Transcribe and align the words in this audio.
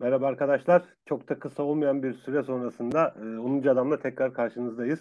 Merhaba 0.00 0.26
arkadaşlar. 0.26 0.82
Çok 1.06 1.28
da 1.28 1.38
kısa 1.38 1.62
olmayan 1.62 2.02
bir 2.02 2.12
süre 2.12 2.42
sonrasında 2.42 3.14
e, 3.22 3.38
10. 3.38 3.62
adamla 3.62 3.98
tekrar 3.98 4.32
karşınızdayız. 4.32 5.00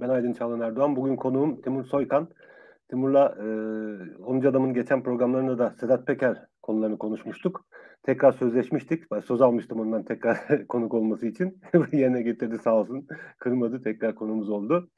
Ben 0.00 0.08
Aydın 0.08 0.32
Çağlan 0.32 0.60
Erdoğan. 0.60 0.96
Bugün 0.96 1.16
konuğum 1.16 1.60
Timur 1.60 1.84
Soykan. 1.84 2.28
Timur'la 2.88 3.34
e, 3.38 3.44
10. 4.22 4.40
adamın 4.40 4.74
geçen 4.74 5.02
programlarında 5.02 5.58
da 5.58 5.70
Sedat 5.70 6.06
Peker 6.06 6.46
konularını 6.62 6.98
konuşmuştuk. 6.98 7.66
Tekrar 8.02 8.32
sözleşmiştik. 8.32 9.10
Ben 9.10 9.20
söz 9.20 9.40
almıştım 9.40 9.80
ondan 9.80 10.04
tekrar 10.04 10.66
konuk 10.68 10.94
olması 10.94 11.26
için. 11.26 11.60
Yerine 11.92 12.22
getirdi 12.22 12.58
sağ 12.58 12.74
olsun. 12.74 13.06
Kırmadı. 13.38 13.82
Tekrar 13.82 14.14
konumuz 14.14 14.50
oldu. 14.50 14.88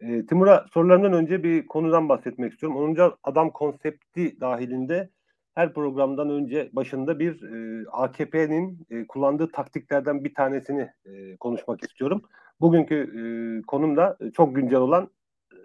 E, 0.00 0.26
Timur'a 0.26 0.66
sorularından 0.74 1.12
önce 1.12 1.42
bir 1.42 1.66
konudan 1.66 2.08
bahsetmek 2.08 2.52
istiyorum. 2.52 2.78
10. 2.78 3.12
adam 3.22 3.50
konsepti 3.50 4.40
dahilinde 4.40 5.10
her 5.54 5.74
programdan 5.74 6.30
önce 6.30 6.70
başında 6.72 7.18
bir 7.18 7.42
e, 7.42 7.84
AKP'nin 7.92 8.86
e, 8.90 9.06
kullandığı 9.06 9.52
taktiklerden 9.52 10.24
bir 10.24 10.34
tanesini 10.34 10.90
e, 11.04 11.36
konuşmak 11.36 11.82
istiyorum. 11.82 12.22
Bugünkü 12.60 12.96
e, 12.96 13.22
konum 13.66 13.96
da 13.96 14.18
çok 14.34 14.56
güncel 14.56 14.78
olan 14.78 15.10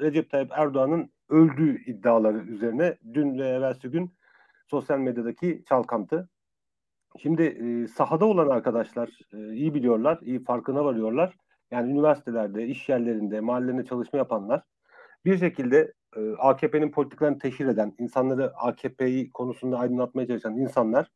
Recep 0.01 0.29
Tayyip 0.29 0.51
Erdoğan'ın 0.51 1.09
öldüğü 1.29 1.83
iddiaları 1.85 2.37
üzerine 2.37 2.97
dün 3.13 3.39
ve 3.39 3.47
evvelsi 3.47 3.87
gün 3.89 4.13
sosyal 4.67 4.99
medyadaki 4.99 5.63
çalkantı. 5.69 6.29
Şimdi 7.21 7.43
e, 7.43 7.87
sahada 7.87 8.25
olan 8.25 8.49
arkadaşlar 8.49 9.09
e, 9.33 9.53
iyi 9.53 9.73
biliyorlar, 9.73 10.19
iyi 10.21 10.43
farkına 10.43 10.85
varıyorlar. 10.85 11.35
Yani 11.71 11.91
üniversitelerde, 11.91 12.67
iş 12.67 12.89
yerlerinde, 12.89 13.39
mahallelerinde 13.39 13.85
çalışma 13.85 14.19
yapanlar 14.19 14.61
bir 15.25 15.37
şekilde 15.37 15.77
e, 15.79 15.93
AKP'nin 16.37 16.91
politikalarını 16.91 17.39
teşhir 17.39 17.67
eden, 17.67 17.93
insanları 17.99 18.57
AKP'yi 18.57 19.31
konusunda 19.31 19.79
aydınlatmaya 19.79 20.27
çalışan 20.27 20.57
insanlar 20.57 21.07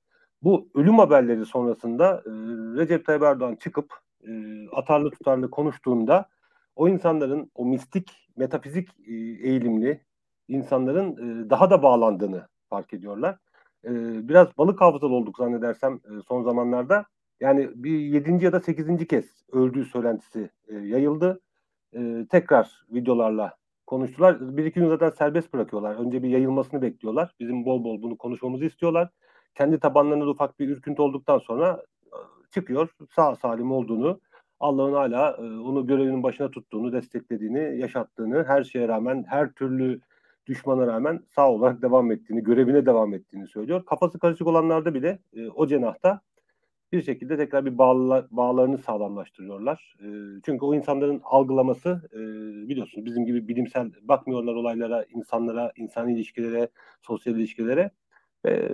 bu 0.43 0.69
ölüm 0.75 0.99
haberleri 0.99 1.45
sonrasında 1.45 2.23
e, 2.25 2.29
Recep 2.79 3.05
Tayyip 3.05 3.23
Erdoğan 3.23 3.55
çıkıp 3.55 3.93
e, 4.27 4.31
atarlı 4.71 5.11
tutarlı 5.11 5.51
konuştuğunda 5.51 6.29
o 6.75 6.87
insanların 6.87 7.51
o 7.55 7.65
mistik, 7.65 8.29
metafizik 8.37 8.89
e, 9.07 9.13
eğilimli 9.49 10.01
insanların 10.47 11.11
e, 11.11 11.49
daha 11.49 11.69
da 11.69 11.83
bağlandığını 11.83 12.47
fark 12.69 12.93
ediyorlar. 12.93 13.37
E, 13.85 13.89
biraz 14.29 14.57
balık 14.57 14.81
hafızalı 14.81 15.13
olduk 15.13 15.37
zannedersem 15.37 15.93
e, 15.93 16.21
son 16.27 16.43
zamanlarda. 16.43 17.05
Yani 17.39 17.69
bir 17.75 17.99
yedinci 17.99 18.45
ya 18.45 18.51
da 18.51 18.59
sekizinci 18.59 19.07
kez 19.07 19.25
öldüğü 19.51 19.85
söylentisi 19.85 20.49
e, 20.67 20.75
yayıldı. 20.75 21.41
E, 21.93 22.25
tekrar 22.29 22.85
videolarla 22.89 23.57
konuştular. 23.89 24.57
Bir 24.57 24.65
iki 24.65 24.79
gün 24.79 24.87
zaten 24.87 25.09
serbest 25.09 25.53
bırakıyorlar. 25.53 25.95
Önce 25.95 26.23
bir 26.23 26.29
yayılmasını 26.29 26.81
bekliyorlar. 26.81 27.35
Bizim 27.39 27.65
bol 27.65 27.83
bol 27.83 28.01
bunu 28.01 28.17
konuşmamızı 28.17 28.65
istiyorlar. 28.65 29.09
Kendi 29.55 29.79
tabanlarında 29.79 30.29
ufak 30.29 30.59
bir 30.59 30.69
ürküntü 30.69 31.01
olduktan 31.01 31.37
sonra 31.39 31.83
e, 32.05 32.17
çıkıyor. 32.51 32.89
Sağ 33.15 33.35
salim 33.35 33.71
olduğunu, 33.71 34.19
Allah'ın 34.59 34.93
hala 34.93 35.31
e, 35.31 35.41
onu 35.41 35.87
görevinin 35.87 36.23
başına 36.23 36.51
tuttuğunu, 36.51 36.93
desteklediğini, 36.93 37.79
yaşattığını, 37.79 38.43
her 38.47 38.63
şeye 38.63 38.87
rağmen, 38.87 39.25
her 39.27 39.51
türlü 39.53 40.01
düşmana 40.47 40.87
rağmen 40.87 41.19
sağ 41.35 41.51
olarak 41.51 41.81
devam 41.81 42.11
ettiğini, 42.11 42.43
görevine 42.43 42.85
devam 42.85 43.13
ettiğini 43.13 43.47
söylüyor. 43.47 43.85
Kafası 43.85 44.19
karışık 44.19 44.47
olanlarda 44.47 44.93
bile 44.93 45.19
e, 45.33 45.49
o 45.49 45.67
cenahta 45.67 46.21
bir 46.91 47.01
şekilde 47.01 47.37
tekrar 47.37 47.65
bir 47.65 47.77
bağla, 47.77 48.27
bağlarını 48.31 48.77
sağlamlaştırıyorlar. 48.77 49.95
E, 49.99 50.07
çünkü 50.45 50.65
o 50.65 50.75
insanların 50.75 51.21
algılaması 51.23 52.09
e, 52.13 52.19
biliyorsunuz 52.69 53.05
bizim 53.05 53.25
gibi 53.25 53.47
bilimsel 53.47 53.91
bakmıyorlar 54.01 54.53
olaylara, 54.55 55.03
insanlara, 55.03 55.71
insan 55.75 56.09
ilişkilere, 56.09 56.69
sosyal 57.01 57.35
ilişkilere. 57.35 57.91
E, 58.47 58.69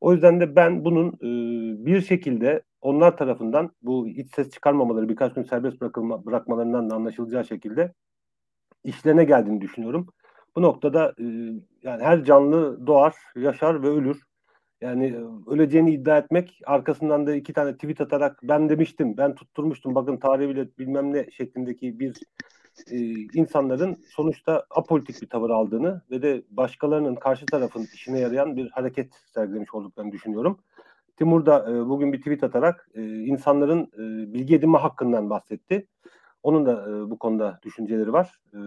o 0.00 0.12
yüzden 0.12 0.40
de 0.40 0.56
ben 0.56 0.84
bunun 0.84 1.08
e, 1.08 1.86
bir 1.86 2.00
şekilde 2.00 2.62
onlar 2.80 3.16
tarafından 3.16 3.70
bu 3.82 4.08
iç 4.08 4.34
ses 4.34 4.50
çıkarmamaları, 4.50 5.08
birkaç 5.08 5.34
gün 5.34 5.42
serbest 5.42 5.80
bırakılma, 5.80 6.26
bırakmalarından 6.26 6.90
da 6.90 6.94
anlaşılacağı 6.94 7.44
şekilde 7.44 7.92
işlerine 8.84 9.24
geldiğini 9.24 9.60
düşünüyorum. 9.60 10.06
Bu 10.56 10.62
noktada 10.62 11.14
e, 11.18 11.24
yani 11.82 12.02
her 12.02 12.24
canlı 12.24 12.86
doğar, 12.86 13.14
yaşar 13.36 13.82
ve 13.82 13.88
ölür. 13.88 14.22
Yani 14.82 15.06
e, 15.06 15.50
öleceğini 15.50 15.94
iddia 15.94 16.18
etmek, 16.18 16.60
arkasından 16.66 17.26
da 17.26 17.34
iki 17.34 17.52
tane 17.52 17.72
tweet 17.74 18.00
atarak 18.00 18.40
ben 18.42 18.68
demiştim, 18.68 19.16
ben 19.16 19.34
tutturmuştum, 19.34 19.94
bakın 19.94 20.16
tarihi 20.16 20.48
bile 20.48 20.68
bilmem 20.78 21.12
ne 21.12 21.30
şeklindeki 21.30 22.00
bir 22.00 22.16
e, 22.90 22.96
insanların 23.34 23.96
sonuçta 24.08 24.66
apolitik 24.70 25.22
bir 25.22 25.28
tavır 25.28 25.50
aldığını 25.50 26.02
ve 26.10 26.22
de 26.22 26.42
başkalarının 26.50 27.14
karşı 27.14 27.46
tarafın 27.46 27.86
işine 27.94 28.20
yarayan 28.20 28.56
bir 28.56 28.70
hareket 28.70 29.14
sergilemiş 29.34 29.74
olduklarını 29.74 30.12
düşünüyorum. 30.12 30.58
Timur 31.16 31.46
da 31.46 31.70
e, 31.70 31.88
bugün 31.88 32.12
bir 32.12 32.18
tweet 32.18 32.44
atarak 32.44 32.88
e, 32.94 33.02
insanların 33.04 33.82
e, 33.82 34.32
bilgi 34.32 34.54
edinme 34.54 34.78
hakkından 34.78 35.30
bahsetti. 35.30 35.86
Onun 36.42 36.66
da 36.66 36.90
e, 36.90 37.10
bu 37.10 37.18
konuda 37.18 37.60
düşünceleri 37.62 38.12
var. 38.12 38.40
E, 38.54 38.58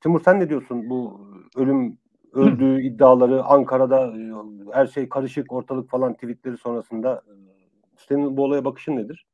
Timur 0.00 0.20
sen 0.20 0.40
ne 0.40 0.48
diyorsun 0.48 0.90
bu 0.90 1.28
ölüm 1.56 1.98
öldüğü 2.34 2.82
iddiaları 2.82 3.44
Ankara'da 3.44 4.06
e, 4.06 4.20
her 4.72 4.86
şey 4.86 5.08
karışık 5.08 5.52
ortalık 5.52 5.90
falan 5.90 6.14
tweetleri 6.14 6.56
sonrasında 6.56 7.22
e, 7.26 7.32
senin 8.08 8.36
bu 8.36 8.44
olaya 8.44 8.64
bakışın 8.64 8.96
nedir? 8.96 9.26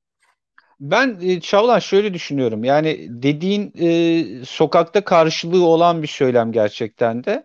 Ben 0.80 1.18
e, 1.22 1.40
Çağlan 1.40 1.78
şöyle 1.78 2.14
düşünüyorum. 2.14 2.64
Yani 2.64 3.06
dediğin 3.08 3.72
e, 3.78 4.24
sokakta 4.44 5.04
karşılığı 5.04 5.64
olan 5.64 6.02
bir 6.02 6.08
söylem 6.08 6.52
gerçekten 6.52 7.24
de. 7.24 7.44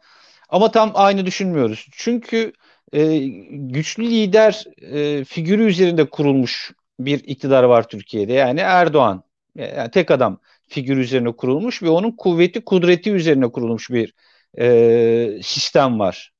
Ama 0.49 0.71
tam 0.71 0.91
aynı 0.93 1.25
düşünmüyoruz. 1.25 1.87
Çünkü 1.91 2.53
e, 2.93 3.17
güçlü 3.49 4.09
lider 4.09 4.63
e, 4.81 5.23
figürü 5.23 5.63
üzerinde 5.63 6.09
kurulmuş 6.09 6.71
bir 6.99 7.23
iktidar 7.23 7.63
var 7.63 7.87
Türkiye'de. 7.87 8.33
Yani 8.33 8.59
Erdoğan. 8.59 9.23
Yani 9.55 9.91
tek 9.91 10.11
adam 10.11 10.39
figürü 10.67 11.01
üzerine 11.01 11.31
kurulmuş 11.31 11.83
ve 11.83 11.89
onun 11.89 12.11
kuvveti, 12.11 12.65
kudreti 12.65 13.11
üzerine 13.11 13.51
kurulmuş 13.51 13.89
bir 13.89 14.13
e, 14.59 15.39
sistem 15.43 15.99
var 15.99 16.33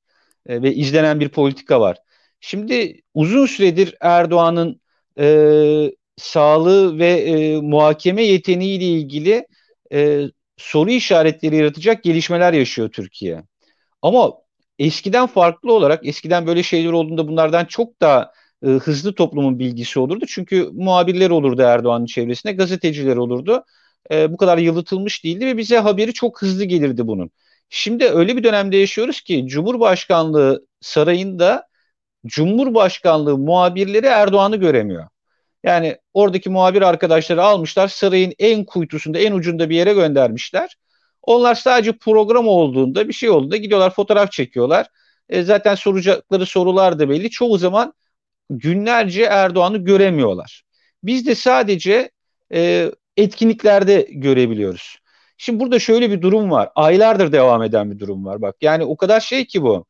e, 0.46 0.62
ve 0.62 0.74
izlenen 0.74 1.20
bir 1.20 1.28
politika 1.28 1.80
var. 1.80 1.98
Şimdi 2.40 3.00
uzun 3.14 3.46
süredir 3.46 3.94
Erdoğan'ın 4.00 4.80
e, 5.18 5.26
sağlığı 6.16 6.98
ve 6.98 7.08
e, 7.08 7.60
muhakeme 7.60 8.22
yeteneğiyle 8.22 8.84
ilgili 8.84 9.46
e, 9.92 10.24
soru 10.56 10.90
işaretleri 10.90 11.56
yaratacak 11.56 12.04
gelişmeler 12.04 12.52
yaşıyor 12.52 12.90
Türkiye. 12.90 13.42
Ama 14.02 14.32
eskiden 14.78 15.26
farklı 15.26 15.72
olarak 15.72 16.06
eskiden 16.06 16.46
böyle 16.46 16.62
şeyler 16.62 16.92
olduğunda 16.92 17.28
bunlardan 17.28 17.64
çok 17.64 18.00
daha 18.00 18.32
e, 18.66 18.68
hızlı 18.68 19.14
toplumun 19.14 19.58
bilgisi 19.58 20.00
olurdu. 20.00 20.24
Çünkü 20.28 20.70
muhabirler 20.72 21.30
olurdu 21.30 21.62
Erdoğan'ın 21.62 22.06
çevresinde, 22.06 22.52
gazeteciler 22.52 23.16
olurdu. 23.16 23.64
E, 24.12 24.32
bu 24.32 24.36
kadar 24.36 24.58
yalıtılmış 24.58 25.24
değildi 25.24 25.46
ve 25.46 25.56
bize 25.56 25.78
haberi 25.78 26.12
çok 26.12 26.42
hızlı 26.42 26.64
gelirdi 26.64 27.06
bunun. 27.06 27.30
Şimdi 27.68 28.04
öyle 28.04 28.36
bir 28.36 28.44
dönemde 28.44 28.76
yaşıyoruz 28.76 29.20
ki 29.20 29.46
Cumhurbaşkanlığı 29.48 30.66
sarayında 30.80 31.68
Cumhurbaşkanlığı 32.26 33.38
muhabirleri 33.38 34.06
Erdoğan'ı 34.06 34.56
göremiyor. 34.56 35.08
Yani 35.64 35.96
oradaki 36.14 36.50
muhabir 36.50 36.82
arkadaşları 36.82 37.42
almışlar 37.42 37.88
sarayın 37.88 38.34
en 38.38 38.64
kuytusunda 38.64 39.18
en 39.18 39.32
ucunda 39.32 39.70
bir 39.70 39.76
yere 39.76 39.92
göndermişler. 39.94 40.76
Onlar 41.22 41.54
sadece 41.54 41.92
program 41.92 42.48
olduğunda 42.48 43.08
bir 43.08 43.12
şey 43.12 43.30
olduğunda 43.30 43.56
gidiyorlar 43.56 43.94
fotoğraf 43.94 44.32
çekiyorlar. 44.32 44.86
E, 45.28 45.42
zaten 45.42 45.74
soracakları 45.74 46.46
sorular 46.46 46.98
da 46.98 47.08
belli. 47.08 47.30
Çoğu 47.30 47.58
zaman 47.58 47.94
günlerce 48.50 49.22
Erdoğan'ı 49.22 49.78
göremiyorlar. 49.78 50.62
Biz 51.02 51.26
de 51.26 51.34
sadece 51.34 52.10
e, 52.52 52.90
etkinliklerde 53.16 54.06
görebiliyoruz. 54.10 54.98
Şimdi 55.38 55.60
burada 55.60 55.78
şöyle 55.78 56.10
bir 56.10 56.22
durum 56.22 56.50
var. 56.50 56.68
Aylardır 56.74 57.32
devam 57.32 57.62
eden 57.62 57.90
bir 57.90 57.98
durum 57.98 58.24
var. 58.24 58.42
Bak 58.42 58.56
yani 58.60 58.84
o 58.84 58.96
kadar 58.96 59.20
şey 59.20 59.44
ki 59.46 59.62
bu. 59.62 59.86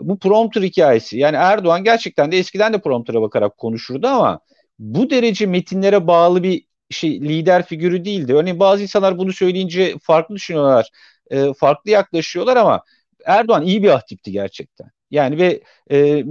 Bu 0.00 0.18
prompter 0.18 0.62
hikayesi. 0.62 1.18
Yani 1.18 1.36
Erdoğan 1.36 1.84
gerçekten 1.84 2.32
de 2.32 2.38
eskiden 2.38 2.72
de 2.72 2.80
prompter'a 2.80 3.22
bakarak 3.22 3.58
konuşurdu 3.58 4.06
ama 4.06 4.40
bu 4.78 5.10
derece 5.10 5.46
metinlere 5.46 6.06
bağlı 6.06 6.42
bir 6.42 6.64
şey 6.90 7.20
lider 7.20 7.66
figürü 7.66 8.04
değildi. 8.04 8.34
Örneğin 8.34 8.60
bazı 8.60 8.82
insanlar 8.82 9.18
bunu 9.18 9.32
söyleyince 9.32 9.94
farklı 10.02 10.34
düşünüyorlar. 10.34 10.90
E, 11.30 11.52
farklı 11.54 11.90
yaklaşıyorlar 11.90 12.56
ama 12.56 12.82
Erdoğan 13.26 13.62
iyi 13.62 13.82
bir 13.82 13.88
ahtipti 13.88 14.32
gerçekten. 14.32 14.90
Yani 15.10 15.38
ve 15.38 15.62
e, 15.90 16.24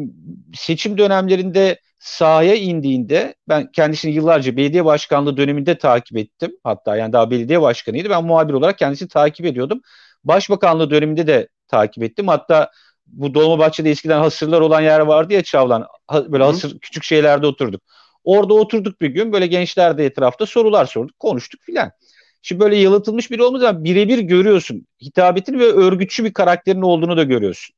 seçim 0.54 0.98
dönemlerinde 0.98 1.80
sahaya 2.02 2.56
indiğinde 2.56 3.36
ben 3.50 3.72
kendisini 3.72 4.12
yıllarca 4.12 4.58
belediye 4.58 4.86
başkanlığı 4.86 5.38
döneminde 5.38 5.78
takip 5.78 6.18
ettim. 6.18 6.52
Hatta 6.64 6.96
yani 6.96 7.14
daha 7.14 7.32
belediye 7.32 7.62
başkanıydı. 7.62 8.10
Ben 8.10 8.24
muhabir 8.24 8.54
olarak 8.54 8.78
kendisini 8.78 9.10
takip 9.10 9.46
ediyordum. 9.46 9.82
Başbakanlığı 10.24 10.92
döneminde 10.92 11.28
de 11.28 11.48
takip 11.68 12.04
ettim. 12.04 12.28
Hatta 12.28 12.72
bu 13.08 13.34
Dolmabahçe'de 13.34 13.90
eskiden 13.90 14.20
hasırlar 14.20 14.62
olan 14.62 14.82
yer 14.82 15.00
vardı 15.00 15.34
ya 15.34 15.44
Çavlan. 15.44 15.88
Böyle 16.14 16.44
hasır 16.44 16.80
küçük 16.80 17.04
şeylerde 17.04 17.48
oturduk. 17.48 17.82
Orada 18.24 18.54
oturduk 18.54 19.02
bir 19.02 19.10
gün 19.10 19.34
böyle 19.34 19.48
gençler 19.48 19.98
de 19.98 20.06
etrafta 20.06 20.46
sorular 20.46 20.86
sorduk, 20.86 21.20
konuştuk 21.20 21.62
filan. 21.64 21.92
Şimdi 22.42 22.62
böyle 22.62 22.76
yalıtılmış 22.76 23.32
biri 23.32 23.44
olmadığı 23.44 23.62
zaman 23.62 23.84
birebir 23.84 24.20
görüyorsun. 24.20 24.88
Hitabetini 25.06 25.60
ve 25.60 25.66
örgütçü 25.66 26.24
bir 26.26 26.34
karakterin 26.34 26.82
olduğunu 26.82 27.18
da 27.18 27.24
görüyorsun. 27.24 27.76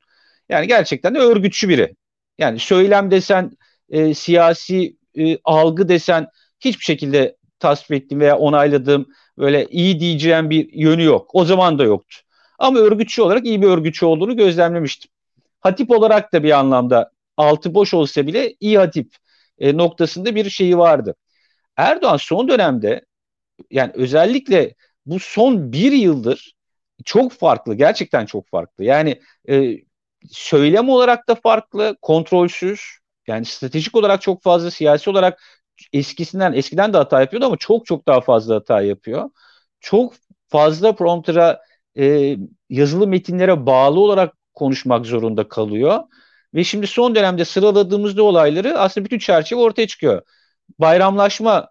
Yani 0.49 0.67
gerçekten 0.67 1.15
de 1.15 1.19
örgütçü 1.19 1.69
biri. 1.69 1.95
Yani 2.37 2.59
söylem 2.59 3.11
desen 3.11 3.51
e, 3.93 4.13
siyasi 4.13 4.97
e, 5.17 5.37
algı 5.43 5.89
desen 5.89 6.27
hiçbir 6.59 6.83
şekilde 6.83 7.37
tasvip 7.59 7.91
ettiğim 7.91 8.21
veya 8.21 8.37
onayladığım 8.37 9.07
böyle 9.37 9.67
iyi 9.69 9.99
diyeceğim 9.99 10.49
bir 10.49 10.73
yönü 10.73 11.03
yok. 11.03 11.29
O 11.33 11.45
zaman 11.45 11.79
da 11.79 11.83
yoktu. 11.83 12.17
Ama 12.59 12.79
örgütçü 12.79 13.21
olarak 13.21 13.45
iyi 13.45 13.61
bir 13.61 13.67
örgütçü 13.67 14.05
olduğunu 14.05 14.37
gözlemlemiştim. 14.37 15.11
Hatip 15.59 15.91
olarak 15.91 16.33
da 16.33 16.43
bir 16.43 16.51
anlamda 16.51 17.11
altı 17.37 17.73
boş 17.73 17.93
olsa 17.93 18.27
bile 18.27 18.55
iyi 18.59 18.77
hatip 18.77 19.15
e, 19.59 19.77
noktasında 19.77 20.35
bir 20.35 20.49
şeyi 20.49 20.77
vardı. 20.77 21.15
Erdoğan 21.77 22.17
son 22.17 22.47
dönemde 22.47 23.05
yani 23.71 23.91
özellikle 23.95 24.75
bu 25.05 25.19
son 25.19 25.73
bir 25.73 25.91
yıldır 25.91 26.55
çok 27.05 27.31
farklı. 27.31 27.75
Gerçekten 27.75 28.25
çok 28.25 28.49
farklı. 28.49 28.83
Yani 28.83 29.21
e, 29.49 29.77
söylem 30.31 30.89
olarak 30.89 31.27
da 31.29 31.35
farklı, 31.35 31.97
kontrolsüz. 32.01 32.81
Yani 33.27 33.45
stratejik 33.45 33.95
olarak 33.95 34.21
çok 34.21 34.43
fazla, 34.43 34.71
siyasi 34.71 35.09
olarak 35.09 35.41
eskisinden 35.93 36.53
eskiden 36.53 36.93
de 36.93 36.97
hata 36.97 37.21
yapıyordu 37.21 37.45
ama 37.45 37.57
çok 37.57 37.85
çok 37.85 38.07
daha 38.07 38.21
fazla 38.21 38.55
hata 38.55 38.81
yapıyor. 38.81 39.29
Çok 39.79 40.13
fazla 40.47 40.95
prompter'a 40.95 41.61
e, 41.97 42.35
yazılı 42.69 43.07
metinlere 43.07 43.65
bağlı 43.65 43.99
olarak 43.99 44.33
konuşmak 44.53 45.05
zorunda 45.05 45.47
kalıyor. 45.47 45.99
Ve 46.53 46.63
şimdi 46.63 46.87
son 46.87 47.15
dönemde 47.15 47.45
sıraladığımızda 47.45 48.23
olayları 48.23 48.79
aslında 48.79 49.05
bütün 49.05 49.19
çerçeve 49.19 49.59
ortaya 49.59 49.87
çıkıyor. 49.87 50.21
Bayramlaşma 50.79 51.69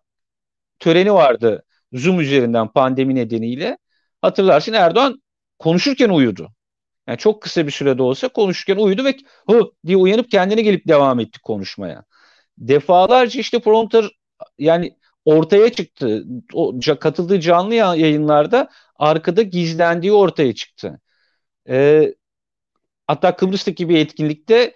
töreni 0.78 1.14
vardı 1.14 1.64
Zoom 1.92 2.20
üzerinden 2.20 2.68
pandemi 2.68 3.14
nedeniyle. 3.14 3.78
Hatırlarsın 4.22 4.72
Erdoğan 4.72 5.22
konuşurken 5.58 6.08
uyudu. 6.08 6.48
Yani 7.08 7.18
çok 7.18 7.42
kısa 7.42 7.66
bir 7.66 7.72
sürede 7.72 8.02
olsa 8.02 8.28
konuşurken 8.28 8.76
uyudu 8.76 9.04
ve 9.04 9.16
hı 9.50 9.70
diye 9.86 9.96
uyanıp 9.96 10.30
kendine 10.30 10.62
gelip 10.62 10.88
devam 10.88 11.20
etti 11.20 11.40
konuşmaya. 11.40 12.04
Defalarca 12.58 13.40
işte 13.40 13.58
prompter 13.58 14.04
yani 14.58 14.96
ortaya 15.24 15.72
çıktı. 15.72 16.24
O 16.52 16.74
katıldığı 17.00 17.40
canlı 17.40 17.74
yayınlarda 17.74 18.70
arkada 18.96 19.42
gizlendiği 19.42 20.12
ortaya 20.12 20.54
çıktı. 20.54 21.00
Ee, 21.68 22.14
hatta 23.06 23.36
Kıbrıs'taki 23.36 23.88
bir 23.88 23.98
etkinlikte 23.98 24.74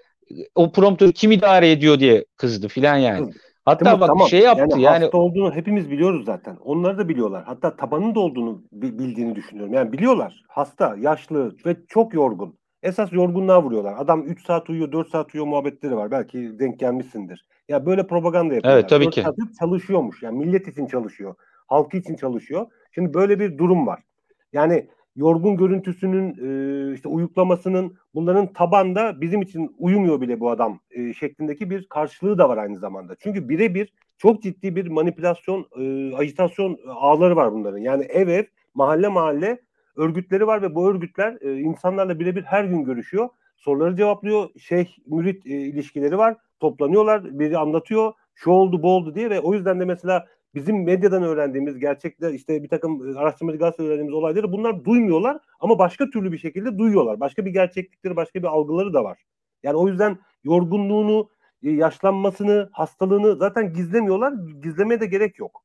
o 0.55 0.73
promptörü 0.73 1.12
kim 1.12 1.32
idare 1.32 1.70
ediyor 1.70 2.00
diye 2.00 2.25
kızdı 2.37 2.69
filan 2.69 2.96
yani. 2.96 3.32
Hatta 3.66 3.84
Değil 3.84 4.00
bak 4.00 4.08
tamam. 4.08 4.28
şey 4.28 4.40
yaptı 4.40 4.66
yani, 4.70 4.82
yani 4.82 5.02
hasta 5.02 5.18
olduğunu 5.18 5.54
hepimiz 5.54 5.90
biliyoruz 5.90 6.24
zaten. 6.26 6.56
Onları 6.56 6.98
da 6.98 7.08
biliyorlar. 7.08 7.44
Hatta 7.44 7.76
tabanın 7.76 8.14
da 8.14 8.20
olduğunu 8.20 8.62
bildiğini 8.72 9.34
düşünüyorum. 9.34 9.74
Yani 9.74 9.92
biliyorlar. 9.92 10.42
Hasta, 10.48 10.96
yaşlı 11.00 11.56
ve 11.66 11.76
çok 11.88 12.14
yorgun. 12.14 12.58
Esas 12.82 13.12
yorgunluğa 13.12 13.62
vuruyorlar. 13.62 13.94
Adam 13.98 14.22
3 14.26 14.46
saat 14.46 14.70
uyuyor, 14.70 14.92
4 14.92 15.08
saat 15.10 15.34
uyuyor 15.34 15.46
muhabbetleri 15.46 15.96
var. 15.96 16.10
Belki 16.10 16.58
denk 16.58 16.78
gelmişsindir. 16.80 17.44
Ya 17.68 17.86
böyle 17.86 18.06
propaganda 18.06 18.54
yapıyorlar. 18.54 18.80
Evet 18.80 18.90
tabii 18.90 19.04
4 19.04 19.14
ki. 19.14 19.22
saat 19.22 19.34
çalışıyormuş. 19.60 20.22
Yani 20.22 20.38
millet 20.38 20.68
için 20.68 20.86
çalışıyor. 20.86 21.34
Halkı 21.66 21.96
için 21.96 22.16
çalışıyor. 22.16 22.66
Şimdi 22.94 23.14
böyle 23.14 23.40
bir 23.40 23.58
durum 23.58 23.86
var. 23.86 24.02
Yani 24.52 24.88
yorgun 25.16 25.56
görüntüsünün 25.56 26.28
e, 26.30 26.94
işte 26.94 27.08
uyuklamasının 27.08 27.96
bunların 28.14 28.52
tabanda 28.52 29.20
bizim 29.20 29.42
için 29.42 29.76
uyumuyor 29.78 30.20
bile 30.20 30.40
bu 30.40 30.50
adam 30.50 30.80
e, 30.90 31.14
şeklindeki 31.14 31.70
bir 31.70 31.88
karşılığı 31.88 32.38
da 32.38 32.48
var 32.48 32.56
aynı 32.56 32.78
zamanda. 32.78 33.16
Çünkü 33.18 33.48
birebir 33.48 33.92
çok 34.18 34.42
ciddi 34.42 34.76
bir 34.76 34.86
manipülasyon, 34.86 35.66
e, 35.80 36.14
ajitasyon 36.16 36.78
ağları 36.88 37.36
var 37.36 37.52
bunların. 37.52 37.78
Yani 37.78 38.04
ev 38.04 38.28
ev, 38.28 38.44
mahalle 38.74 39.08
mahalle 39.08 39.60
örgütleri 39.96 40.46
var 40.46 40.62
ve 40.62 40.74
bu 40.74 40.90
örgütler 40.90 41.38
e, 41.40 41.60
insanlarla 41.60 42.18
birebir 42.18 42.42
her 42.42 42.64
gün 42.64 42.84
görüşüyor. 42.84 43.28
Soruları 43.56 43.96
cevaplıyor. 43.96 44.50
Şeyh 44.60 44.86
mürit 45.06 45.46
e, 45.46 45.50
ilişkileri 45.50 46.18
var. 46.18 46.36
Toplanıyorlar. 46.60 47.38
Biri 47.38 47.58
anlatıyor. 47.58 48.12
Şu 48.34 48.50
oldu 48.50 48.82
bu 48.82 48.90
oldu 48.90 49.14
diye 49.14 49.30
ve 49.30 49.40
o 49.40 49.54
yüzden 49.54 49.80
de 49.80 49.84
mesela 49.84 50.26
bizim 50.56 50.84
medyadan 50.84 51.22
öğrendiğimiz 51.22 51.78
gerçekler 51.78 52.32
işte 52.32 52.62
bir 52.62 52.68
takım 52.68 53.08
e, 53.08 53.18
araştırmacı 53.18 53.58
gazete 53.58 53.82
öğrendiğimiz 53.82 54.14
olayları 54.14 54.52
bunlar 54.52 54.84
duymuyorlar 54.84 55.38
ama 55.60 55.78
başka 55.78 56.10
türlü 56.10 56.32
bir 56.32 56.38
şekilde 56.38 56.78
duyuyorlar. 56.78 57.20
Başka 57.20 57.46
bir 57.46 57.50
gerçeklikleri, 57.50 58.16
başka 58.16 58.42
bir 58.42 58.46
algıları 58.46 58.94
da 58.94 59.04
var. 59.04 59.18
Yani 59.62 59.76
o 59.76 59.88
yüzden 59.88 60.18
yorgunluğunu, 60.44 61.30
e, 61.62 61.70
yaşlanmasını, 61.70 62.68
hastalığını 62.72 63.36
zaten 63.36 63.72
gizlemiyorlar. 63.72 64.32
Gizlemeye 64.62 65.00
de 65.00 65.06
gerek 65.06 65.38
yok. 65.38 65.62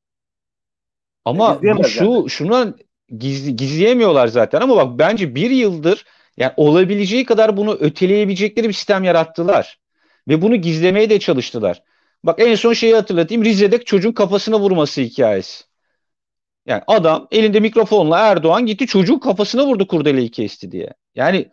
Ama 1.25 1.61
bu 1.61 1.83
şu 1.83 2.05
yani. 2.05 2.29
şunu 2.29 2.75
gizli, 3.17 3.55
gizleyemiyorlar 3.55 4.27
zaten 4.27 4.61
ama 4.61 4.75
bak 4.75 4.99
bence 4.99 5.35
bir 5.35 5.49
yıldır 5.49 6.05
yani 6.37 6.53
olabileceği 6.57 7.25
kadar 7.25 7.57
bunu 7.57 7.73
öteleyebilecekleri 7.73 8.67
bir 8.67 8.73
sistem 8.73 9.03
yarattılar. 9.03 9.79
Ve 10.27 10.41
bunu 10.41 10.55
gizlemeye 10.55 11.09
de 11.09 11.19
çalıştılar. 11.19 11.83
Bak 12.23 12.39
en 12.39 12.55
son 12.55 12.73
şeyi 12.73 12.95
hatırlatayım. 12.95 13.45
Rize'de 13.45 13.83
çocuğun 13.83 14.11
kafasına 14.11 14.59
vurması 14.59 15.01
hikayesi. 15.01 15.63
Yani 16.65 16.81
adam 16.87 17.27
elinde 17.31 17.59
mikrofonla 17.59 18.19
Erdoğan 18.19 18.65
gitti 18.65 18.87
çocuğun 18.87 19.19
kafasına 19.19 19.67
vurdu 19.67 19.87
kurdeleyi 19.87 20.31
kesti 20.31 20.71
diye. 20.71 20.93
Yani 21.15 21.49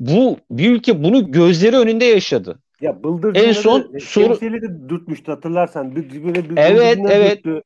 bu 0.00 0.38
bir 0.50 0.70
ülke 0.70 1.04
bunu 1.04 1.32
gözleri 1.32 1.76
önünde 1.76 2.04
yaşadı. 2.04 2.58
Ya 2.80 2.98
en 3.34 3.52
son 3.52 3.98
soru 3.98 4.40
de 4.40 4.88
dürtmüştü 4.88 5.32
hatırlarsan. 5.32 5.96
Böyle 5.96 6.50
bir 6.50 6.56
evet 6.56 6.98
evet. 7.08 7.44
Dürttü. 7.44 7.62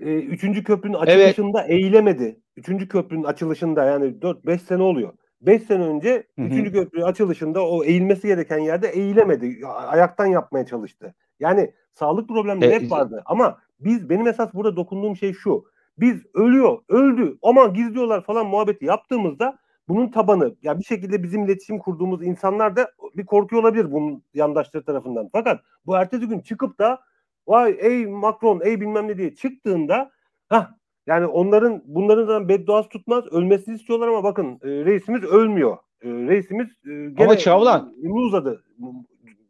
Ee, 0.00 0.14
üçüncü 0.14 0.64
köprünün 0.64 0.94
açılışında 0.94 1.60
evet. 1.60 1.70
eğilemedi. 1.70 2.40
Üçüncü 2.56 2.88
köprünün 2.88 3.24
açılışında 3.24 3.84
yani 3.84 4.04
4-5 4.04 4.58
sene 4.58 4.82
oluyor. 4.82 5.12
5 5.40 5.62
sene 5.62 5.82
önce 5.82 6.26
Hı-hı. 6.38 6.46
üçüncü 6.46 6.72
köprü 6.72 7.02
açılışında 7.02 7.66
o 7.66 7.84
eğilmesi 7.84 8.26
gereken 8.26 8.58
yerde 8.58 8.88
eğilemedi. 8.88 9.66
Ayaktan 9.66 10.26
yapmaya 10.26 10.66
çalıştı. 10.66 11.14
Yani 11.42 11.72
sağlık 11.92 12.28
problemleri 12.28 12.80
hep 12.80 12.90
vardı. 12.90 13.22
Ama 13.26 13.58
biz 13.80 14.10
benim 14.10 14.26
esas 14.26 14.54
burada 14.54 14.76
dokunduğum 14.76 15.16
şey 15.16 15.32
şu. 15.32 15.64
Biz 15.98 16.22
ölüyor, 16.34 16.78
öldü, 16.88 17.38
aman 17.42 17.74
gizliyorlar 17.74 18.24
falan 18.24 18.46
muhabbeti 18.46 18.84
yaptığımızda 18.84 19.58
bunun 19.88 20.08
tabanı 20.08 20.44
ya 20.44 20.54
yani 20.62 20.78
bir 20.78 20.84
şekilde 20.84 21.22
bizim 21.22 21.44
iletişim 21.44 21.78
kurduğumuz 21.78 22.22
insanlar 22.22 22.76
da 22.76 22.90
bir 23.16 23.26
korkuyor 23.26 23.62
olabilir 23.62 23.92
bunun 23.92 24.22
yandaşları 24.34 24.84
tarafından. 24.84 25.28
Fakat 25.32 25.60
bu 25.86 25.96
ertesi 25.96 26.26
gün 26.26 26.40
çıkıp 26.40 26.78
da 26.78 27.00
vay 27.46 27.76
ey 27.80 28.06
Macron 28.06 28.60
ey 28.64 28.80
bilmem 28.80 29.08
ne 29.08 29.18
diye 29.18 29.34
çıktığında 29.34 30.10
ha 30.48 30.74
yani 31.06 31.26
onların 31.26 31.82
bunların 31.84 32.28
da 32.28 32.48
bedduası 32.48 32.88
tutmaz. 32.88 33.24
Ölmesini 33.26 33.74
istiyorlar 33.74 34.08
ama 34.08 34.24
bakın 34.24 34.58
e, 34.62 34.68
reisimiz 34.68 35.24
ölmüyor. 35.24 35.76
E, 36.02 36.08
reisimiz 36.08 36.68
e, 36.68 36.90
gene 36.90 37.24
ama 37.24 37.38
Çağlan 37.38 37.94
uzadı 38.02 38.64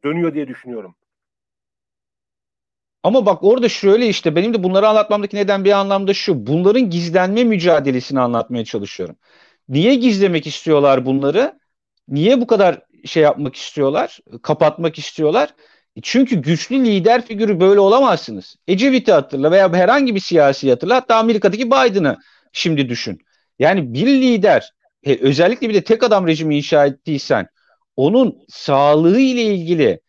dönüyor 0.04 0.34
diye 0.34 0.48
düşünüyorum. 0.48 0.94
Ama 3.02 3.26
bak 3.26 3.44
orada 3.44 3.68
şöyle 3.68 4.08
işte 4.08 4.36
benim 4.36 4.54
de 4.54 4.62
bunları 4.62 4.88
anlatmamdaki 4.88 5.36
neden 5.36 5.64
bir 5.64 5.72
anlamda 5.72 6.14
şu. 6.14 6.46
Bunların 6.46 6.90
gizlenme 6.90 7.44
mücadelesini 7.44 8.20
anlatmaya 8.20 8.64
çalışıyorum. 8.64 9.16
Niye 9.68 9.94
gizlemek 9.94 10.46
istiyorlar 10.46 11.06
bunları? 11.06 11.58
Niye 12.08 12.40
bu 12.40 12.46
kadar 12.46 12.82
şey 13.04 13.22
yapmak 13.22 13.56
istiyorlar? 13.56 14.18
Kapatmak 14.42 14.98
istiyorlar? 14.98 15.54
E 15.96 16.00
çünkü 16.02 16.36
güçlü 16.36 16.84
lider 16.84 17.26
figürü 17.26 17.60
böyle 17.60 17.80
olamazsınız. 17.80 18.56
Ecevit'i 18.68 19.12
hatırla 19.12 19.50
veya 19.50 19.72
herhangi 19.72 20.14
bir 20.14 20.20
siyasi 20.20 20.70
hatırla. 20.70 20.96
Hatta 20.96 21.16
Amerika'daki 21.16 21.66
Biden'ı 21.66 22.16
şimdi 22.52 22.88
düşün. 22.88 23.18
Yani 23.58 23.94
bir 23.94 24.06
lider 24.06 24.72
e, 25.04 25.16
özellikle 25.16 25.68
bir 25.68 25.74
de 25.74 25.84
tek 25.84 26.02
adam 26.02 26.26
rejimi 26.26 26.56
inşa 26.56 26.86
ettiysen 26.86 27.46
onun 27.96 28.38
sağlığı 28.48 29.20
ile 29.20 29.42
ilgili 29.42 30.00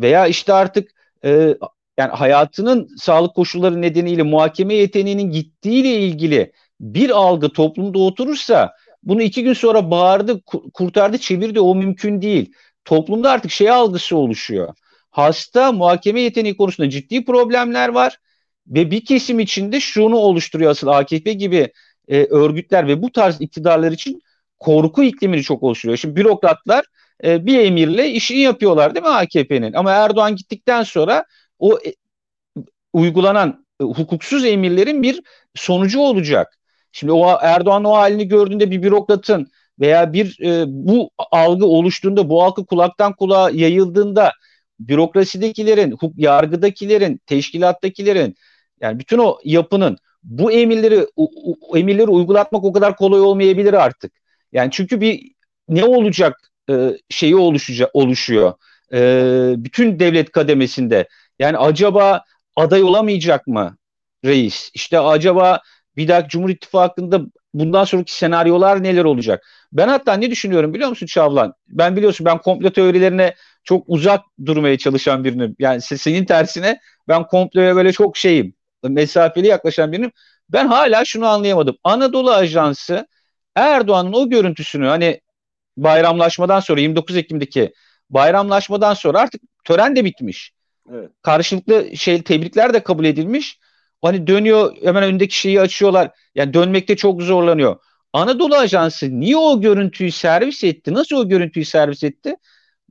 veya 0.00 0.26
işte 0.26 0.52
artık 0.52 0.90
e, 1.24 1.56
yani 1.98 2.10
hayatının 2.10 2.88
sağlık 2.96 3.34
koşulları 3.34 3.82
nedeniyle 3.82 4.22
muhakeme 4.22 4.74
yeteneğinin 4.74 5.30
gittiğiyle 5.30 5.98
ilgili 5.98 6.52
bir 6.80 7.10
algı 7.10 7.48
toplumda 7.48 7.98
oturursa 7.98 8.72
bunu 9.02 9.22
iki 9.22 9.42
gün 9.44 9.52
sonra 9.52 9.90
bağırdı, 9.90 10.40
kurtardı, 10.74 11.18
çevirdi 11.18 11.60
o 11.60 11.74
mümkün 11.74 12.22
değil. 12.22 12.52
Toplumda 12.84 13.30
artık 13.30 13.50
şey 13.50 13.70
algısı 13.70 14.16
oluşuyor. 14.16 14.74
Hasta 15.10 15.72
muhakeme 15.72 16.20
yeteneği 16.20 16.56
konusunda 16.56 16.90
ciddi 16.90 17.24
problemler 17.24 17.88
var 17.88 18.18
ve 18.66 18.90
bir 18.90 19.04
kesim 19.04 19.40
içinde 19.40 19.80
şunu 19.80 20.16
oluşturuyor 20.16 20.70
asıl 20.70 20.86
AKP 20.88 21.32
gibi 21.32 21.72
e, 22.08 22.24
örgütler 22.24 22.88
ve 22.88 23.02
bu 23.02 23.12
tarz 23.12 23.40
iktidarlar 23.40 23.92
için 23.92 24.22
korku 24.58 25.02
iklimini 25.02 25.42
çok 25.42 25.62
oluşturuyor. 25.62 25.98
Şimdi 25.98 26.16
bürokratlar 26.16 26.84
e, 27.24 27.46
bir 27.46 27.58
emirle 27.58 28.10
işini 28.10 28.38
yapıyorlar 28.38 28.94
değil 28.94 29.06
mi 29.06 29.12
AKP'nin? 29.12 29.72
Ama 29.72 29.92
Erdoğan 29.92 30.36
gittikten 30.36 30.82
sonra 30.82 31.24
o 31.62 31.78
e, 31.86 31.94
uygulanan 32.92 33.66
e, 33.80 33.84
hukuksuz 33.84 34.44
emirlerin 34.44 35.02
bir 35.02 35.22
sonucu 35.54 36.00
olacak. 36.00 36.58
Şimdi 36.92 37.12
o 37.12 37.38
Erdoğan 37.42 37.84
o 37.84 37.92
halini 37.92 38.28
gördüğünde 38.28 38.70
bir 38.70 38.82
bürokratın 38.82 39.46
veya 39.80 40.12
bir 40.12 40.40
e, 40.40 40.64
bu 40.68 41.10
algı 41.18 41.66
oluştuğunda 41.66 42.28
bu 42.28 42.42
algı 42.44 42.66
kulaktan 42.66 43.12
kulağa 43.12 43.50
yayıldığında 43.50 44.32
bürokrasidekilerin, 44.80 45.96
yargıdakilerin, 46.16 47.20
teşkilattakilerin 47.26 48.34
yani 48.80 48.98
bütün 48.98 49.18
o 49.18 49.38
yapının 49.44 49.98
bu 50.22 50.52
emirleri 50.52 51.06
o, 51.16 51.30
o 51.60 51.76
emirleri 51.76 52.10
uygulatmak 52.10 52.64
o 52.64 52.72
kadar 52.72 52.96
kolay 52.96 53.20
olmayabilir 53.20 53.74
artık. 53.74 54.12
Yani 54.52 54.70
çünkü 54.72 55.00
bir 55.00 55.32
ne 55.68 55.84
olacak 55.84 56.52
e, 56.70 56.98
şeyi 57.10 57.36
oluşacak 57.36 57.90
oluşuyor 57.92 58.52
e, 58.92 59.54
bütün 59.56 59.98
devlet 59.98 60.32
kademesinde. 60.32 61.08
Yani 61.42 61.58
acaba 61.58 62.24
aday 62.56 62.82
olamayacak 62.82 63.46
mı 63.46 63.76
reis? 64.24 64.70
İşte 64.74 65.00
acaba 65.00 65.60
bir 65.96 66.08
dahaki 66.08 66.28
Cumhur 66.28 66.50
İttifakı'nda 66.50 67.20
bundan 67.54 67.84
sonraki 67.84 68.14
senaryolar 68.14 68.82
neler 68.82 69.04
olacak? 69.04 69.44
Ben 69.72 69.88
hatta 69.88 70.14
ne 70.14 70.30
düşünüyorum 70.30 70.74
biliyor 70.74 70.88
musun 70.88 71.06
Çavlan? 71.06 71.54
Ben 71.68 71.96
biliyorsun 71.96 72.26
ben 72.26 72.38
komplo 72.38 72.70
teorilerine 72.70 73.34
çok 73.64 73.84
uzak 73.86 74.20
durmaya 74.46 74.78
çalışan 74.78 75.24
birinim. 75.24 75.56
Yani 75.58 75.80
senin 75.80 76.24
tersine 76.24 76.80
ben 77.08 77.26
komploya 77.26 77.76
böyle 77.76 77.92
çok 77.92 78.16
şeyim. 78.16 78.54
Mesafeli 78.84 79.46
yaklaşan 79.46 79.92
birinim. 79.92 80.10
Ben 80.48 80.66
hala 80.66 81.04
şunu 81.04 81.26
anlayamadım. 81.26 81.76
Anadolu 81.84 82.32
Ajansı 82.32 83.06
Erdoğan'ın 83.56 84.12
o 84.12 84.28
görüntüsünü 84.30 84.86
hani 84.86 85.20
bayramlaşmadan 85.76 86.60
sonra 86.60 86.80
29 86.80 87.16
Ekim'deki 87.16 87.72
bayramlaşmadan 88.10 88.94
sonra 88.94 89.20
artık 89.20 89.42
tören 89.64 89.96
de 89.96 90.04
bitmiş. 90.04 90.52
Evet. 90.90 91.10
Karşılıklı 91.22 91.96
şey 91.96 92.22
tebrikler 92.22 92.74
de 92.74 92.82
kabul 92.82 93.04
edilmiş. 93.04 93.58
Hani 94.02 94.26
dönüyor 94.26 94.76
hemen 94.82 95.02
önündeki 95.02 95.38
şeyi 95.38 95.60
açıyorlar. 95.60 96.10
Yani 96.34 96.54
dönmekte 96.54 96.96
çok 96.96 97.22
zorlanıyor. 97.22 97.76
Anadolu 98.12 98.56
Ajansı 98.56 99.20
niye 99.20 99.36
o 99.36 99.60
görüntüyü 99.60 100.12
servis 100.12 100.64
etti? 100.64 100.94
Nasıl 100.94 101.16
o 101.16 101.28
görüntüyü 101.28 101.64
servis 101.64 102.04
etti? 102.04 102.36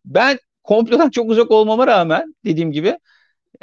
Ben 0.06 0.40
komplodan 0.64 1.10
çok 1.10 1.30
uzak 1.30 1.52
olmama 1.52 1.88
rağmen 1.88 2.36
dediğim 2.46 2.72
gibi 2.72 2.98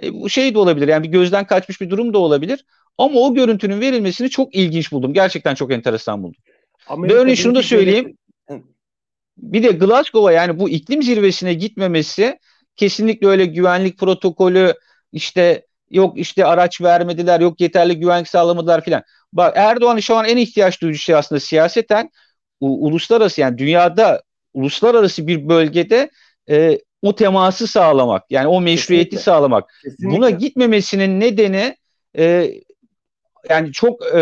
e, 0.03 0.15
bu 0.15 0.31
şey 0.31 0.55
de 0.55 0.59
olabilir. 0.59 0.89
Yani 0.89 1.05
bir 1.05 1.09
gözden 1.09 1.47
kaçmış 1.47 1.81
bir 1.81 1.91
durum 1.91 2.15
da 2.15 2.19
olabilir. 2.19 2.65
Ama 2.99 3.21
o 3.21 3.35
görüntünün 3.35 3.81
verilmesini 3.81 4.31
çok 4.31 4.55
ilginç 4.55 4.93
buldum. 4.93 5.15
Gerçekten 5.15 5.55
çok 5.55 5.73
enteresan 5.73 6.23
buldum. 6.23 6.41
Amerika 6.89 7.15
Ve 7.15 7.21
örneğin 7.21 7.37
şunu 7.37 7.55
da 7.55 7.63
söyleyeyim. 7.63 8.17
Bir 9.39 9.63
de 9.63 9.71
Glasgow'a 9.71 10.33
yani 10.33 10.59
bu 10.59 10.69
iklim 10.69 11.03
zirvesine 11.03 11.55
gitmemesi 11.55 12.39
kesinlikle 12.79 13.27
öyle 13.27 13.47
güvenlik 13.47 13.99
protokolü 13.99 14.75
işte 15.13 15.67
yok 15.91 16.19
işte 16.19 16.45
araç 16.45 16.81
vermediler 16.81 17.41
yok 17.41 17.61
yeterli 17.61 17.99
güvenlik 17.99 18.29
sağlamadılar 18.29 18.85
filan. 18.85 19.03
Bak 19.33 19.53
Erdoğan'ın 19.57 20.01
şu 20.01 20.17
an 20.17 20.25
en 20.25 20.37
ihtiyaç 20.37 20.83
duyduğu 20.83 20.97
şey 20.97 21.15
aslında 21.15 21.41
siyaseten 21.41 22.11
uluslararası 22.61 23.41
yani 23.41 23.59
dünyada 23.59 24.23
uluslararası 24.55 25.27
bir 25.27 25.49
bölgede 25.49 26.11
e, 26.51 26.79
o 27.03 27.15
teması 27.15 27.67
sağlamak 27.67 28.25
yani 28.31 28.47
o 28.47 28.61
meşruiyeti 28.61 29.11
Kesinlikle. 29.11 29.25
sağlamak. 29.25 29.71
Kesinlikle. 29.83 30.17
Buna 30.17 30.31
gitmemesinin 30.31 31.21
nedeni 31.21 31.77
e, 32.19 32.53
yani 33.51 33.73
çok 33.73 34.07
e, 34.15 34.21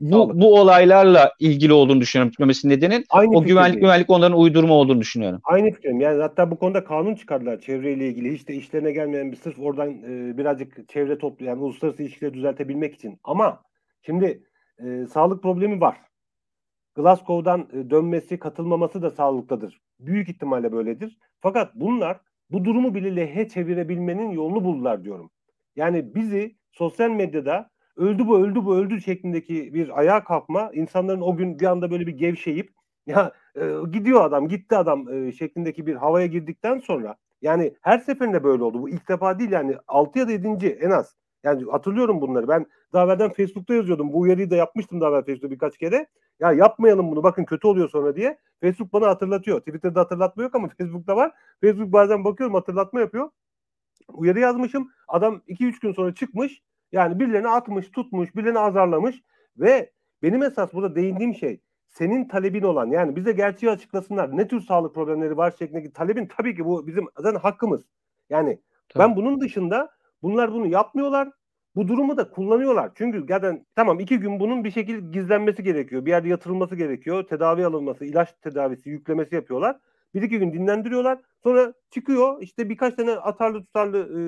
bu 0.00 0.40
bu 0.40 0.60
olaylarla 0.60 1.32
ilgili 1.38 1.72
olduğunu 1.72 2.00
düşünüyorum 2.00 2.30
gitmemesinin 2.30 2.72
nedenin. 2.72 3.04
Aynı 3.10 3.36
o 3.36 3.42
güvenlik 3.42 3.80
güvenlik 3.80 4.10
onların 4.10 4.38
uydurma 4.38 4.74
olduğunu 4.74 5.00
düşünüyorum. 5.00 5.40
Aynı 5.44 5.70
fikrim. 5.70 6.00
Yani 6.00 6.22
hatta 6.22 6.50
bu 6.50 6.58
konuda 6.58 6.84
kanun 6.84 7.14
çıkardılar 7.14 7.60
çevreyle 7.60 8.08
ilgili. 8.08 8.34
Hiç 8.34 8.48
de 8.48 8.54
işlerine 8.54 8.92
gelmeyen 8.92 9.32
bir 9.32 9.36
sırf 9.36 9.58
oradan 9.58 9.90
e, 9.90 10.38
birazcık 10.38 10.88
çevre 10.88 11.18
toplu 11.18 11.46
yani 11.46 11.62
uluslararası 11.62 12.02
ilişkileri 12.02 12.34
düzeltebilmek 12.34 12.94
için. 12.94 13.20
Ama 13.24 13.62
şimdi 14.02 14.42
e, 14.84 15.06
sağlık 15.06 15.42
problemi 15.42 15.80
var. 15.80 15.96
Glasgow'dan 16.94 17.68
e, 17.72 17.90
dönmesi, 17.90 18.38
katılmaması 18.38 19.02
da 19.02 19.10
sağlıktadır. 19.10 19.80
Büyük 20.00 20.28
ihtimalle 20.28 20.72
böyledir. 20.72 21.18
Fakat 21.40 21.74
bunlar 21.74 22.20
bu 22.50 22.64
durumu 22.64 22.94
bile 22.94 23.16
lehe 23.16 23.48
çevirebilmenin 23.48 24.30
yolunu 24.30 24.64
buldular 24.64 25.04
diyorum. 25.04 25.30
Yani 25.76 26.14
bizi 26.14 26.56
sosyal 26.72 27.10
medyada 27.10 27.70
öldü 28.00 28.26
bu 28.26 28.38
öldü 28.38 28.64
bu 28.64 28.76
öldü 28.76 29.00
şeklindeki 29.00 29.74
bir 29.74 29.98
ayağa 29.98 30.24
kalkma 30.24 30.70
insanların 30.74 31.20
o 31.20 31.36
gün 31.36 31.58
bir 31.58 31.66
anda 31.66 31.90
böyle 31.90 32.06
bir 32.06 32.16
gevşeyip 32.16 32.72
ya 33.06 33.32
e, 33.56 33.72
gidiyor 33.92 34.24
adam 34.24 34.48
gitti 34.48 34.76
adam 34.76 35.08
e, 35.08 35.32
şeklindeki 35.32 35.86
bir 35.86 35.94
havaya 35.94 36.26
girdikten 36.26 36.78
sonra 36.78 37.16
yani 37.42 37.74
her 37.80 37.98
seferinde 37.98 38.44
böyle 38.44 38.62
oldu. 38.62 38.82
Bu 38.82 38.88
ilk 38.88 39.08
defa 39.08 39.38
değil 39.38 39.50
yani 39.50 39.76
6 39.88 40.18
ya 40.18 40.28
da 40.28 40.32
7. 40.32 40.66
en 40.66 40.90
az. 40.90 41.16
Yani 41.44 41.70
hatırlıyorum 41.70 42.20
bunları. 42.20 42.48
Ben 42.48 42.66
daha 42.92 43.04
evvelden 43.04 43.32
Facebook'ta 43.32 43.74
yazıyordum. 43.74 44.12
Bu 44.12 44.20
uyarıyı 44.20 44.50
da 44.50 44.56
yapmıştım 44.56 45.00
daha 45.00 45.10
evvel 45.10 45.24
Facebook'ta 45.24 45.50
birkaç 45.50 45.78
kere. 45.78 46.06
Ya 46.40 46.52
yapmayalım 46.52 47.10
bunu 47.10 47.22
bakın 47.22 47.44
kötü 47.44 47.66
oluyor 47.66 47.88
sonra 47.88 48.16
diye. 48.16 48.38
Facebook 48.60 48.92
bana 48.92 49.06
hatırlatıyor. 49.06 49.60
Twitter'da 49.60 50.00
hatırlatma 50.00 50.42
yok 50.42 50.54
ama 50.54 50.68
Facebook'ta 50.78 51.16
var. 51.16 51.32
Facebook 51.60 51.92
bazen 51.92 52.24
bakıyorum 52.24 52.54
hatırlatma 52.54 53.00
yapıyor. 53.00 53.30
Uyarı 54.08 54.40
yazmışım. 54.40 54.90
Adam 55.08 55.42
2-3 55.48 55.80
gün 55.80 55.92
sonra 55.92 56.14
çıkmış. 56.14 56.62
Yani 56.92 57.20
birilerini 57.20 57.48
atmış, 57.48 57.90
tutmuş, 57.90 58.36
birilerini 58.36 58.58
azarlamış 58.58 59.22
ve 59.56 59.92
benim 60.22 60.42
esas 60.42 60.72
burada 60.72 60.94
değindiğim 60.94 61.34
şey 61.34 61.60
senin 61.88 62.28
talebin 62.28 62.62
olan 62.62 62.86
yani 62.86 63.16
bize 63.16 63.32
gerçeği 63.32 63.72
açıklasınlar. 63.72 64.36
Ne 64.36 64.48
tür 64.48 64.60
sağlık 64.60 64.94
problemleri 64.94 65.36
var 65.36 65.54
şeklindeki 65.58 65.92
talebin 65.92 66.26
tabii 66.26 66.56
ki 66.56 66.64
bu 66.64 66.86
bizim 66.86 67.06
zaten 67.18 67.38
hakkımız. 67.38 67.82
Yani 68.30 68.60
tabii. 68.88 69.02
ben 69.02 69.16
bunun 69.16 69.40
dışında 69.40 69.90
bunlar 70.22 70.52
bunu 70.52 70.66
yapmıyorlar. 70.66 71.28
Bu 71.76 71.88
durumu 71.88 72.16
da 72.16 72.30
kullanıyorlar. 72.30 72.90
Çünkü 72.94 73.24
zaten 73.28 73.66
tamam 73.76 74.00
iki 74.00 74.18
gün 74.18 74.40
bunun 74.40 74.64
bir 74.64 74.70
şekilde 74.70 75.18
gizlenmesi 75.18 75.62
gerekiyor. 75.62 76.06
Bir 76.06 76.10
yerde 76.10 76.28
yatırılması 76.28 76.76
gerekiyor. 76.76 77.22
Tedavi 77.22 77.66
alınması, 77.66 78.04
ilaç 78.04 78.32
tedavisi, 78.42 78.90
yüklemesi 78.90 79.34
yapıyorlar. 79.34 79.78
Bir 80.14 80.22
iki 80.22 80.38
gün 80.38 80.52
dinlendiriyorlar. 80.52 81.18
Sonra 81.42 81.72
çıkıyor 81.90 82.42
işte 82.42 82.68
birkaç 82.68 82.94
tane 82.94 83.12
atarlı 83.12 83.64
tutarlı 83.64 83.98
e, 83.98 84.20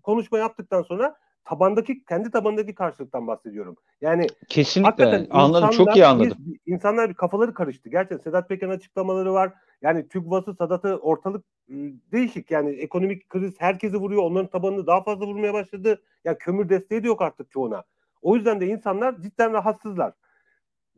konuşma 0.00 0.38
yaptıktan 0.38 0.82
sonra 0.82 1.16
tabandaki 1.48 2.04
kendi 2.04 2.30
tabandaki 2.30 2.74
karşılıktan 2.74 3.26
bahsediyorum. 3.26 3.76
Yani 4.00 4.26
kesinlikle 4.48 5.26
anladım 5.30 5.70
çok 5.70 5.96
iyi 5.96 6.06
anladım. 6.06 6.38
Bir, 6.40 6.72
insanlar 6.72 7.08
bir 7.08 7.14
kafaları 7.14 7.54
karıştı. 7.54 7.88
Gerçekten 7.88 8.18
Sedat 8.18 8.48
Peker'in 8.48 8.70
açıklamaları 8.70 9.32
var. 9.32 9.52
Yani 9.82 10.08
TÜGVA'sı, 10.08 10.54
Sadat'ı 10.54 10.96
ortalık 10.96 11.44
ıı, 11.70 11.92
değişik. 12.12 12.50
Yani 12.50 12.70
ekonomik 12.70 13.28
kriz 13.28 13.54
herkesi 13.58 13.96
vuruyor. 13.96 14.22
Onların 14.22 14.50
tabanını 14.50 14.86
daha 14.86 15.02
fazla 15.02 15.26
vurmaya 15.26 15.54
başladı. 15.54 15.88
Ya 15.88 15.96
yani 16.24 16.38
kömür 16.38 16.68
desteği 16.68 17.02
de 17.02 17.06
yok 17.06 17.22
artık 17.22 17.50
çoğuna. 17.50 17.84
O 18.22 18.36
yüzden 18.36 18.60
de 18.60 18.66
insanlar 18.66 19.22
cidden 19.22 19.52
rahatsızlar. 19.52 20.12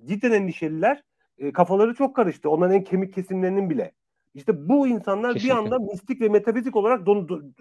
Cidden 0.05 0.33
endişeliler. 0.33 1.03
E, 1.39 1.53
kafaları 1.53 1.95
çok 1.95 2.17
karıştı. 2.17 2.51
Onların 2.51 2.77
en 2.77 2.85
kemik 2.85 3.15
kesimlerinin 3.15 3.71
bile. 3.71 3.93
İşte 4.35 4.69
bu 4.69 4.89
insanlar 4.89 5.35
Kesinlikle. 5.35 5.55
bir 5.55 5.65
anda 5.65 5.79
mistik 5.79 6.21
ve 6.21 6.29
metafizik 6.29 6.77
olarak 6.77 7.07
don, 7.07 7.29
don, 7.29 7.55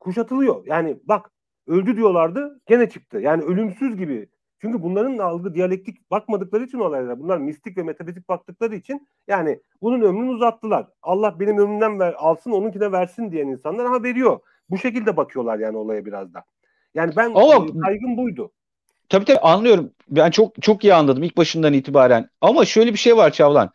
kuşatılıyor. 0.00 0.66
Yani 0.66 0.96
bak 1.04 1.30
öldü 1.70 1.96
diyorlardı 1.96 2.60
gene 2.66 2.88
çıktı. 2.88 3.18
Yani 3.18 3.42
ölümsüz 3.42 3.96
gibi. 3.96 4.28
Çünkü 4.60 4.82
bunların 4.82 5.18
algı 5.18 5.54
diyalektik 5.54 6.10
bakmadıkları 6.10 6.64
için 6.64 6.78
olaylar. 6.78 7.20
Bunlar 7.20 7.38
mistik 7.38 7.76
ve 7.78 7.82
metafizik 7.82 8.28
baktıkları 8.28 8.74
için 8.74 9.08
yani 9.28 9.60
bunun 9.82 10.00
ömrünü 10.00 10.30
uzattılar. 10.30 10.86
Allah 11.02 11.40
benim 11.40 11.58
ömrümden 11.58 12.00
ver, 12.00 12.14
alsın 12.18 12.50
onunkine 12.50 12.92
versin 12.92 13.32
diyen 13.32 13.46
insanlar 13.46 13.86
ha 13.86 14.02
veriyor. 14.02 14.40
Bu 14.70 14.78
şekilde 14.78 15.16
bakıyorlar 15.16 15.58
yani 15.58 15.76
olaya 15.76 16.04
biraz 16.06 16.34
da. 16.34 16.44
Yani 16.94 17.12
ben 17.16 17.30
Ama, 17.34 17.54
e, 17.54 17.80
kaygım 17.84 18.16
buydu. 18.16 18.52
Tabii 19.08 19.24
tabii 19.24 19.38
anlıyorum. 19.38 19.90
Ben 20.08 20.30
çok 20.30 20.62
çok 20.62 20.84
iyi 20.84 20.94
anladım 20.94 21.22
ilk 21.22 21.36
başından 21.36 21.72
itibaren. 21.72 22.28
Ama 22.40 22.64
şöyle 22.64 22.92
bir 22.92 22.98
şey 22.98 23.16
var 23.16 23.30
Çavlan. 23.30 23.70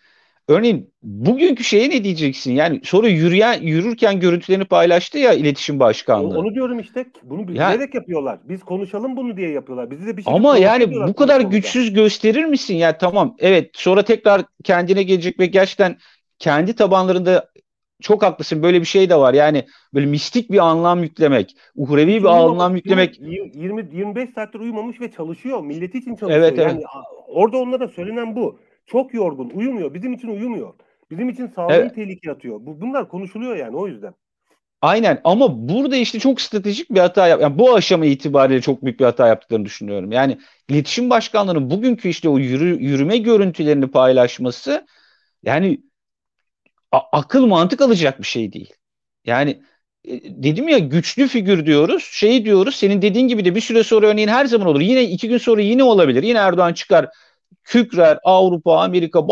Örneğin 0.47 0.93
bugünkü 1.03 1.63
şeye 1.63 1.89
ne 1.89 2.03
diyeceksin? 2.03 2.53
Yani 2.53 2.81
sonra 2.83 3.07
yürüyen 3.07 3.61
yürürken 3.61 4.19
görüntülerini 4.19 4.65
paylaştı 4.65 5.17
ya 5.17 5.33
iletişim 5.33 5.79
başkanlığı. 5.79 6.39
Onu 6.39 6.53
diyorum 6.53 6.79
işte. 6.79 7.05
Bunu 7.23 7.47
bilerek 7.47 7.81
yani, 7.81 7.89
yapıyorlar. 7.93 8.39
Biz 8.49 8.63
konuşalım 8.63 9.17
bunu 9.17 9.37
diye 9.37 9.49
yapıyorlar. 9.49 9.91
Bizi 9.91 10.07
de 10.07 10.17
bir 10.17 10.23
şey 10.23 10.33
Ama 10.33 10.57
yani 10.57 10.95
bu 11.07 11.13
kadar 11.13 11.41
güçsüz 11.41 11.93
gösterir 11.93 12.45
misin? 12.45 12.75
Ya 12.75 12.97
tamam 12.97 13.35
evet 13.39 13.69
sonra 13.73 14.03
tekrar 14.03 14.41
kendine 14.63 15.03
gelecek 15.03 15.39
ve 15.39 15.45
gerçekten 15.45 15.97
kendi 16.39 16.75
tabanlarında 16.75 17.49
çok 18.01 18.23
haklısın. 18.23 18.63
Böyle 18.63 18.81
bir 18.81 18.85
şey 18.85 19.09
de 19.09 19.15
var. 19.15 19.33
Yani 19.33 19.65
böyle 19.93 20.05
mistik 20.05 20.51
bir 20.51 20.57
anlam 20.57 21.03
yüklemek, 21.03 21.55
uhrevi 21.75 22.07
bir 22.07 22.13
uyumamış, 22.13 22.51
anlam 22.51 22.75
yüklemek. 22.75 23.19
20 23.19 23.89
25 23.93 24.29
saattir 24.29 24.59
uyumamış 24.59 25.01
ve 25.01 25.11
çalışıyor. 25.11 25.63
Milleti 25.63 25.97
için 25.97 26.15
çalışıyor. 26.15 26.43
Evet, 26.43 26.59
evet. 26.59 26.71
Yani 26.71 26.83
orada 27.27 27.57
onlara 27.57 27.87
söylenen 27.87 28.35
bu. 28.35 28.59
Çok 28.85 29.13
yorgun, 29.13 29.49
uyumuyor. 29.49 29.93
Bizim 29.93 30.13
için 30.13 30.27
uyumuyor. 30.27 30.73
Bizim 31.11 31.29
için 31.29 31.47
sağlığını 31.47 31.75
evet. 31.75 31.95
tehlikeye 31.95 32.33
atıyor. 32.33 32.59
Bu, 32.61 32.81
bunlar 32.81 33.09
konuşuluyor 33.09 33.55
yani 33.55 33.77
o 33.77 33.87
yüzden. 33.87 34.13
Aynen 34.81 35.21
ama 35.23 35.69
burada 35.69 35.95
işte 35.95 36.19
çok 36.19 36.41
stratejik 36.41 36.89
bir 36.89 36.99
hata 36.99 37.27
yap. 37.27 37.41
Yani 37.41 37.59
bu 37.59 37.75
aşama 37.75 38.05
itibariyle 38.05 38.61
çok 38.61 38.83
büyük 38.83 38.99
bir 38.99 39.05
hata 39.05 39.27
yaptıklarını 39.27 39.65
düşünüyorum. 39.65 40.11
Yani 40.11 40.37
iletişim 40.69 41.09
başkanlığının 41.09 41.69
bugünkü 41.69 42.09
işte 42.09 42.29
o 42.29 42.37
yürü, 42.37 42.83
yürüme 42.83 43.17
görüntülerini 43.17 43.87
paylaşması 43.91 44.87
yani 45.43 45.81
a- 46.91 47.17
akıl 47.19 47.45
mantık 47.45 47.81
alacak 47.81 48.19
bir 48.19 48.27
şey 48.27 48.53
değil. 48.53 48.73
Yani 49.25 49.61
e, 50.05 50.43
dedim 50.43 50.67
ya 50.67 50.77
güçlü 50.77 51.27
figür 51.27 51.65
diyoruz. 51.65 52.03
Şey 52.11 52.45
diyoruz 52.45 52.75
senin 52.75 53.01
dediğin 53.01 53.27
gibi 53.27 53.45
de 53.45 53.55
bir 53.55 53.61
süre 53.61 53.83
sonra 53.83 54.07
örneğin 54.07 54.27
her 54.27 54.45
zaman 54.45 54.67
olur. 54.67 54.81
Yine 54.81 55.03
iki 55.03 55.29
gün 55.29 55.37
sonra 55.37 55.61
yine 55.61 55.83
olabilir. 55.83 56.23
Yine 56.23 56.37
Erdoğan 56.37 56.73
çıkar 56.73 57.09
kükrer 57.63 58.19
Avrupa, 58.23 58.83
Amerika 58.83 59.27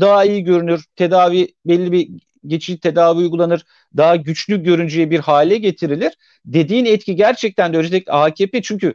daha 0.00 0.24
iyi 0.24 0.44
görünür. 0.44 0.84
Tedavi 0.96 1.48
belli 1.66 1.92
bir 1.92 2.08
geçici 2.46 2.80
tedavi 2.80 3.18
uygulanır. 3.18 3.64
Daha 3.96 4.16
güçlü 4.16 4.62
görünceye 4.62 5.10
bir 5.10 5.18
hale 5.18 5.58
getirilir. 5.58 6.12
Dediğin 6.44 6.84
etki 6.84 7.16
gerçekten 7.16 7.72
de 7.72 7.78
özellikle 7.78 8.12
AKP 8.12 8.62
çünkü 8.62 8.94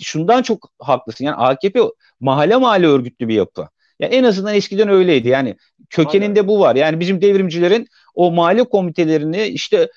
şundan 0.00 0.42
çok 0.42 0.70
haklısın. 0.78 1.24
Yani 1.24 1.36
AKP 1.36 1.80
mahalle 2.20 2.56
mahalle 2.56 2.86
örgütlü 2.86 3.28
bir 3.28 3.34
yapı. 3.34 3.68
Yani 4.00 4.14
en 4.14 4.24
azından 4.24 4.54
eskiden 4.54 4.88
öyleydi. 4.88 5.28
Yani 5.28 5.56
kökeninde 5.90 6.40
Aynen. 6.40 6.48
bu 6.48 6.60
var. 6.60 6.76
Yani 6.76 7.00
bizim 7.00 7.22
devrimcilerin 7.22 7.88
o 8.14 8.30
mahalle 8.30 8.64
komitelerini 8.64 9.46
işte 9.46 9.88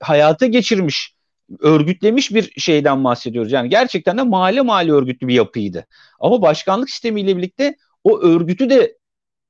hayata 0.00 0.46
geçirmiş, 0.46 1.14
örgütlemiş 1.60 2.34
bir 2.34 2.52
şeyden 2.60 3.04
bahsediyoruz. 3.04 3.52
Yani 3.52 3.68
gerçekten 3.68 4.18
de 4.18 4.22
mahalle 4.22 4.60
mahalle 4.60 4.92
örgütlü 4.92 5.28
bir 5.28 5.34
yapıydı. 5.34 5.86
Ama 6.20 6.42
başkanlık 6.42 6.90
sistemiyle 6.90 7.36
birlikte 7.36 7.76
o 8.04 8.20
örgütü 8.20 8.70
de 8.70 8.96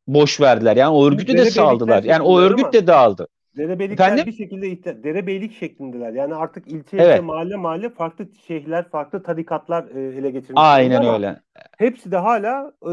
boş 0.06 0.40
verdiler. 0.40 0.76
Yani 0.76 0.94
o 0.94 1.06
örgütü 1.06 1.38
de 1.38 1.50
saldılar. 1.50 2.02
Yani 2.02 2.22
o 2.22 2.40
örgüt 2.40 2.72
de 2.72 2.86
dağıldı. 2.86 3.28
Derebeylikler 3.56 4.04
Efendim? 4.04 4.26
bir 4.26 4.32
şekilde 4.32 5.02
derebeylik 5.02 5.58
şeklindeler. 5.58 6.12
Yani 6.12 6.34
artık 6.34 6.68
ilçe 6.68 6.96
evet. 6.96 7.14
ilçe 7.14 7.20
mahalle 7.20 7.56
mahalle 7.56 7.90
farklı 7.90 8.28
şeyhler, 8.46 8.88
farklı 8.88 9.22
tarikatlar 9.22 9.84
e, 9.84 10.00
ele 10.00 10.30
geçirmiş. 10.30 10.62
Aynen 10.62 11.14
öyle. 11.14 11.40
Hepsi 11.78 12.10
de 12.10 12.16
hala 12.16 12.72
e, 12.82 12.90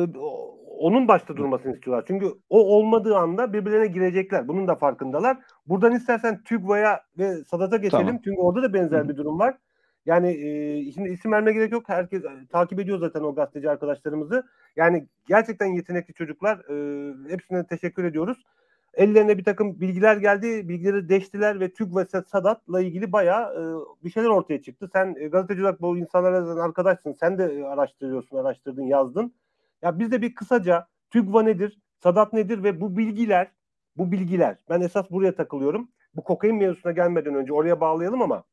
onun 0.79 1.07
başta 1.07 1.37
durmasını 1.37 1.75
istiyorlar. 1.75 2.03
Çünkü 2.07 2.25
o 2.49 2.75
olmadığı 2.75 3.17
anda 3.17 3.53
birbirlerine 3.53 3.87
girecekler. 3.87 4.47
Bunun 4.47 4.67
da 4.67 4.75
farkındalar. 4.75 5.37
Buradan 5.67 5.95
istersen 5.95 6.43
TÜGVA'ya 6.43 7.01
ve 7.17 7.43
Sadat'a 7.43 7.77
geçelim. 7.77 8.05
Tamam. 8.05 8.21
Çünkü 8.23 8.41
orada 8.41 8.63
da 8.63 8.73
benzer 8.73 9.09
bir 9.09 9.17
durum 9.17 9.39
var. 9.39 9.57
Yani 10.05 10.29
e, 10.29 10.91
şimdi 10.91 11.09
isim 11.09 11.31
verme 11.31 11.53
gerek 11.53 11.71
yok. 11.71 11.89
Herkes 11.89 12.23
e, 12.25 12.47
takip 12.51 12.79
ediyor 12.79 12.99
zaten 12.99 13.21
o 13.21 13.35
gazeteci 13.35 13.69
arkadaşlarımızı. 13.69 14.43
Yani 14.75 15.07
gerçekten 15.27 15.65
yetenekli 15.65 16.13
çocuklar. 16.13 16.57
E, 16.57 17.29
hepsine 17.29 17.67
teşekkür 17.67 18.03
ediyoruz. 18.03 18.43
Ellerine 18.93 19.37
bir 19.37 19.43
takım 19.43 19.81
bilgiler 19.81 20.17
geldi. 20.17 20.69
Bilgileri 20.69 21.09
deştiler 21.09 21.59
ve 21.59 21.73
TÜG 21.73 21.95
ve 21.95 22.05
Sadat'la 22.27 22.81
ilgili 22.81 23.11
bayağı 23.11 23.53
e, 23.53 23.61
bir 24.05 24.09
şeyler 24.09 24.29
ortaya 24.29 24.61
çıktı. 24.61 24.89
Sen 24.93 25.15
e, 25.19 25.27
gazeteci 25.27 25.61
olarak 25.61 25.81
bu 25.81 25.97
insanlarla 25.97 26.63
arkadaşsın. 26.63 27.15
Sen 27.19 27.37
de 27.37 27.43
e, 27.43 27.63
araştırıyorsun, 27.63 28.37
araştırdın, 28.37 28.83
yazdın. 28.83 29.33
Ya 29.83 29.99
biz 29.99 30.11
de 30.11 30.21
bir 30.21 30.35
kısaca 30.35 30.87
TÜGVA 31.09 31.43
nedir, 31.43 31.79
Sadat 32.03 32.33
nedir 32.33 32.63
ve 32.63 32.81
bu 32.81 32.97
bilgiler, 32.97 33.51
bu 33.97 34.11
bilgiler, 34.11 34.57
ben 34.69 34.81
esas 34.81 35.11
buraya 35.11 35.35
takılıyorum. 35.35 35.89
Bu 36.15 36.23
kokain 36.23 36.55
mevzusuna 36.55 36.91
gelmeden 36.91 37.35
önce 37.35 37.53
oraya 37.53 37.81
bağlayalım 37.81 38.21
ama 38.21 38.43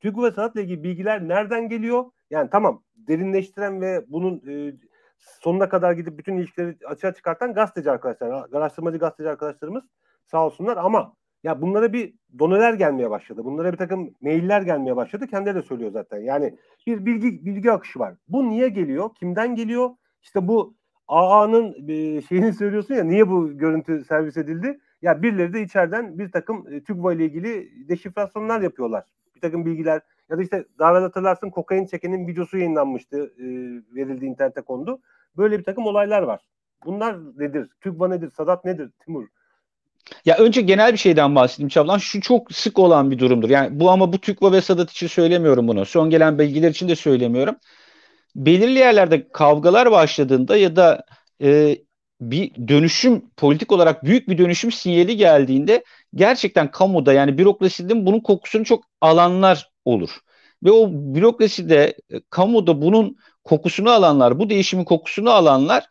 TÜGVA 0.00 0.26
ve 0.26 0.30
Sadat'la 0.30 0.60
ilgili 0.60 0.82
bilgiler 0.82 1.28
nereden 1.28 1.68
geliyor? 1.68 2.04
Yani 2.30 2.50
tamam 2.50 2.82
derinleştiren 2.94 3.80
ve 3.80 4.04
bunun 4.08 4.42
e, 4.48 4.74
sonuna 5.18 5.68
kadar 5.68 5.92
gidip 5.92 6.18
bütün 6.18 6.36
ilişkileri 6.36 6.76
açığa 6.86 7.14
çıkartan 7.14 7.54
gazeteci 7.54 7.90
arkadaşlar, 7.90 8.46
araştırmacı 8.52 8.98
gazeteci 8.98 9.30
arkadaşlarımız 9.30 9.84
sağ 10.24 10.46
olsunlar 10.46 10.76
ama 10.76 11.14
ya 11.42 11.62
bunlara 11.62 11.92
bir 11.92 12.14
doneler 12.38 12.74
gelmeye 12.74 13.10
başladı. 13.10 13.44
Bunlara 13.44 13.72
bir 13.72 13.78
takım 13.78 14.14
mailler 14.20 14.62
gelmeye 14.62 14.96
başladı. 14.96 15.26
Kendileri 15.26 15.56
de 15.56 15.62
söylüyor 15.62 15.90
zaten. 15.92 16.18
Yani 16.18 16.58
bir 16.86 17.06
bilgi 17.06 17.46
bilgi 17.46 17.72
akışı 17.72 17.98
var. 17.98 18.14
Bu 18.28 18.50
niye 18.50 18.68
geliyor? 18.68 19.10
Kimden 19.14 19.54
geliyor? 19.54 19.90
İşte 20.22 20.48
bu 20.48 20.74
AA'nın 21.08 21.88
e, 21.88 22.22
şeyini 22.22 22.52
söylüyorsun 22.52 22.94
ya 22.94 23.04
niye 23.04 23.28
bu 23.28 23.58
görüntü 23.58 24.04
servis 24.08 24.36
edildi? 24.36 24.80
Ya 25.02 25.22
birileri 25.22 25.52
de 25.52 25.62
içeriden 25.62 26.18
bir 26.18 26.32
takım 26.32 26.72
e, 26.72 26.84
TÜGVA 26.84 27.12
ile 27.12 27.24
ilgili 27.24 27.70
deşifrasyonlar 27.88 28.60
yapıyorlar. 28.60 29.04
Bir 29.34 29.40
takım 29.40 29.66
bilgiler 29.66 30.00
ya 30.30 30.38
da 30.38 30.42
işte 30.42 30.64
daha 30.78 30.90
evvel 30.90 31.02
hatırlarsın 31.02 31.50
kokain 31.50 31.86
çekenin 31.86 32.26
videosu 32.26 32.58
yayınlanmıştı. 32.58 33.16
E, 33.38 33.44
verildi 33.94 34.24
internete 34.24 34.60
kondu. 34.60 35.00
Böyle 35.36 35.58
bir 35.58 35.64
takım 35.64 35.86
olaylar 35.86 36.22
var. 36.22 36.40
Bunlar 36.84 37.16
nedir? 37.38 37.68
TÜGVA 37.80 38.08
nedir? 38.08 38.30
Sadat 38.30 38.64
nedir? 38.64 38.90
Timur? 39.04 39.26
Ya 40.24 40.36
önce 40.36 40.60
genel 40.60 40.92
bir 40.92 40.98
şeyden 40.98 41.34
bahsedeyim 41.34 41.68
Çablan. 41.68 41.98
Şu 41.98 42.20
çok 42.20 42.52
sık 42.52 42.78
olan 42.78 43.10
bir 43.10 43.18
durumdur. 43.18 43.50
Yani 43.50 43.80
bu 43.80 43.90
ama 43.90 44.12
bu 44.12 44.18
TÜGVA 44.18 44.52
ve 44.52 44.60
Sadat 44.60 44.90
için 44.90 45.06
söylemiyorum 45.06 45.68
bunu. 45.68 45.86
Son 45.86 46.10
gelen 46.10 46.38
bilgiler 46.38 46.70
için 46.70 46.88
de 46.88 46.96
söylemiyorum. 46.96 47.56
Belirli 48.36 48.78
yerlerde 48.78 49.28
kavgalar 49.28 49.90
başladığında 49.90 50.56
ya 50.56 50.76
da 50.76 51.04
e, 51.42 51.78
bir 52.20 52.68
dönüşüm 52.68 53.30
politik 53.36 53.72
olarak 53.72 54.04
büyük 54.04 54.28
bir 54.28 54.38
dönüşüm 54.38 54.72
sinyali 54.72 55.16
geldiğinde 55.16 55.84
gerçekten 56.14 56.70
kamuda 56.70 57.12
yani 57.12 57.38
bürokrasinin 57.38 58.06
bunun 58.06 58.20
kokusunu 58.20 58.64
çok 58.64 58.84
alanlar 59.00 59.70
olur. 59.84 60.10
Ve 60.64 60.70
o 60.70 60.88
bürokraside, 60.92 61.96
e, 62.10 62.20
kamuda 62.30 62.82
bunun 62.82 63.16
kokusunu 63.44 63.90
alanlar, 63.90 64.38
bu 64.38 64.50
değişimin 64.50 64.84
kokusunu 64.84 65.30
alanlar 65.30 65.86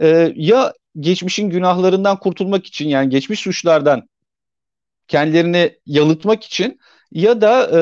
e, 0.00 0.32
ya 0.36 0.72
geçmişin 1.00 1.50
günahlarından 1.50 2.18
kurtulmak 2.18 2.66
için 2.66 2.88
yani 2.88 3.08
geçmiş 3.08 3.40
suçlardan 3.40 4.08
kendilerini 5.08 5.78
yalıtmak 5.86 6.44
için 6.44 6.78
ya 7.12 7.40
da 7.40 7.70
e, 7.78 7.80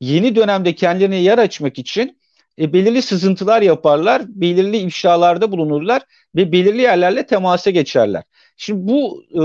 yeni 0.00 0.36
dönemde 0.36 0.74
kendilerine 0.74 1.16
yer 1.16 1.38
açmak 1.38 1.78
için 1.78 2.18
e, 2.62 2.72
belirli 2.72 3.02
sızıntılar 3.02 3.62
yaparlar, 3.62 4.22
belirli 4.28 4.76
ifşalarda 4.76 5.52
bulunurlar 5.52 6.02
ve 6.36 6.52
belirli 6.52 6.82
yerlerle 6.82 7.26
temasa 7.26 7.70
geçerler. 7.70 8.22
Şimdi 8.56 8.88
bu 8.88 9.24
e, 9.34 9.42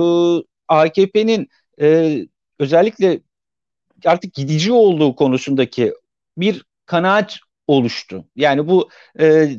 AKP'nin 0.67 1.47
e, 1.81 2.17
özellikle 2.59 3.19
artık 4.05 4.33
gidici 4.33 4.71
olduğu 4.71 5.15
konusundaki 5.15 5.93
bir 6.37 6.65
kanaat 6.85 7.39
oluştu. 7.67 8.25
Yani 8.35 8.67
bu 8.67 8.89
e, 9.19 9.49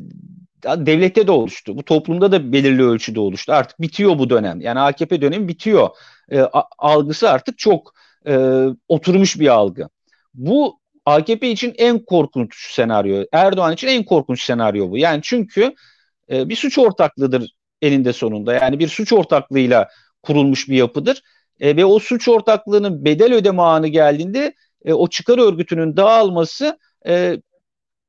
devlette 0.63 1.27
de 1.27 1.31
oluştu. 1.31 1.77
Bu 1.77 1.83
toplumda 1.83 2.31
da 2.31 2.51
belirli 2.51 2.83
ölçüde 2.83 3.19
oluştu. 3.19 3.53
Artık 3.53 3.81
bitiyor 3.81 4.19
bu 4.19 4.29
dönem. 4.29 4.61
Yani 4.61 4.79
AKP 4.79 5.21
dönemi 5.21 5.47
bitiyor. 5.47 5.89
E, 6.31 6.41
algısı 6.77 7.29
artık 7.29 7.57
çok 7.57 7.93
e, 8.27 8.65
oturmuş 8.87 9.39
bir 9.39 9.47
algı. 9.47 9.89
Bu 10.33 10.78
AKP 11.05 11.51
için 11.51 11.73
en 11.77 11.99
korkunç 11.99 12.71
senaryo. 12.71 13.25
Erdoğan 13.31 13.73
için 13.73 13.87
en 13.87 14.03
korkunç 14.03 14.43
senaryo 14.43 14.89
bu. 14.89 14.97
Yani 14.97 15.19
çünkü 15.23 15.73
e, 16.31 16.49
bir 16.49 16.55
suç 16.55 16.77
ortaklığıdır 16.77 17.51
eninde 17.81 18.13
sonunda. 18.13 18.53
Yani 18.53 18.79
bir 18.79 18.87
suç 18.87 19.13
ortaklığıyla 19.13 19.87
kurulmuş 20.23 20.69
bir 20.69 20.75
yapıdır. 20.75 21.21
E, 21.59 21.75
ve 21.75 21.85
o 21.85 21.99
suç 21.99 22.27
ortaklığının 22.27 23.05
bedel 23.05 23.33
ödeme 23.33 23.61
anı 23.61 23.87
geldiğinde 23.87 24.53
e, 24.85 24.93
o 24.93 25.07
çıkar 25.07 25.37
örgütünün 25.37 25.97
dağılması 25.97 26.79
e, 27.07 27.37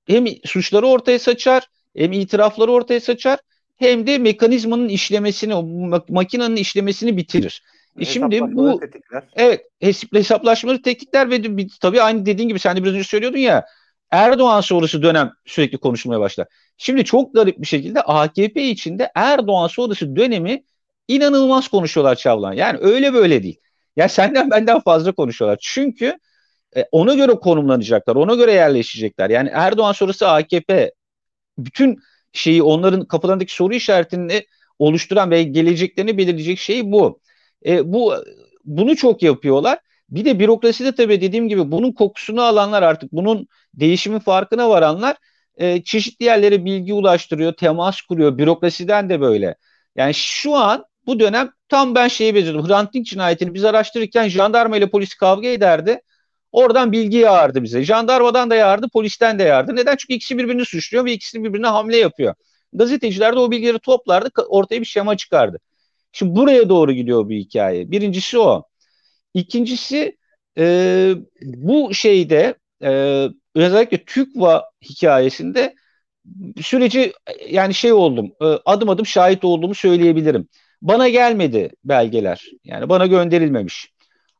hem 0.07 0.27
suçları 0.45 0.87
ortaya 0.87 1.19
saçar, 1.19 1.67
hem 1.97 2.13
itirafları 2.13 2.73
ortaya 2.73 3.01
saçar, 3.01 3.39
hem 3.77 4.07
de 4.07 4.19
mekanizmanın 4.19 4.89
işlemesini, 4.89 5.55
makinenin 6.09 6.57
işlemesini 6.57 7.17
bitirir. 7.17 7.63
E 7.99 8.05
şimdi 8.05 8.41
bu 8.41 8.81
tetikler. 8.81 9.25
evet 9.35 9.67
hesaplaşmaları 10.13 10.83
tetikler 10.83 11.31
ve 11.31 11.67
tabii 11.81 12.03
aynı 12.03 12.27
dediğin 12.27 12.49
gibi 12.49 12.59
sen 12.59 12.77
de 12.77 12.83
biraz 12.85 12.95
önce 12.95 13.05
söylüyordun 13.05 13.39
ya 13.39 13.65
Erdoğan 14.11 14.61
sonrası 14.61 15.03
dönem 15.03 15.33
sürekli 15.45 15.79
konuşulmaya 15.79 16.21
başlar. 16.21 16.47
Şimdi 16.77 17.05
çok 17.05 17.35
garip 17.35 17.61
bir 17.61 17.67
şekilde 17.67 18.01
AKP 18.03 18.63
içinde 18.63 19.11
Erdoğan 19.15 19.67
sonrası 19.67 20.17
dönemi 20.17 20.65
inanılmaz 21.09 21.69
konuşuyorlar 21.69 22.15
Çavlan. 22.15 22.53
Yani 22.53 22.79
öyle 22.81 23.15
böyle 23.15 23.43
değil. 23.43 23.61
Ya 23.97 24.09
senden 24.09 24.51
benden 24.51 24.81
fazla 24.81 25.13
konuşuyorlar. 25.13 25.59
Çünkü 25.63 26.19
e, 26.77 26.85
ona 26.93 27.15
göre 27.15 27.33
konumlanacaklar, 27.33 28.17
ona 28.17 28.35
göre 28.35 28.53
yerleşecekler. 28.53 29.31
Yani 29.31 29.51
Erdoğan 29.53 29.93
sonrası 29.93 30.29
AKP 30.29 30.93
bütün 31.59 31.99
şeyi 32.33 32.63
onların 32.63 33.05
kapılarındaki 33.05 33.55
soru 33.55 33.75
işaretini 33.75 34.47
oluşturan 34.79 35.31
ve 35.31 35.43
geleceklerini 35.43 36.19
belirleyecek 36.19 36.59
şey 36.59 36.93
bu. 36.93 37.21
E, 37.67 37.93
bu 37.93 38.15
bunu 38.65 38.97
çok 38.97 39.23
yapıyorlar. 39.23 39.79
Bir 40.09 40.25
de 40.25 40.39
bürokraside 40.39 40.95
tabii 40.95 41.21
dediğim 41.21 41.49
gibi 41.49 41.71
bunun 41.73 41.93
kokusunu 41.93 42.43
alanlar 42.43 42.83
artık 42.83 43.13
bunun 43.13 43.47
değişimin 43.75 44.19
farkına 44.19 44.71
varanlar 44.71 45.17
e, 45.57 45.83
çeşitli 45.85 46.25
yerlere 46.25 46.65
bilgi 46.65 46.95
ulaştırıyor, 46.95 47.53
temas 47.53 48.01
kuruyor. 48.01 48.39
Bürokrasiden 48.39 49.09
de 49.09 49.21
böyle. 49.21 49.55
Yani 49.97 50.15
şu 50.15 50.55
an 50.55 50.85
bu 51.07 51.21
dönem 51.21 51.51
tam 51.69 51.95
ben 51.95 52.09
şeyi 52.09 52.35
beziyordum. 52.35 52.69
Hrant 52.69 52.95
Dink 52.95 53.07
cinayetini 53.07 53.55
biz 53.55 53.65
araştırırken 53.65 54.29
jandarma 54.29 54.77
ile 54.77 54.91
polis 54.91 55.15
kavga 55.15 55.49
ederdi. 55.49 56.01
Oradan 56.53 56.93
bilgi 56.93 57.17
yağardı 57.17 57.63
bize. 57.63 57.85
Jandarmadan 57.85 58.51
da 58.51 58.55
yağardı, 58.55 58.89
polisten 58.93 59.39
de 59.39 59.43
yağardı. 59.43 59.77
Neden? 59.77 59.97
Çünkü 59.97 60.15
ikisi 60.15 60.39
birbirini 60.39 60.65
suçluyor 60.65 61.05
ve 61.05 61.13
ikisi 61.13 61.45
birbirine 61.45 61.67
hamle 61.67 61.97
yapıyor. 61.97 62.35
Gazeteciler 62.73 63.35
de 63.37 63.39
o 63.39 63.51
bilgileri 63.51 63.79
toplardı, 63.79 64.31
ortaya 64.49 64.81
bir 64.81 64.87
şema 64.87 65.17
çıkardı. 65.17 65.59
Şimdi 66.13 66.37
buraya 66.37 66.69
doğru 66.69 66.93
gidiyor 66.93 67.29
bir 67.29 67.37
hikaye. 67.39 67.91
Birincisi 67.91 68.39
o. 68.39 68.65
İkincisi 69.35 70.17
e, 70.59 71.15
bu 71.43 71.95
şeyde 71.95 72.55
e, 72.83 73.27
özellikle 73.55 74.05
TÜKVA 74.05 74.65
hikayesinde 74.91 75.75
süreci 76.63 77.13
yani 77.49 77.75
şey 77.75 77.93
oldum, 77.93 78.33
e, 78.43 78.45
adım 78.45 78.89
adım 78.89 79.07
şahit 79.07 79.45
olduğumu 79.45 79.75
söyleyebilirim. 79.75 80.49
Bana 80.83 81.09
gelmedi 81.09 81.71
belgeler. 81.85 82.47
Yani 82.65 82.89
bana 82.89 83.07
gönderilmemiş. 83.07 83.93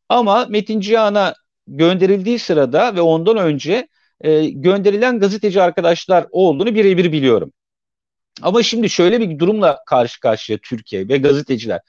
Ama 0.09 0.47
Metin 0.47 0.81
Cihan'a 0.81 1.35
gönderildiği 1.67 2.39
sırada 2.39 2.95
ve 2.97 3.01
ondan 3.01 3.37
önce 3.37 3.89
e, 4.21 4.51
gönderilen 4.51 5.19
gazeteci 5.21 5.63
arkadaşlar 5.63 6.27
olduğunu 6.31 6.75
birebir 6.75 7.13
biliyorum. 7.13 7.53
Ama 8.43 8.63
şimdi 8.63 8.91
şöyle 8.91 9.21
bir 9.21 9.39
durumla 9.39 9.83
karşı 9.87 10.21
karşıya 10.21 10.59
Türkiye 10.59 11.09
ve 11.09 11.19
gazeteciler. 11.19 11.81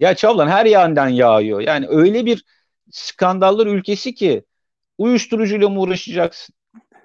Ya 0.00 0.14
Çavlan 0.14 0.48
her 0.48 0.66
yandan 0.66 1.08
yağıyor. 1.08 1.60
Yani 1.60 1.86
öyle 1.88 2.26
bir 2.26 2.44
skandallar 2.90 3.66
ülkesi 3.66 4.14
ki 4.14 4.44
uyuşturucuyla 4.98 5.68
mı 5.68 5.80
uğraşacaksın? 5.80 6.54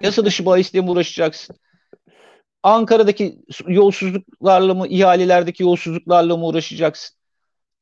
Yasa 0.01 0.25
dışı 0.25 0.45
bahisle 0.45 0.81
mi 0.81 0.89
uğraşacaksın? 0.89 1.55
Ankara'daki 2.63 3.39
yolsuzluklarla 3.67 4.73
mı, 4.73 4.87
ihalelerdeki 4.87 5.63
yolsuzluklarla 5.63 6.37
mı 6.37 6.45
uğraşacaksın? 6.45 7.17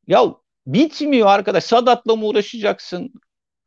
Ya 0.08 0.36
bitmiyor 0.68 1.28
arkadaş. 1.28 1.64
Sadat'la 1.64 2.16
mı 2.16 2.26
uğraşacaksın? 2.26 3.14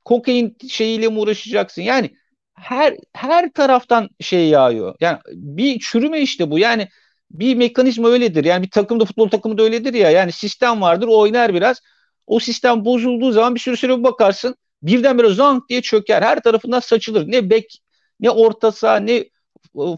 kokain 0.05 0.57
şeyiyle 0.69 1.09
mi 1.09 1.19
uğraşacaksın? 1.19 1.83
Yani 1.83 2.11
her 2.55 2.97
her 3.13 3.53
taraftan 3.53 4.09
şey 4.21 4.49
yağıyor. 4.49 4.95
Yani 5.01 5.19
bir 5.33 5.79
çürüme 5.79 6.21
işte 6.21 6.51
bu. 6.51 6.59
Yani 6.59 6.89
bir 7.31 7.55
mekanizma 7.55 8.09
öyledir. 8.09 8.45
Yani 8.45 8.63
bir 8.63 8.71
takımda 8.71 9.05
futbol 9.05 9.29
takımı 9.29 9.59
da 9.59 9.63
öyledir 9.63 9.95
ya. 9.95 10.11
Yani 10.11 10.33
sistem 10.33 10.81
vardır, 10.81 11.09
oynar 11.09 11.55
biraz. 11.55 11.81
O 12.27 12.41
sistem 12.41 12.85
bozulduğu 12.85 13.33
zaman 13.33 13.55
bir 13.55 13.61
sürü 13.61 13.77
süre 13.77 14.05
bakarsın 14.05 14.57
birdenbire 14.83 15.35
zank 15.35 15.69
diye 15.69 15.83
çöker. 15.83 16.23
Her 16.23 16.43
tarafından 16.43 16.81
saçılır. 16.81 17.33
Ne 17.33 17.51
bek, 17.51 17.81
ne 18.21 18.31
orta 18.31 18.73
saha, 18.73 18.97
ne 18.97 19.15
e, 19.15 19.29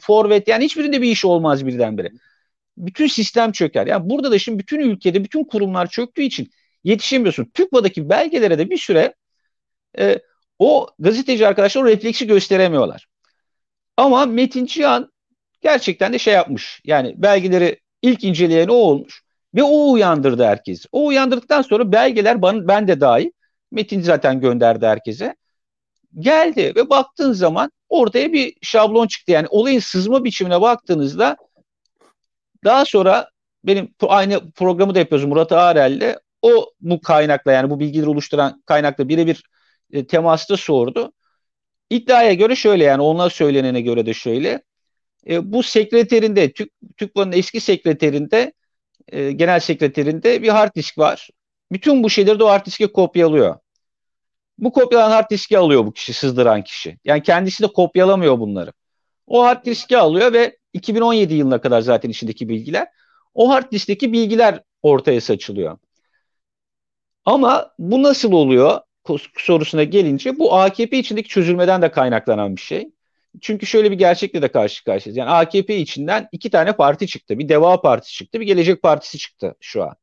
forvet 0.02 0.48
yani 0.48 0.64
hiçbirinde 0.64 1.02
bir 1.02 1.10
iş 1.10 1.24
olmaz 1.24 1.66
birdenbire. 1.66 2.10
Bütün 2.76 3.06
sistem 3.06 3.52
çöker. 3.52 3.86
Yani 3.86 4.10
burada 4.10 4.30
da 4.30 4.38
şimdi 4.38 4.58
bütün 4.58 4.80
ülkede 4.80 5.24
bütün 5.24 5.44
kurumlar 5.44 5.86
çöktüğü 5.86 6.22
için 6.22 6.50
yetişemiyorsun. 6.84 7.44
TÜKVA'daki 7.44 8.08
belgelere 8.08 8.58
de 8.58 8.70
bir 8.70 8.78
süre 8.78 9.14
e, 9.98 10.18
o 10.58 10.86
gazeteci 10.98 11.46
arkadaşlar 11.46 11.82
o 11.82 11.86
refleksi 11.86 12.26
gösteremiyorlar. 12.26 13.06
Ama 13.96 14.26
Metin 14.26 14.66
Cihan 14.66 15.11
gerçekten 15.62 16.12
de 16.12 16.18
şey 16.18 16.34
yapmış. 16.34 16.80
Yani 16.84 17.14
belgeleri 17.16 17.80
ilk 18.02 18.24
inceleyen 18.24 18.68
o 18.68 18.74
olmuş 18.74 19.22
ve 19.54 19.62
o 19.62 19.92
uyandırdı 19.92 20.44
herkesi. 20.44 20.88
O 20.92 21.06
uyandırdıktan 21.06 21.62
sonra 21.62 21.92
belgeler 21.92 22.42
bana, 22.42 22.68
ben 22.68 22.88
de 22.88 23.00
dahil 23.00 23.30
Metin 23.70 24.00
zaten 24.00 24.40
gönderdi 24.40 24.86
herkese. 24.86 25.36
Geldi 26.18 26.72
ve 26.76 26.90
baktığın 26.90 27.32
zaman 27.32 27.70
ortaya 27.88 28.32
bir 28.32 28.54
şablon 28.62 29.06
çıktı. 29.06 29.32
Yani 29.32 29.46
olayın 29.50 29.78
sızma 29.78 30.24
biçimine 30.24 30.60
baktığınızda 30.60 31.36
daha 32.64 32.84
sonra 32.84 33.28
benim 33.64 33.94
aynı 34.00 34.50
programı 34.50 34.94
da 34.94 34.98
yapıyoruz 34.98 35.26
Murat 35.26 35.52
Ağrel'le. 35.52 36.16
O 36.42 36.72
bu 36.80 37.00
kaynakla 37.00 37.52
yani 37.52 37.70
bu 37.70 37.80
bilgileri 37.80 38.08
oluşturan 38.08 38.62
kaynakla 38.66 39.08
birebir 39.08 39.42
e, 39.92 40.06
temasta 40.06 40.56
sordu. 40.56 41.12
İddiaya 41.90 42.32
göre 42.32 42.56
şöyle 42.56 42.84
yani 42.84 43.02
onlar 43.02 43.30
söylenene 43.30 43.80
göre 43.80 44.06
de 44.06 44.14
şöyle. 44.14 44.62
E, 45.28 45.52
bu 45.52 45.62
sekreterinde, 45.62 46.52
TÜK, 46.52 46.70
TÜKVA'nın 46.96 47.32
eski 47.32 47.60
sekreterinde, 47.60 48.52
e, 49.08 49.32
genel 49.32 49.60
sekreterinde 49.60 50.42
bir 50.42 50.48
hard 50.48 50.74
disk 50.74 50.98
var. 50.98 51.28
Bütün 51.72 52.02
bu 52.02 52.10
şeyleri 52.10 52.38
de 52.38 52.44
o 52.44 52.48
hard 52.48 52.66
diske 52.66 52.92
kopyalıyor. 52.92 53.56
Bu 54.58 54.72
kopyalanan 54.72 55.10
hard 55.10 55.30
diski 55.30 55.58
alıyor 55.58 55.86
bu 55.86 55.92
kişi, 55.92 56.12
sızdıran 56.12 56.64
kişi. 56.64 56.98
Yani 57.04 57.22
kendisi 57.22 57.62
de 57.62 57.66
kopyalamıyor 57.66 58.38
bunları. 58.38 58.72
O 59.26 59.42
hard 59.44 59.64
diski 59.64 59.98
alıyor 59.98 60.32
ve 60.32 60.56
2017 60.72 61.34
yılına 61.34 61.60
kadar 61.60 61.80
zaten 61.80 62.10
içindeki 62.10 62.48
bilgiler. 62.48 62.88
O 63.34 63.50
hard 63.50 63.72
diskteki 63.72 64.12
bilgiler 64.12 64.62
ortaya 64.82 65.20
saçılıyor. 65.20 65.78
Ama 67.24 67.72
bu 67.78 68.02
nasıl 68.02 68.32
oluyor 68.32 68.80
sorusuna 69.36 69.84
gelince 69.84 70.38
bu 70.38 70.54
AKP 70.54 70.98
içindeki 70.98 71.28
çözülmeden 71.28 71.82
de 71.82 71.90
kaynaklanan 71.90 72.56
bir 72.56 72.60
şey. 72.60 72.90
Çünkü 73.40 73.66
şöyle 73.66 73.90
bir 73.90 73.98
gerçekle 73.98 74.42
de 74.42 74.48
karşı 74.48 74.84
karşıyayız. 74.84 75.16
Yani 75.16 75.30
AKP 75.30 75.76
içinden 75.76 76.28
iki 76.32 76.50
tane 76.50 76.72
parti 76.72 77.06
çıktı. 77.06 77.38
Bir 77.38 77.48
Deva 77.48 77.80
Partisi 77.80 78.14
çıktı, 78.14 78.40
bir 78.40 78.46
Gelecek 78.46 78.82
Partisi 78.82 79.18
çıktı 79.18 79.54
şu 79.60 79.82
an. 79.82 79.94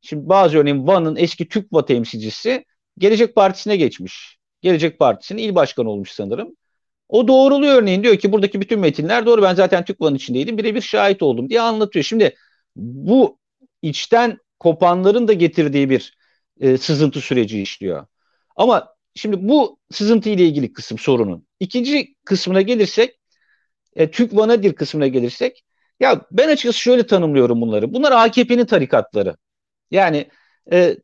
Şimdi 0.00 0.28
bazı 0.28 0.58
örneğin 0.58 0.86
Van'ın 0.86 1.16
eski 1.16 1.48
TÜKVA 1.48 1.84
temsilcisi 1.84 2.64
Gelecek 2.98 3.34
Partisi'ne 3.34 3.76
geçmiş. 3.76 4.38
Gelecek 4.60 4.98
Partisi'nin 4.98 5.42
il 5.42 5.54
başkanı 5.54 5.90
olmuş 5.90 6.10
sanırım. 6.10 6.56
O 7.08 7.28
doğruluyor 7.28 7.82
örneğin 7.82 8.02
diyor 8.02 8.16
ki 8.16 8.32
buradaki 8.32 8.60
bütün 8.60 8.80
metinler 8.80 9.26
doğru 9.26 9.42
ben 9.42 9.54
zaten 9.54 9.84
TÜKVA'nın 9.84 10.14
içindeydim 10.16 10.58
birebir 10.58 10.80
şahit 10.80 11.22
oldum 11.22 11.48
diye 11.50 11.60
anlatıyor. 11.60 12.04
Şimdi 12.04 12.34
bu 12.76 13.38
içten 13.82 14.38
kopanların 14.58 15.28
da 15.28 15.32
getirdiği 15.32 15.90
bir 15.90 16.16
e, 16.60 16.78
sızıntı 16.78 17.20
süreci 17.20 17.62
işliyor. 17.62 18.06
Ama 18.56 18.94
şimdi 19.14 19.48
bu 19.48 19.78
sızıntı 19.90 20.30
ile 20.30 20.44
ilgili 20.44 20.72
kısım 20.72 20.98
sorunun. 20.98 21.46
İkinci 21.60 22.14
kısmına 22.24 22.62
gelirsek 22.62 23.20
e, 23.96 24.10
TÜKVA 24.10 24.46
nedir 24.46 24.74
kısmına 24.74 25.06
gelirsek 25.06 25.64
ya 26.00 26.20
ben 26.30 26.48
açıkçası 26.48 26.78
şöyle 26.78 27.06
tanımlıyorum 27.06 27.60
bunları. 27.60 27.94
Bunlar 27.94 28.12
AKP'nin 28.12 28.66
tarikatları. 28.66 29.36
Yani 29.90 30.28
e, 30.72 30.96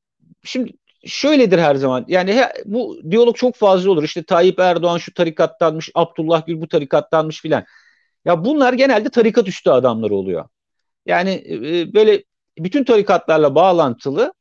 şimdi 0.44 0.72
şöyledir 1.06 1.58
her 1.58 1.74
zaman. 1.74 2.04
Yani 2.08 2.34
he, 2.34 2.52
bu 2.64 2.98
diyalog 3.10 3.36
çok 3.36 3.54
fazla 3.54 3.90
olur. 3.90 4.04
İşte 4.04 4.22
Tayyip 4.24 4.58
Erdoğan 4.58 4.98
şu 4.98 5.14
tarikattanmış, 5.14 5.90
Abdullah 5.94 6.46
Gül 6.46 6.60
bu 6.60 6.68
tarikattanmış 6.68 7.40
filan. 7.42 7.64
Ya 8.24 8.44
bunlar 8.44 8.72
genelde 8.72 9.08
tarikat 9.08 9.48
üstü 9.48 9.70
adamlar 9.70 10.10
oluyor. 10.10 10.48
Yani 11.06 11.30
e, 11.50 11.94
böyle 11.94 12.24
bütün 12.58 12.84
tarikatlarla 12.84 13.54
bağlantılı 13.54 14.34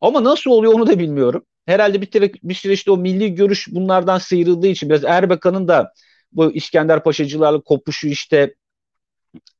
ama 0.00 0.24
nasıl 0.24 0.50
oluyor 0.50 0.72
onu 0.72 0.86
da 0.86 0.98
bilmiyorum. 0.98 1.46
Herhalde 1.66 2.00
bir, 2.00 2.06
tire, 2.06 2.32
bir 2.42 2.54
süre 2.54 2.72
işte 2.72 2.90
o 2.90 2.96
milli 2.96 3.34
görüş 3.34 3.68
bunlardan 3.70 4.18
sıyrıldığı 4.18 4.66
için 4.66 4.88
biraz 4.88 5.04
Erbakan'ın 5.04 5.68
da 5.68 5.92
bu 6.32 6.52
İskender 6.52 7.02
Paşacılarla 7.02 7.60
kopuşu 7.60 8.08
işte 8.08 8.54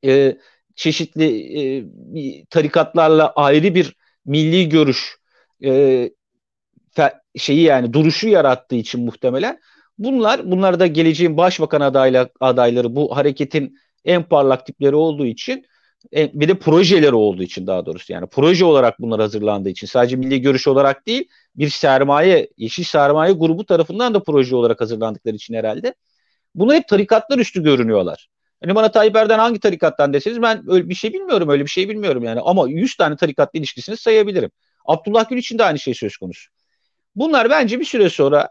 e, 0.05 0.37
çeşitli 0.75 1.25
e, 1.59 2.45
tarikatlarla 2.49 3.33
ayrı 3.35 3.75
bir 3.75 3.95
milli 4.25 4.69
görüş 4.69 5.17
e, 5.63 6.09
şeyi 7.37 7.61
yani 7.61 7.93
duruşu 7.93 8.27
yarattığı 8.27 8.75
için 8.75 9.05
muhtemelen. 9.05 9.59
Bunlar 9.97 10.51
bunlar 10.51 10.79
da 10.79 10.87
geleceğin 10.87 11.37
başbakan 11.37 11.81
adayla, 11.81 12.29
adayları 12.39 12.95
bu 12.95 13.17
hareketin 13.17 13.77
en 14.05 14.23
parlak 14.23 14.65
tipleri 14.65 14.95
olduğu 14.95 15.25
için 15.25 15.65
bir 16.13 16.47
de 16.47 16.59
projeleri 16.59 17.15
olduğu 17.15 17.43
için 17.43 17.67
daha 17.67 17.85
doğrusu 17.85 18.13
yani 18.13 18.27
proje 18.27 18.65
olarak 18.65 18.99
bunlar 18.99 19.19
hazırlandığı 19.19 19.69
için 19.69 19.87
sadece 19.87 20.15
milli 20.15 20.41
görüş 20.41 20.67
olarak 20.67 21.07
değil 21.07 21.27
bir 21.55 21.69
sermaye 21.69 22.49
yeşil 22.57 22.83
sermaye 22.83 23.33
grubu 23.33 23.65
tarafından 23.65 24.13
da 24.13 24.23
proje 24.23 24.55
olarak 24.55 24.81
hazırlandıkları 24.81 25.35
için 25.35 25.53
herhalde 25.53 25.93
bunu 26.55 26.73
hep 26.73 26.87
tarikatlar 26.87 27.39
üstü 27.39 27.63
görünüyorlar. 27.63 28.29
Hani 28.63 28.75
bana 28.75 28.91
Tayyip 28.91 29.15
Erdoğan 29.15 29.39
hangi 29.39 29.59
tarikattan 29.59 30.13
deseniz 30.13 30.41
ben 30.41 30.63
öyle 30.67 30.89
bir 30.89 30.95
şey 30.95 31.13
bilmiyorum 31.13 31.49
öyle 31.49 31.63
bir 31.63 31.69
şey 31.69 31.89
bilmiyorum 31.89 32.23
yani 32.23 32.41
ama 32.41 32.69
100 32.69 32.95
tane 32.95 33.15
tarikatlı 33.15 33.59
ilişkisini 33.59 33.97
sayabilirim. 33.97 34.51
Abdullah 34.85 35.29
Gül 35.29 35.37
için 35.37 35.57
de 35.57 35.63
aynı 35.63 35.79
şey 35.79 35.93
söz 35.93 36.17
konusu. 36.17 36.49
Bunlar 37.15 37.49
bence 37.49 37.79
bir 37.79 37.85
süre 37.85 38.09
sonra 38.09 38.49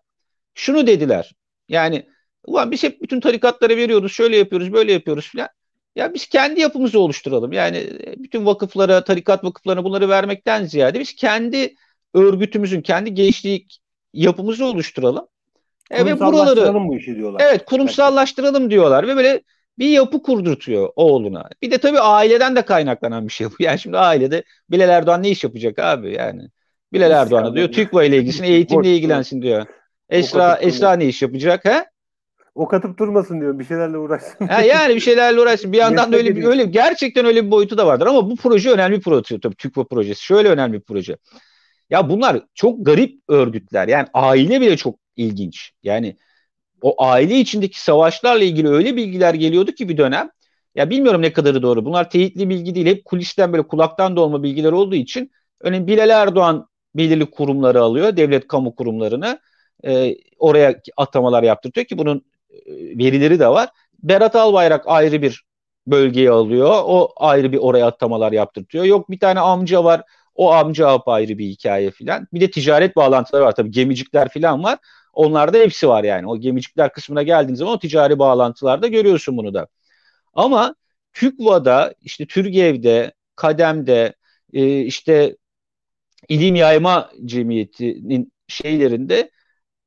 şunu 0.55 0.87
dediler. 0.87 1.35
Yani 1.69 2.07
ulan 2.47 2.71
biz 2.71 2.83
hep 2.83 3.03
bütün 3.03 3.21
tarikatlara 3.21 3.77
veriyoruz, 3.77 4.13
şöyle 4.13 4.37
yapıyoruz, 4.37 4.73
böyle 4.73 4.93
yapıyoruz 4.93 5.29
filan. 5.29 5.49
Ya 5.97 6.15
biz 6.15 6.27
kendi 6.27 6.61
yapımızı 6.61 7.01
oluşturalım. 7.01 7.53
Yani 7.53 7.77
e, 7.77 8.15
bütün 8.19 8.47
vakıflara, 8.47 9.05
tarikat 9.05 9.45
vakıflarına 9.45 9.85
bunları 9.85 10.09
vermekten 10.09 10.65
ziyade 10.65 11.01
biz 11.01 11.15
kendi 11.15 11.75
örgütümüzün, 12.15 12.83
kendi 12.83 13.15
gençlik 13.15 13.81
yapımızı 14.13 14.65
oluşturalım. 14.65 15.27
Evet 15.91 16.21
buraları 16.21 16.75
bu 16.75 16.97
işi 16.97 17.17
diyorlar. 17.17 17.43
Evet, 17.45 17.65
kurumsallaştıralım 17.65 18.71
diyorlar 18.71 19.09
ve 19.09 19.17
böyle 19.17 19.41
bir 19.79 19.89
yapı 19.89 20.23
kurdurtuyor 20.23 20.89
oğluna. 20.97 21.49
Bir 21.63 21.71
de 21.71 21.79
tabii 21.79 22.01
aileden 22.01 22.57
de 22.57 22.63
kaynaklanan 22.63 23.29
bir 23.29 23.33
şey 23.33 23.47
bu. 23.47 23.55
Yani 23.59 23.79
şimdi 23.79 23.99
ailede 23.99 24.45
Bilal 24.71 24.89
Erdoğan 24.89 25.23
ne 25.23 25.31
iş 25.31 25.45
yapacak 25.45 25.79
abi 25.79 26.15
yani? 26.15 26.43
Bilal 26.93 27.11
Erdoğan'a 27.11 27.55
diyor 27.55 27.73
TÜKVA 27.73 28.05
ile 28.05 28.19
ilgisin, 28.19 28.45
eğitimle 28.53 28.97
ilgilensin 28.97 29.43
diyor. 29.43 29.67
Esra 30.09 30.57
Esra 30.57 30.93
ne 30.93 31.07
iş 31.07 31.23
yapacak 31.23 31.65
ha? 31.65 31.87
O 32.57 32.69
katıp 32.69 32.99
durmasın 32.99 33.41
diyor. 33.41 33.59
Bir 33.59 33.65
şeylerle 33.65 33.99
uğraşsın. 33.99 34.47
Ha 34.47 34.63
yani 34.63 34.95
bir 34.95 35.01
şeylerle 35.01 35.41
uğraşsın. 35.41 35.73
Bir 35.73 35.79
yandan 35.87 36.13
da 36.13 36.17
öyle 36.17 36.37
bir, 36.37 36.45
öyle 36.45 36.65
gerçekten 36.65 37.25
öyle 37.25 37.47
bir 37.47 37.51
boyutu 37.51 37.79
da 37.79 37.87
vardır 37.87 38.07
ama 38.07 38.31
bu 38.31 38.37
proje 38.37 38.71
önemli 38.71 38.97
bir 38.97 39.03
proje 39.03 39.41
tabii 39.41 39.57
TÜKVA 39.57 39.85
projesi. 39.85 40.25
Şöyle 40.25 40.49
önemli 40.49 40.73
bir 40.73 40.85
proje. 40.85 41.17
Ya 41.91 42.11
bunlar 42.11 42.43
çok 42.55 42.87
garip 42.87 43.21
örgütler. 43.29 43.89
Yani 43.89 44.07
aile 44.15 44.61
bile 44.61 44.77
çok 44.77 44.99
ilginç. 45.17 45.73
Yani 45.83 46.17
o 46.83 47.05
aile 47.05 47.39
içindeki 47.39 47.81
savaşlarla 47.81 48.45
ilgili 48.45 48.69
öyle 48.69 48.97
bilgiler 48.97 49.35
geliyordu 49.35 49.73
ki 49.73 49.89
bir 49.89 49.97
dönem. 49.97 50.31
Ya 50.75 50.91
bilmiyorum 50.91 51.23
ne 51.23 51.33
kadarı 51.33 51.63
doğru. 51.63 51.85
Bunlar 51.85 52.11
teyitli 52.11 52.49
bilgi 52.49 52.75
değil. 52.75 52.87
Hep 52.87 53.05
kulisten 53.05 53.53
böyle 53.53 53.63
kulaktan 53.63 54.17
dolma 54.17 54.43
bilgiler 54.43 54.73
olduğu 54.73 54.95
için 54.95 55.31
örneğin 55.61 55.87
Bilal 55.87 56.11
Erdoğan 56.11 56.69
belirli 56.95 57.31
kurumları 57.31 57.81
alıyor, 57.83 58.17
devlet 58.17 58.49
kamu 58.49 58.75
kurumlarını 58.75 59.41
e, 59.85 60.17
oraya 60.39 60.81
atamalar 60.97 61.43
yaptırtıyor 61.43 61.87
ki 61.87 61.99
bunun 61.99 62.23
verileri 62.99 63.39
de 63.39 63.49
var. 63.49 63.69
Berat 64.03 64.37
Albayrak 64.37 64.83
ayrı 64.87 65.23
bir 65.23 65.45
bölgeye 65.87 66.31
alıyor, 66.31 66.71
o 66.85 67.13
ayrı 67.17 67.53
bir 67.53 67.59
oraya 67.59 67.87
atamalar 67.87 68.33
yaptırtıyor. 68.33 68.85
Yok 68.85 69.11
bir 69.11 69.19
tane 69.21 69.41
amca 69.41 69.85
var, 69.85 70.03
o 70.35 70.53
amca 70.53 71.01
ayrı 71.07 71.39
bir 71.39 71.47
hikaye 71.47 71.91
filan. 71.91 72.27
Bir 72.33 72.41
de 72.41 72.51
ticaret 72.51 72.97
bağlantıları 72.97 73.45
var 73.45 73.55
tabii 73.55 73.71
gemicikler 73.71 74.29
filan 74.29 74.65
var. 74.65 74.79
Onlarda 75.13 75.59
hepsi 75.59 75.89
var 75.89 76.05
yani. 76.05 76.27
O 76.27 76.41
gemicikler 76.41 76.93
kısmına 76.93 77.23
geldiğiniz 77.23 77.59
zaman 77.59 77.75
o 77.75 77.79
ticari 77.79 78.19
bağlantılarda 78.19 78.87
görüyorsun 78.87 79.37
bunu 79.37 79.55
da. 79.55 79.67
Ama 80.35 80.75
TÜKVA'da, 81.13 81.95
işte 82.03 82.27
TÜRGEV'de, 82.27 83.13
KADEM'de, 83.37 84.15
e, 84.53 84.81
işte 84.81 85.37
İlim 86.29 86.55
Yayma 86.55 87.11
Cemiyeti'nin 87.25 88.33
şeylerinde 88.49 89.31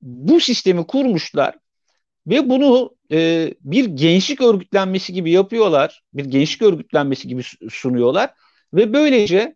bu 0.01 0.39
sistemi 0.39 0.87
kurmuşlar 0.87 1.55
ve 2.27 2.49
bunu 2.49 2.95
e, 3.11 3.49
bir 3.61 3.85
gençlik 3.85 4.41
örgütlenmesi 4.41 5.13
gibi 5.13 5.31
yapıyorlar. 5.31 6.03
Bir 6.13 6.25
gençlik 6.25 6.61
örgütlenmesi 6.61 7.27
gibi 7.27 7.43
sunuyorlar 7.69 8.29
ve 8.73 8.93
böylece 8.93 9.55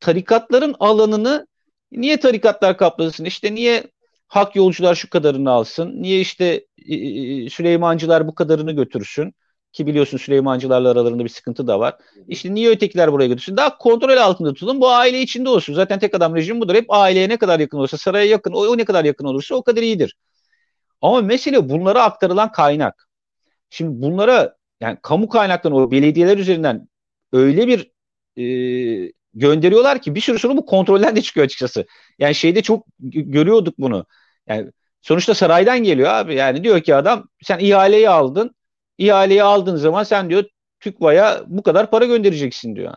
tarikatların 0.00 0.74
alanını 0.80 1.46
niye 1.92 2.16
tarikatlar 2.20 2.78
kaplasın? 2.78 3.24
İşte 3.24 3.54
niye 3.54 3.84
hak 4.28 4.56
yolcular 4.56 4.94
şu 4.94 5.10
kadarını 5.10 5.50
alsın? 5.50 6.02
Niye 6.02 6.20
işte 6.20 6.66
e, 6.88 7.50
Süleymancılar 7.50 8.28
bu 8.28 8.34
kadarını 8.34 8.72
götürsün? 8.72 9.34
Ki 9.72 9.86
biliyorsun 9.86 10.18
Süleymancılarla 10.18 10.90
aralarında 10.90 11.24
bir 11.24 11.28
sıkıntı 11.28 11.66
da 11.66 11.80
var. 11.80 11.94
İşte 12.28 12.54
niye 12.54 12.70
ötekiler 12.70 13.12
buraya 13.12 13.28
götürsün? 13.28 13.56
Daha 13.56 13.78
kontrol 13.78 14.16
altında 14.16 14.54
tutun. 14.54 14.80
Bu 14.80 14.90
aile 14.90 15.22
içinde 15.22 15.48
olsun. 15.48 15.74
Zaten 15.74 15.98
tek 15.98 16.14
adam 16.14 16.36
rejim 16.36 16.60
budur. 16.60 16.74
Hep 16.74 16.86
aileye 16.88 17.28
ne 17.28 17.36
kadar 17.36 17.60
yakın 17.60 17.78
olursa, 17.78 17.98
saraya 17.98 18.24
yakın, 18.24 18.52
o, 18.52 18.58
o 18.58 18.78
ne 18.78 18.84
kadar 18.84 19.04
yakın 19.04 19.24
olursa 19.24 19.54
o 19.54 19.62
kadar 19.62 19.82
iyidir. 19.82 20.16
Ama 21.04 21.20
mesele 21.22 21.68
bunlara 21.68 22.02
aktarılan 22.04 22.52
kaynak. 22.52 23.08
Şimdi 23.70 24.02
bunlara 24.02 24.56
yani 24.80 24.98
kamu 25.02 25.28
kaynaklarını 25.28 25.78
o 25.78 25.90
belediyeler 25.90 26.38
üzerinden 26.38 26.88
öyle 27.32 27.68
bir 27.68 27.92
e, 29.08 29.12
gönderiyorlar 29.34 30.02
ki 30.02 30.14
bir 30.14 30.20
sürü 30.20 30.38
sorun 30.38 30.56
bu 30.56 30.66
kontrolden 30.66 31.16
de 31.16 31.22
çıkıyor 31.22 31.46
açıkçası. 31.46 31.86
Yani 32.18 32.34
şeyde 32.34 32.62
çok 32.62 32.86
görüyorduk 33.00 33.78
bunu. 33.78 34.06
Yani 34.48 34.70
sonuçta 35.02 35.34
saraydan 35.34 35.82
geliyor 35.82 36.10
abi. 36.10 36.34
Yani 36.34 36.64
diyor 36.64 36.80
ki 36.80 36.94
adam 36.94 37.28
sen 37.42 37.58
ihaleyi 37.58 38.10
aldın. 38.10 38.54
İhaleyi 38.98 39.42
aldığın 39.42 39.76
zaman 39.76 40.02
sen 40.04 40.30
diyor 40.30 40.44
TÜKVA'ya 40.80 41.44
bu 41.46 41.62
kadar 41.62 41.90
para 41.90 42.04
göndereceksin 42.04 42.76
diyor. 42.76 42.94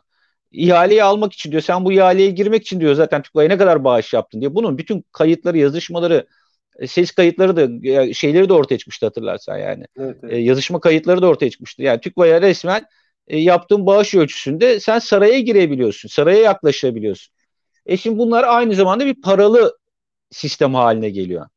İhaleyi 0.51 1.03
almak 1.03 1.33
için 1.33 1.51
diyor 1.51 1.61
sen 1.63 1.85
bu 1.85 1.91
ihaleye 1.93 2.29
girmek 2.31 2.61
için 2.61 2.79
diyor 2.79 2.93
zaten 2.93 3.21
TÜKVA'ya 3.21 3.49
ne 3.49 3.57
kadar 3.57 3.83
bağış 3.83 4.13
yaptın 4.13 4.41
diye. 4.41 4.55
Bunun 4.55 4.77
bütün 4.77 5.05
kayıtları, 5.11 5.57
yazışmaları, 5.57 6.27
ses 6.85 7.11
kayıtları 7.11 7.55
da 7.55 7.89
e, 7.89 8.13
şeyleri 8.13 8.49
de 8.49 8.53
ortaya 8.53 8.77
çıkmıştı 8.77 9.05
hatırlarsan 9.05 9.57
yani. 9.57 9.85
Evet, 9.99 10.17
evet. 10.23 10.33
E, 10.33 10.37
yazışma 10.37 10.79
kayıtları 10.79 11.21
da 11.21 11.27
ortaya 11.27 11.49
çıkmıştı. 11.49 11.83
Yani 11.83 12.01
TÜKVA'ya 12.01 12.41
resmen 12.41 12.85
e, 13.27 13.37
yaptığın 13.39 13.85
bağış 13.85 14.15
ölçüsünde 14.15 14.79
sen 14.79 14.99
saraya 14.99 15.39
girebiliyorsun. 15.39 16.09
Saraya 16.09 16.41
yaklaşabiliyorsun. 16.41 17.33
E 17.85 17.97
şimdi 17.97 18.17
bunlar 18.17 18.43
aynı 18.43 18.75
zamanda 18.75 19.05
bir 19.05 19.21
paralı 19.21 19.77
sistem 20.31 20.75
haline 20.75 21.09
geliyor. 21.09 21.47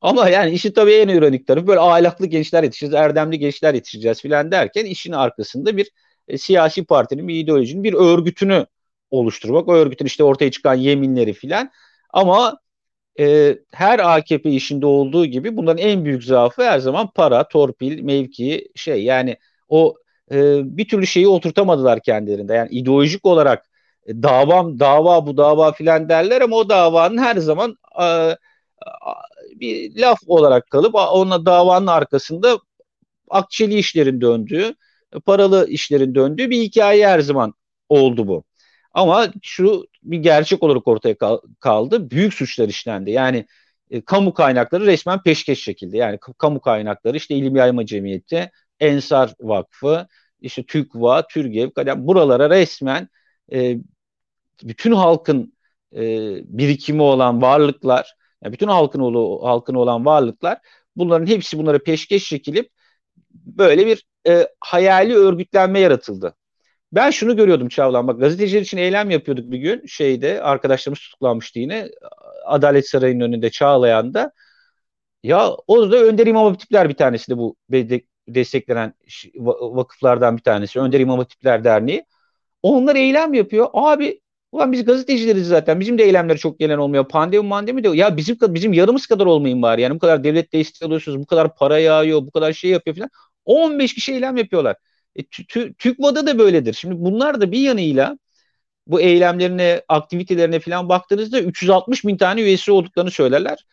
Ama 0.00 0.28
yani 0.28 0.50
işin 0.50 0.72
tabii 0.72 0.92
en 0.92 1.08
ironik 1.08 1.46
tarafı 1.46 1.66
böyle 1.66 1.80
ahlaklı 1.80 2.26
gençler 2.26 2.62
yetişeceğiz, 2.62 2.94
erdemli 2.94 3.38
gençler 3.38 3.74
yetişeceğiz 3.74 4.20
filan 4.20 4.52
derken 4.52 4.84
işin 4.84 5.12
arkasında 5.12 5.76
bir 5.76 5.90
e, 6.28 6.38
siyasi 6.38 6.84
partinin, 6.84 7.28
bir 7.28 7.34
ideolojinin, 7.34 7.84
bir 7.84 7.94
örgütünü 7.94 8.66
oluşturmak. 9.10 9.68
O 9.68 9.74
örgütün 9.74 10.06
işte 10.06 10.24
ortaya 10.24 10.50
çıkan 10.50 10.74
yeminleri 10.74 11.32
filan. 11.32 11.70
Ama 12.10 12.58
e, 13.20 13.58
her 13.72 13.98
AKP 14.16 14.50
işinde 14.50 14.86
olduğu 14.86 15.26
gibi 15.26 15.56
bunların 15.56 15.78
en 15.78 16.04
büyük 16.04 16.24
zaafı 16.24 16.62
her 16.62 16.78
zaman 16.78 17.10
para, 17.14 17.48
torpil, 17.48 18.02
mevki, 18.02 18.68
şey 18.74 19.04
yani 19.04 19.36
o 19.68 19.94
e, 20.32 20.60
bir 20.76 20.88
türlü 20.88 21.06
şeyi 21.06 21.28
oturtamadılar 21.28 22.02
kendilerinde. 22.02 22.54
Yani 22.54 22.68
ideolojik 22.70 23.26
olarak 23.26 23.66
e, 24.06 24.22
davam, 24.22 24.80
dava 24.80 25.26
bu 25.26 25.36
dava 25.36 25.72
filan 25.72 26.08
derler 26.08 26.40
ama 26.40 26.56
o 26.56 26.68
davanın 26.68 27.18
her 27.18 27.36
zaman 27.36 27.76
e, 28.02 28.36
bir 29.60 29.96
laf 29.96 30.18
olarak 30.26 30.70
kalıp 30.70 30.94
onunla 30.94 31.46
davanın 31.46 31.86
arkasında 31.86 32.58
akçeli 33.30 33.74
işlerin 33.78 34.20
döndüğü, 34.20 34.74
paralı 35.26 35.68
işlerin 35.68 36.14
döndüğü 36.14 36.50
bir 36.50 36.62
hikaye 36.62 37.08
her 37.08 37.20
zaman 37.20 37.54
oldu 37.88 38.28
bu. 38.28 38.44
Ama 38.94 39.28
şu 39.42 39.86
bir 40.02 40.18
gerçek 40.18 40.62
olarak 40.62 40.88
ortaya 40.88 41.16
kaldı. 41.60 42.10
Büyük 42.10 42.34
suçlar 42.34 42.68
işlendi. 42.68 43.10
Yani 43.10 43.46
e, 43.90 44.00
kamu 44.00 44.34
kaynakları 44.34 44.86
resmen 44.86 45.22
peşkeş 45.22 45.64
şekilde. 45.64 45.96
Yani 45.96 46.18
kamu 46.38 46.60
kaynakları 46.60 47.16
işte 47.16 47.34
İlim 47.34 47.56
Yayma 47.56 47.86
Cemiyeti, 47.86 48.50
Ensar 48.80 49.34
Vakfı, 49.40 50.06
işte 50.40 50.62
TÜKVA, 50.66 51.26
TÜRGEV, 51.26 51.70
yani 51.86 52.06
buralara 52.06 52.50
resmen 52.50 53.08
e, 53.52 53.76
bütün 54.62 54.92
halkın 54.92 55.54
e, 55.96 56.00
birikimi 56.58 57.02
olan 57.02 57.42
varlıklar, 57.42 58.14
yani 58.44 58.52
bütün 58.52 58.68
halkın 58.68 59.00
olu, 59.00 59.48
halkın 59.48 59.74
olan 59.74 60.04
varlıklar 60.04 60.58
bunların 60.96 61.26
hepsi 61.26 61.58
bunlara 61.58 61.78
peşkeş 61.78 62.28
çekilip 62.28 62.70
böyle 63.30 63.86
bir 63.86 64.06
e, 64.28 64.48
hayali 64.60 65.14
örgütlenme 65.14 65.80
yaratıldı. 65.80 66.34
Ben 66.94 67.10
şunu 67.10 67.36
görüyordum 67.36 67.68
Çağlan 67.68 68.06
bak 68.08 68.20
gazeteciler 68.20 68.62
için 68.62 68.78
eylem 68.78 69.10
yapıyorduk 69.10 69.50
bir 69.50 69.58
gün 69.58 69.86
şeyde 69.86 70.42
arkadaşlarımız 70.42 71.00
tutuklanmıştı 71.00 71.58
yine 71.58 71.88
Adalet 72.46 72.88
Sarayı'nın 72.88 73.20
önünde 73.24 73.50
Çağlayan'da. 73.50 74.32
Ya 75.22 75.50
o 75.66 75.92
da 75.92 75.96
Önder 75.96 76.26
İmam 76.26 76.46
Hatipler 76.46 76.88
bir 76.88 76.94
tanesi 76.94 77.30
de 77.30 77.38
bu 77.38 77.56
desteklenen 78.28 78.94
vakıflardan 79.60 80.36
bir 80.36 80.42
tanesi. 80.42 80.80
Önder 80.80 81.00
İmam 81.00 81.18
Hatipler 81.18 81.64
Derneği. 81.64 82.04
Onlar 82.62 82.96
eylem 82.96 83.34
yapıyor. 83.34 83.68
Abi 83.72 84.20
ulan 84.52 84.72
biz 84.72 84.84
gazetecileriz 84.84 85.48
zaten. 85.48 85.80
Bizim 85.80 85.98
de 85.98 86.04
eylemler 86.04 86.36
çok 86.38 86.58
gelen 86.58 86.78
olmuyor. 86.78 87.08
Pandemi 87.08 87.48
mandemi 87.48 87.84
de 87.84 87.88
ya 87.88 88.16
bizim 88.16 88.38
bizim 88.42 88.72
yarımız 88.72 89.06
kadar 89.06 89.26
olmayın 89.26 89.62
bari. 89.62 89.82
Yani 89.82 89.94
bu 89.94 89.98
kadar 89.98 90.24
devlet 90.24 90.52
desteği 90.52 90.86
alıyorsunuz. 90.86 91.20
Bu 91.20 91.26
kadar 91.26 91.56
para 91.56 91.78
yağıyor. 91.78 92.22
Bu 92.22 92.30
kadar 92.30 92.52
şey 92.52 92.70
yapıyor 92.70 92.96
falan. 92.96 93.10
15 93.44 93.94
kişi 93.94 94.12
eylem 94.12 94.36
yapıyorlar. 94.36 94.76
E, 95.16 95.22
TÜKVA'da 95.78 96.26
da 96.26 96.38
böyledir. 96.38 96.74
Şimdi 96.74 96.94
bunlar 97.04 97.40
da 97.40 97.52
bir 97.52 97.60
yanıyla 97.60 98.18
bu 98.86 99.00
eylemlerine, 99.00 99.82
aktivitelerine 99.88 100.60
falan 100.60 100.88
baktığınızda 100.88 101.40
360 101.40 102.04
bin 102.04 102.16
tane 102.16 102.40
üyesi 102.42 102.72
olduklarını 102.72 103.10
söylerler. 103.10 103.66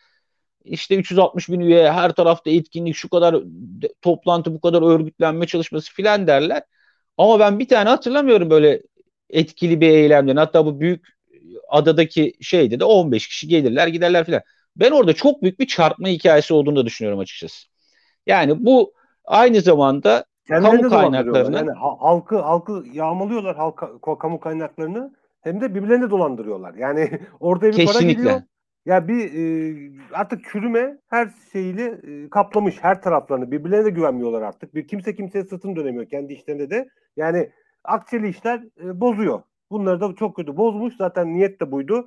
İşte 0.64 0.96
360 0.96 1.48
bin 1.48 1.60
üye, 1.60 1.92
her 1.92 2.12
tarafta 2.12 2.50
etkinlik, 2.50 2.96
şu 2.96 3.08
kadar 3.08 3.36
toplantı, 4.02 4.54
bu 4.54 4.60
kadar 4.60 4.82
örgütlenme 4.82 5.46
çalışması 5.46 5.92
filan 5.92 6.26
derler. 6.26 6.62
Ama 7.18 7.40
ben 7.40 7.58
bir 7.58 7.68
tane 7.68 7.88
hatırlamıyorum 7.88 8.50
böyle 8.50 8.82
etkili 9.30 9.80
bir 9.80 9.88
eylemden. 9.88 10.36
Hatta 10.36 10.66
bu 10.66 10.80
büyük 10.80 11.06
adadaki 11.68 12.34
şeyde 12.40 12.80
de 12.80 12.84
15 12.84 13.28
kişi 13.28 13.48
gelirler 13.48 13.86
giderler 13.86 14.26
filan. 14.26 14.42
Ben 14.76 14.90
orada 14.90 15.12
çok 15.12 15.42
büyük 15.42 15.60
bir 15.60 15.66
çarpma 15.66 16.08
hikayesi 16.08 16.54
olduğunu 16.54 16.76
da 16.76 16.86
düşünüyorum 16.86 17.20
açıkçası. 17.20 17.68
Yani 18.26 18.64
bu 18.64 18.94
aynı 19.24 19.60
zamanda 19.60 20.24
Kendilerini 20.48 20.82
kamu 20.82 20.90
kaynaklarını 20.90 21.56
yani 21.56 21.70
halkı 21.70 22.38
halkı 22.38 22.84
yağmalıyorlar 22.92 23.56
halka 23.56 23.90
kamu 24.18 24.40
kaynaklarını 24.40 25.14
hem 25.40 25.60
de 25.60 25.74
birbirlerini 25.74 26.10
dolandırıyorlar. 26.10 26.74
Yani 26.74 27.20
orada 27.40 27.66
bir 27.66 27.72
Kesinlikle. 27.72 27.98
para 27.98 28.12
gidiyor. 28.12 28.42
Ya 28.86 29.08
bir 29.08 29.34
e, 29.34 29.74
artık 30.12 30.44
çürüme 30.44 30.98
her 31.08 31.28
şeyiyle 31.52 31.84
e, 31.84 32.30
kaplamış 32.30 32.76
her 32.80 33.02
taraflarını. 33.02 33.50
Birbirlerine 33.50 33.84
de 33.84 33.90
güvenmiyorlar 33.90 34.42
artık. 34.42 34.74
Bir 34.74 34.86
kimse 34.86 35.14
kimseye 35.14 35.44
sırtını 35.44 35.76
dönemiyor 35.76 36.06
kendi 36.08 36.32
işlerinde 36.32 36.70
de. 36.70 36.88
Yani 37.16 37.50
akçeli 37.84 38.28
işler 38.28 38.62
e, 38.84 39.00
bozuyor. 39.00 39.42
Bunları 39.70 40.00
da 40.00 40.14
çok 40.14 40.36
kötü 40.36 40.56
bozmuş. 40.56 40.96
Zaten 40.96 41.34
niyet 41.34 41.60
de 41.60 41.72
buydu. 41.72 42.06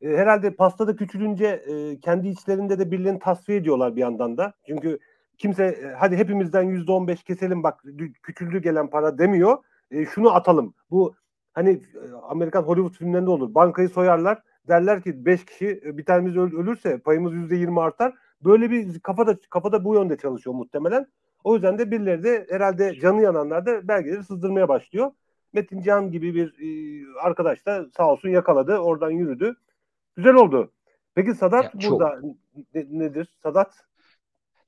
E, 0.00 0.08
herhalde 0.08 0.50
pastada 0.50 0.96
küçülünce 0.96 1.46
e, 1.46 2.00
kendi 2.00 2.28
içlerinde 2.28 2.78
de 2.78 2.90
birilerini 2.90 3.18
tasfiye 3.18 3.58
ediyorlar 3.58 3.96
bir 3.96 4.00
yandan 4.00 4.36
da. 4.36 4.52
Çünkü 4.66 4.98
kimse 5.38 5.64
e, 5.64 5.86
hadi 5.98 6.16
hepimizden 6.16 6.62
yüzde 6.62 6.92
on 6.92 7.08
beş 7.08 7.22
keselim 7.22 7.62
bak 7.62 7.84
küçüldü 8.22 8.62
gelen 8.62 8.90
para 8.90 9.18
demiyor. 9.18 9.58
E, 9.90 10.06
şunu 10.06 10.34
atalım. 10.34 10.74
Bu 10.90 11.14
hani 11.52 11.70
e, 11.70 12.12
Amerikan 12.28 12.62
Hollywood 12.62 12.98
filmlerinde 12.98 13.30
olur. 13.30 13.54
Bankayı 13.54 13.88
soyarlar. 13.88 14.42
Derler 14.68 15.02
ki 15.02 15.26
beş 15.26 15.44
kişi 15.44 15.80
e, 15.84 15.98
bir 15.98 16.04
tanemiz 16.04 16.36
ölürse 16.36 16.98
payımız 16.98 17.32
yüzde 17.32 17.56
yirmi 17.56 17.80
artar. 17.80 18.14
Böyle 18.44 18.70
bir 18.70 19.00
kafada 19.00 19.36
kafada 19.50 19.84
bu 19.84 19.94
yönde 19.94 20.16
çalışıyor 20.16 20.56
muhtemelen. 20.56 21.06
O 21.44 21.54
yüzden 21.54 21.78
de 21.78 21.90
birileri 21.90 22.24
de 22.24 22.46
herhalde 22.50 22.94
canı 23.00 23.22
yananlar 23.22 23.66
da 23.66 23.88
belgeleri 23.88 24.24
sızdırmaya 24.24 24.68
başlıyor. 24.68 25.10
Metin 25.52 25.82
Can 25.82 26.10
gibi 26.10 26.34
bir 26.34 26.48
e, 26.48 26.68
arkadaş 27.22 27.66
da 27.66 27.86
sağ 27.96 28.12
olsun 28.12 28.28
yakaladı. 28.28 28.78
Oradan 28.78 29.10
yürüdü. 29.10 29.56
Güzel 30.16 30.34
oldu. 30.34 30.70
Peki 31.14 31.34
Sadat 31.34 31.84
ya, 31.84 31.90
burada 31.90 32.20
ne, 32.74 32.86
nedir? 32.90 33.28
Sadat 33.42 33.84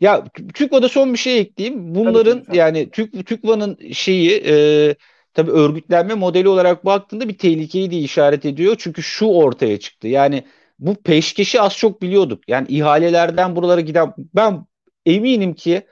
ya 0.00 0.24
TÜKVA'da 0.54 0.88
son 0.88 1.12
bir 1.12 1.18
şey 1.18 1.38
ekleyeyim. 1.38 1.94
Bunların 1.94 2.42
tabii, 2.42 2.56
yani 2.56 2.90
TÜK, 2.90 3.26
TÜKVA'nın 3.26 3.78
şeyi 3.92 4.42
e, 4.46 4.94
tabii 5.34 5.50
örgütlenme 5.50 6.14
modeli 6.14 6.48
olarak 6.48 6.84
baktığında 6.84 7.28
bir 7.28 7.38
tehlikeyi 7.38 7.90
de 7.90 7.96
işaret 7.98 8.44
ediyor. 8.44 8.76
Çünkü 8.78 9.02
şu 9.02 9.26
ortaya 9.26 9.80
çıktı. 9.80 10.08
Yani 10.08 10.44
bu 10.78 10.94
peşkeşi 10.94 11.60
az 11.60 11.76
çok 11.76 12.02
biliyorduk. 12.02 12.48
Yani 12.48 12.66
ihalelerden 12.68 13.56
buralara 13.56 13.80
giden 13.80 14.14
ben 14.34 14.66
eminim 15.06 15.54
ki 15.54 15.82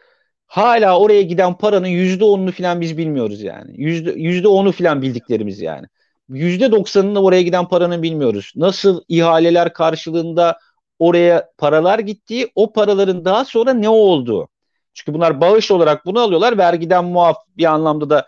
hala 0.46 0.98
oraya 0.98 1.22
giden 1.22 1.54
paranın 1.58 1.86
yüzde 1.86 2.24
onunu 2.24 2.52
falan 2.52 2.80
biz 2.80 2.98
bilmiyoruz 2.98 3.42
yani. 3.42 3.72
Yüzde, 3.76 4.12
yüzde 4.12 4.48
onu 4.48 4.72
falan 4.72 5.02
bildiklerimiz 5.02 5.60
yani. 5.60 5.86
Yüzde 6.28 6.72
doksanını 6.72 7.22
oraya 7.22 7.42
giden 7.42 7.68
paranın 7.68 8.02
bilmiyoruz. 8.02 8.52
Nasıl 8.56 9.02
ihaleler 9.08 9.72
karşılığında 9.72 10.58
oraya 10.98 11.50
paralar 11.59 11.98
gittiği, 11.98 12.52
o 12.54 12.72
paraların 12.72 13.24
daha 13.24 13.44
sonra 13.44 13.74
ne 13.74 13.88
olduğu. 13.88 14.48
Çünkü 14.94 15.14
bunlar 15.14 15.40
bağış 15.40 15.70
olarak 15.70 16.07
bunu 16.07 16.20
alıyorlar. 16.20 16.59
Vergiden 16.59 17.04
muaf 17.04 17.37
bir 17.57 17.64
anlamda 17.64 18.11
da 18.11 18.26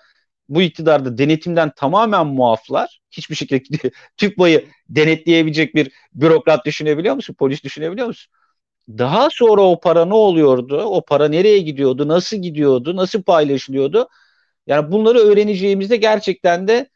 bu 0.49 0.63
iktidarda 0.63 1.19
denetimden 1.19 1.71
tamamen 1.77 2.27
muaflar. 2.27 3.01
Hiçbir 3.11 3.35
şekilde 3.35 3.91
TÜKBA'yı 4.17 4.67
denetleyebilecek 4.89 5.75
bir 5.75 5.93
bürokrat 6.15 6.67
düşünebiliyor 6.67 7.15
musun? 7.15 7.35
Polis 7.39 7.65
düşünebiliyor 7.65 8.07
musun? 8.07 8.33
Daha 8.89 9.29
sonra 9.33 9.63
o 9.63 9.81
para 9.81 10.05
ne 10.05 10.15
oluyordu? 10.15 10.83
O 10.83 11.05
para 11.05 11.29
nereye 11.29 11.59
gidiyordu? 11.59 12.09
Nasıl 12.09 12.37
gidiyordu? 12.37 12.97
Nasıl 12.97 13.23
paylaşılıyordu? 13.23 14.09
Yani 14.67 14.93
bunları 14.93 15.19
öğreneceğimizde 15.19 15.97
gerçekten 15.97 16.69
de 16.69 16.89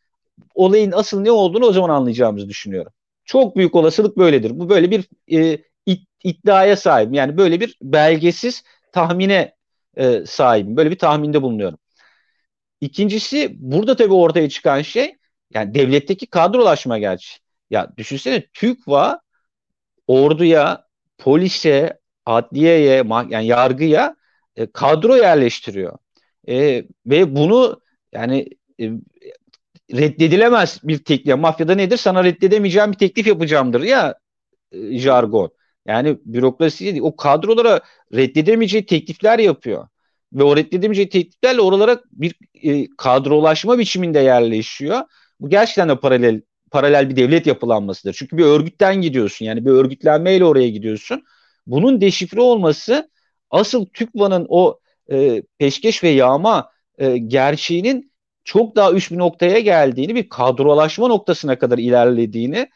olayın 0.54 0.92
asıl 0.92 1.20
ne 1.20 1.30
olduğunu 1.30 1.66
o 1.66 1.72
zaman 1.72 1.90
anlayacağımızı 1.90 2.48
düşünüyorum. 2.48 2.92
Çok 3.30 3.56
büyük 3.56 3.74
olasılık 3.74 4.18
böyledir. 4.18 4.58
Bu 4.60 4.68
böyle 4.68 4.90
bir 4.90 5.08
e, 5.32 5.58
iddiaya 6.24 6.76
sahibim. 6.76 7.14
Yani 7.14 7.36
böyle 7.36 7.60
bir 7.60 7.78
belgesiz 7.82 8.62
tahmine 8.92 9.54
e, 9.96 10.26
sahibim. 10.26 10.76
Böyle 10.76 10.90
bir 10.90 10.98
tahminde 10.98 11.42
bulunuyorum. 11.42 11.78
İkincisi 12.80 13.56
burada 13.58 13.96
tabii 13.96 14.12
ortaya 14.14 14.48
çıkan 14.48 14.82
şey 14.82 15.16
yani 15.54 15.74
devletteki 15.74 16.26
kadrolaşma 16.26 16.98
gerçi. 16.98 17.38
Ya 17.70 17.92
düşünsene 17.96 18.46
TÜKVA 18.54 19.20
orduya, 20.06 20.86
polise, 21.18 22.00
adliyeye, 22.26 23.04
yani 23.30 23.46
yargıya 23.46 24.16
e, 24.56 24.66
kadro 24.72 25.16
yerleştiriyor. 25.16 25.98
E, 26.48 26.84
ve 27.06 27.36
bunu 27.36 27.80
yani 28.12 28.48
e, 28.80 28.90
reddedilemez 29.92 30.80
bir 30.84 30.98
teklif. 30.98 31.36
Mafyada 31.36 31.74
nedir? 31.74 31.96
Sana 31.96 32.24
reddedemeyeceğim 32.24 32.92
bir 32.92 32.98
teklif 32.98 33.26
yapacağımdır 33.26 33.82
ya 33.82 34.14
e, 34.72 34.98
jargon. 34.98 35.50
Yani 35.86 36.18
bürokrasi 36.24 37.02
o 37.02 37.16
kadrolara 37.16 37.80
reddedemeyeceği 38.14 38.86
teklifler 38.86 39.38
yapıyor. 39.38 39.88
Ve 40.32 40.42
o 40.42 40.56
reddedemeyeceği 40.56 41.08
tekliflerle 41.08 41.60
oralara 41.60 42.00
bir 42.12 42.34
e, 42.62 42.86
kadrolaşma 42.98 43.78
biçiminde 43.78 44.18
yerleşiyor. 44.20 45.00
Bu 45.40 45.50
gerçekten 45.50 45.88
de 45.88 45.96
paralel 45.96 46.40
paralel 46.70 47.10
bir 47.10 47.16
devlet 47.16 47.46
yapılanmasıdır. 47.46 48.12
Çünkü 48.12 48.38
bir 48.38 48.44
örgütten 48.44 49.00
gidiyorsun. 49.00 49.44
Yani 49.44 49.64
bir 49.66 49.70
örgütlenmeyle 49.70 50.44
oraya 50.44 50.68
gidiyorsun. 50.68 51.22
Bunun 51.66 52.00
deşifre 52.00 52.40
olması 52.40 53.10
asıl 53.50 53.86
TÜKVA'nın 53.86 54.46
o 54.48 54.80
e, 55.12 55.42
peşkeş 55.58 56.04
ve 56.04 56.08
yağma 56.08 56.70
e, 56.98 57.18
gerçeğinin 57.18 58.09
çok 58.44 58.76
daha 58.76 58.92
üst 58.92 59.10
bir 59.10 59.18
noktaya 59.18 59.58
geldiğini, 59.60 60.14
bir 60.14 60.28
kadrolaşma 60.28 61.08
noktasına 61.08 61.58
kadar 61.58 61.78
ilerlediğini 61.78 62.68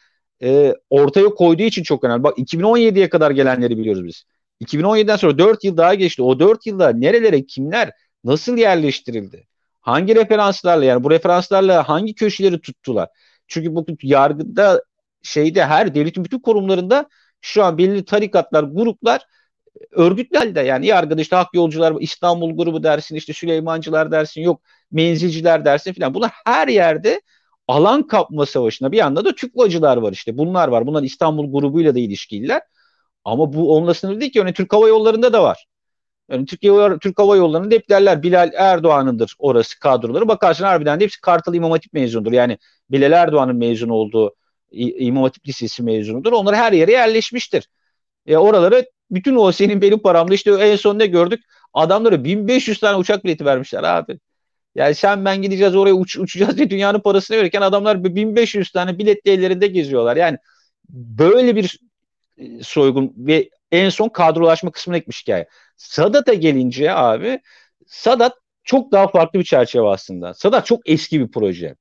e, 0.43 0.73
ortaya 0.89 1.29
koyduğu 1.29 1.63
için 1.63 1.83
çok 1.83 2.03
önemli. 2.03 2.23
Bak 2.23 2.37
2017'ye 2.37 3.09
kadar 3.09 3.31
gelenleri 3.31 3.77
biliyoruz 3.77 4.05
biz. 4.05 4.23
2017'den 4.61 5.15
sonra 5.15 5.37
4 5.37 5.63
yıl 5.63 5.77
daha 5.77 5.93
geçti. 5.95 6.21
O 6.21 6.39
4 6.39 6.65
yılda 6.65 6.89
nerelere 6.89 7.45
kimler 7.45 7.91
nasıl 8.23 8.57
yerleştirildi? 8.57 9.47
Hangi 9.81 10.15
referanslarla 10.15 10.85
yani 10.85 11.03
bu 11.03 11.11
referanslarla 11.11 11.89
hangi 11.89 12.15
köşeleri 12.15 12.61
tuttular? 12.61 13.09
Çünkü 13.47 13.75
bu 13.75 13.85
yargıda 14.01 14.83
şeyde 15.23 15.65
her 15.65 15.95
devletin 15.95 16.23
bütün 16.25 16.39
kurumlarında 16.39 17.09
şu 17.41 17.63
an 17.63 17.77
belirli 17.77 18.05
tarikatlar, 18.05 18.63
gruplar 18.63 19.21
örgütler 19.91 20.55
de 20.55 20.61
yani 20.61 20.87
yargıda 20.87 21.21
işte 21.21 21.35
hak 21.35 21.53
yolcular, 21.53 21.93
İstanbul 21.99 22.57
grubu 22.57 22.83
dersin, 22.83 23.15
işte 23.15 23.33
Süleymancılar 23.33 24.11
dersin, 24.11 24.41
yok 24.41 24.61
menzilciler 24.91 25.65
dersin 25.65 25.93
filan. 25.93 26.13
Bunlar 26.13 26.31
her 26.45 26.67
yerde 26.67 27.21
alan 27.67 28.07
kapma 28.07 28.45
savaşına 28.45 28.91
bir 28.91 28.97
yanda 28.97 29.25
da 29.25 29.35
TÜKVA'cılar 29.35 29.97
var 29.97 30.13
işte. 30.13 30.37
Bunlar 30.37 30.67
var. 30.67 30.87
Bunlar 30.87 31.03
İstanbul 31.03 31.51
grubuyla 31.51 31.95
da 31.95 31.99
ilişkililer. 31.99 32.61
Ama 33.23 33.53
bu 33.53 33.75
onunla 33.75 33.93
sınırlı 33.93 34.21
değil 34.21 34.31
ki. 34.31 34.39
Yani 34.39 34.53
Türk 34.53 34.73
Hava 34.73 34.87
Yolları'nda 34.87 35.33
da 35.33 35.43
var. 35.43 35.67
Yani 36.29 36.45
Türkiye 36.45 36.73
Türk 37.01 37.19
Hava 37.19 37.35
Yolları'nda 37.35 37.75
hep 37.75 37.89
derler 37.89 38.23
Bilal 38.23 38.51
Erdoğan'ındır 38.53 39.35
orası 39.39 39.79
kadroları. 39.79 40.27
Bakarsın 40.27 40.63
harbiden 40.63 40.99
de 40.99 41.03
hepsi 41.03 41.21
Kartal 41.21 41.53
İmam 41.55 41.71
Hatip 41.71 41.93
mezunudur. 41.93 42.31
Yani 42.31 42.57
Bilal 42.89 43.11
Erdoğan'ın 43.11 43.55
mezun 43.55 43.89
olduğu 43.89 44.35
İmam 44.71 45.23
Hatip 45.23 45.47
Lisesi 45.47 45.83
mezunudur. 45.83 46.31
Onlar 46.31 46.55
her 46.55 46.71
yere 46.73 46.91
yerleşmiştir. 46.91 47.69
E, 48.25 48.37
oraları 48.37 48.85
bütün 49.11 49.35
o 49.35 49.51
senin 49.51 49.81
benim 49.81 49.99
paramla 49.99 50.33
işte 50.33 50.51
en 50.51 50.75
son 50.75 50.99
ne 50.99 51.05
gördük? 51.05 51.43
Adamlara 51.73 52.23
1500 52.23 52.79
tane 52.79 52.97
uçak 52.97 53.25
bileti 53.25 53.45
vermişler 53.45 53.83
abi. 53.83 54.19
Yani 54.75 54.95
sen 54.95 55.25
ben 55.25 55.41
gideceğiz 55.41 55.75
oraya 55.75 55.93
uç, 55.93 56.17
uçacağız 56.17 56.57
diye 56.57 56.69
dünyanın 56.69 56.99
parasını 56.99 57.37
verirken 57.37 57.61
adamlar 57.61 58.03
1500 58.03 58.71
tane 58.71 58.97
biletle 58.97 59.31
ellerinde 59.31 59.67
geziyorlar. 59.67 60.17
Yani 60.17 60.37
böyle 60.89 61.55
bir 61.55 61.79
e, 62.37 62.63
soygun 62.63 63.13
ve 63.17 63.49
en 63.71 63.89
son 63.89 64.09
kadrolaşma 64.09 64.71
kısmına 64.71 64.97
ekmiş 64.97 65.21
hikaye. 65.21 65.47
Sadat'a 65.77 66.33
gelince 66.33 66.93
abi 66.93 67.39
Sadat 67.87 68.33
çok 68.63 68.91
daha 68.91 69.07
farklı 69.07 69.39
bir 69.39 69.43
çerçeve 69.43 69.87
aslında. 69.87 70.33
Sadat 70.33 70.65
çok 70.65 70.89
eski 70.89 71.19
bir 71.19 71.31
proje. 71.31 71.75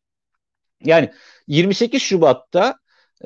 Yani 0.85 1.11
28 1.47 2.03
Şubat'ta 2.03 2.77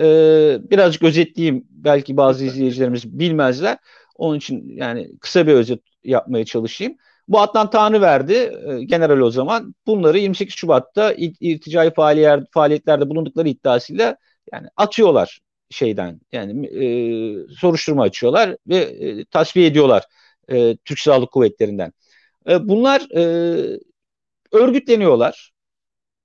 e, 0.00 0.70
birazcık 0.70 1.02
özetleyeyim 1.02 1.64
belki 1.70 2.16
bazı 2.16 2.44
izleyicilerimiz 2.44 3.18
bilmezler. 3.18 3.78
Onun 4.14 4.38
için 4.38 4.76
yani 4.76 5.18
kısa 5.20 5.46
bir 5.46 5.52
özet 5.52 5.80
yapmaya 6.04 6.44
çalışayım. 6.44 6.96
Bu 7.28 7.40
Adnan 7.40 7.70
Tanrı 7.70 8.00
verdi 8.00 8.32
e, 8.66 8.84
general 8.84 9.20
o 9.20 9.30
zaman. 9.30 9.74
Bunları 9.86 10.18
28 10.18 10.54
Şubat'ta 10.54 11.14
irticai 11.40 11.94
faaliyet, 11.94 12.52
faaliyetlerde 12.52 13.10
bulundukları 13.10 13.48
iddiasıyla 13.48 14.16
yani 14.52 14.68
atıyorlar 14.76 15.40
şeyden. 15.70 16.20
Yani 16.32 16.66
e, 16.66 16.84
soruşturma 17.54 18.02
açıyorlar 18.02 18.56
ve 18.66 18.76
e, 18.76 19.24
tasfiye 19.24 19.66
ediyorlar 19.66 20.04
e, 20.48 20.76
Türk 20.76 20.98
Silahlı 20.98 21.26
Kuvvetleri'nden. 21.26 21.92
E, 22.48 22.68
bunlar 22.68 23.06
e, 23.16 23.22
örgütleniyorlar. 24.52 25.52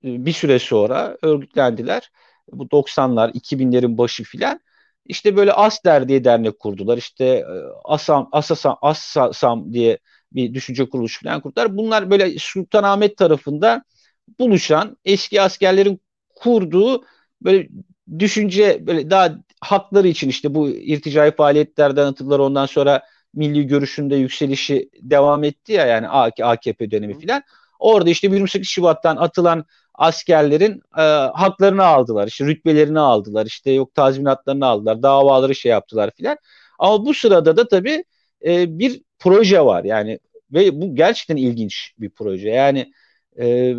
E, 0.04 0.26
bir 0.26 0.32
süre 0.32 0.58
sonra 0.58 1.18
örgütlendiler. 1.22 2.10
Bu 2.52 2.70
90'lar, 2.70 3.32
2000'lerin 3.32 3.98
başı 3.98 4.24
filan. 4.24 4.60
İşte 5.06 5.36
böyle 5.36 5.52
ASDER 5.52 6.08
diye 6.08 6.24
dernek 6.24 6.58
kurdular. 6.58 6.98
İşte 6.98 7.24
e, 7.24 7.44
ASAM, 7.84 8.28
ASASAM, 8.32 8.76
ASASAM 8.82 9.72
diye 9.72 9.98
bir 10.32 10.54
düşünce 10.54 10.88
kuruluşu 10.88 11.22
falan 11.22 11.40
kurdular. 11.40 11.76
Bunlar 11.76 12.10
böyle 12.10 12.38
Sultanahmet 12.38 13.16
tarafında 13.16 13.84
buluşan 14.38 14.96
eski 15.04 15.40
askerlerin 15.42 16.00
kurduğu 16.34 17.04
böyle 17.42 17.68
düşünce 18.18 18.86
böyle 18.86 19.10
daha 19.10 19.38
hakları 19.60 20.08
için 20.08 20.28
işte 20.28 20.54
bu 20.54 20.68
irticai 20.68 21.36
faaliyetlerden 21.36 22.04
hatırlar 22.04 22.38
ondan 22.38 22.66
sonra 22.66 23.02
milli 23.34 23.66
görüşünde 23.66 24.16
yükselişi 24.16 24.90
devam 25.02 25.44
etti 25.44 25.72
ya 25.72 25.86
yani 25.86 26.08
AKP 26.42 26.90
dönemi 26.90 27.18
filan. 27.18 27.42
Orada 27.78 28.10
işte 28.10 28.26
28 28.26 28.68
Şubat'tan 28.68 29.16
atılan 29.16 29.64
askerlerin 29.94 30.82
e, 30.98 31.02
haklarını 31.34 31.84
aldılar. 31.84 32.28
işte 32.28 32.46
rütbelerini 32.46 33.00
aldılar. 33.00 33.46
işte 33.46 33.70
yok 33.72 33.94
tazminatlarını 33.94 34.66
aldılar. 34.66 35.02
Davaları 35.02 35.54
şey 35.54 35.70
yaptılar 35.70 36.10
filan. 36.16 36.36
Ama 36.78 37.06
bu 37.06 37.14
sırada 37.14 37.56
da 37.56 37.68
tabii 37.68 38.04
e, 38.46 38.78
bir 38.78 39.02
proje 39.18 39.60
var. 39.64 39.84
Yani 39.84 40.18
ve 40.52 40.80
bu 40.80 40.94
gerçekten 40.94 41.36
ilginç 41.36 41.92
bir 41.98 42.10
proje. 42.10 42.50
Yani 42.50 42.92
e, 43.40 43.74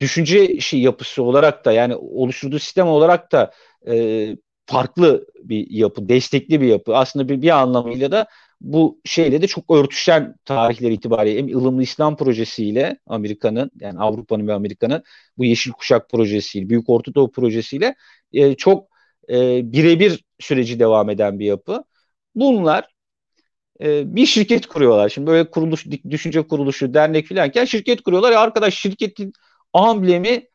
düşünce 0.00 0.60
şey 0.60 0.80
yapısı 0.80 1.22
olarak 1.22 1.64
da 1.64 1.72
yani 1.72 1.96
oluşturduğu 1.96 2.58
sistem 2.58 2.86
olarak 2.88 3.32
da 3.32 3.52
e, 3.86 4.36
farklı 4.66 5.26
bir 5.42 5.70
yapı, 5.70 6.08
destekli 6.08 6.60
bir 6.60 6.66
yapı. 6.66 6.96
Aslında 6.96 7.28
bir, 7.28 7.42
bir 7.42 7.50
anlamıyla 7.50 8.12
da 8.12 8.26
bu 8.64 9.00
şeyle 9.04 9.42
de 9.42 9.46
çok 9.46 9.70
örtüşen 9.70 10.36
tarihler 10.44 10.90
itibariyle 10.90 11.38
hem 11.38 11.58
ılımlı 11.58 11.82
İslam 11.82 12.16
projesiyle 12.16 12.98
Amerika'nın 13.06 13.70
yani 13.80 13.98
Avrupa'nın 13.98 14.48
ve 14.48 14.52
Amerika'nın 14.54 15.02
bu 15.38 15.44
Yeşil 15.44 15.72
Kuşak 15.72 16.10
projesiyle, 16.10 16.68
Büyük 16.68 16.90
Orta 16.90 17.14
Doğu 17.14 17.30
projesiyle 17.32 17.94
e, 18.32 18.54
çok 18.54 18.88
e, 19.28 19.72
birebir 19.72 20.24
süreci 20.40 20.78
devam 20.80 21.10
eden 21.10 21.38
bir 21.38 21.46
yapı. 21.46 21.84
Bunlar 22.34 22.88
e, 23.80 24.16
bir 24.16 24.26
şirket 24.26 24.66
kuruyorlar. 24.66 25.08
Şimdi 25.08 25.26
böyle 25.26 25.50
kuruluş, 25.50 25.86
düşünce 26.10 26.42
kuruluşu, 26.42 26.94
dernek 26.94 27.26
filanken 27.26 27.64
şirket 27.64 28.02
kuruyorlar. 28.02 28.32
Ya 28.32 28.40
arkadaş 28.40 28.74
şirketin 28.74 29.32
amblemi 29.72 30.48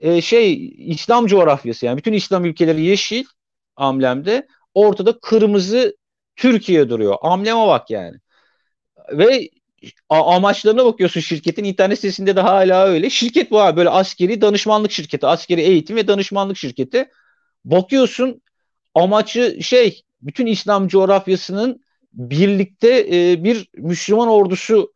e, 0.00 0.20
şey 0.20 0.74
İslam 0.78 1.26
coğrafyası 1.26 1.86
yani 1.86 1.98
bütün 1.98 2.12
İslam 2.12 2.44
ülkeleri 2.44 2.82
yeşil 2.82 3.24
amblemde 3.76 4.46
ortada 4.74 5.18
kırmızı 5.20 5.96
Türkiye 6.36 6.88
duruyor. 6.88 7.16
Ambleme 7.22 7.66
bak 7.66 7.90
yani. 7.90 8.16
Ve 9.12 9.50
amaçlarına 10.10 10.84
bakıyorsun 10.84 11.20
şirketin 11.20 11.64
internet 11.64 11.98
sitesinde 11.98 12.36
de 12.36 12.40
hala 12.40 12.86
öyle. 12.86 13.10
Şirket 13.10 13.50
bu 13.50 13.60
abi 13.60 13.76
böyle 13.76 13.90
askeri 13.90 14.40
danışmanlık 14.40 14.92
şirketi, 14.92 15.26
askeri 15.26 15.60
eğitim 15.60 15.96
ve 15.96 16.08
danışmanlık 16.08 16.56
şirketi. 16.56 17.10
Bakıyorsun 17.64 18.42
amacı 18.94 19.58
şey 19.62 20.02
bütün 20.22 20.46
İslam 20.46 20.88
coğrafyasının 20.88 21.80
birlikte 22.12 23.06
e, 23.12 23.44
bir 23.44 23.68
Müslüman 23.76 24.28
ordusu 24.28 24.92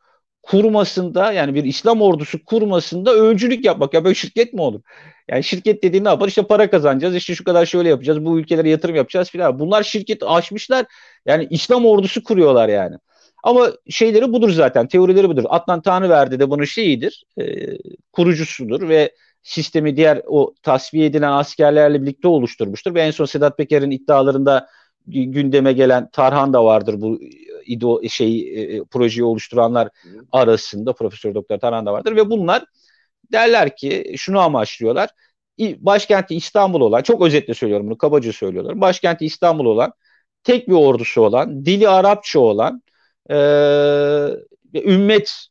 kurmasında 0.49 1.33
yani 1.33 1.55
bir 1.55 1.65
İslam 1.65 2.03
ordusu 2.03 2.45
kurmasında 2.45 3.15
öncülük 3.15 3.65
yapmak. 3.65 3.95
Ya 3.95 4.05
böyle 4.05 4.15
şirket 4.15 4.53
mi 4.53 4.61
olur? 4.61 4.81
Yani 5.29 5.45
şirket 5.45 5.83
dediğin 5.83 6.05
ne 6.05 6.09
yapar? 6.09 6.29
İşte 6.29 6.43
para 6.43 6.71
kazanacağız. 6.71 7.17
İşte 7.17 7.35
şu 7.35 7.45
kadar 7.45 7.67
şöyle 7.67 7.89
yapacağız. 7.89 8.25
Bu 8.25 8.39
ülkelere 8.39 8.71
yatırım 8.71 8.97
yapacağız 8.97 9.31
filan. 9.31 9.59
Bunlar 9.59 9.83
şirket 9.83 10.23
açmışlar. 10.23 10.87
Yani 11.27 11.47
İslam 11.51 11.87
ordusu 11.87 12.25
kuruyorlar 12.25 12.69
yani. 12.69 12.97
Ama 13.45 13.69
şeyleri 13.91 14.33
budur 14.33 14.51
zaten. 14.51 14.89
Teorileri 14.89 15.29
budur. 15.29 15.45
Adnan 15.49 15.83
Tanrıverdi 15.83 16.41
de 16.41 16.51
bunun 16.51 16.65
şeyidir. 16.65 17.25
E, 17.41 17.45
kurucusudur 18.13 18.89
ve 18.89 19.15
sistemi 19.43 19.97
diğer 19.97 20.23
o 20.27 20.55
tasfiye 20.63 21.07
edilen 21.07 21.33
askerlerle 21.33 22.03
birlikte 22.03 22.29
oluşturmuştur. 22.29 22.95
Ve 22.95 23.03
en 23.03 23.11
son 23.11 23.25
Sedat 23.25 23.57
Peker'in 23.59 23.91
iddialarında 23.91 24.69
gündeme 25.07 25.73
gelen 25.73 26.11
Tarhan 26.11 26.53
da 26.53 26.65
vardır 26.65 27.01
bu 27.01 27.21
ido 27.69 28.09
şey 28.09 28.41
e, 28.41 28.77
e, 28.77 28.85
projeyi 28.85 29.25
oluşturanlar 29.25 29.89
arasında 30.33 30.93
Profesör 30.93 31.35
Doktor 31.35 31.59
Tarhan 31.59 31.87
da 31.87 31.93
vardır 31.93 32.17
ve 32.17 32.31
bunlar 32.31 32.65
derler 33.33 33.77
ki 33.77 34.15
şunu 34.17 34.41
amaçlıyorlar. 34.41 35.11
Başkenti 35.61 36.35
İstanbul 36.35 36.81
olan 36.81 37.03
çok 37.03 37.23
özetle 37.23 37.55
söylüyorum 37.55 37.87
bunu 37.87 37.99
kabaca 37.99 38.33
söylüyorlar. 38.33 38.81
Başkenti 38.81 39.27
İstanbul 39.27 39.65
olan 39.65 39.93
tek 40.45 40.69
bir 40.69 40.75
ordusu 40.75 41.23
olan, 41.23 41.65
dili 41.67 41.89
Arapça 41.89 42.41
olan, 42.41 42.83
e, 43.31 43.37
ümmet 44.75 45.49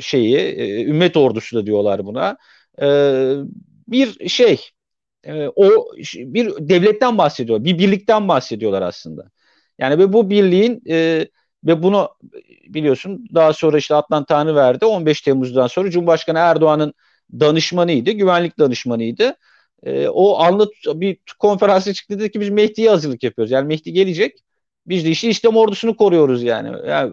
şeyi, 0.00 0.36
e, 0.36 0.84
ümmet 0.84 1.16
ordusu 1.16 1.56
da 1.56 1.66
diyorlar 1.66 2.06
buna. 2.06 2.36
E, 2.82 2.86
bir 3.88 4.28
şey, 4.28 4.60
e, 5.24 5.48
o 5.56 5.86
bir 6.14 6.68
devletten 6.68 7.18
bahsediyor, 7.18 7.64
bir 7.64 7.78
birlikten 7.78 8.28
bahsediyorlar 8.28 8.82
aslında. 8.82 9.30
Yani 9.78 9.98
ve 9.98 10.12
bu 10.12 10.30
birliğin 10.30 10.82
e, 10.88 11.28
ve 11.64 11.82
bunu 11.82 12.08
biliyorsun 12.68 13.26
daha 13.34 13.52
sonra 13.52 13.78
işte 13.78 13.94
Adnan 13.94 14.24
Tanrıverdi 14.24 14.84
15 14.84 15.22
Temmuz'dan 15.22 15.66
sonra 15.66 15.90
Cumhurbaşkanı 15.90 16.38
Erdoğan'ın 16.38 16.94
danışmanıydı, 17.40 18.10
güvenlik 18.10 18.58
danışmanıydı. 18.58 19.36
E, 19.82 20.08
o 20.08 20.38
anlat 20.38 20.68
bir 20.86 21.18
konferansa 21.38 21.92
çıktı 21.92 22.18
dedi 22.18 22.30
ki 22.30 22.40
biz 22.40 22.50
Mehdi'ye 22.50 22.90
hazırlık 22.90 23.22
yapıyoruz. 23.22 23.50
Yani 23.50 23.66
Mehdi 23.66 23.92
gelecek. 23.92 24.44
Biz 24.86 25.04
de 25.04 25.10
işte 25.10 25.28
İslam 25.28 25.56
ordusunu 25.56 25.96
koruyoruz 25.96 26.42
yani. 26.42 26.88
Yani 26.88 27.12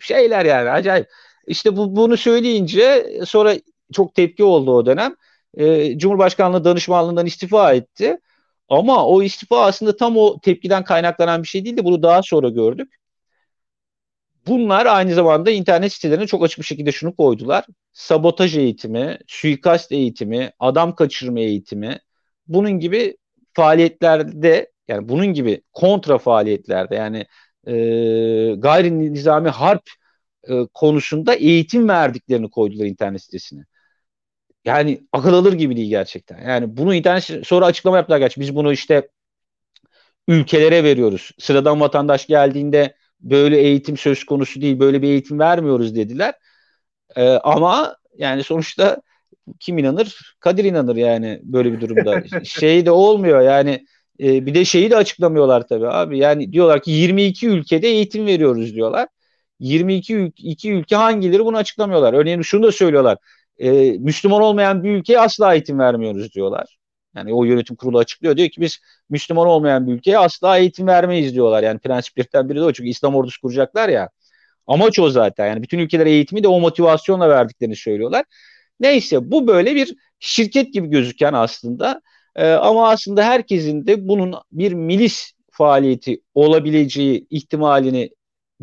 şeyler 0.00 0.44
yani 0.44 0.70
acayip. 0.70 1.08
İşte 1.46 1.76
bu, 1.76 1.96
bunu 1.96 2.16
söyleyince 2.16 3.06
sonra 3.26 3.54
çok 3.92 4.14
tepki 4.14 4.44
oldu 4.44 4.72
o 4.76 4.86
dönem. 4.86 5.16
E, 5.56 5.98
Cumhurbaşkanlığı 5.98 6.64
danışmanlığından 6.64 7.26
istifa 7.26 7.72
etti. 7.72 8.18
Ama 8.68 9.06
o 9.06 9.22
istifa 9.22 9.62
aslında 9.66 9.96
tam 9.96 10.16
o 10.16 10.40
tepkiden 10.40 10.84
kaynaklanan 10.84 11.42
bir 11.42 11.48
şey 11.48 11.64
değildi. 11.64 11.84
Bunu 11.84 12.02
daha 12.02 12.22
sonra 12.22 12.48
gördük. 12.48 12.94
Bunlar 14.46 14.86
aynı 14.86 15.14
zamanda 15.14 15.50
internet 15.50 15.92
sitelerine 15.92 16.26
çok 16.26 16.44
açık 16.44 16.58
bir 16.58 16.64
şekilde 16.64 16.92
şunu 16.92 17.16
koydular. 17.16 17.64
Sabotaj 17.92 18.56
eğitimi, 18.56 19.18
suikast 19.26 19.92
eğitimi, 19.92 20.50
adam 20.58 20.94
kaçırma 20.94 21.40
eğitimi 21.40 21.98
bunun 22.46 22.70
gibi 22.70 23.16
faaliyetlerde 23.52 24.72
yani 24.88 25.08
bunun 25.08 25.26
gibi 25.26 25.62
kontra 25.72 26.18
faaliyetlerde 26.18 26.94
yani 26.94 27.26
e, 27.66 28.54
gayri 28.58 28.98
nizami 29.12 29.48
harp 29.48 29.82
e, 30.48 30.66
konusunda 30.74 31.34
eğitim 31.34 31.88
verdiklerini 31.88 32.50
koydular 32.50 32.84
internet 32.86 33.22
sitesine. 33.22 33.64
Yani 34.66 35.06
akıl 35.12 35.34
alır 35.34 35.52
gibi 35.52 35.76
değil 35.76 35.88
gerçekten. 35.88 36.48
Yani 36.48 36.76
bunu 36.76 36.94
internet 36.94 37.46
sonra 37.46 37.66
açıklama 37.66 37.96
yaptılar 37.96 38.18
gerçi. 38.18 38.40
Biz 38.40 38.54
bunu 38.54 38.72
işte 38.72 39.08
ülkelere 40.28 40.84
veriyoruz. 40.84 41.30
Sıradan 41.38 41.80
vatandaş 41.80 42.26
geldiğinde 42.26 42.94
böyle 43.20 43.58
eğitim 43.60 43.96
söz 43.96 44.24
konusu 44.24 44.60
değil, 44.60 44.78
böyle 44.78 45.02
bir 45.02 45.08
eğitim 45.08 45.38
vermiyoruz 45.38 45.94
dediler. 45.96 46.34
Ee, 47.16 47.28
ama 47.28 47.96
yani 48.18 48.44
sonuçta 48.44 49.02
kim 49.60 49.78
inanır? 49.78 50.36
Kadir 50.40 50.64
inanır 50.64 50.96
yani 50.96 51.40
böyle 51.42 51.72
bir 51.72 51.80
durumda. 51.80 52.22
şey 52.44 52.86
de 52.86 52.90
olmuyor 52.90 53.40
yani 53.40 53.86
e, 54.20 54.46
bir 54.46 54.54
de 54.54 54.64
şeyi 54.64 54.90
de 54.90 54.96
açıklamıyorlar 54.96 55.66
tabii 55.68 55.88
abi. 55.88 56.18
Yani 56.18 56.52
diyorlar 56.52 56.82
ki 56.82 56.90
22 56.90 57.48
ülkede 57.48 57.88
eğitim 57.88 58.26
veriyoruz 58.26 58.74
diyorlar. 58.74 59.08
22 59.60 60.16
ül 60.16 60.32
iki 60.36 60.72
ülke 60.72 60.96
hangileri 60.96 61.44
bunu 61.44 61.56
açıklamıyorlar. 61.56 62.14
Örneğin 62.14 62.42
şunu 62.42 62.62
da 62.62 62.72
söylüyorlar. 62.72 63.18
E, 63.58 63.92
Müslüman 63.98 64.42
olmayan 64.42 64.84
bir 64.84 64.90
ülkeye 64.90 65.20
asla 65.20 65.54
eğitim 65.54 65.78
vermiyoruz 65.78 66.32
diyorlar. 66.34 66.78
Yani 67.16 67.34
o 67.34 67.44
yönetim 67.44 67.76
kurulu 67.76 67.98
açıklıyor. 67.98 68.36
Diyor 68.36 68.48
ki 68.48 68.60
biz 68.60 68.78
Müslüman 69.10 69.46
olmayan 69.46 69.86
bir 69.86 69.92
ülkeye 69.92 70.18
asla 70.18 70.58
eğitim 70.58 70.86
vermeyiz 70.86 71.34
diyorlar. 71.34 71.62
Yani 71.62 71.78
prensiplerden 71.78 72.48
biri 72.48 72.58
de 72.58 72.64
o. 72.64 72.72
Çünkü 72.72 72.90
İslam 72.90 73.14
ordusu 73.14 73.40
kuracaklar 73.40 73.88
ya. 73.88 74.10
Amaç 74.66 74.98
o 74.98 75.10
zaten. 75.10 75.46
Yani 75.46 75.62
bütün 75.62 75.78
ülkeler 75.78 76.06
eğitimi 76.06 76.42
de 76.42 76.48
o 76.48 76.60
motivasyonla 76.60 77.28
verdiklerini 77.28 77.76
söylüyorlar. 77.76 78.24
Neyse 78.80 79.30
bu 79.30 79.46
böyle 79.46 79.74
bir 79.74 79.94
şirket 80.18 80.72
gibi 80.72 80.88
gözüken 80.88 81.32
aslında 81.32 82.00
e, 82.36 82.50
ama 82.52 82.90
aslında 82.90 83.24
herkesin 83.24 83.86
de 83.86 84.08
bunun 84.08 84.34
bir 84.52 84.72
milis 84.72 85.32
faaliyeti 85.50 86.20
olabileceği 86.34 87.26
ihtimalini 87.30 88.10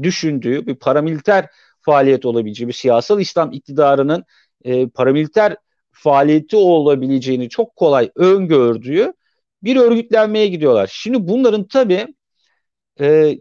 düşündüğü 0.03 0.67
bir 0.67 0.75
paramiliter 0.75 1.47
faaliyet 1.81 2.25
olabileceği 2.25 2.67
bir 2.67 2.73
siyasal 2.73 3.21
İslam 3.21 3.51
iktidarının 3.51 4.23
e, 4.63 4.87
paramiliter 4.87 5.55
faaliyeti 5.91 6.55
olabileceğini 6.55 7.49
çok 7.49 7.75
kolay 7.75 8.11
öngördüğü 8.15 9.13
bir 9.63 9.75
örgütlenmeye 9.75 10.47
gidiyorlar. 10.47 10.89
Şimdi 10.93 11.27
bunların 11.27 11.67
tabii 11.67 12.07
e, 12.99 13.37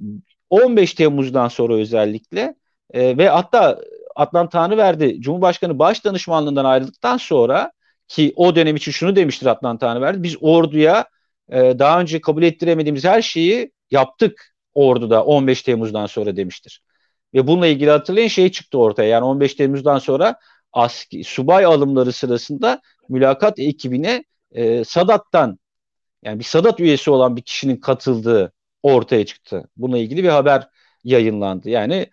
15 0.51 0.95
Temmuz'dan 0.95 1.49
sonra 1.49 1.75
özellikle 1.75 2.55
e, 2.91 3.19
ve 3.19 3.29
hatta 3.29 3.81
Adnan 4.17 4.49
Tanrıverdi 4.49 5.21
Cumhurbaşkanı 5.21 5.79
baş 5.79 6.05
danışmanlığından 6.05 6.65
ayrıldıktan 6.65 7.17
sonra 7.17 7.73
ki 8.09 8.33
o 8.37 8.57
dönem 8.57 8.77
için 8.77 8.93
şunu 8.93 9.17
demiştir 9.17 9.47
Adnan 9.47 9.79
Tanrıverdi 9.79 10.23
biz 10.23 10.37
orduya 10.41 11.07
e, 11.49 11.79
daha 11.79 12.01
önce 12.01 12.21
kabul 12.21 12.43
ettiremediğimiz 12.43 13.05
her 13.05 13.23
şeyi 13.23 13.73
yaptık 13.91 14.55
orduda 14.75 15.25
15 15.25 15.63
Temmuz'dan 15.63 16.07
sonra 16.07 16.37
demiştir. 16.37 16.83
Ve 17.35 17.47
bununla 17.47 17.67
ilgili 17.67 17.91
hatırlayın 17.91 18.29
şey 18.29 18.53
çıktı 18.53 18.79
ortaya 18.79 19.09
yani 19.09 19.25
15 19.25 19.55
Temmuz'dan 19.55 19.99
sonra 19.99 20.37
aski, 20.73 21.25
subay 21.25 21.65
alımları 21.65 22.13
sırasında 22.13 22.81
mülakat 23.09 23.59
ekibine 23.59 24.25
e, 24.53 24.85
Sadat'tan 24.85 25.59
yani 26.23 26.39
bir 26.39 26.45
Sadat 26.45 26.81
üyesi 26.81 27.11
olan 27.11 27.37
bir 27.37 27.43
kişinin 27.43 27.77
katıldığı 27.77 28.53
ortaya 28.83 29.27
çıktı. 29.27 29.69
Bununla 29.77 29.99
ilgili 29.99 30.25
bir 30.25 30.29
haber 30.29 30.69
yayınlandı. 31.05 31.71
Yani 31.71 32.07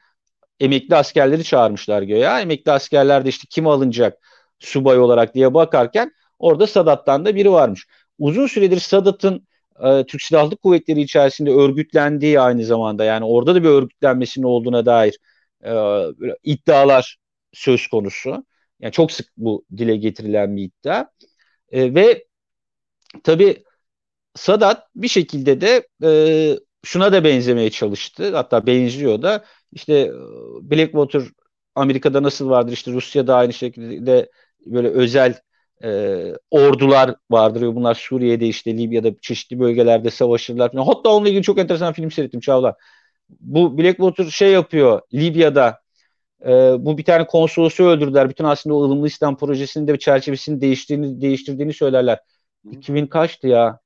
emekli 0.60 0.96
askerleri 0.96 1.44
çağırmışlar 1.44 2.02
göya. 2.02 2.42
Emekli 2.42 2.72
askerler 2.72 3.26
de 3.26 3.30
işte 3.30 3.48
kim 3.50 3.68
alınacak 3.68 4.18
subay 4.60 5.00
olarak 5.00 5.36
diye 5.36 5.54
bakarken 5.54 6.12
orada 6.40 6.68
Sadat'tan 6.68 7.26
da 7.26 7.36
biri 7.36 7.52
varmış. 7.52 7.88
Uzun 8.20 8.48
süredir 8.48 8.80
Sadat'ın 8.80 9.48
e, 9.84 10.06
Türk 10.06 10.22
Silahlı 10.22 10.58
Kuvvetleri 10.58 11.02
içerisinde 11.02 11.52
örgütlendiği 11.52 12.40
aynı 12.40 12.64
zamanda 12.66 13.04
yani 13.04 13.26
orada 13.26 13.56
da 13.56 13.64
bir 13.64 13.70
örgütlenmesinin 13.70 14.46
olduğuna 14.46 14.86
dair 14.86 15.18
e, 15.66 15.72
iddialar 16.44 17.18
söz 17.54 17.88
konusu. 17.88 18.46
Yani 18.80 18.92
çok 18.92 19.12
sık 19.12 19.28
bu 19.38 19.66
dile 19.78 19.96
getirilen 19.98 20.58
bir 20.58 20.64
iddia. 20.64 21.06
E, 21.72 21.96
ve 21.96 22.26
tabii 23.24 23.64
Sadat 24.36 24.88
bir 24.96 25.08
şekilde 25.08 25.62
de 25.62 25.88
e, 26.04 26.12
şuna 26.86 27.14
da 27.14 27.24
benzemeye 27.24 27.70
çalıştı. 27.70 28.36
Hatta 28.36 28.68
benziyor 28.68 29.22
da. 29.22 29.46
İşte 29.72 29.94
e, 29.94 30.12
Blackwater 30.62 31.24
Amerika'da 31.76 32.24
nasıl 32.24 32.50
vardır 32.50 32.74
işte 32.74 32.92
Rusya'da 32.92 33.36
aynı 33.36 33.54
şekilde 33.54 34.32
böyle 34.66 34.88
özel 34.90 35.36
e, 35.84 36.18
ordular 36.52 37.16
vardır. 37.32 37.76
Bunlar 37.76 37.96
Suriye'de 37.96 38.48
işte 38.48 38.78
Libya'da 38.78 39.12
çeşitli 39.22 39.60
bölgelerde 39.60 40.10
savaşırlar. 40.12 40.72
Hatta 40.76 41.10
onunla 41.10 41.30
ilgili 41.30 41.44
çok 41.44 41.60
enteresan 41.60 41.94
film 41.94 42.12
seyrettim 42.12 42.40
Çağla. 42.40 42.76
Bu 43.30 43.78
Blackwater 43.78 44.26
şey 44.26 44.52
yapıyor 44.52 45.02
Libya'da 45.14 45.82
e, 46.46 46.50
bu 46.80 46.98
bir 46.98 47.04
tane 47.04 47.28
konsolosu 47.28 47.84
öldürdüler. 47.84 48.30
Bütün 48.30 48.44
aslında 48.44 48.76
o 48.76 48.84
ılımlı 48.84 49.08
İslam 49.08 49.38
projesinin 49.38 49.88
de 49.88 50.00
çerçevesini 50.00 50.62
değiştirdiğini, 50.62 51.22
değiştirdiğini 51.22 51.74
söylerler. 51.74 52.20
Hı. 52.66 52.72
2000 52.72 53.08
kaçtı 53.08 53.48
ya? 53.48 53.80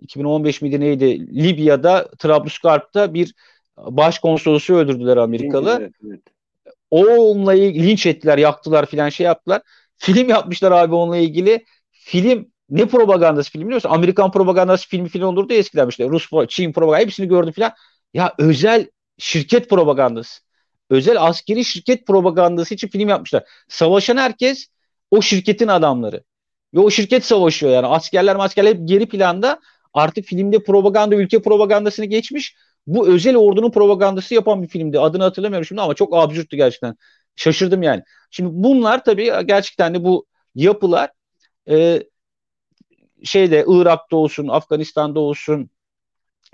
2015 0.00 0.62
miydi 0.62 0.80
neydi? 0.80 1.36
Libya'da 1.44 2.10
Trablusgarp'ta 2.18 3.14
bir 3.14 3.34
başkonsolosu 3.76 4.74
öldürdüler 4.74 5.16
Amerikalı. 5.16 5.78
Evet, 5.80 5.92
evet. 6.06 6.20
Onunla 6.90 7.54
ilgili 7.54 7.88
linç 7.88 8.06
ettiler, 8.06 8.38
yaktılar 8.38 8.86
filan 8.86 9.08
şey 9.08 9.26
yaptılar. 9.26 9.62
Film 9.96 10.28
yapmışlar 10.28 10.72
abi 10.72 10.94
onunla 10.94 11.16
ilgili. 11.16 11.64
Film 11.90 12.52
ne 12.70 12.86
propagandası 12.86 13.50
film 13.50 13.62
biliyor 13.62 13.76
musun? 13.76 13.90
Amerikan 13.90 14.30
propagandası 14.30 14.88
filmi 14.88 15.08
film 15.08 15.24
olurdu 15.24 15.52
ya 15.52 15.58
eskiden 15.58 15.88
işte. 15.88 16.08
Rus, 16.08 16.30
Çin 16.48 16.72
propagandası 16.72 17.04
hepsini 17.04 17.28
gördüm 17.28 17.52
filan. 17.52 17.72
Ya 18.14 18.34
özel 18.38 18.90
şirket 19.18 19.70
propagandası 19.70 20.47
özel 20.90 21.22
askeri 21.22 21.64
şirket 21.64 22.06
propagandası 22.06 22.74
için 22.74 22.88
film 22.88 23.08
yapmışlar. 23.08 23.44
Savaşan 23.68 24.16
herkes 24.16 24.66
o 25.10 25.22
şirketin 25.22 25.68
adamları. 25.68 26.22
Ve 26.74 26.80
o 26.80 26.90
şirket 26.90 27.24
savaşıyor 27.24 27.72
yani. 27.72 27.86
Askerler 27.86 28.36
askerler 28.38 28.74
hep 28.74 28.88
geri 28.88 29.08
planda. 29.08 29.60
Artık 29.94 30.24
filmde 30.24 30.62
propaganda, 30.62 31.14
ülke 31.16 31.42
propagandasını 31.42 32.06
geçmiş. 32.06 32.56
Bu 32.86 33.08
özel 33.08 33.36
ordunun 33.36 33.70
propagandası 33.70 34.34
yapan 34.34 34.62
bir 34.62 34.68
filmdi. 34.68 35.00
Adını 35.00 35.22
hatırlamıyorum 35.22 35.66
şimdi 35.66 35.80
ama 35.80 35.94
çok 35.94 36.16
absürttü 36.16 36.56
gerçekten. 36.56 36.96
Şaşırdım 37.36 37.82
yani. 37.82 38.02
Şimdi 38.30 38.50
bunlar 38.52 39.04
tabii 39.04 39.32
gerçekten 39.46 39.94
de 39.94 40.04
bu 40.04 40.26
yapılar 40.54 41.10
e, 41.70 42.02
şeyde 43.24 43.64
Irak'ta 43.68 44.16
olsun, 44.16 44.48
Afganistan'da 44.48 45.20
olsun, 45.20 45.70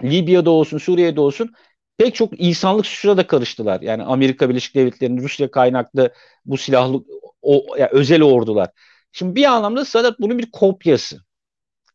Libya'da 0.03 0.51
olsun, 0.51 0.78
Suriye'de 0.78 1.20
olsun 1.20 1.53
pek 1.99 2.14
çok 2.14 2.40
insanlık 2.40 2.86
suçuna 2.86 3.16
da 3.16 3.26
karıştılar. 3.26 3.80
Yani 3.80 4.03
Amerika 4.03 4.49
Birleşik 4.49 4.74
Devletleri'nin 4.74 5.22
Rusya 5.22 5.51
kaynaklı 5.51 6.12
bu 6.45 6.57
silahlı 6.59 7.05
o 7.42 7.66
yani 7.78 7.90
özel 7.92 8.22
ordular. 8.22 8.70
Şimdi 9.12 9.36
bir 9.36 9.45
anlamda 9.45 9.84
Sadat 9.84 10.20
bunun 10.20 10.38
bir 10.38 10.51
kopyası. 10.51 11.20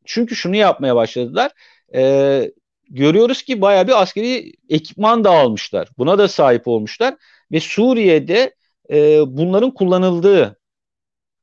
Çünkü 0.05 0.35
şunu 0.35 0.55
yapmaya 0.55 0.95
başladılar. 0.95 1.51
E, 1.95 2.51
görüyoruz 2.89 3.43
ki 3.43 3.61
bayağı 3.61 3.87
bir 3.87 4.01
askeri 4.01 4.53
ekipman 4.69 5.23
da 5.23 5.31
almışlar. 5.31 5.89
Buna 5.97 6.17
da 6.17 6.27
sahip 6.27 6.67
olmuşlar. 6.67 7.15
Ve 7.51 7.59
Suriye'de 7.59 8.55
e, 8.91 9.21
bunların 9.27 9.73
kullanıldığı 9.73 10.59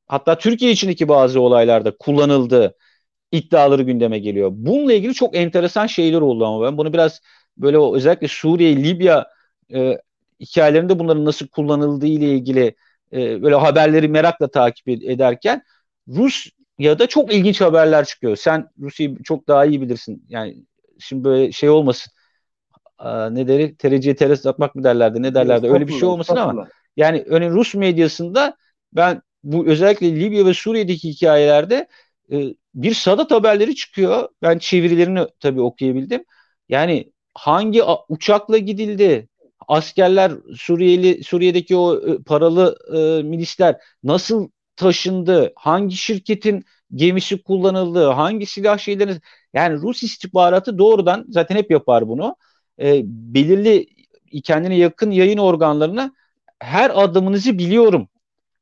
hatta 0.06 0.38
Türkiye 0.38 0.70
içindeki 0.72 1.08
bazı 1.08 1.40
olaylarda 1.40 1.96
kullanıldığı 1.98 2.76
iddiaları 3.32 3.82
gündeme 3.82 4.18
geliyor. 4.18 4.50
Bununla 4.52 4.92
ilgili 4.92 5.14
çok 5.14 5.36
enteresan 5.36 5.86
şeyler 5.86 6.20
oldu 6.20 6.46
ama 6.46 6.66
ben 6.66 6.78
bunu 6.78 6.92
biraz 6.92 7.20
böyle 7.58 7.78
özellikle 7.94 8.28
Suriye, 8.28 8.76
Libya 8.76 9.26
e, 9.74 9.98
hikayelerinde 10.40 10.98
bunların 10.98 11.24
nasıl 11.24 11.48
kullanıldığı 11.48 12.06
ile 12.06 12.28
ilgili 12.28 12.74
e, 13.12 13.42
böyle 13.42 13.54
haberleri 13.54 14.08
merakla 14.08 14.48
takip 14.48 14.88
ederken 14.88 15.62
Rus 16.08 16.46
ya 16.78 16.98
da 16.98 17.06
çok 17.06 17.34
ilginç 17.34 17.60
haberler 17.60 18.04
çıkıyor. 18.04 18.36
Sen 18.36 18.68
Rusya'yı 18.80 19.22
çok 19.22 19.48
daha 19.48 19.64
iyi 19.64 19.80
bilirsin. 19.80 20.24
Yani 20.28 20.56
şimdi 20.98 21.24
böyle 21.24 21.52
şey 21.52 21.68
olmasın. 21.70 22.12
Aa, 22.98 23.30
ne 23.30 23.48
deri 23.48 23.76
tereciye 23.76 24.16
teres 24.16 24.46
atmak 24.46 24.74
mı 24.74 24.84
derlerdi 24.84 25.22
ne 25.22 25.34
derlerdi 25.34 25.70
öyle 25.70 25.88
bir 25.88 25.92
şey 25.92 26.08
olmasın 26.08 26.36
ama 26.36 26.68
yani 26.96 27.24
örneğin 27.26 27.52
Rus 27.52 27.74
medyasında 27.74 28.56
ben 28.92 29.22
bu 29.44 29.66
özellikle 29.66 30.20
Libya 30.20 30.46
ve 30.46 30.54
Suriye'deki 30.54 31.08
hikayelerde 31.08 31.88
e, 32.32 32.54
bir 32.74 32.94
Sadat 32.94 33.30
haberleri 33.30 33.74
çıkıyor. 33.74 34.28
Ben 34.42 34.58
çevirilerini 34.58 35.26
tabii 35.40 35.60
okuyabildim. 35.60 36.24
Yani 36.68 37.12
hangi 37.36 37.82
uçakla 38.08 38.58
gidildi? 38.58 39.28
Askerler 39.68 40.32
Suriyeli 40.56 41.24
Suriye'deki 41.24 41.76
o 41.76 42.08
e, 42.08 42.18
paralı 42.22 42.76
e, 42.96 43.22
milisler 43.22 43.76
nasıl 44.04 44.48
taşındı? 44.76 45.52
Hangi 45.56 45.96
şirketin 45.96 46.64
gemisi 46.94 47.42
kullanıldı? 47.42 48.06
Hangi 48.06 48.46
silah 48.46 48.78
şeyleri? 48.78 49.20
Yani 49.54 49.76
Rus 49.76 50.02
istihbaratı 50.02 50.78
doğrudan 50.78 51.24
zaten 51.28 51.56
hep 51.56 51.70
yapar 51.70 52.08
bunu. 52.08 52.36
E, 52.80 53.00
belirli 53.04 53.86
kendine 54.44 54.76
yakın 54.76 55.10
yayın 55.10 55.38
organlarına 55.38 56.12
her 56.60 57.04
adımınızı 57.04 57.58
biliyorum 57.58 58.08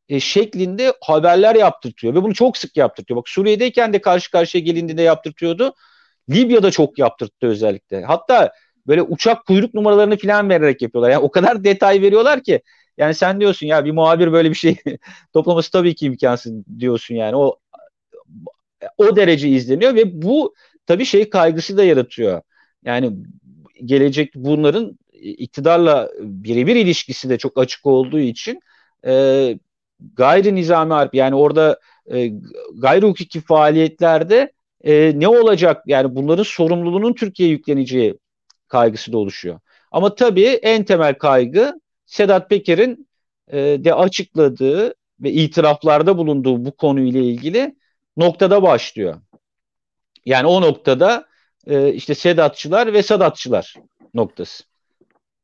e, 0.09 0.21
şeklinde 0.21 0.93
haberler 1.01 1.55
yaptırtıyor 1.55 2.15
ve 2.15 2.23
bunu 2.23 2.35
çok 2.35 2.57
sık 2.57 2.77
yaptırtıyor. 2.77 3.19
Bak 3.19 3.29
Suriye'deyken 3.29 3.93
de 3.93 4.01
karşı 4.01 4.31
karşıya 4.31 4.65
gelindiğinde 4.65 5.03
yaptırtıyordu. 5.03 5.75
Libya'da 6.31 6.71
çok 6.71 6.99
yaptırttı 6.99 7.47
özellikle. 7.47 8.05
Hatta 8.05 8.53
böyle 8.87 9.03
uçak 9.03 9.47
kuyruk 9.47 9.75
numaralarını 9.75 10.17
falan 10.17 10.51
vererek 10.51 10.83
yapıyorlar. 10.83 11.11
Yani 11.11 11.23
o 11.23 11.31
kadar 11.31 11.65
detay 11.65 12.03
veriyorlar 12.03 12.43
ki 12.43 12.63
yani 12.99 13.15
sen 13.15 13.41
diyorsun 13.41 13.67
ya 13.67 13.85
bir 13.85 13.91
muhabir 13.93 14.33
böyle 14.33 14.51
bir 14.51 14.55
şey 14.55 14.77
toplaması 15.33 15.71
tabii 15.71 15.95
ki 15.95 16.07
imkansız 16.07 16.53
diyorsun 16.79 17.15
yani. 17.15 17.37
O 17.37 17.59
o 18.99 19.17
derece 19.17 19.49
izleniyor 19.49 19.95
ve 19.95 20.23
bu 20.23 20.55
tabii 20.87 21.05
şey 21.05 21.31
kaygısı 21.31 21.77
da 21.77 21.85
yaratıyor. 21.85 22.43
Yani 22.85 23.13
gelecek 23.85 24.33
bunların 24.35 24.99
iktidarla 25.13 26.11
birebir 26.21 26.77
ilişkisi 26.77 27.29
de 27.29 27.39
çok 27.39 27.59
açık 27.59 27.87
olduğu 27.87 28.19
için 28.19 28.61
e, 29.07 29.55
gayri 30.15 30.55
nizami 30.55 30.93
harp 30.93 31.15
yani 31.15 31.35
orada 31.35 31.81
e, 32.13 32.33
gayri 32.75 33.07
hukuki 33.07 33.41
faaliyetlerde 33.41 34.53
e, 34.85 35.13
ne 35.21 35.29
olacak 35.29 35.83
yani 35.87 36.15
bunların 36.17 36.43
sorumluluğunun 36.43 37.13
Türkiye'ye 37.15 37.55
yükleneceği 37.55 38.15
kaygısı 38.75 39.13
da 39.13 39.19
oluşuyor. 39.19 39.61
Ama 39.93 40.15
tabii 40.15 40.47
en 40.47 40.85
temel 40.85 41.15
kaygı 41.15 41.81
Sedat 42.07 42.51
Peker'in 42.51 43.09
e, 43.49 43.59
de 43.59 43.95
açıkladığı 43.95 44.95
ve 45.21 45.33
itiraflarda 45.33 46.19
bulunduğu 46.19 46.65
bu 46.65 46.77
konuyla 46.77 47.21
ilgili 47.21 47.77
noktada 48.17 48.63
başlıyor. 48.63 49.21
Yani 50.25 50.47
o 50.47 50.61
noktada 50.61 51.27
e, 51.67 51.93
işte 51.93 52.15
Sedatçılar 52.15 52.93
ve 52.93 53.03
Sadatçılar 53.03 53.75
noktası. 54.15 54.65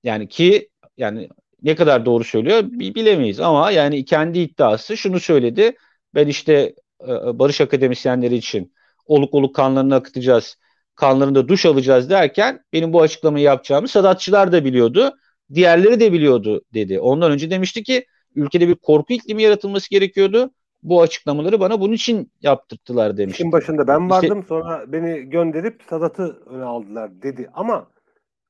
Yani 0.02 0.28
ki 0.28 0.68
yani 0.96 1.28
ne 1.62 1.74
kadar 1.74 2.06
doğru 2.06 2.24
söylüyor 2.24 2.62
bilemeyiz 2.70 3.40
ama 3.40 3.70
yani 3.70 4.04
kendi 4.04 4.38
iddiası 4.38 4.96
şunu 4.96 5.20
söyledi. 5.20 5.76
Ben 6.14 6.26
işte 6.26 6.74
e, 7.02 7.38
barış 7.38 7.60
akademisyenleri 7.60 8.36
için 8.36 8.72
oluk 9.06 9.34
oluk 9.34 9.54
kanlarını 9.54 9.94
akıtacağız, 9.94 10.56
kanlarında 11.00 11.48
duş 11.48 11.66
alacağız 11.66 12.10
derken 12.10 12.60
benim 12.72 12.92
bu 12.92 13.02
açıklamayı 13.02 13.44
yapacağımı 13.44 13.88
Sadatçılar 13.88 14.52
da 14.52 14.64
biliyordu. 14.64 15.16
Diğerleri 15.54 16.00
de 16.00 16.12
biliyordu 16.12 16.62
dedi. 16.74 17.00
Ondan 17.00 17.32
önce 17.32 17.50
demişti 17.50 17.82
ki 17.82 18.06
ülkede 18.34 18.68
bir 18.68 18.74
korku 18.74 19.12
iklimi 19.12 19.42
yaratılması 19.42 19.90
gerekiyordu. 19.90 20.50
Bu 20.82 21.02
açıklamaları 21.02 21.60
bana 21.60 21.80
bunun 21.80 21.92
için 21.92 22.32
yaptırttılar 22.42 23.16
demişti. 23.16 23.42
İşin 23.42 23.52
başında 23.52 23.86
ben 23.86 24.10
vardım 24.10 24.40
işte, 24.40 24.48
sonra 24.48 24.92
beni 24.92 25.30
gönderip 25.30 25.82
Sadat'ı 25.90 26.42
öne 26.46 26.64
aldılar 26.64 27.22
dedi. 27.22 27.50
Ama 27.54 27.86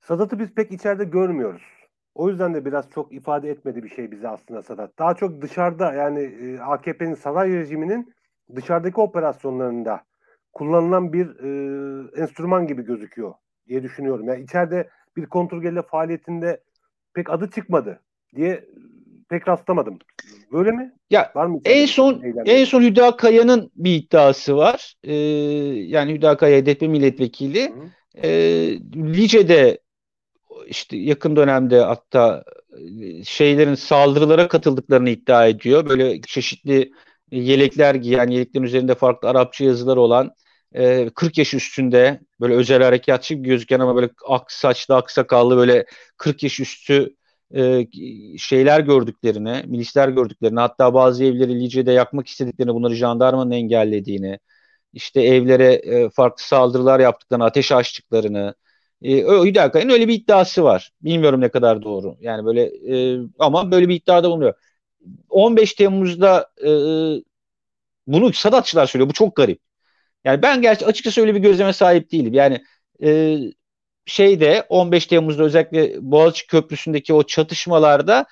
Sadat'ı 0.00 0.38
biz 0.38 0.54
pek 0.54 0.72
içeride 0.72 1.04
görmüyoruz. 1.04 1.62
O 2.14 2.28
yüzden 2.28 2.54
de 2.54 2.64
biraz 2.64 2.90
çok 2.90 3.12
ifade 3.12 3.50
etmedi 3.50 3.82
bir 3.82 3.88
şey 3.88 4.10
bize 4.10 4.28
aslında 4.28 4.62
Sadat. 4.62 4.98
Daha 4.98 5.14
çok 5.14 5.42
dışarıda 5.42 5.92
yani 5.92 6.20
e, 6.20 6.58
AKP'nin 6.58 7.14
saray 7.14 7.50
rejiminin 7.50 8.14
dışarıdaki 8.56 9.00
operasyonlarında 9.00 10.00
kullanılan 10.52 11.12
bir 11.12 11.26
e, 11.26 12.22
enstrüman 12.22 12.66
gibi 12.66 12.82
gözüküyor 12.84 13.34
diye 13.68 13.82
düşünüyorum. 13.82 14.28
Yani 14.28 14.42
içeride 14.42 14.88
bir 15.16 15.26
kontrgelle 15.26 15.82
faaliyetinde 15.82 16.60
pek 17.14 17.30
adı 17.30 17.50
çıkmadı 17.50 18.00
diye 18.36 18.64
pek 19.28 19.48
rastlamadım. 19.48 19.98
Böyle 20.52 20.70
mi? 20.70 20.92
Ya 21.10 21.32
Var 21.34 21.46
mı 21.46 21.60
en 21.64 21.86
son 21.86 22.22
en 22.46 22.64
son 22.64 22.82
Hüda 22.82 23.16
Kaya'nın 23.16 23.70
bir 23.76 23.94
iddiası 23.94 24.56
var. 24.56 24.94
Ee, 25.04 25.14
yani 25.14 26.12
Hüda 26.12 26.36
Kaya 26.36 26.60
HDP 26.60 26.82
milletvekili. 26.82 27.68
Hı. 27.68 27.74
Ee, 28.22 28.30
Lice'de 28.94 29.78
işte 30.66 30.96
yakın 30.96 31.36
dönemde 31.36 31.80
hatta 31.80 32.44
e, 32.72 33.24
şeylerin 33.24 33.74
saldırılara 33.74 34.48
katıldıklarını 34.48 35.10
iddia 35.10 35.46
ediyor. 35.46 35.88
Böyle 35.88 36.20
çeşitli 36.20 36.92
yelekler 37.30 37.94
giyen, 37.94 38.28
yeleklerin 38.28 38.64
üzerinde 38.64 38.94
farklı 38.94 39.28
Arapça 39.28 39.64
yazılar 39.64 39.96
olan 39.96 40.34
40 41.14 41.38
e, 41.38 41.40
yaş 41.40 41.54
üstünde 41.54 42.20
böyle 42.40 42.54
özel 42.54 42.82
harekatçı 42.82 43.34
gözüken 43.34 43.80
ama 43.80 43.96
böyle 43.96 44.10
ak 44.28 44.52
saçlı, 44.52 44.96
ak 44.96 45.10
sakallı 45.10 45.56
böyle 45.56 45.86
40 46.16 46.42
yaş 46.42 46.60
üstü 46.60 47.16
e, 47.54 47.86
şeyler 48.38 48.80
gördüklerini, 48.80 49.62
milisler 49.66 50.08
gördüklerini, 50.08 50.60
hatta 50.60 50.94
bazı 50.94 51.24
evleri 51.24 51.60
Lice'de 51.60 51.92
yakmak 51.92 52.28
istediklerini, 52.28 52.74
bunları 52.74 52.94
jandarmanın 52.94 53.50
engellediğini, 53.50 54.38
işte 54.92 55.22
evlere 55.22 56.10
farklı 56.10 56.44
saldırılar 56.44 57.00
yaptıklarını, 57.00 57.44
ateş 57.44 57.72
açtıklarını, 57.72 58.54
e, 59.02 59.16
Hüdakar'ın 59.22 59.90
öyle 59.90 60.08
bir 60.08 60.14
iddiası 60.14 60.64
var. 60.64 60.90
Bilmiyorum 61.02 61.40
ne 61.40 61.48
kadar 61.48 61.82
doğru. 61.82 62.16
Yani 62.20 62.44
böyle 62.44 62.62
e, 62.64 63.18
ama 63.38 63.70
böyle 63.70 63.88
bir 63.88 63.94
iddiada 63.94 64.30
bulunuyor. 64.30 64.54
15 65.28 65.74
Temmuz'da 65.74 66.50
e, 66.64 66.70
bunu 68.06 68.32
Sadatçılar 68.32 68.86
söylüyor. 68.86 69.08
Bu 69.08 69.14
çok 69.14 69.36
garip. 69.36 69.60
Yani 70.24 70.42
ben 70.42 70.62
gerçi 70.62 70.86
açıkçası 70.86 71.20
öyle 71.20 71.34
bir 71.34 71.40
gözleme 71.40 71.72
sahip 71.72 72.12
değilim. 72.12 72.34
Yani 72.34 72.64
e, 73.02 73.38
şeyde 74.06 74.66
15 74.68 75.06
Temmuz'da 75.06 75.44
özellikle 75.44 75.96
Boğaziçi 76.00 76.46
Köprüsü'ndeki 76.46 77.14
o 77.14 77.22
çatışmalarda 77.22 78.26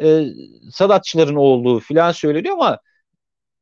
e, 0.00 0.24
Sadatçıların 0.72 1.36
olduğu 1.36 1.80
filan 1.80 2.12
söyleniyor 2.12 2.54
ama 2.54 2.78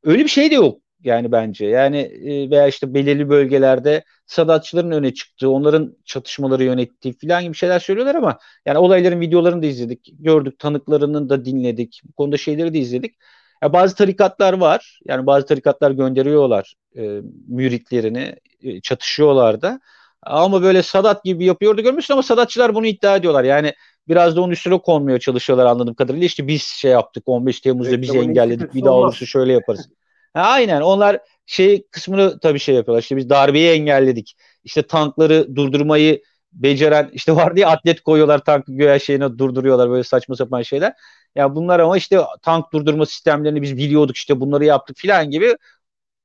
öyle 0.05 0.25
bir 0.25 0.29
şey 0.29 0.51
de 0.51 0.55
yok 0.55 0.82
yani 1.05 1.33
bence. 1.33 1.67
Yani 1.67 1.99
e, 1.99 2.51
veya 2.51 2.67
işte 2.69 2.95
belirli 2.95 3.29
bölgelerde 3.29 4.05
Sadatçıların 4.27 4.91
öne 4.91 5.15
çıktığı, 5.15 5.51
onların 5.51 5.97
çatışmaları 6.05 6.65
yönettiği 6.65 7.15
filan 7.15 7.45
gibi 7.45 7.55
şeyler 7.55 7.79
söylüyorlar 7.79 8.15
ama 8.15 8.39
yani 8.67 8.79
olayların 8.79 9.21
videolarını 9.21 9.63
da 9.63 9.67
izledik, 9.67 10.11
gördük, 10.19 10.59
tanıklarını 10.59 11.29
da 11.29 11.45
dinledik. 11.45 12.01
Bu 12.05 12.13
konuda 12.13 12.37
şeyleri 12.37 12.75
de 12.75 12.79
izledik. 12.79 13.15
Ya 13.63 13.73
bazı 13.73 13.97
tarikatlar 13.97 14.53
var. 14.53 15.01
Yani 15.05 15.27
bazı 15.27 15.47
tarikatlar 15.47 15.91
gönderiyorlar 15.91 16.75
e, 16.97 17.21
müritlerini, 17.49 18.37
e, 18.63 18.81
çatışıyorlar 18.81 19.63
da. 19.63 19.81
Ama 20.23 20.63
böyle 20.63 20.83
Sadat 20.83 21.25
gibi 21.25 21.45
yapıyordu 21.45 21.83
görmüşsün 21.83 22.15
ama 22.15 22.23
Sadatçılar 22.23 22.75
bunu 22.75 22.87
iddia 22.87 23.17
ediyorlar. 23.17 23.45
Yani 23.45 23.75
biraz 24.09 24.37
da 24.37 24.41
onun 24.41 24.53
üstüne 24.53 24.79
konmaya 24.79 25.19
çalışıyorlar 25.19 25.67
anladığım 25.67 25.95
kadarıyla. 25.95 26.27
İşte 26.27 26.47
biz 26.47 26.63
şey 26.63 26.91
yaptık 26.91 27.23
15 27.27 27.61
Temmuz'da 27.61 27.91
evet, 27.91 28.03
bizi 28.03 28.19
engelledik. 28.19 28.75
Bir 28.75 28.85
daha 28.85 28.95
olursa 28.95 29.27
şöyle 29.27 29.53
yaparız. 29.53 29.89
Aynen 30.35 30.81
onlar 30.81 31.19
şey 31.47 31.87
kısmını 31.91 32.39
tabii 32.41 32.59
şey 32.59 32.75
yapıyorlar. 32.75 33.03
İşte 33.03 33.17
biz 33.17 33.31
darbeyi 33.31 33.71
engelledik. 33.71 34.37
İşte 34.65 34.83
tankları 34.83 35.57
durdurmayı 35.57 36.23
beceren 36.53 37.11
işte 37.13 37.37
var 37.37 37.57
diye 37.57 37.67
atlet 37.67 38.01
koyuyorlar 38.03 38.45
tankı 38.45 38.73
göğe 38.73 38.99
şeyine 38.99 39.39
durduruyorlar 39.39 39.91
böyle 39.91 40.05
saçma 40.05 40.37
sapan 40.37 40.63
şeyler. 40.63 40.87
Ya 40.89 40.95
yani 41.35 41.55
bunlar 41.55 41.81
ama 41.81 41.97
işte 41.97 42.21
tank 42.43 42.73
durdurma 42.73 43.07
sistemlerini 43.07 43.63
biz 43.63 43.77
biliyorduk 43.77 44.17
işte 44.17 44.41
bunları 44.41 44.65
yaptık 44.65 44.97
filan 44.97 45.31
gibi 45.31 45.57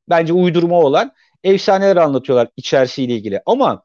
bence 0.09 0.33
uydurma 0.33 0.79
olan 0.79 1.11
efsaneler 1.43 1.95
anlatıyorlar 1.97 2.47
içerisiyle 2.57 3.15
ilgili. 3.15 3.41
Ama 3.45 3.83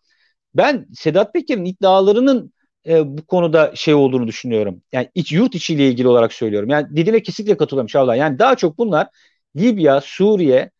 ben 0.54 0.86
Sedat 0.94 1.32
Peker'in 1.34 1.64
iddialarının 1.64 2.52
e, 2.86 3.18
bu 3.18 3.26
konuda 3.26 3.72
şey 3.76 3.94
olduğunu 3.94 4.26
düşünüyorum. 4.28 4.82
Yani 4.92 5.10
iç 5.14 5.32
yurt 5.32 5.54
içiyle 5.54 5.88
ilgili 5.88 6.08
olarak 6.08 6.32
söylüyorum. 6.32 6.68
Yani 6.70 6.86
dediğine 6.90 7.22
kesinlikle 7.22 7.56
katılıyorum 7.56 7.88
Şahla. 7.88 8.16
Yani 8.16 8.38
daha 8.38 8.56
çok 8.56 8.78
bunlar 8.78 9.08
Libya, 9.56 10.00
Suriye 10.00 10.70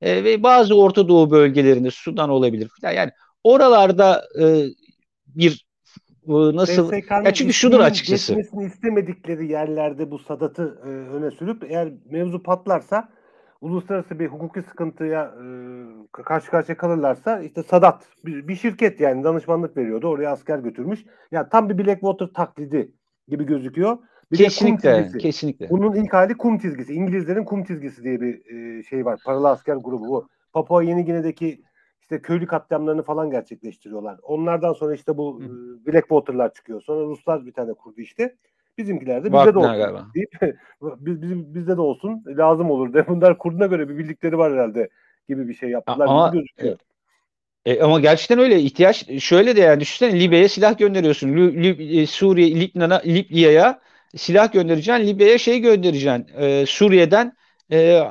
e, 0.00 0.24
ve 0.24 0.42
bazı 0.42 0.80
Orta 0.80 1.08
Doğu 1.08 1.30
bölgelerinde 1.30 1.90
Sudan 1.90 2.30
olabilir 2.30 2.70
falan. 2.80 2.92
Yani 2.92 3.10
oralarda 3.44 4.22
e, 4.40 4.44
bir 5.26 5.66
e, 6.28 6.32
nasıl 6.32 6.92
ya 7.24 7.34
çünkü 7.34 7.52
şudur 7.52 7.80
açıkçası. 7.80 8.34
Geçmesini 8.34 8.64
istemedikleri 8.64 9.46
yerlerde 9.52 10.10
bu 10.10 10.18
Sadat'ı 10.18 10.80
e, 10.84 10.88
öne 10.88 11.30
sürüp 11.30 11.64
eğer 11.70 11.92
mevzu 12.10 12.42
patlarsa 12.42 13.08
uluslararası 13.60 14.18
bir 14.18 14.26
hukuki 14.26 14.62
sıkıntıya 14.62 15.24
e, 15.24 15.44
karşı 16.22 16.50
karşıya 16.50 16.76
kalırlarsa 16.76 17.40
işte 17.40 17.62
Sadat 17.62 18.06
bir, 18.24 18.48
bir 18.48 18.56
şirket 18.56 19.00
yani 19.00 19.24
danışmanlık 19.24 19.76
veriyordu. 19.76 20.08
Oraya 20.08 20.30
asker 20.30 20.58
götürmüş. 20.58 21.04
Yani 21.30 21.48
tam 21.52 21.68
bir 21.68 21.78
Blackwater 21.78 22.26
taklidi 22.26 22.92
gibi 23.28 23.46
gözüküyor. 23.46 23.98
Bir 24.32 24.36
kesinlikle, 24.36 25.08
kesinlikle. 25.18 25.70
Bunun 25.70 25.94
ilk 25.94 26.12
hali 26.12 26.36
kum 26.36 26.58
çizgisi. 26.58 26.94
İngilizlerin 26.94 27.44
kum 27.44 27.64
çizgisi 27.64 28.04
diye 28.04 28.20
bir 28.20 28.46
e, 28.46 28.82
şey 28.82 29.04
var. 29.04 29.20
Paralı 29.24 29.48
asker 29.48 29.76
grubu 29.76 30.08
bu. 30.08 30.28
Papua 30.52 30.82
Yeni 30.82 31.04
Gine'deki 31.04 31.62
işte 32.00 32.22
köylü 32.22 32.46
katliamlarını 32.46 33.02
falan 33.02 33.30
gerçekleştiriyorlar. 33.30 34.18
Onlardan 34.22 34.72
sonra 34.72 34.94
işte 34.94 35.16
bu 35.16 35.42
e, 35.42 35.46
Blackwater'lar 35.86 36.54
çıkıyor. 36.54 36.82
Sonra 36.82 37.04
Ruslar 37.04 37.46
bir 37.46 37.52
tane 37.52 37.72
kurdu 37.72 38.00
işte. 38.00 38.34
Bizimkiler 38.78 39.24
de 39.24 39.32
bizde 39.32 39.54
de 39.54 39.58
olsun 39.58 39.76
galiba. 39.76 40.06
deyip 40.14 40.30
biz, 40.82 41.22
bizim, 41.22 41.54
bizde 41.54 41.76
de 41.76 41.80
olsun 41.80 42.24
lazım 42.26 42.70
olur 42.70 42.92
de. 42.92 43.06
Bunlar 43.08 43.38
kurduğuna 43.38 43.66
göre 43.66 43.88
bir 43.88 43.98
bildikleri 43.98 44.38
var 44.38 44.52
herhalde 44.52 44.88
gibi 45.28 45.48
bir 45.48 45.54
şey 45.54 45.70
yaptılar 45.70 46.06
ama, 46.06 46.28
gözüküyor. 46.28 46.76
E, 47.64 47.82
ama 47.82 48.00
gerçekten 48.00 48.38
öyle 48.38 48.60
ihtiyaç 48.60 49.10
şöyle 49.20 49.56
de 49.56 49.60
yani 49.60 49.80
düşünsene 49.80 50.20
Libya'ya 50.20 50.48
silah 50.48 50.78
gönderiyorsun. 50.78 51.28
Lib, 51.28 51.64
Lib, 51.64 51.98
e, 51.98 52.06
Suriye, 52.06 52.60
Libnan'a, 52.60 52.98
Libya'ya 52.98 53.80
silah 54.16 54.52
göndereceksin. 54.52 55.06
Libya'ya 55.06 55.38
şey 55.38 55.60
göndereceksin. 55.60 56.26
E, 56.38 56.66
Suriye'den 56.66 57.32
e, 57.72 58.02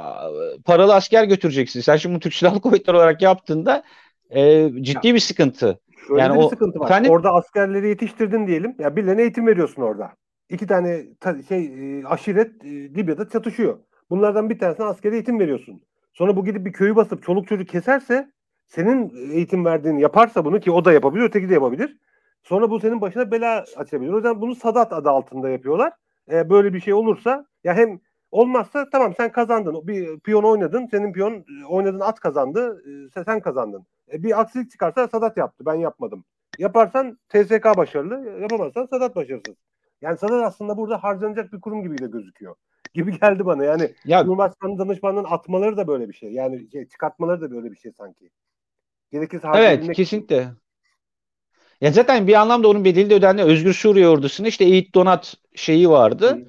paralı 0.66 0.96
asker 0.96 1.24
götüreceksin. 1.24 1.82
Sen 1.82 1.96
şimdi 1.96 2.20
Türk 2.20 2.34
Silahlı 2.34 2.62
Kuvvetleri 2.62 2.98
olarak 2.98 3.22
yaptığında 3.22 3.84
e, 4.30 4.70
ciddi 4.82 5.08
ya, 5.08 5.16
bir 5.16 5.20
sıkıntı. 5.20 5.80
Şöyle 6.08 6.22
yani 6.22 6.38
bir 6.38 6.44
o, 6.44 6.50
sıkıntı 6.50 6.80
var. 6.80 6.86
Efendim? 6.86 7.12
Orada 7.12 7.34
askerleri 7.34 7.88
yetiştirdin 7.88 8.48
diyelim. 8.48 8.76
Ya 8.80 8.96
birilerine 8.96 9.22
eğitim 9.22 9.48
veriyorsun 9.48 9.82
orada. 9.82 10.12
İki 10.50 10.68
tane 10.68 11.06
ta, 11.20 11.36
şey 11.50 11.66
e, 11.66 12.06
aşiret 12.06 12.66
e, 12.66 12.70
Libya'da 12.70 13.30
çatışıyor. 13.30 13.80
Bunlardan 14.10 14.50
bir 14.50 14.60
tanesine 14.60 14.86
askeri 14.86 15.14
eğitim 15.14 15.40
veriyorsun. 15.40 15.82
Sonra 16.14 16.36
bu 16.36 16.46
gidip 16.46 16.66
bir 16.66 16.74
köyü 16.74 16.96
basıp 16.96 17.24
çoluk 17.24 17.48
çocuk 17.48 17.70
keserse 17.70 18.32
senin 18.68 19.32
eğitim 19.32 19.66
verdiğini 19.66 20.02
yaparsa 20.02 20.46
bunu 20.46 20.60
ki 20.60 20.72
o 20.72 20.86
da 20.86 20.94
yapabilir, 20.94 21.24
öteki 21.24 21.50
de 21.50 21.54
yapabilir. 21.54 21.98
Sonra 22.50 22.70
bu 22.70 22.80
senin 22.80 23.02
başına 23.02 23.32
bela 23.32 23.66
açabilir. 23.76 24.12
O 24.12 24.16
yüzden 24.16 24.42
bunu 24.42 24.56
Sadat 24.56 24.94
adı 24.94 25.10
altında 25.10 25.50
yapıyorlar. 25.50 25.94
Ee, 26.32 26.50
böyle 26.50 26.74
bir 26.74 26.80
şey 26.80 26.94
olursa 26.94 27.46
ya 27.64 27.74
hem 27.74 28.00
olmazsa 28.32 28.90
tamam 28.90 29.14
sen 29.18 29.32
kazandın. 29.32 29.88
Bir 29.88 30.20
piyon 30.20 30.44
oynadın. 30.44 30.88
Senin 30.88 31.14
piyon 31.14 31.46
oynadığın 31.70 32.00
at 32.00 32.20
kazandı. 32.20 32.84
E, 33.16 33.24
sen 33.24 33.40
kazandın. 33.40 33.86
E, 34.14 34.24
bir 34.24 34.40
aksilik 34.42 34.72
çıkarsa 34.72 35.08
Sadat 35.08 35.38
yaptı. 35.38 35.66
Ben 35.66 35.74
yapmadım. 35.74 36.24
Yaparsan 36.58 37.18
TSK 37.30 37.66
başarılı. 37.78 38.42
Yapamazsan 38.42 38.86
Sadat 38.86 39.16
başarısız. 39.16 39.56
Yani 40.02 40.18
Sadat 40.18 40.44
aslında 40.44 40.78
burada 40.78 41.04
harcanacak 41.04 41.54
bir 41.54 41.62
kurum 41.62 41.84
gibi 41.84 41.98
de 41.98 42.08
gözüküyor. 42.08 42.56
Gibi 42.94 43.20
geldi 43.20 43.46
bana. 43.46 43.64
Yani 43.64 43.94
ya, 44.06 44.24
Cumhurbaşkanı 44.24 44.80
danışmanının 44.80 45.28
atmaları 45.30 45.78
da 45.78 45.88
böyle 45.88 46.10
bir 46.10 46.14
şey. 46.14 46.32
Yani 46.32 46.72
şey, 46.72 46.88
çıkartmaları 46.88 47.42
da 47.42 47.52
böyle 47.52 47.72
bir 47.72 47.78
şey 47.78 47.92
sanki. 47.92 48.30
Gerekirse 49.12 49.48
Evet 49.56 49.92
kesinlikle. 49.92 50.50
Ya 51.82 51.92
zaten 51.92 52.28
bir 52.28 52.34
anlamda 52.34 52.68
onun 52.68 52.86
bedeli 52.86 53.10
de 53.10 53.16
ödendi. 53.16 53.42
Özgür 53.42 53.74
Suriye 53.74 54.08
ordusuna 54.08 54.48
işte 54.48 54.66
Eğit 54.66 54.96
Donat 54.96 55.36
şeyi 55.56 55.90
vardı. 55.90 56.30
Hı 56.30 56.46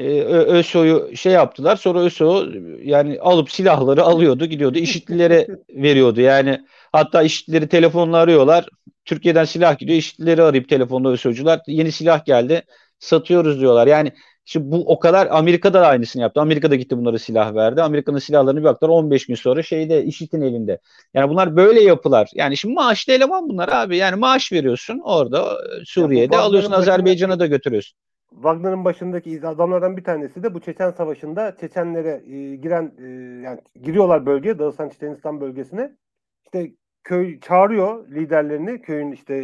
e, 0.00 0.22
ÖSO'yu 0.24 1.16
şey 1.16 1.32
yaptılar. 1.32 1.76
Sonra 1.76 2.00
ÖSO 2.00 2.46
yani 2.82 3.20
alıp 3.20 3.50
silahları 3.50 4.02
alıyordu, 4.04 4.46
gidiyordu. 4.46 4.78
İşitlilere 4.80 5.48
veriyordu. 5.70 6.20
Yani 6.20 6.60
hatta 6.92 7.22
işitlileri 7.22 7.68
telefonla 7.68 8.16
arıyorlar. 8.18 8.66
Türkiye'den 9.04 9.44
silah 9.44 9.78
gidiyor. 9.78 9.98
İşitlileri 9.98 10.42
arayıp 10.42 10.68
telefonla 10.68 11.10
ÖSO'cular 11.12 11.60
yeni 11.66 11.92
silah 11.92 12.24
geldi. 12.24 12.62
Satıyoruz 12.98 13.60
diyorlar. 13.60 13.86
Yani 13.86 14.12
Şimdi 14.44 14.70
bu 14.72 14.84
o 14.86 14.98
kadar 14.98 15.28
Amerika'da 15.30 15.80
da 15.80 15.86
aynısını 15.86 16.22
yaptı. 16.22 16.40
Amerika'da 16.40 16.76
gitti 16.76 16.98
bunlara 16.98 17.18
silah 17.18 17.54
verdi. 17.54 17.82
Amerika'nın 17.82 18.18
silahlarını 18.18 18.60
bir 18.60 18.68
aktar 18.68 18.88
15 18.88 19.26
gün 19.26 19.34
sonra 19.34 19.62
şeyde 19.62 20.04
IŞİD'in 20.04 20.40
elinde. 20.40 20.78
Yani 21.14 21.30
bunlar 21.30 21.56
böyle 21.56 21.80
yapılar. 21.80 22.30
Yani 22.34 22.56
şimdi 22.56 22.74
maaşlı 22.74 23.12
eleman 23.12 23.48
bunlar 23.48 23.68
abi. 23.68 23.96
Yani 23.96 24.16
maaş 24.16 24.52
veriyorsun 24.52 25.00
orada 25.04 25.58
Suriye'de 25.84 26.36
alıyorsun 26.36 26.72
Azerbaycan'a 26.72 27.38
da 27.38 27.46
götürüyorsun. 27.46 27.98
Wagner'ın 28.30 28.84
başındaki 28.84 29.46
adamlardan 29.46 29.96
bir 29.96 30.04
tanesi 30.04 30.42
de 30.42 30.54
bu 30.54 30.60
Çeçen 30.60 30.90
Savaşı'nda 30.90 31.56
Çeçenlere 31.60 32.22
e, 32.26 32.56
giren 32.56 32.92
e, 32.98 33.06
yani 33.44 33.60
giriyorlar 33.82 34.26
bölgeye 34.26 34.58
Dağıstan 34.58 34.88
Çeçenistan 34.88 35.40
bölgesine. 35.40 35.96
İşte 36.44 36.72
köy 37.04 37.40
çağırıyor 37.40 38.08
liderlerini, 38.08 38.82
köyün 38.82 39.12
işte 39.12 39.34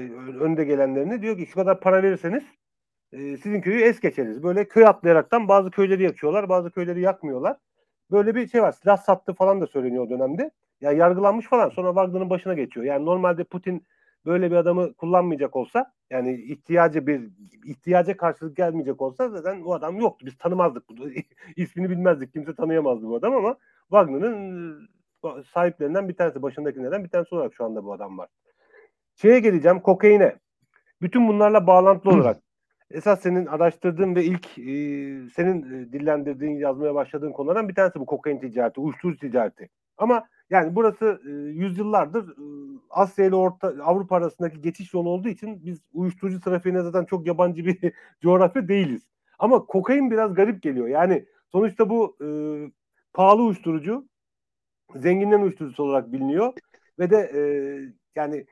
önde 0.40 0.64
gelenlerini 0.64 1.22
diyor 1.22 1.36
ki 1.36 1.46
şu 1.46 1.54
kadar 1.54 1.80
para 1.80 2.02
verirseniz 2.02 2.44
e, 3.12 3.36
sizin 3.36 3.60
köyü 3.60 3.80
es 3.82 4.00
geçeriz. 4.00 4.42
Böyle 4.42 4.68
köy 4.68 4.86
atlayaraktan 4.86 5.48
bazı 5.48 5.70
köyleri 5.70 6.02
yakıyorlar, 6.02 6.48
bazı 6.48 6.70
köyleri 6.70 7.00
yakmıyorlar. 7.00 7.56
Böyle 8.10 8.34
bir 8.34 8.48
şey 8.48 8.62
var. 8.62 8.72
Silah 8.72 8.96
sattı 8.96 9.34
falan 9.34 9.60
da 9.60 9.66
söyleniyor 9.66 10.06
o 10.06 10.10
dönemde. 10.10 10.50
Yani 10.80 10.98
yargılanmış 10.98 11.46
falan. 11.46 11.68
Sonra 11.68 11.88
Wagner'ın 11.88 12.30
başına 12.30 12.54
geçiyor. 12.54 12.86
Yani 12.86 13.06
normalde 13.06 13.44
Putin 13.44 13.86
böyle 14.26 14.50
bir 14.50 14.56
adamı 14.56 14.94
kullanmayacak 14.94 15.56
olsa 15.56 15.92
yani 16.10 16.34
ihtiyacı 16.34 17.06
bir 17.06 17.30
ihtiyaca 17.64 18.16
karşılık 18.16 18.56
gelmeyecek 18.56 19.02
olsa 19.02 19.28
zaten 19.28 19.62
o 19.62 19.74
adam 19.74 19.96
yoktu. 20.00 20.26
Biz 20.26 20.38
tanımazdık. 20.38 20.84
ismini 21.56 21.90
bilmezdik. 21.90 22.32
Kimse 22.32 22.54
tanıyamazdı 22.54 23.08
bu 23.08 23.16
adam 23.16 23.34
ama 23.34 23.56
Wagner'ın 23.90 24.88
e, 25.24 25.28
sahiplerinden 25.54 26.08
bir 26.08 26.14
tanesi, 26.14 26.42
başındakilerden 26.42 27.04
bir 27.04 27.08
tanesi 27.08 27.34
olarak 27.34 27.54
şu 27.54 27.64
anda 27.64 27.84
bu 27.84 27.92
adam 27.92 28.18
var. 28.18 28.28
Şeye 29.14 29.40
geleceğim, 29.40 29.80
kokaine. 29.80 30.36
Bütün 31.02 31.28
bunlarla 31.28 31.66
bağlantılı 31.66 32.12
olarak 32.12 32.45
esas 32.90 33.20
senin 33.20 33.46
araştırdığın 33.46 34.14
ve 34.14 34.24
ilk 34.24 34.58
e, 34.58 34.64
senin 35.30 35.62
e, 35.62 35.92
dillendirdiğin, 35.92 36.58
yazmaya 36.58 36.94
başladığın 36.94 37.32
konulardan 37.32 37.68
bir 37.68 37.74
tanesi 37.74 38.00
bu 38.00 38.06
kokain 38.06 38.40
ticareti, 38.40 38.80
uyuşturucu 38.80 39.18
ticareti. 39.18 39.68
Ama 39.98 40.28
yani 40.50 40.76
burası 40.76 41.20
e, 41.26 41.30
yüzyıllardır 41.30 42.28
e, 42.28 42.44
Asya 42.90 43.24
ile 43.24 43.34
Orta 43.34 43.74
Avrupa 43.84 44.16
arasındaki 44.16 44.60
geçiş 44.60 44.94
yolu 44.94 45.08
olduğu 45.08 45.28
için 45.28 45.66
biz 45.66 45.80
uyuşturucu 45.92 46.40
trafiğine 46.40 46.82
zaten 46.82 47.04
çok 47.04 47.26
yabancı 47.26 47.64
bir 47.66 47.92
coğrafya 48.22 48.68
değiliz. 48.68 49.02
Ama 49.38 49.66
kokain 49.66 50.10
biraz 50.10 50.34
garip 50.34 50.62
geliyor. 50.62 50.88
Yani 50.88 51.26
sonuçta 51.52 51.90
bu 51.90 52.16
e, 52.24 52.28
pahalı 53.12 53.42
uyuşturucu, 53.42 54.08
zenginlerin 54.94 55.42
uyuşturucusu 55.42 55.82
olarak 55.82 56.12
biliniyor 56.12 56.52
ve 56.98 57.10
de 57.10 57.16
e, 57.16 57.40
yani 58.16 58.46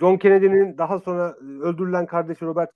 John 0.00 0.16
Kennedy'nin 0.16 0.78
daha 0.78 0.98
sonra 0.98 1.36
e, 1.40 1.44
öldürülen 1.44 2.06
kardeşi 2.06 2.44
Robert 2.44 2.74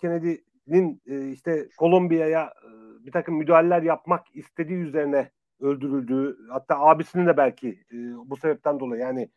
Kennedy'nin 0.66 1.02
e, 1.06 1.32
işte 1.32 1.68
Kolombiya'ya 1.78 2.44
e, 2.44 2.70
bir 3.06 3.12
takım 3.12 3.36
müdahaleler 3.36 3.82
yapmak 3.82 4.36
istediği 4.36 4.78
üzerine 4.78 5.30
öldürüldüğü 5.60 6.36
hatta 6.50 6.80
abisinin 6.80 7.26
de 7.26 7.36
belki 7.36 7.68
e, 7.68 7.96
bu 8.24 8.36
sebepten 8.36 8.80
dolayı 8.80 9.02
yani 9.02 9.28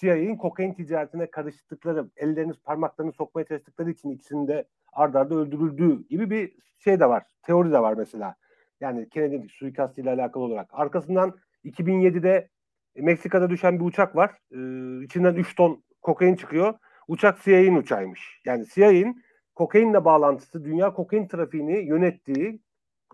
CIA'nin 0.00 0.36
kokain 0.36 0.74
ticaretine 0.74 1.30
karıştıkları, 1.30 2.10
ellerini 2.16 2.52
parmaklarını 2.64 3.12
sokmaya 3.12 3.44
çalıştıkları 3.44 3.90
için 3.90 4.10
ikisinin 4.10 4.48
de 4.48 4.64
ardarda 4.92 5.34
arda 5.34 5.34
öldürüldüğü 5.34 6.08
gibi 6.08 6.30
bir 6.30 6.52
şey 6.78 7.00
de 7.00 7.08
var. 7.08 7.22
Teori 7.42 7.72
de 7.72 7.78
var 7.78 7.94
mesela. 7.94 8.34
Yani 8.80 9.08
Kennedy 9.08 9.48
suikastıyla 9.48 10.14
alakalı 10.14 10.42
olarak. 10.44 10.68
Arkasından 10.72 11.36
2007'de 11.64 12.48
Meksika'da 12.96 13.50
düşen 13.50 13.80
bir 13.80 13.84
uçak 13.84 14.16
var. 14.16 14.30
Ee, 14.30 15.04
içinden 15.04 15.34
3 15.34 15.54
ton 15.56 15.84
kokain 16.02 16.36
çıkıyor. 16.36 16.74
Uçak 17.08 17.42
CIA'nin 17.42 17.76
uçağıymış. 17.76 18.40
Yani 18.44 18.66
CIA'nin 18.74 19.23
kokainle 19.54 20.04
bağlantısı, 20.04 20.64
dünya 20.64 20.94
kokain 20.94 21.28
trafiğini 21.28 21.78
yönettiği, 21.78 22.60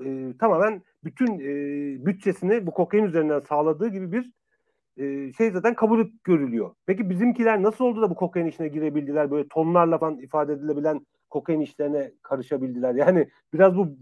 e, 0.04 0.34
tamamen 0.38 0.82
bütün 1.04 1.38
e, 1.38 2.06
bütçesini 2.06 2.66
bu 2.66 2.70
kokain 2.70 3.04
üzerinden 3.04 3.40
sağladığı 3.40 3.88
gibi 3.88 4.12
bir 4.12 4.32
e, 4.96 5.32
şey 5.32 5.50
zaten 5.50 5.74
kabul 5.74 6.06
görülüyor. 6.24 6.74
Peki 6.86 7.10
bizimkiler 7.10 7.62
nasıl 7.62 7.84
oldu 7.84 8.02
da 8.02 8.10
bu 8.10 8.14
kokain 8.14 8.46
işine 8.46 8.68
girebildiler? 8.68 9.30
Böyle 9.30 9.48
tonlarla 9.48 9.98
falan 9.98 10.18
ifade 10.18 10.52
edilebilen 10.52 11.06
kokain 11.30 11.60
işlerine 11.60 12.12
karışabildiler. 12.22 12.94
Yani 12.94 13.28
biraz 13.52 13.76
bu 13.76 13.96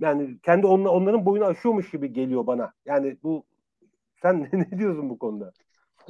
yani 0.00 0.38
kendi 0.42 0.66
on, 0.66 0.84
onların 0.84 1.26
boyunu 1.26 1.44
aşıyormuş 1.44 1.90
gibi 1.90 2.12
geliyor 2.12 2.46
bana. 2.46 2.72
Yani 2.86 3.16
bu 3.22 3.44
sen 4.22 4.48
ne 4.52 4.78
diyorsun 4.78 5.10
bu 5.10 5.18
konuda? 5.18 5.52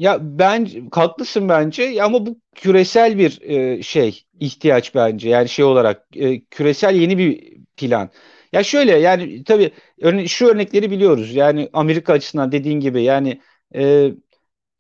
Ya 0.01 0.19
ben 0.39 0.69
haklısın 0.93 1.49
bence 1.49 2.03
ama 2.03 2.27
bu 2.27 2.41
küresel 2.55 3.19
bir 3.19 3.41
e, 3.43 3.83
şey 3.83 4.25
ihtiyaç 4.41 4.95
bence 4.95 5.29
yani 5.29 5.49
şey 5.49 5.65
olarak 5.65 6.07
e, 6.17 6.41
küresel 6.45 6.95
yeni 6.95 7.19
bir 7.19 7.57
plan. 7.77 8.11
Ya 8.53 8.63
şöyle 8.63 8.93
yani 8.99 9.45
tabii 9.45 9.71
örne 10.01 10.29
şu 10.29 10.47
örnekleri 10.47 10.91
biliyoruz. 10.91 11.35
Yani 11.35 11.69
Amerika 11.73 12.13
açısından 12.13 12.53
dediğin 12.53 12.81
gibi 12.81 13.03
yani 13.03 13.41
e, 13.75 14.13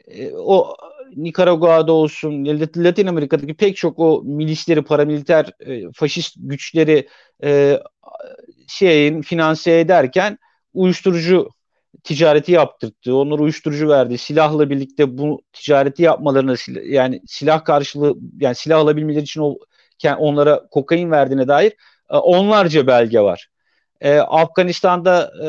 e, 0.08 0.32
o 0.36 0.76
Nikaragua'da 1.16 1.92
olsun, 1.92 2.46
Latin 2.76 3.06
Amerika'daki 3.08 3.54
pek 3.54 3.76
çok 3.76 3.98
o 3.98 4.22
milisleri, 4.24 4.82
paramiliter, 4.84 5.50
e, 5.60 5.92
faşist 5.92 6.34
güçleri 6.38 7.08
e, 7.44 7.80
şeyin 8.68 9.22
finanse 9.22 9.80
ederken 9.80 10.38
uyuşturucu 10.74 11.48
ticareti 12.04 12.52
yaptırttı. 12.52 13.16
Onlara 13.16 13.42
uyuşturucu 13.42 13.88
verdi. 13.88 14.18
Silahla 14.18 14.70
birlikte 14.70 15.18
bu 15.18 15.42
ticareti 15.52 16.02
yapmalarını 16.02 16.56
yani 16.84 17.20
silah 17.26 17.64
karşılığı 17.64 18.14
yani 18.40 18.54
silah 18.54 18.78
alabilmeleri 18.78 19.22
için 19.22 19.56
onlara 20.18 20.66
kokain 20.70 21.10
verdiğine 21.10 21.48
dair 21.48 21.72
e, 22.10 22.16
onlarca 22.16 22.86
belge 22.86 23.20
var 23.20 23.48
e, 24.00 24.18
Afganistan'da 24.18 25.32
e, 25.44 25.48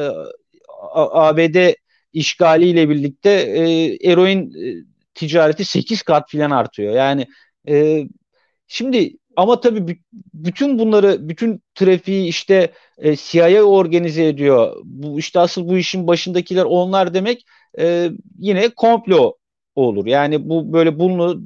ABD 0.95 1.73
işgaliyle 2.13 2.89
birlikte 2.89 3.29
e, 3.29 4.11
eroin 4.11 4.53
e, 4.53 4.83
ticareti 5.13 5.65
8 5.65 6.01
kat 6.01 6.29
filan 6.29 6.51
artıyor. 6.51 6.93
Yani 6.95 7.27
e, 7.67 8.03
şimdi 8.67 9.17
ama 9.35 9.59
tabii 9.59 9.99
bütün 10.33 10.79
bunları, 10.79 11.29
bütün 11.29 11.63
trafiği 11.75 12.27
işte 12.27 12.71
e, 13.01 13.15
CIA 13.15 13.63
organize 13.63 14.27
ediyor. 14.27 14.75
Bu 14.83 15.19
işte 15.19 15.39
asıl 15.39 15.67
bu 15.67 15.77
işin 15.77 16.07
başındakiler 16.07 16.63
onlar 16.63 17.13
demek 17.13 17.45
e, 17.79 18.09
yine 18.39 18.69
komplo 18.69 19.37
olur. 19.75 20.05
Yani 20.05 20.49
bu 20.49 20.73
böyle 20.73 20.99
bunu 20.99 21.41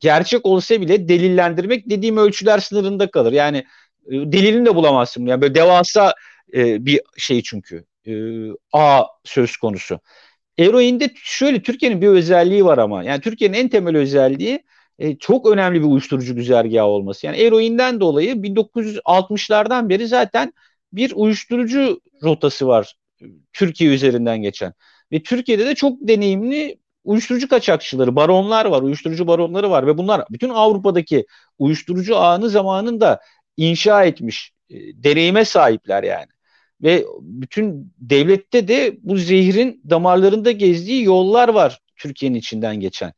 gerçek 0.00 0.46
olsa 0.46 0.80
bile 0.80 1.08
delillendirmek 1.08 1.90
dediğim 1.90 2.16
ölçüler 2.16 2.58
sınırında 2.58 3.10
kalır. 3.10 3.32
Yani 3.32 3.58
e, 4.06 4.12
delilini 4.12 4.66
de 4.66 4.74
bulamazsın. 4.74 5.26
Yani 5.26 5.40
böyle 5.40 5.54
devasa 5.54 6.14
e, 6.54 6.86
bir 6.86 7.00
şey 7.16 7.42
çünkü. 7.42 7.84
E, 8.06 8.12
A 8.72 9.04
söz 9.24 9.56
konusu. 9.56 10.00
Eroinde 10.58 11.10
şöyle 11.14 11.62
Türkiye'nin 11.62 12.02
bir 12.02 12.08
özelliği 12.08 12.64
var 12.64 12.78
ama. 12.78 13.04
Yani 13.04 13.20
Türkiye'nin 13.20 13.58
en 13.58 13.68
temel 13.68 13.96
özelliği 13.96 14.64
e, 14.98 15.16
çok 15.16 15.46
önemli 15.46 15.80
bir 15.80 15.86
uyuşturucu 15.86 16.34
güzergahı 16.34 16.84
olması. 16.86 17.26
Yani 17.26 17.36
eroinden 17.36 18.00
dolayı 18.00 18.42
1960'lardan 18.42 19.88
beri 19.88 20.06
zaten 20.08 20.52
bir 20.92 21.12
uyuşturucu 21.14 22.00
rotası 22.22 22.66
var 22.66 22.96
Türkiye 23.52 23.94
üzerinden 23.94 24.42
geçen. 24.42 24.72
Ve 25.12 25.22
Türkiye'de 25.22 25.66
de 25.66 25.74
çok 25.74 25.98
deneyimli 26.00 26.78
uyuşturucu 27.04 27.48
kaçakçıları, 27.48 28.16
baronlar 28.16 28.64
var, 28.66 28.82
uyuşturucu 28.82 29.26
baronları 29.26 29.70
var 29.70 29.86
ve 29.86 29.98
bunlar 29.98 30.24
bütün 30.30 30.48
Avrupa'daki 30.48 31.26
uyuşturucu 31.58 32.16
ağını 32.16 32.50
zamanında 32.50 33.20
inşa 33.56 34.04
etmiş, 34.04 34.52
e, 34.70 34.76
deneyime 34.78 35.44
sahipler 35.44 36.02
yani. 36.02 36.26
Ve 36.82 37.04
bütün 37.20 37.94
devlette 37.98 38.68
de 38.68 38.98
bu 39.02 39.16
zehrin 39.16 39.82
damarlarında 39.90 40.50
gezdiği 40.50 41.04
yollar 41.04 41.48
var 41.48 41.78
Türkiye'nin 41.96 42.38
içinden 42.38 42.80
geçen. 42.80 43.12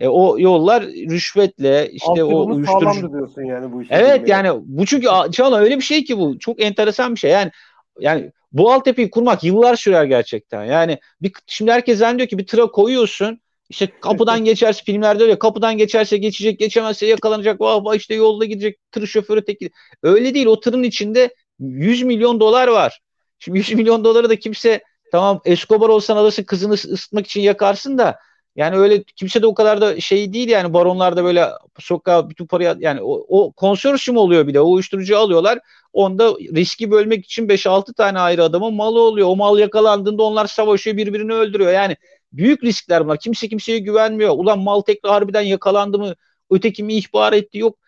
E, 0.00 0.08
o 0.08 0.38
yollar 0.38 0.82
rüşvetle 0.86 1.90
işte 1.92 2.24
o 2.24 2.54
uyuşturucu. 2.54 3.12
diyorsun 3.12 3.42
yani 3.42 3.72
bu 3.72 3.82
işi. 3.82 3.94
Evet 3.94 4.28
yani 4.28 4.50
bu 4.64 4.86
çünkü 4.86 5.08
Çağla 5.32 5.58
öyle 5.58 5.76
bir 5.76 5.82
şey 5.82 6.04
ki 6.04 6.18
bu. 6.18 6.38
Çok 6.38 6.62
enteresan 6.62 7.14
bir 7.14 7.20
şey. 7.20 7.30
Yani 7.30 7.50
yani 7.98 8.32
bu 8.52 8.72
altyapıyı 8.72 9.10
kurmak 9.10 9.44
yıllar 9.44 9.76
sürer 9.76 10.04
gerçekten. 10.04 10.64
Yani 10.64 10.98
bir, 11.22 11.32
şimdi 11.46 11.72
herkes 11.72 11.98
zannediyor 11.98 12.28
ki 12.28 12.38
bir 12.38 12.46
tıra 12.46 12.66
koyuyorsun. 12.66 13.40
İşte 13.68 13.88
kapıdan 14.00 14.44
geçerse 14.44 14.84
filmlerde 14.84 15.22
öyle 15.22 15.38
kapıdan 15.38 15.78
geçerse 15.78 16.16
geçecek 16.16 16.58
geçemezse 16.58 17.06
yakalanacak 17.06 17.60
vah 17.60 17.84
vah 17.84 17.94
işte 17.94 18.14
yolda 18.14 18.44
gidecek 18.44 18.78
tır 18.92 19.06
şoförü 19.06 19.44
tek 19.44 19.60
öyle 20.02 20.34
değil 20.34 20.46
o 20.46 20.60
tırın 20.60 20.82
içinde 20.82 21.34
100 21.58 22.02
milyon 22.02 22.40
dolar 22.40 22.68
var. 22.68 23.00
Şimdi 23.38 23.58
100 23.58 23.72
milyon 23.72 24.04
doları 24.04 24.30
da 24.30 24.36
kimse 24.36 24.82
tamam 25.12 25.40
Escobar 25.44 25.88
olsan 25.88 26.16
alırsın 26.16 26.44
kızını 26.44 26.72
ısıtmak 26.72 27.26
için 27.26 27.40
yakarsın 27.40 27.98
da 27.98 28.18
yani 28.56 28.76
öyle 28.76 29.02
kimse 29.02 29.42
de 29.42 29.46
o 29.46 29.54
kadar 29.54 29.80
da 29.80 30.00
şey 30.00 30.32
değil 30.32 30.48
yani 30.48 30.72
baronlar 30.74 31.16
da 31.16 31.24
böyle 31.24 31.48
sokağa 31.78 32.30
bütün 32.30 32.46
parayı 32.46 32.76
yani 32.80 33.00
o, 33.02 33.24
o 33.28 33.52
konsorsiyum 33.52 34.18
oluyor 34.18 34.46
bir 34.46 34.54
de 34.54 34.60
o 34.60 34.70
uyuşturucu 34.72 35.18
alıyorlar. 35.18 35.58
Onda 35.92 36.30
riski 36.30 36.90
bölmek 36.90 37.24
için 37.24 37.48
5-6 37.48 37.94
tane 37.94 38.18
ayrı 38.18 38.44
adamın 38.44 38.74
malı 38.74 39.00
oluyor. 39.00 39.28
O 39.28 39.36
mal 39.36 39.58
yakalandığında 39.58 40.22
onlar 40.22 40.46
savaşıyor 40.46 40.96
birbirini 40.96 41.32
öldürüyor. 41.32 41.72
Yani 41.72 41.96
büyük 42.32 42.64
riskler 42.64 43.04
bunlar. 43.04 43.18
Kimse 43.20 43.48
kimseye 43.48 43.78
güvenmiyor. 43.78 44.30
Ulan 44.36 44.58
mal 44.58 44.80
tekrar 44.80 45.12
harbiden 45.12 45.42
yakalandı 45.42 45.98
mı? 45.98 46.14
Öteki 46.50 46.82
mi 46.84 46.94
ihbar 46.94 47.32
etti? 47.32 47.58
Yok. 47.58 47.78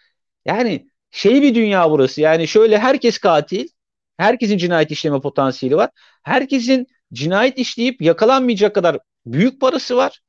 Yani 0.44 0.88
şey 1.10 1.42
bir 1.42 1.54
dünya 1.54 1.90
burası. 1.90 2.20
Yani 2.20 2.48
şöyle 2.48 2.78
herkes 2.78 3.18
katil. 3.18 3.68
Herkesin 4.16 4.58
cinayet 4.58 4.90
işleme 4.90 5.20
potansiyeli 5.20 5.76
var. 5.76 5.90
Herkesin 6.22 6.86
cinayet 7.12 7.58
işleyip 7.58 8.02
yakalanmayacak 8.02 8.74
kadar 8.74 8.98
büyük 9.26 9.60
parası 9.60 9.96
var. 9.96 10.21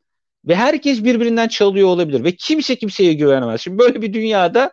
Ve 0.47 0.55
herkes 0.55 1.03
birbirinden 1.03 1.47
çalıyor 1.47 1.87
olabilir. 1.87 2.23
Ve 2.23 2.31
kimse 2.31 2.75
kimseye 2.75 3.13
güvenemez. 3.13 3.61
Şimdi 3.61 3.77
böyle 3.77 4.01
bir 4.01 4.13
dünyada 4.13 4.71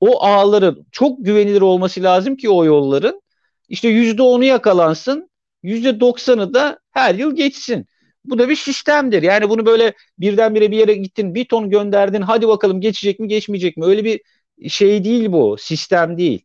o 0.00 0.24
ağların 0.24 0.86
çok 0.92 1.24
güvenilir 1.24 1.60
olması 1.60 2.02
lazım 2.02 2.36
ki 2.36 2.50
o 2.50 2.64
yolların. 2.64 3.22
İşte 3.68 3.88
yüzde 3.88 4.22
onu 4.22 4.44
yakalansın. 4.44 5.30
Yüzde 5.62 6.00
doksanı 6.00 6.54
da 6.54 6.78
her 6.90 7.14
yıl 7.14 7.36
geçsin. 7.36 7.86
Bu 8.24 8.38
da 8.38 8.48
bir 8.48 8.56
sistemdir. 8.56 9.22
Yani 9.22 9.48
bunu 9.48 9.66
böyle 9.66 9.92
birdenbire 10.18 10.70
bir 10.70 10.76
yere 10.76 10.94
gittin 10.94 11.34
bir 11.34 11.44
ton 11.44 11.70
gönderdin 11.70 12.22
hadi 12.22 12.48
bakalım 12.48 12.80
geçecek 12.80 13.20
mi 13.20 13.28
geçmeyecek 13.28 13.76
mi? 13.76 13.84
Öyle 13.84 14.04
bir 14.04 14.20
şey 14.68 15.04
değil 15.04 15.32
bu. 15.32 15.56
Sistem 15.58 16.18
değil. 16.18 16.44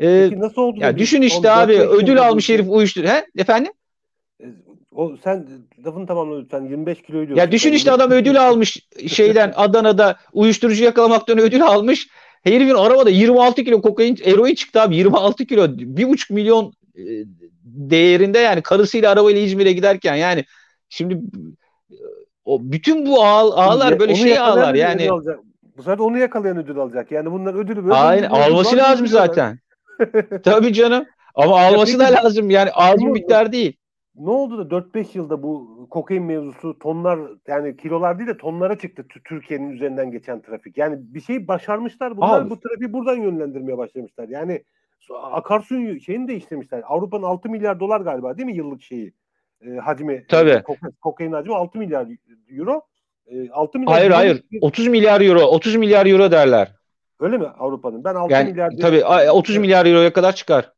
Ee, 0.00 0.26
Peki 0.30 0.40
nasıl 0.40 0.62
oldu? 0.62 0.80
Ya 0.80 0.98
düşün 0.98 1.22
işte 1.22 1.50
abi 1.50 1.78
ödül 1.78 2.22
almış 2.22 2.48
herif 2.48 2.66
uyuştur. 2.68 3.04
He? 3.04 3.26
Efendim? 3.38 3.72
O 4.94 5.16
sen 5.24 5.46
lafını 5.86 6.06
tamamla 6.06 6.38
lütfen 6.38 6.62
25 6.62 7.02
kilo 7.02 7.16
diyorsun. 7.16 7.36
Ya 7.36 7.52
düşün 7.52 7.72
işte 7.72 7.92
adam 7.92 8.10
ödül 8.10 8.48
almış 8.48 8.88
şeyden 9.08 9.52
Adana'da 9.56 10.16
uyuşturucu 10.32 10.84
yakalamaktan 10.84 11.38
ödül 11.38 11.62
almış. 11.62 12.08
Herifin 12.42 12.74
arabada 12.74 13.10
26 13.10 13.64
kilo 13.64 13.82
kokain, 13.82 14.18
eroin 14.24 14.54
çıktı 14.54 14.80
abi 14.80 14.96
26 14.96 15.46
kilo. 15.46 15.64
1,5 15.64 16.32
milyon 16.32 16.72
e, 16.96 17.02
değerinde 17.64 18.38
yani 18.38 18.62
karısıyla 18.62 19.10
arabayla 19.10 19.40
İzmir'e 19.40 19.72
giderken 19.72 20.14
yani 20.14 20.44
şimdi 20.88 21.20
o 22.44 22.58
bütün 22.62 23.06
bu 23.06 23.24
ağ, 23.24 23.54
ağlar 23.54 23.98
böyle 24.00 24.14
şey 24.14 24.38
ağlar 24.38 24.74
yani. 24.74 25.08
Bu 25.76 25.82
sefer 25.82 25.98
onu 25.98 26.18
yakalayan 26.18 26.56
ödül 26.56 26.78
alacak. 26.78 27.12
Yani 27.12 27.32
bunlar 27.32 27.54
ödülü 27.54 27.82
böyle 27.84 27.94
Aynen 27.94 28.30
alması 28.30 28.76
lazım 28.76 29.06
zaten. 29.06 29.58
Tabii 30.44 30.72
canım. 30.72 31.04
Ama 31.34 31.60
alması 31.60 31.98
da 31.98 32.04
lazım. 32.04 32.50
Yani 32.50 32.70
az 32.70 32.98
bir 32.98 33.06
miktar 33.06 33.52
değil 33.52 33.79
ne 34.20 34.30
oldu 34.30 34.70
da 34.70 34.76
4-5 34.76 35.18
yılda 35.18 35.42
bu 35.42 35.86
kokain 35.90 36.22
mevzusu 36.22 36.78
tonlar 36.78 37.18
yani 37.48 37.76
kilolar 37.76 38.18
değil 38.18 38.28
de 38.28 38.36
tonlara 38.36 38.78
çıktı 38.78 39.06
Türkiye'nin 39.24 39.70
üzerinden 39.70 40.10
geçen 40.10 40.42
trafik. 40.42 40.78
Yani 40.78 40.96
bir 41.00 41.20
şey 41.20 41.48
başarmışlar 41.48 42.16
bunlar 42.16 42.40
Abi. 42.40 42.50
bu 42.50 42.60
trafiği 42.60 42.92
buradan 42.92 43.16
yönlendirmeye 43.16 43.78
başlamışlar. 43.78 44.28
Yani 44.28 44.64
akarsu 45.22 46.00
şeyini 46.00 46.28
değiştirmişler. 46.28 46.82
Avrupa'nın 46.86 47.22
6 47.22 47.48
milyar 47.48 47.80
dolar 47.80 48.00
galiba 48.00 48.36
değil 48.36 48.46
mi 48.46 48.56
yıllık 48.56 48.82
şeyi? 48.82 49.12
E, 49.66 49.70
hacmi. 49.70 50.24
Tabii. 50.28 50.50
E, 50.50 50.62
kokain, 50.62 50.94
kokain 51.00 51.32
hacmi 51.32 51.54
6 51.54 51.78
milyar 51.78 52.06
euro. 52.48 52.82
E, 53.26 53.50
6 53.50 53.78
milyar 53.78 53.94
Hayır 53.94 54.10
euro, 54.10 54.16
hayır. 54.16 54.42
30 54.60 54.88
milyar 54.88 55.20
euro. 55.20 55.40
30 55.40 55.76
milyar 55.76 56.06
euro 56.06 56.30
derler. 56.30 56.72
Öyle 57.20 57.38
mi 57.38 57.46
Avrupa'nın? 57.46 58.04
Ben 58.04 58.14
6 58.14 58.32
yani, 58.32 58.50
milyar 58.50 58.72
Tabii 58.80 59.04
30 59.30 59.56
milyar 59.56 59.86
euroya 59.86 60.12
kadar 60.12 60.34
çıkar. 60.34 60.72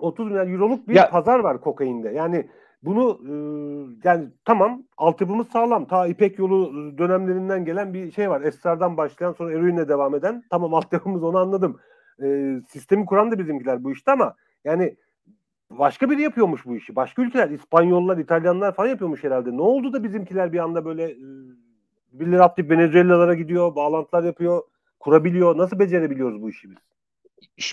30 0.00 0.26
milyar 0.26 0.46
euroluk 0.46 0.88
bir 0.88 0.94
ya, 0.94 1.10
pazar 1.10 1.38
var 1.38 1.60
kokainde. 1.60 2.08
Yani 2.08 2.48
bunu 2.82 3.20
e, 3.24 3.32
yani 4.04 4.28
tamam 4.44 4.82
altyapımız 4.96 5.48
sağlam. 5.48 5.84
Ta 5.84 6.06
İpek 6.06 6.38
yolu 6.38 6.72
dönemlerinden 6.98 7.64
gelen 7.64 7.94
bir 7.94 8.12
şey 8.12 8.30
var. 8.30 8.40
Esrar'dan 8.40 8.96
başlayan 8.96 9.32
sonra 9.32 9.52
eroinle 9.52 9.88
devam 9.88 10.14
eden. 10.14 10.42
Tamam 10.50 10.74
altyapımız 10.74 11.22
onu 11.22 11.38
anladım. 11.38 11.80
E, 12.22 12.56
sistemi 12.68 13.06
kuran 13.06 13.30
da 13.30 13.38
bizimkiler 13.38 13.84
bu 13.84 13.92
işte 13.92 14.12
ama 14.12 14.34
yani 14.64 14.96
başka 15.70 16.10
biri 16.10 16.22
yapıyormuş 16.22 16.66
bu 16.66 16.76
işi. 16.76 16.96
Başka 16.96 17.22
ülkeler, 17.22 17.50
İspanyollar, 17.50 18.18
İtalyanlar 18.18 18.74
falan 18.74 18.88
yapıyormuş 18.88 19.24
herhalde. 19.24 19.56
Ne 19.56 19.62
oldu 19.62 19.92
da 19.92 20.04
bizimkiler 20.04 20.52
bir 20.52 20.58
anda 20.58 20.84
böyle 20.84 21.04
e, 21.10 21.16
birileri 22.12 22.42
atlayıp 22.42 22.70
Venezuela'lara 22.70 23.34
gidiyor, 23.34 23.74
bağlantılar 23.74 24.24
yapıyor, 24.24 24.62
kurabiliyor. 25.00 25.58
Nasıl 25.58 25.78
becerebiliyoruz 25.78 26.42
bu 26.42 26.50
işi 26.50 26.70
biz? 26.70 26.78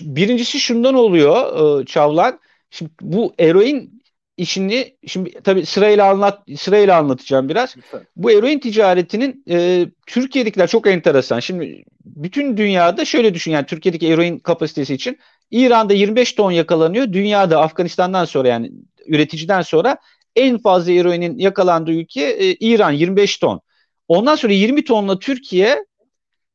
Birincisi 0.00 0.60
şundan 0.60 0.94
oluyor 0.94 1.80
e, 1.80 1.84
Çavlan. 1.84 2.40
Şimdi 2.70 2.90
bu 3.00 3.34
eroin 3.38 4.02
işini 4.36 4.96
şimdi 5.06 5.30
tabii 5.44 5.66
sırayla 5.66 6.10
anlat 6.10 6.42
sırayla 6.56 6.98
anlatacağım 6.98 7.48
biraz. 7.48 7.76
Lütfen. 7.76 8.06
Bu 8.16 8.30
eroin 8.30 8.58
ticaretinin 8.58 9.44
e, 9.50 9.86
Türkiye'dekiler 10.06 10.66
çok 10.66 10.86
enteresan. 10.86 11.40
Şimdi 11.40 11.84
bütün 12.04 12.56
dünyada 12.56 13.04
şöyle 13.04 13.34
düşün 13.34 13.52
yani 13.52 13.66
Türkiye'deki 13.66 14.08
eroin 14.08 14.38
kapasitesi 14.38 14.94
için 14.94 15.18
İran'da 15.50 15.94
25 15.94 16.32
ton 16.32 16.50
yakalanıyor. 16.50 17.12
Dünyada 17.12 17.60
Afganistan'dan 17.60 18.24
sonra 18.24 18.48
yani 18.48 18.72
üreticiden 19.06 19.62
sonra 19.62 19.96
en 20.36 20.58
fazla 20.58 20.92
eroinin 20.92 21.38
yakalandığı 21.38 21.92
ülke 21.92 22.22
e, 22.22 22.54
İran 22.54 22.92
25 22.92 23.38
ton. 23.38 23.60
Ondan 24.08 24.36
sonra 24.36 24.52
20 24.52 24.84
tonla 24.84 25.18
Türkiye 25.18 25.84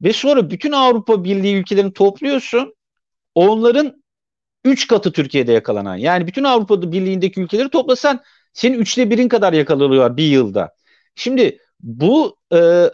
ve 0.01 0.13
sonra 0.13 0.49
bütün 0.49 0.71
Avrupa 0.71 1.23
Birliği 1.23 1.55
ülkelerini 1.55 1.93
topluyorsun. 1.93 2.73
Onların 3.35 4.03
3 4.65 4.87
katı 4.87 5.11
Türkiye'de 5.11 5.51
yakalanan. 5.51 5.95
Yani 5.95 6.27
bütün 6.27 6.43
Avrupa 6.43 6.91
Birliği'ndeki 6.91 7.41
ülkeleri 7.41 7.69
toplasan 7.69 8.21
senin 8.53 8.79
üçte 8.79 9.09
birin 9.09 9.27
kadar 9.29 9.53
yakalanıyor 9.53 10.17
bir 10.17 10.27
yılda. 10.27 10.73
Şimdi 11.15 11.57
bu 11.79 12.37
e, 12.53 12.89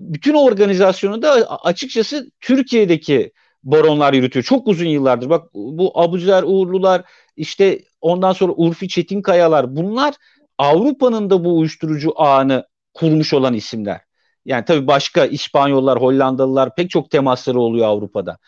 bütün 0.00 0.34
organizasyonu 0.34 1.22
da 1.22 1.60
açıkçası 1.64 2.30
Türkiye'deki 2.40 3.32
baronlar 3.64 4.12
yürütüyor. 4.12 4.44
Çok 4.44 4.68
uzun 4.68 4.86
yıllardır. 4.86 5.30
Bak 5.30 5.54
bu 5.54 6.00
Abuzer 6.00 6.42
Uğurlular 6.42 7.02
işte 7.36 7.82
ondan 8.00 8.32
sonra 8.32 8.52
Urfi 8.52 8.88
Çetinkayalar 8.88 9.76
bunlar 9.76 10.14
Avrupa'nın 10.58 11.30
da 11.30 11.44
bu 11.44 11.58
uyuşturucu 11.58 12.12
ağını 12.16 12.66
kurmuş 12.94 13.34
olan 13.34 13.54
isimler. 13.54 14.00
Yani 14.44 14.64
tabii 14.64 14.86
başka 14.86 15.26
İspanyollar, 15.26 16.00
Hollandalılar 16.00 16.74
pek 16.74 16.90
çok 16.90 17.10
temasları 17.10 17.60
oluyor 17.60 17.86
Avrupa'da. 17.86 18.38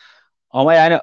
Ama 0.51 0.75
yani 0.75 0.99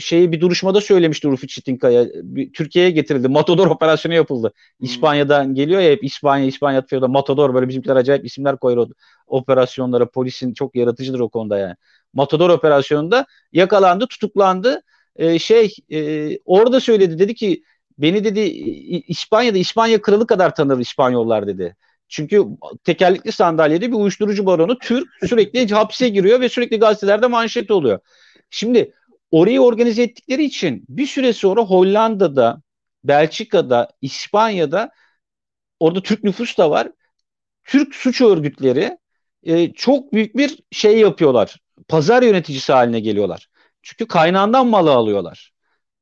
şeyi 0.00 0.32
bir 0.32 0.40
duruşmada 0.40 0.80
söylemişti 0.80 1.28
Rufus 1.28 1.48
Çetinkaya. 1.48 2.06
Türkiye'ye 2.54 2.90
getirildi. 2.90 3.28
Matador 3.28 3.66
operasyonu 3.66 4.14
yapıldı. 4.14 4.52
Hmm. 4.78 4.84
İspanya'dan 4.84 5.54
geliyor 5.54 5.80
ya 5.80 5.90
hep 5.90 6.04
İspanya, 6.04 6.46
İspanya 6.46 6.78
atıyor 6.78 7.02
Matador 7.02 7.54
böyle 7.54 7.68
bizimkiler 7.68 7.96
acayip 7.96 8.24
isimler 8.24 8.56
koyuyor 8.56 8.88
operasyonlara. 9.26 10.10
Polisin 10.10 10.54
çok 10.54 10.76
yaratıcıdır 10.76 11.20
o 11.20 11.28
konuda 11.28 11.58
yani. 11.58 11.74
Matador 12.12 12.50
operasyonunda 12.50 13.26
yakalandı, 13.52 14.06
tutuklandı. 14.06 14.82
Ee, 15.16 15.38
şey 15.38 15.74
e, 15.90 16.30
orada 16.44 16.80
söyledi 16.80 17.18
dedi 17.18 17.34
ki 17.34 17.62
beni 17.98 18.24
dedi 18.24 18.40
İspanya'da 19.08 19.58
İspanya 19.58 20.02
kralı 20.02 20.26
kadar 20.26 20.54
tanır 20.54 20.78
İspanyollar 20.78 21.46
dedi. 21.46 21.76
Çünkü 22.08 22.44
tekerlekli 22.84 23.32
sandalyede 23.32 23.88
bir 23.88 23.96
uyuşturucu 23.96 24.46
baronu 24.46 24.78
Türk 24.78 25.08
sürekli 25.28 25.74
hapse 25.74 26.08
giriyor 26.08 26.40
ve 26.40 26.48
sürekli 26.48 26.78
gazetelerde 26.78 27.26
manşet 27.26 27.70
oluyor. 27.70 27.98
Şimdi 28.50 28.92
orayı 29.30 29.60
organize 29.60 30.02
ettikleri 30.02 30.44
için 30.44 30.84
bir 30.88 31.06
süre 31.06 31.32
sonra 31.32 31.60
Hollanda'da, 31.60 32.62
Belçika'da, 33.04 33.88
İspanya'da 34.02 34.90
orada 35.80 36.02
Türk 36.02 36.24
nüfus 36.24 36.58
da 36.58 36.70
var. 36.70 36.92
Türk 37.64 37.94
suç 37.94 38.20
örgütleri 38.20 38.98
e, 39.42 39.72
çok 39.72 40.12
büyük 40.12 40.36
bir 40.36 40.58
şey 40.72 40.98
yapıyorlar. 40.98 41.56
Pazar 41.88 42.22
yöneticisi 42.22 42.72
haline 42.72 43.00
geliyorlar. 43.00 43.48
Çünkü 43.82 44.06
kaynağından 44.08 44.66
malı 44.66 44.92
alıyorlar. 44.92 45.52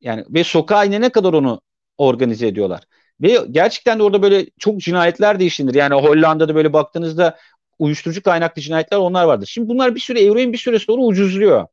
Yani 0.01 0.25
ve 0.31 0.45
sokağa 0.45 0.85
inene 0.85 1.09
kadar 1.09 1.33
onu 1.33 1.61
organize 1.99 2.47
ediyorlar. 2.47 2.83
Ve 3.21 3.39
gerçekten 3.51 3.99
de 3.99 4.03
orada 4.03 4.23
böyle 4.23 4.47
çok 4.59 4.81
cinayetler 4.81 5.41
de 5.41 5.45
işlenir. 5.45 5.75
Yani 5.75 5.95
Hollanda'da 5.95 6.55
böyle 6.55 6.73
baktığınızda 6.73 7.39
uyuşturucu 7.79 8.23
kaynaklı 8.23 8.63
cinayetler 8.63 8.99
onlar 8.99 9.25
vardır. 9.25 9.47
Şimdi 9.47 9.69
bunlar 9.69 9.95
bir 9.95 10.01
süre 10.01 10.21
evrenin 10.21 10.53
bir 10.53 10.59
süre 10.59 10.79
sonra 10.79 11.03
ucuzluyor 11.03 11.67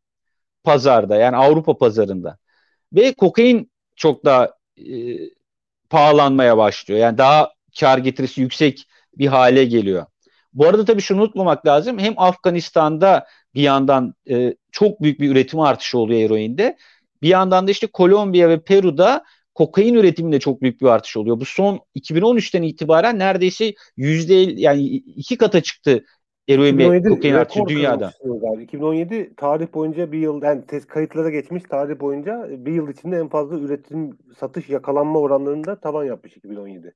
pazarda 0.63 1.15
yani 1.15 1.35
Avrupa 1.37 1.77
pazarında. 1.77 2.37
Ve 2.93 3.13
kokain 3.13 3.71
çok 3.95 4.25
daha 4.25 4.51
e, 4.77 5.17
pahalanmaya 5.89 6.57
başlıyor. 6.57 6.99
Yani 6.99 7.17
daha 7.17 7.51
kar 7.79 7.97
getirisi 7.97 8.41
yüksek 8.41 8.87
bir 9.17 9.27
hale 9.27 9.65
geliyor. 9.65 10.05
Bu 10.53 10.67
arada 10.67 10.85
tabii 10.85 11.01
şunu 11.01 11.21
unutmamak 11.21 11.65
lazım. 11.65 11.99
Hem 11.99 12.13
Afganistan'da 12.17 13.27
bir 13.55 13.61
yandan 13.61 14.13
e, 14.29 14.55
çok 14.71 15.01
büyük 15.01 15.19
bir 15.19 15.31
üretim 15.31 15.59
artışı 15.59 15.97
oluyor 15.97 16.21
eroinde. 16.21 16.77
Bir 17.21 17.27
yandan 17.27 17.67
da 17.67 17.71
işte 17.71 17.87
Kolombiya 17.87 18.49
ve 18.49 18.59
Peru'da 18.63 19.23
kokain 19.55 19.93
üretiminde 19.93 20.39
çok 20.39 20.61
büyük 20.61 20.81
bir 20.81 20.85
artış 20.87 21.17
oluyor. 21.17 21.39
Bu 21.39 21.45
son 21.45 21.79
2013'ten 21.95 22.63
itibaren 22.63 23.19
neredeyse 23.19 23.73
yüzde 23.97 24.33
yani 24.35 24.83
iki 24.95 25.37
kata 25.37 25.61
çıktı 25.61 26.05
eroin 26.47 26.77
ve 26.77 27.03
kokain 27.03 27.33
artışı 27.33 27.65
dünyada. 27.67 28.13
2017 28.61 29.33
tarih 29.37 29.73
boyunca 29.73 30.11
bir 30.11 30.17
yıl 30.17 30.41
yani 30.41 30.65
test 30.65 30.87
kayıtlara 30.87 31.29
geçmiş 31.29 31.63
tarih 31.63 31.99
boyunca 31.99 32.47
bir 32.49 32.73
yıl 32.73 32.89
içinde 32.89 33.17
en 33.17 33.29
fazla 33.29 33.57
üretim 33.59 34.17
satış 34.39 34.69
yakalanma 34.69 35.19
oranlarında 35.19 35.79
tavan 35.79 36.05
yapmış 36.05 36.37
2017. 36.37 36.93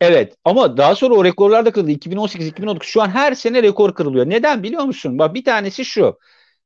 Evet 0.00 0.36
ama 0.44 0.76
daha 0.76 0.94
sonra 0.94 1.14
o 1.14 1.24
rekorlar 1.24 1.66
da 1.66 1.72
kırıldı. 1.72 1.90
2018-2019 1.90 2.78
şu 2.82 3.02
an 3.02 3.08
her 3.08 3.34
sene 3.34 3.62
rekor 3.62 3.94
kırılıyor. 3.94 4.30
Neden 4.30 4.62
biliyor 4.62 4.84
musun? 4.84 5.18
Bak 5.18 5.34
bir 5.34 5.44
tanesi 5.44 5.84
şu. 5.84 6.18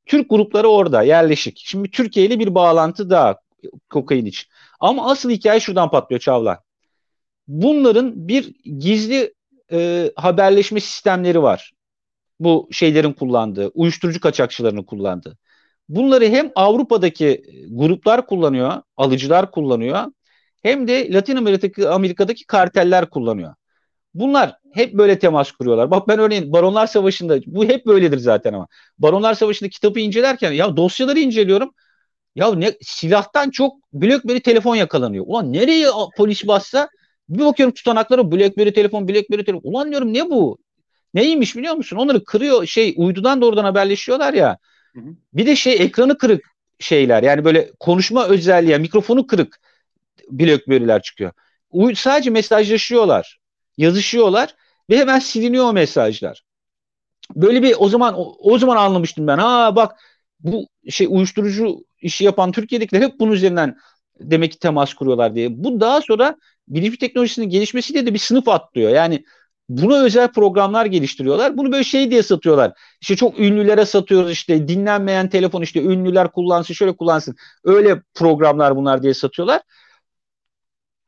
Türk 0.05 0.29
grupları 0.29 0.67
orada 0.67 1.03
yerleşik. 1.03 1.61
Şimdi 1.65 1.91
Türkiye 1.91 2.25
ile 2.25 2.39
bir 2.39 2.55
bağlantı 2.55 3.09
daha 3.09 3.39
kokain 3.89 4.25
için. 4.25 4.49
Ama 4.79 5.11
asıl 5.11 5.29
hikaye 5.29 5.59
şuradan 5.59 5.91
patlıyor 5.91 6.19
Çavla. 6.19 6.59
Bunların 7.47 8.27
bir 8.27 8.53
gizli 8.79 9.33
e, 9.71 10.11
haberleşme 10.15 10.79
sistemleri 10.79 11.41
var. 11.41 11.71
Bu 12.41 12.69
şeylerin 12.71 13.13
kullandığı, 13.13 13.67
uyuşturucu 13.73 14.19
kaçakçılarının 14.19 14.83
kullandığı. 14.83 15.37
Bunları 15.89 16.25
hem 16.25 16.51
Avrupa'daki 16.55 17.43
gruplar 17.71 18.27
kullanıyor, 18.27 18.81
alıcılar 18.97 19.51
kullanıyor, 19.51 20.05
hem 20.63 20.87
de 20.87 21.13
Latin 21.13 21.35
Amerika'daki, 21.35 21.89
Amerika'daki 21.89 22.45
karteller 22.47 23.09
kullanıyor. 23.09 23.53
Bunlar 24.13 24.57
hep 24.73 24.93
böyle 24.93 25.19
temas 25.19 25.51
kuruyorlar. 25.51 25.91
Bak 25.91 26.07
ben 26.07 26.19
örneğin 26.19 26.53
Baronlar 26.53 26.87
Savaşı'nda 26.87 27.39
bu 27.45 27.65
hep 27.65 27.85
böyledir 27.85 28.17
zaten 28.17 28.53
ama. 28.53 28.67
Baronlar 28.99 29.33
Savaşı'nda 29.33 29.69
kitabı 29.69 29.99
incelerken 29.99 30.51
ya 30.51 30.77
dosyaları 30.77 31.19
inceliyorum. 31.19 31.73
Ya 32.35 32.55
ne 32.55 32.73
silahtan 32.81 33.49
çok 33.49 33.93
BlackBerry 33.93 34.39
telefon 34.39 34.75
yakalanıyor. 34.75 35.25
Ulan 35.27 35.53
nereye 35.53 35.87
polis 36.17 36.47
bassa 36.47 36.89
bir 37.29 37.45
bakıyorum 37.45 37.73
tutanaklara 37.73 38.31
BlackBerry 38.31 38.73
telefon, 38.73 39.07
BlackBerry 39.07 39.45
telefon. 39.45 39.71
Ulan 39.71 39.91
diyorum 39.91 40.13
ne 40.13 40.29
bu? 40.29 40.57
Neymiş 41.13 41.55
biliyor 41.55 41.75
musun? 41.75 41.97
Onları 41.97 42.23
kırıyor 42.23 42.65
şey 42.65 42.93
uydudan 42.97 43.41
doğrudan 43.41 43.63
haberleşiyorlar 43.63 44.33
ya. 44.33 44.57
Hı 44.93 44.99
hı. 44.99 45.15
Bir 45.33 45.45
de 45.45 45.55
şey 45.55 45.73
ekranı 45.73 46.17
kırık 46.17 46.45
şeyler. 46.79 47.23
Yani 47.23 47.45
böyle 47.45 47.71
konuşma 47.79 48.27
özelliği, 48.27 48.77
mikrofonu 48.77 49.27
kırık 49.27 49.59
BlackBerry'ler 50.29 51.01
çıkıyor. 51.01 51.31
Sadece 51.95 52.29
mesajlaşıyorlar, 52.29 53.39
yazışıyorlar 53.77 54.55
ve 54.89 54.97
hemen 54.97 55.19
siliniyor 55.19 55.65
o 55.65 55.73
mesajlar. 55.73 56.43
Böyle 57.35 57.63
bir 57.63 57.75
o 57.79 57.89
zaman 57.89 58.13
o, 58.17 58.35
o 58.39 58.57
zaman 58.57 58.77
anlamıştım 58.77 59.27
ben. 59.27 59.37
Ha 59.37 59.75
bak 59.75 59.99
bu 60.39 60.67
şey 60.89 61.07
uyuşturucu 61.09 61.85
işi 62.01 62.23
yapan 62.23 62.51
Türkiye'dekiler 62.51 63.01
hep 63.01 63.19
bunun 63.19 63.31
üzerinden 63.31 63.77
demek 64.19 64.51
ki 64.51 64.59
temas 64.59 64.93
kuruyorlar 64.93 65.35
diye. 65.35 65.63
Bu 65.63 65.79
daha 65.81 66.01
sonra 66.01 66.35
bilişim 66.67 66.95
teknolojisinin 66.95 67.49
gelişmesiyle 67.49 68.05
de 68.05 68.13
bir 68.13 68.19
sınıf 68.19 68.47
atlıyor. 68.47 68.91
Yani 68.91 69.23
buna 69.77 70.03
özel 70.03 70.31
programlar 70.31 70.85
geliştiriyorlar. 70.85 71.57
Bunu 71.57 71.71
böyle 71.71 71.83
şey 71.83 72.11
diye 72.11 72.23
satıyorlar. 72.23 72.73
İşte 73.01 73.15
çok 73.15 73.39
ünlülere 73.39 73.85
satıyoruz 73.85 74.31
işte 74.31 74.67
dinlenmeyen 74.67 75.29
telefon 75.29 75.61
işte 75.61 75.81
ünlüler 75.81 76.31
kullansın 76.31 76.73
şöyle 76.73 76.95
kullansın. 76.95 77.35
Öyle 77.63 78.01
programlar 78.13 78.75
bunlar 78.75 79.03
diye 79.03 79.13
satıyorlar. 79.13 79.61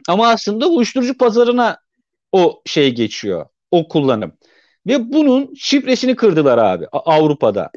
Ama 0.08 0.30
aslında 0.30 0.68
uyuşturucu 0.68 1.18
pazarına 1.18 1.78
o 2.32 2.62
şey 2.66 2.96
geçiyor. 2.96 3.46
O 3.72 3.88
kullanım. 3.88 4.34
Ve 4.88 5.14
bunun 5.14 5.54
şifresini 5.56 6.16
kırdılar 6.16 6.58
abi 6.58 6.88
Avrupa'da. 6.92 7.72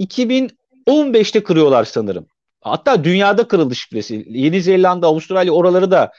2015'te 0.00 1.42
kırıyorlar 1.42 1.84
sanırım. 1.84 2.26
Hatta 2.60 3.04
dünyada 3.04 3.48
kırıldı 3.48 3.74
şifresi. 3.74 4.24
Yeni 4.28 4.62
Zelanda, 4.62 5.06
Avustralya 5.06 5.52
oraları 5.52 5.90
da 5.90 6.12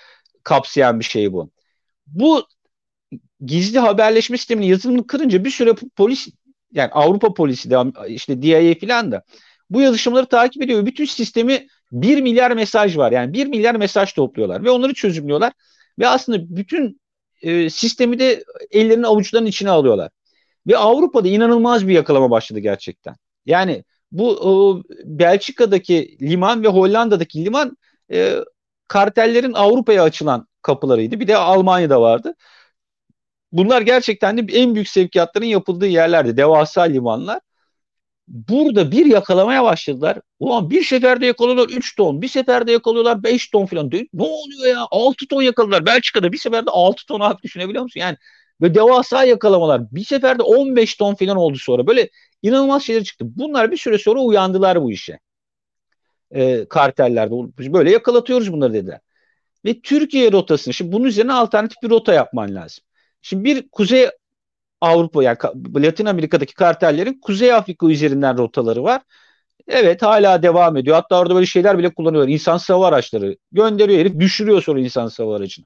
kapsayan 0.44 1.00
bir 1.00 1.06
şey 1.06 1.34
bu. 1.34 1.50
Bu 2.08 2.44
gizli 3.46 3.80
haberleşme 3.80 4.38
sisteminin 4.38 4.68
yazılımını 4.68 5.08
kırınca 5.08 5.46
bir 5.46 5.50
süre 5.50 5.74
polis 5.96 6.28
yani 6.74 6.92
Avrupa 6.92 7.34
polisi 7.34 7.70
de 7.70 7.78
işte 8.08 8.42
DIA 8.42 8.76
falan 8.80 9.12
da 9.12 9.24
bu 9.70 9.82
yazışmaları 9.82 10.26
takip 10.26 10.62
ediyor. 10.62 10.86
Bütün 10.86 11.06
sistemi 11.06 11.68
1 11.92 12.22
milyar 12.22 12.52
mesaj 12.52 12.98
var. 12.98 13.12
Yani 13.12 13.34
1 13.34 13.48
milyar 13.48 13.76
mesaj 13.76 14.14
topluyorlar 14.14 14.64
ve 14.64 14.70
onları 14.72 14.94
çözümlüyorlar. 14.94 15.54
Ve 16.00 16.08
aslında 16.08 16.56
bütün 16.58 17.02
e, 17.42 17.70
sistemi 17.70 18.20
de 18.20 18.44
ellerinin 18.72 19.04
avuçlarının 19.04 19.48
içine 19.48 19.70
alıyorlar. 19.70 20.10
Ve 20.68 20.78
Avrupa'da 20.78 21.28
inanılmaz 21.28 21.88
bir 21.88 21.94
yakalama 21.94 22.32
başladı 22.32 22.60
gerçekten. 22.60 23.16
Yani 23.46 23.84
bu 24.12 24.30
o, 24.30 24.84
Belçika'daki 25.04 26.18
liman 26.22 26.64
ve 26.64 26.68
Hollanda'daki 26.68 27.46
liman 27.46 27.78
e, 28.14 28.36
kartellerin 28.88 29.54
Avrupa'ya 29.54 30.04
açılan 30.04 30.48
kapılarıydı. 30.62 31.20
Bir 31.20 31.28
de 31.28 31.38
Almanya'da 31.38 32.02
vardı. 32.02 32.36
Bunlar 33.54 33.82
gerçekten 33.82 34.38
de 34.38 34.54
en 34.54 34.76
büyük 34.76 34.90
sevkiyatların 34.90 35.46
yapıldığı 35.46 35.88
yerlerdi. 35.88 36.38
Devasa 36.38 36.82
limanlar. 36.82 37.40
Burada 38.28 38.92
bir 38.92 39.06
yakalamaya 39.06 39.64
başladılar. 39.64 40.20
Ulan 40.40 40.70
bir 40.70 40.84
seferde 40.84 41.26
yakalıyorlar 41.26 41.70
3 41.70 41.96
ton. 41.96 42.22
Bir 42.22 42.28
seferde 42.28 42.72
yakalıyorlar 42.72 43.24
5 43.24 43.50
ton 43.50 43.66
falan. 43.66 43.92
Ne 44.14 44.24
oluyor 44.24 44.68
ya? 44.76 44.88
6 44.92 45.28
ton 45.28 45.42
yakaladılar. 45.42 45.86
Belçika'da 45.86 46.32
bir 46.32 46.38
seferde 46.38 46.70
6 46.72 47.06
ton 47.06 47.20
abi 47.20 47.42
düşünebiliyor 47.44 47.84
musun? 47.84 48.00
Yani 48.00 48.18
ve 48.62 48.76
devasa 48.76 49.24
yakalamalar. 49.24 49.92
Bir 49.92 50.04
seferde 50.04 50.44
15 50.44 50.96
ton 50.96 51.16
falan 51.16 51.38
oldu 51.38 51.58
sonra. 51.58 51.88
Böyle 51.88 52.10
inanılmaz 52.42 52.84
şeyler 52.84 53.04
çıktı. 53.04 53.26
Bunlar 53.28 53.72
bir 53.72 53.78
süre 53.78 53.98
sonra 53.98 54.20
uyandılar 54.20 54.82
bu 54.82 54.92
işe. 54.92 55.20
E, 56.32 56.66
kartellerde 56.70 57.32
böyle 57.74 57.92
yakalatıyoruz 57.92 58.54
bunları 58.54 58.74
dediler. 58.74 59.00
Ve 59.66 59.82
Türkiye 59.82 60.32
rotasını 60.32 60.74
şimdi 60.74 60.92
bunun 60.92 61.06
üzerine 61.06 61.34
alternatif 61.34 61.78
bir 61.84 61.90
rota 61.90 62.14
yapman 62.14 62.56
lazım. 62.56 62.84
Şimdi 63.24 63.44
bir 63.46 63.70
Kuzey 63.70 64.10
Avrupa 64.82 65.24
yani 65.24 65.38
Latin 65.76 66.06
Amerika'daki 66.06 66.54
kartellerin 66.54 67.20
Kuzey 67.22 67.54
Afrika 67.54 67.88
üzerinden 67.88 68.38
rotaları 68.38 68.84
var. 68.84 69.02
Evet 69.68 70.02
hala 70.02 70.44
devam 70.44 70.78
ediyor. 70.78 70.96
Hatta 70.96 71.20
orada 71.20 71.36
böyle 71.36 71.46
şeyler 71.46 71.78
bile 71.78 71.94
kullanıyorlar. 71.94 72.34
İnsan 72.34 72.58
hava 72.68 72.88
araçları 72.88 73.38
gönderiyor 73.52 74.00
herif 74.00 74.20
düşürüyor 74.20 74.64
sonra 74.64 74.80
insan 74.80 75.10
hava 75.18 75.38
aracını. 75.38 75.66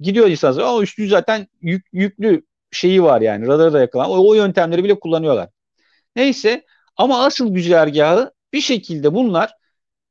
Gidiyor 0.00 0.28
insan 0.28 0.52
hava 0.52 0.68
ama 0.68 0.82
üstü 0.82 1.08
zaten 1.08 1.48
yük, 1.62 1.86
yüklü 1.92 2.42
şeyi 2.70 3.02
var 3.02 3.20
yani 3.20 3.46
radarı 3.46 3.72
da 3.72 3.80
yakalan. 3.80 4.10
O, 4.10 4.28
o 4.28 4.34
yöntemleri 4.34 4.84
bile 4.84 5.00
kullanıyorlar. 5.00 5.48
Neyse 6.16 6.64
ama 6.96 7.24
asıl 7.24 7.54
güzergahı 7.54 8.32
bir 8.52 8.60
şekilde 8.60 9.14
bunlar 9.14 9.52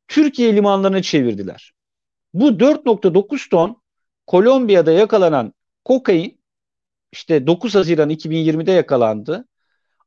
Türkiye 0.08 0.56
limanlarına 0.56 1.02
çevirdiler. 1.02 1.74
Bu 2.34 2.60
4.9 2.60 3.50
ton 3.50 3.82
Kolombiya'da 4.28 4.92
yakalanan 4.92 5.54
kokain 5.86 6.37
işte 7.12 7.48
9 7.48 7.76
Haziran 7.76 8.10
2020'de 8.10 8.72
yakalandı. 8.72 9.46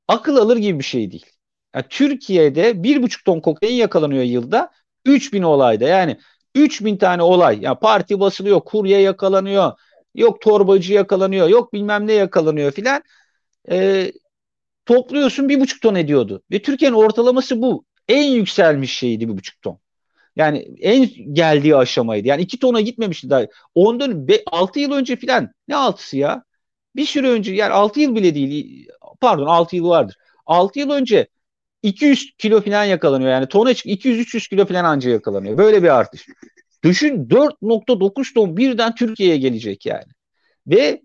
Akıl 0.08 0.36
alır 0.36 0.56
gibi 0.56 0.78
bir 0.78 0.84
şey 0.84 1.10
değil. 1.10 1.26
Yani 1.74 1.84
Türkiye'de 1.90 2.70
1,5 2.70 3.24
ton 3.24 3.40
kokain 3.40 3.74
yakalanıyor 3.74 4.22
yılda. 4.22 4.70
3000 5.04 5.42
olayda 5.42 5.84
yani 5.88 6.16
3000 6.54 6.96
tane 6.96 7.22
olay. 7.22 7.58
Yani 7.60 7.78
parti 7.78 8.20
basılıyor, 8.20 8.60
kurye 8.60 9.00
yakalanıyor, 9.00 9.72
yok 10.14 10.40
torbacı 10.40 10.92
yakalanıyor, 10.92 11.48
yok 11.48 11.72
bilmem 11.72 12.06
ne 12.06 12.12
yakalanıyor 12.12 12.72
filan. 12.72 13.02
Ee, 13.70 14.12
topluyorsun 14.86 15.48
bir 15.48 15.60
buçuk 15.60 15.82
ton 15.82 15.94
ediyordu. 15.94 16.42
Ve 16.50 16.62
Türkiye'nin 16.62 16.96
ortalaması 16.96 17.62
bu. 17.62 17.84
En 18.08 18.22
yükselmiş 18.30 18.98
şeydi 18.98 19.28
bir 19.28 19.36
buçuk 19.36 19.62
ton. 19.62 19.78
Yani 20.36 20.58
en 20.80 21.08
geldiği 21.32 21.76
aşamaydı. 21.76 22.28
Yani 22.28 22.42
iki 22.42 22.58
tona 22.58 22.80
gitmemişti 22.80 23.30
daha. 23.30 23.46
Ondan 23.74 24.26
6 24.46 24.80
yıl 24.80 24.92
önce 24.92 25.16
filan 25.16 25.52
ne 25.68 25.76
altısı 25.76 26.16
ya? 26.16 26.44
Bir 26.96 27.06
süre 27.06 27.28
önce 27.30 27.52
yani 27.52 27.72
6 27.72 28.00
yıl 28.00 28.14
bile 28.14 28.34
değil. 28.34 28.88
Pardon 29.20 29.46
6 29.46 29.76
yıl 29.76 29.88
vardır. 29.88 30.16
6 30.46 30.78
yıl 30.78 30.90
önce 30.90 31.28
200 31.82 32.36
kilo 32.38 32.60
falan 32.60 32.84
yakalanıyor. 32.84 33.30
Yani 33.30 33.48
tona 33.48 33.74
çık 33.74 33.86
200-300 33.86 34.48
kilo 34.48 34.66
falan 34.66 34.84
anca 34.84 35.10
yakalanıyor. 35.10 35.58
Böyle 35.58 35.82
bir 35.82 35.88
artış. 35.88 36.26
Düşün 36.84 37.28
4.9 37.28 38.34
ton 38.34 38.56
birden 38.56 38.94
Türkiye'ye 38.94 39.36
gelecek 39.36 39.86
yani. 39.86 40.12
Ve 40.66 41.02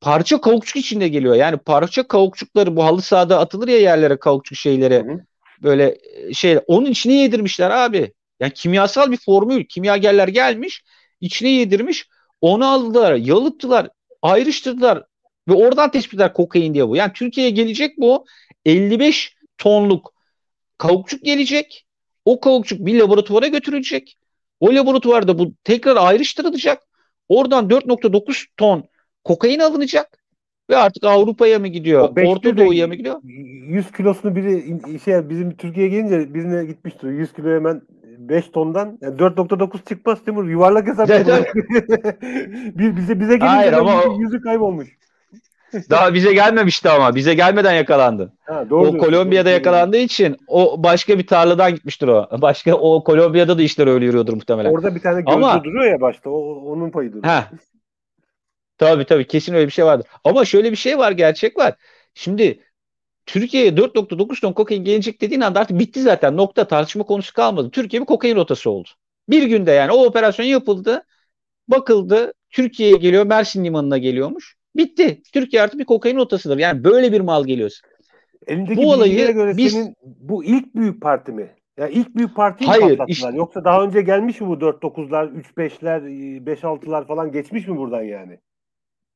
parça 0.00 0.40
kavukçuk 0.40 0.76
içinde 0.76 1.08
geliyor. 1.08 1.34
Yani 1.34 1.56
parça 1.56 2.08
kavukçukları 2.08 2.76
bu 2.76 2.84
halı 2.84 3.02
sahada 3.02 3.38
atılır 3.38 3.68
ya 3.68 3.78
yerlere 3.78 4.18
kavukçuk 4.18 4.58
şeylere. 4.58 4.98
Hı. 4.98 5.24
Böyle 5.62 5.98
e, 6.14 6.34
şey 6.34 6.58
onun 6.66 6.86
içine 6.86 7.14
yedirmişler 7.14 7.70
abi. 7.70 8.12
Yani 8.40 8.52
kimyasal 8.52 9.10
bir 9.10 9.16
formül. 9.16 9.64
Kimyagerler 9.64 10.28
gelmiş, 10.28 10.84
içine 11.20 11.50
yedirmiş. 11.50 12.08
Onu 12.40 12.66
aldılar, 12.66 13.14
yalıttılar, 13.14 13.88
ayrıştırdılar 14.22 15.04
ve 15.48 15.52
oradan 15.52 15.90
tespit 15.90 16.14
ettiler 16.14 16.32
kokain 16.32 16.74
diye 16.74 16.88
bu. 16.88 16.96
Yani 16.96 17.12
Türkiye'ye 17.12 17.50
gelecek 17.50 17.98
bu 17.98 18.24
55 18.64 19.34
tonluk 19.58 20.14
kavukçuk 20.78 21.24
gelecek. 21.24 21.86
O 22.24 22.40
kavukçuk 22.40 22.86
bir 22.86 22.98
laboratuvara 23.00 23.46
götürülecek. 23.46 24.18
O 24.60 24.74
laboratuvarda 24.74 25.38
bu 25.38 25.52
tekrar 25.64 25.96
ayrıştırılacak. 25.96 26.82
Oradan 27.28 27.68
4.9 27.68 28.46
ton 28.56 28.84
kokain 29.24 29.58
alınacak 29.58 30.18
ve 30.70 30.76
artık 30.76 31.04
Avrupa'ya 31.04 31.58
mı 31.58 31.68
gidiyor? 31.68 32.16
Orta 32.26 32.56
Doğu'ya 32.56 32.86
mı 32.86 32.94
gidiyor? 32.94 33.20
100 33.22 33.92
kilosunu 33.92 34.36
biri 34.36 35.00
şey 35.00 35.30
bizim 35.30 35.56
Türkiye'ye 35.56 35.90
gelince 35.90 36.34
birine 36.34 36.64
gitmiştir. 36.64 37.08
100 37.08 37.32
kilo 37.32 37.48
hemen 37.48 37.82
5 38.28 38.48
tondan 38.48 38.98
yani 39.00 39.16
4.9 39.16 39.88
çıkmaz 39.88 40.24
Timur. 40.24 40.48
Yuvarlak 40.48 40.86
hesap. 40.86 41.08
bir 42.78 42.96
bize 42.96 43.20
bize 43.20 43.36
gelince 43.36 43.46
Hayır, 43.46 43.72
ama 43.72 44.02
yüzü 44.18 44.40
kaybolmuş. 44.40 44.88
Daha 45.90 46.14
bize 46.14 46.32
gelmemişti 46.32 46.88
ama. 46.88 47.14
Bize 47.14 47.34
gelmeden 47.34 47.72
yakalandı. 47.72 48.32
Ha, 48.44 48.70
doğru 48.70 48.88
o 48.88 48.98
Kolombiya'da 48.98 49.50
yakalandığı 49.50 49.96
için 49.96 50.36
o 50.46 50.82
başka 50.82 51.18
bir 51.18 51.26
tarladan 51.26 51.74
gitmiştir 51.74 52.08
o. 52.08 52.28
Başka 52.40 52.74
o 52.74 53.04
Kolombiya'da 53.04 53.58
da 53.58 53.62
işler 53.62 53.86
öyle 53.86 54.04
yürüyordur 54.04 54.32
muhtemelen. 54.32 54.70
Orada 54.70 54.94
bir 54.94 55.00
tane 55.00 55.20
gözcü 55.20 55.32
ama, 55.32 55.64
duruyor 55.64 55.92
ya 55.92 56.00
başta. 56.00 56.30
O, 56.30 56.54
onun 56.72 56.90
payı 56.90 57.12
duruyor. 57.12 57.24
Heh. 57.24 57.42
Tabii 58.78 59.04
tabii 59.04 59.26
kesin 59.26 59.54
öyle 59.54 59.66
bir 59.66 59.72
şey 59.72 59.84
vardır. 59.84 60.06
Ama 60.24 60.44
şöyle 60.44 60.70
bir 60.70 60.76
şey 60.76 60.98
var 60.98 61.12
gerçek 61.12 61.58
var. 61.58 61.74
Şimdi 62.14 62.60
Türkiye'ye 63.28 63.70
4.9 63.70 64.40
ton 64.40 64.52
kokain 64.52 64.84
gelecek 64.84 65.20
dediğin 65.20 65.40
anda 65.40 65.60
artık 65.60 65.78
bitti 65.78 66.02
zaten. 66.02 66.36
Nokta 66.36 66.68
tartışma 66.68 67.04
konusu 67.04 67.34
kalmadı. 67.34 67.70
Türkiye 67.70 68.02
bir 68.02 68.06
kokain 68.06 68.36
rotası 68.36 68.70
oldu. 68.70 68.88
Bir 69.28 69.42
günde 69.42 69.70
yani 69.70 69.92
o 69.92 70.04
operasyon 70.04 70.46
yapıldı. 70.46 71.04
Bakıldı. 71.68 72.32
Türkiye'ye 72.50 72.96
geliyor. 72.96 73.26
Mersin 73.26 73.64
limanına 73.64 73.98
geliyormuş. 73.98 74.56
Bitti. 74.76 75.22
Türkiye 75.32 75.62
artık 75.62 75.80
bir 75.80 75.84
kokain 75.84 76.16
rotasıdır. 76.16 76.58
Yani 76.58 76.84
böyle 76.84 77.12
bir 77.12 77.20
mal 77.20 77.44
geliyorsa. 77.44 77.88
Elindeki 78.46 78.76
bu 78.76 78.90
olayı 78.90 79.32
göre 79.32 79.56
biz 79.56 79.72
senin 79.72 79.94
bu 80.04 80.44
ilk 80.44 80.74
büyük 80.74 81.02
parti 81.02 81.32
mi? 81.32 81.42
Ya 81.42 81.84
yani 81.84 81.92
ilk 81.92 82.16
büyük 82.16 82.36
parti 82.36 82.64
mi 82.64 82.70
Hayır, 82.70 83.00
Işte, 83.06 83.28
Yoksa 83.34 83.64
daha 83.64 83.84
önce 83.84 84.02
gelmiş 84.02 84.40
mi 84.40 84.48
bu 84.48 84.54
4-9'lar, 84.54 85.42
3-5'ler, 85.56 86.00
5-6'lar 86.44 87.06
falan 87.06 87.32
geçmiş 87.32 87.68
mi 87.68 87.76
buradan 87.76 88.02
yani? 88.02 88.38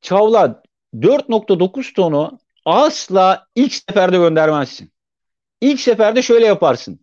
Çavla 0.01 0.63
4.9 0.93 1.93
tonu 1.93 2.39
asla 2.65 3.47
ilk 3.55 3.73
seferde 3.73 4.17
göndermezsin. 4.17 4.91
İlk 5.61 5.79
seferde 5.79 6.21
şöyle 6.21 6.45
yaparsın. 6.45 6.99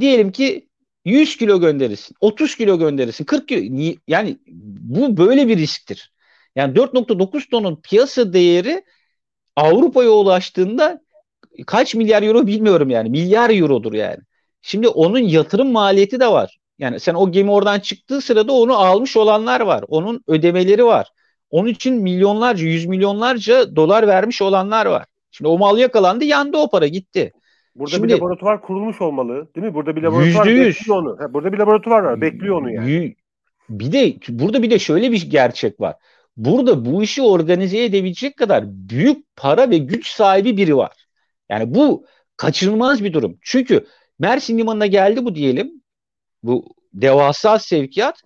Diyelim 0.00 0.32
ki 0.32 0.68
100 1.04 1.36
kilo 1.36 1.60
gönderirsin. 1.60 2.16
30 2.20 2.56
kilo 2.56 2.78
gönderirsin. 2.78 3.24
40 3.24 3.48
kilo. 3.48 3.94
Yani 4.08 4.38
bu 4.82 5.16
böyle 5.16 5.48
bir 5.48 5.58
risktir. 5.58 6.12
Yani 6.56 6.74
4.9 6.74 7.50
tonun 7.50 7.80
piyasa 7.82 8.32
değeri 8.32 8.84
Avrupa'ya 9.56 10.10
ulaştığında 10.10 11.00
kaç 11.66 11.94
milyar 11.94 12.22
euro 12.22 12.46
bilmiyorum 12.46 12.90
yani. 12.90 13.10
Milyar 13.10 13.50
eurodur 13.50 13.92
yani. 13.92 14.18
Şimdi 14.62 14.88
onun 14.88 15.18
yatırım 15.18 15.72
maliyeti 15.72 16.20
de 16.20 16.28
var. 16.28 16.58
Yani 16.78 17.00
sen 17.00 17.14
o 17.14 17.32
gemi 17.32 17.50
oradan 17.50 17.80
çıktığı 17.80 18.20
sırada 18.20 18.52
onu 18.52 18.78
almış 18.78 19.16
olanlar 19.16 19.60
var. 19.60 19.84
Onun 19.88 20.24
ödemeleri 20.26 20.84
var. 20.84 21.08
Onun 21.50 21.68
için 21.68 21.94
milyonlarca, 21.94 22.66
yüz 22.66 22.86
milyonlarca 22.86 23.76
dolar 23.76 24.06
vermiş 24.06 24.42
olanlar 24.42 24.86
var. 24.86 25.04
Şimdi 25.30 25.48
o 25.48 25.58
mal 25.58 25.78
yakalandı, 25.78 26.24
yandı 26.24 26.56
o 26.56 26.70
para 26.70 26.86
gitti. 26.86 27.32
Burada 27.74 27.90
Şimdi, 27.90 28.08
bir 28.08 28.12
laboratuvar 28.12 28.62
kurulmuş 28.62 29.00
olmalı, 29.00 29.48
değil 29.54 29.66
mi? 29.66 29.74
Burada 29.74 29.96
bir 29.96 30.02
laboratuvar 30.02 30.46
%100, 30.46 30.66
bekliyor 30.66 31.02
onu. 31.02 31.16
Ha, 31.20 31.34
burada 31.34 31.52
bir 31.52 31.58
laboratuvar 31.58 32.00
var, 32.02 32.20
bekliyor 32.20 32.60
onu 32.60 32.72
yani. 32.72 33.14
Bir 33.70 33.92
de 33.92 34.16
burada 34.28 34.62
bir 34.62 34.70
de 34.70 34.78
şöyle 34.78 35.12
bir 35.12 35.30
gerçek 35.30 35.80
var. 35.80 35.94
Burada 36.36 36.84
bu 36.84 37.02
işi 37.02 37.22
organize 37.22 37.84
edebilecek 37.84 38.36
kadar 38.36 38.64
büyük 38.66 39.36
para 39.36 39.70
ve 39.70 39.78
güç 39.78 40.08
sahibi 40.08 40.56
biri 40.56 40.76
var. 40.76 40.92
Yani 41.50 41.74
bu 41.74 42.06
kaçınılmaz 42.36 43.04
bir 43.04 43.12
durum. 43.12 43.38
Çünkü 43.42 43.86
Mersin 44.18 44.58
Limanı'na 44.58 44.86
geldi 44.86 45.24
bu 45.24 45.34
diyelim. 45.34 45.82
Bu 46.42 46.74
devasa 46.94 47.58
sevkiyat. 47.58 48.22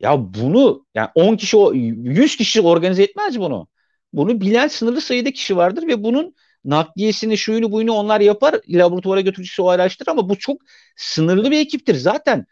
Ya 0.00 0.34
bunu 0.34 0.86
yani 0.94 1.08
10 1.14 1.36
kişi 1.36 1.56
100 1.56 2.36
kişi 2.36 2.60
organize 2.60 3.02
etmez 3.02 3.40
bunu. 3.40 3.68
Bunu 4.12 4.40
bilen 4.40 4.68
sınırlı 4.68 5.00
sayıda 5.00 5.30
kişi 5.30 5.56
vardır 5.56 5.86
ve 5.88 6.02
bunun 6.02 6.34
nakliyesini 6.64 7.38
şuyunu 7.38 7.72
buyunu 7.72 7.92
onlar 7.92 8.20
yapar. 8.20 8.60
Laboratuvara 8.68 9.20
götürücüsü 9.20 9.62
o 9.62 9.68
araştırır 9.68 10.10
ama 10.10 10.28
bu 10.28 10.38
çok 10.38 10.60
sınırlı 10.96 11.50
bir 11.50 11.60
ekiptir. 11.60 11.94
Zaten 11.94 12.46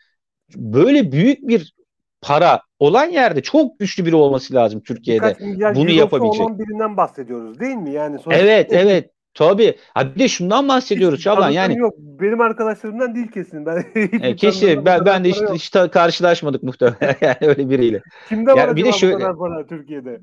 böyle 0.57 1.13
büyük 1.13 1.49
bir 1.49 1.75
para 2.21 2.61
olan 2.79 3.07
yerde 3.07 3.43
çok 3.43 3.79
güçlü 3.79 4.07
biri 4.07 4.17
olması 4.17 4.55
lazım 4.55 4.81
Türkiye'de. 4.81 5.37
Bunu 5.75 5.91
yapabilecek. 5.91 6.41
olan 6.41 6.59
birinden 6.59 6.97
bahsediyoruz 6.97 7.61
değil 7.61 7.77
mi? 7.77 7.93
Yani 7.93 8.19
sonuçta 8.19 8.45
Evet, 8.45 8.73
evet. 8.73 9.11
Tabii. 9.35 9.77
Ha 9.95 10.15
bir 10.15 10.21
de 10.21 10.29
şundan 10.29 10.69
bahsediyoruz 10.69 11.23
Şaban 11.23 11.51
yani. 11.51 11.79
Yok. 11.79 11.95
Benim 11.99 12.41
arkadaşlarımdan 12.41 13.15
değil 13.15 13.29
kesin. 13.29 13.67
Ben 13.67 13.85
e, 14.23 14.37
kesin. 14.37 14.85
Ben, 14.85 15.07
ben 15.07 15.25
de 15.25 15.29
hiç, 15.29 15.37
hiç 15.55 15.71
karşılaşmadık 15.93 16.63
muhtemelen 16.63 17.17
yani 17.21 17.37
öyle 17.41 17.71
biriyle. 17.71 18.03
Kimde 18.29 18.51
yani 18.51 18.61
var 18.61 18.77
bir 18.77 18.85
de 18.85 18.93
şöyle, 18.93 19.19
para 19.19 19.67
Türkiye'de? 19.67 20.21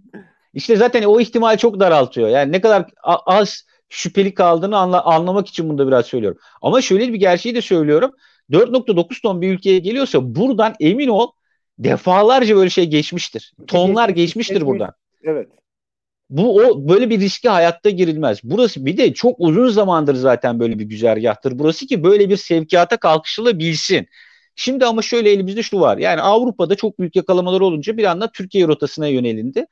İşte 0.54 0.76
zaten 0.76 1.04
o 1.04 1.20
ihtimal 1.20 1.58
çok 1.58 1.80
daraltıyor. 1.80 2.30
Yani 2.30 2.52
ne 2.52 2.62
kadar 2.62 2.86
az 3.26 3.66
şüpheli 3.90 4.34
kaldığını 4.34 4.78
anla, 4.78 5.04
anlamak 5.04 5.48
için 5.48 5.70
bunu 5.70 5.78
da 5.78 5.88
biraz 5.88 6.06
söylüyorum. 6.06 6.40
Ama 6.62 6.82
şöyle 6.82 7.14
bir 7.14 7.18
gerçeği 7.18 7.56
de 7.56 7.62
söylüyorum. 7.62 8.12
4.9 8.52 9.22
ton 9.22 9.42
bir 9.42 9.54
ülkeye 9.54 9.80
geliyorsa 9.80 10.36
buradan 10.36 10.74
emin 10.80 11.08
ol 11.08 11.32
defalarca 11.80 12.56
böyle 12.56 12.70
şey 12.70 12.86
geçmiştir. 12.86 13.54
Tonlar 13.68 14.10
geçmiştir 14.10 14.54
geçmiş, 14.54 14.68
buradan. 14.68 14.94
Evet. 15.24 15.50
Bu 16.32 16.56
o 16.56 16.90
böyle 16.90 17.10
bir 17.10 17.20
riske 17.20 17.50
hayatta 17.50 17.90
girilmez. 17.90 18.40
Burası 18.44 18.86
bir 18.86 18.98
de 18.98 19.14
çok 19.14 19.36
uzun 19.40 19.70
zamandır 19.70 20.16
zaten 20.16 20.60
böyle 20.60 20.80
bir 20.80 20.86
güzergahtır. 20.86 21.60
Burası 21.60 21.88
ki 21.88 22.04
böyle 22.04 22.30
bir 22.30 22.38
sevkiyata 22.38 22.98
kalkışılabilsin. 22.98 24.08
Şimdi 24.56 24.86
ama 24.86 25.02
şöyle 25.02 25.32
elimizde 25.32 25.64
şu 25.64 25.80
var. 25.80 25.98
Yani 25.98 26.22
Avrupa'da 26.22 26.76
çok 26.76 27.00
büyük 27.00 27.16
yakalamalar 27.16 27.62
olunca 27.62 27.98
bir 27.98 28.04
anda 28.04 28.32
Türkiye 28.32 28.68
rotasına 28.68 29.08
yönelindi. 29.08 29.66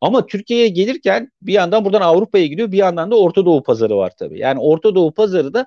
Ama 0.00 0.26
Türkiye'ye 0.26 0.68
gelirken 0.68 1.30
bir 1.42 1.52
yandan 1.52 1.84
buradan 1.84 2.00
Avrupa'ya 2.00 2.46
gidiyor, 2.46 2.72
bir 2.72 2.78
yandan 2.78 3.10
da 3.10 3.16
Orta 3.18 3.46
Doğu 3.46 3.62
pazarı 3.62 3.96
var 3.96 4.12
tabii. 4.18 4.38
Yani 4.38 4.60
Orta 4.60 4.94
Doğu 4.94 5.14
pazarı 5.14 5.54
da 5.54 5.66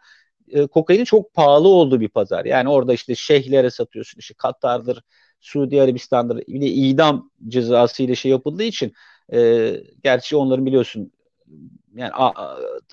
e, 0.52 0.68
kokainin 0.68 1.04
çok 1.04 1.34
pahalı 1.34 1.68
olduğu 1.68 2.00
bir 2.00 2.10
pazar. 2.10 2.46
Yani 2.46 2.70
orada 2.70 2.94
işte 2.94 3.16
şeyhlere 3.16 3.70
satıyorsun, 3.72 4.20
işte 4.20 4.34
Katar'dır, 4.38 5.02
Suudi 5.40 5.82
Arabistan'dır. 5.82 6.38
Bir 6.48 6.62
de 6.62 6.68
idam 6.68 7.32
cezası 7.48 8.04
ile 8.04 8.16
şey 8.16 8.32
yapıldığı 8.32 8.64
için 8.64 8.94
e, 9.34 9.72
gerçi 10.04 10.36
onların 10.36 10.66
biliyorsun 10.66 11.12
yani 11.96 12.12
a, 12.14 12.28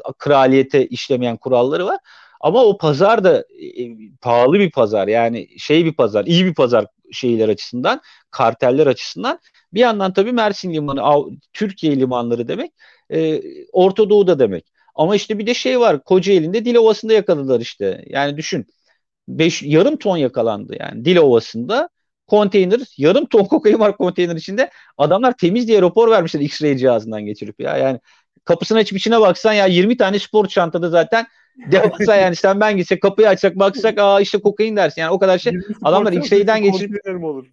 a, 0.04 0.12
kraliyete 0.18 0.86
işlemeyen 0.86 1.36
kuralları 1.36 1.86
var. 1.86 1.98
Ama 2.40 2.64
o 2.64 2.78
pazar 2.78 3.24
da 3.24 3.38
e, 3.38 3.88
pahalı 4.20 4.58
bir 4.58 4.70
pazar. 4.70 5.08
Yani 5.08 5.48
şey 5.58 5.84
bir 5.84 5.94
pazar, 5.94 6.24
iyi 6.24 6.44
bir 6.44 6.54
pazar 6.54 6.86
şeyler 7.12 7.48
açısından, 7.48 8.00
karteller 8.30 8.86
açısından. 8.86 9.38
Bir 9.74 9.80
yandan 9.80 10.12
tabii 10.12 10.32
Mersin 10.32 10.72
Limanı, 10.72 11.30
Türkiye 11.52 11.96
limanları 12.00 12.48
demek, 12.48 12.72
e, 13.10 13.42
Orta 13.72 14.10
Doğu'da 14.10 14.38
demek. 14.38 14.64
Ama 14.94 15.16
işte 15.16 15.38
bir 15.38 15.46
de 15.46 15.54
şey 15.54 15.80
var, 15.80 16.04
Kocaeli'nde 16.04 16.64
Dilovası'nda 16.64 17.12
yakaladılar 17.12 17.60
işte. 17.60 18.04
Yani 18.06 18.36
düşün, 18.36 18.66
beş, 19.28 19.62
yarım 19.62 19.96
ton 19.96 20.16
yakalandı 20.16 20.76
yani 20.80 21.04
Dilovası'nda 21.04 21.88
konteyner, 22.26 22.80
yarım 22.96 23.26
ton 23.26 23.44
kokain 23.44 23.78
var 23.78 23.96
konteyner 23.96 24.36
içinde. 24.36 24.70
Adamlar 24.98 25.36
temiz 25.36 25.68
diye 25.68 25.82
rapor 25.82 26.10
vermişler 26.10 26.40
X-ray 26.40 26.76
cihazından 26.76 27.24
geçirip 27.26 27.60
ya. 27.60 27.76
Yani 27.76 28.00
kapısını 28.44 28.78
açıp 28.78 28.98
içine 28.98 29.20
baksan 29.20 29.52
ya 29.52 29.66
20 29.66 29.96
tane 29.96 30.18
spor 30.18 30.46
çantada 30.46 30.88
zaten 30.88 31.26
devasa 31.72 32.16
yani 32.16 32.36
sen 32.36 32.60
ben 32.60 32.76
gitsek 32.76 33.02
kapıyı 33.02 33.28
açsak 33.28 33.58
baksak 33.58 33.98
aa 33.98 34.20
işte 34.20 34.38
kokain 34.40 34.76
dersin 34.76 35.00
yani 35.00 35.10
o 35.10 35.18
kadar 35.18 35.38
şey. 35.38 35.52
Adamlar 35.82 36.12
X-ray'den 36.12 36.62
geçirip 36.62 37.24
olur. 37.24 37.46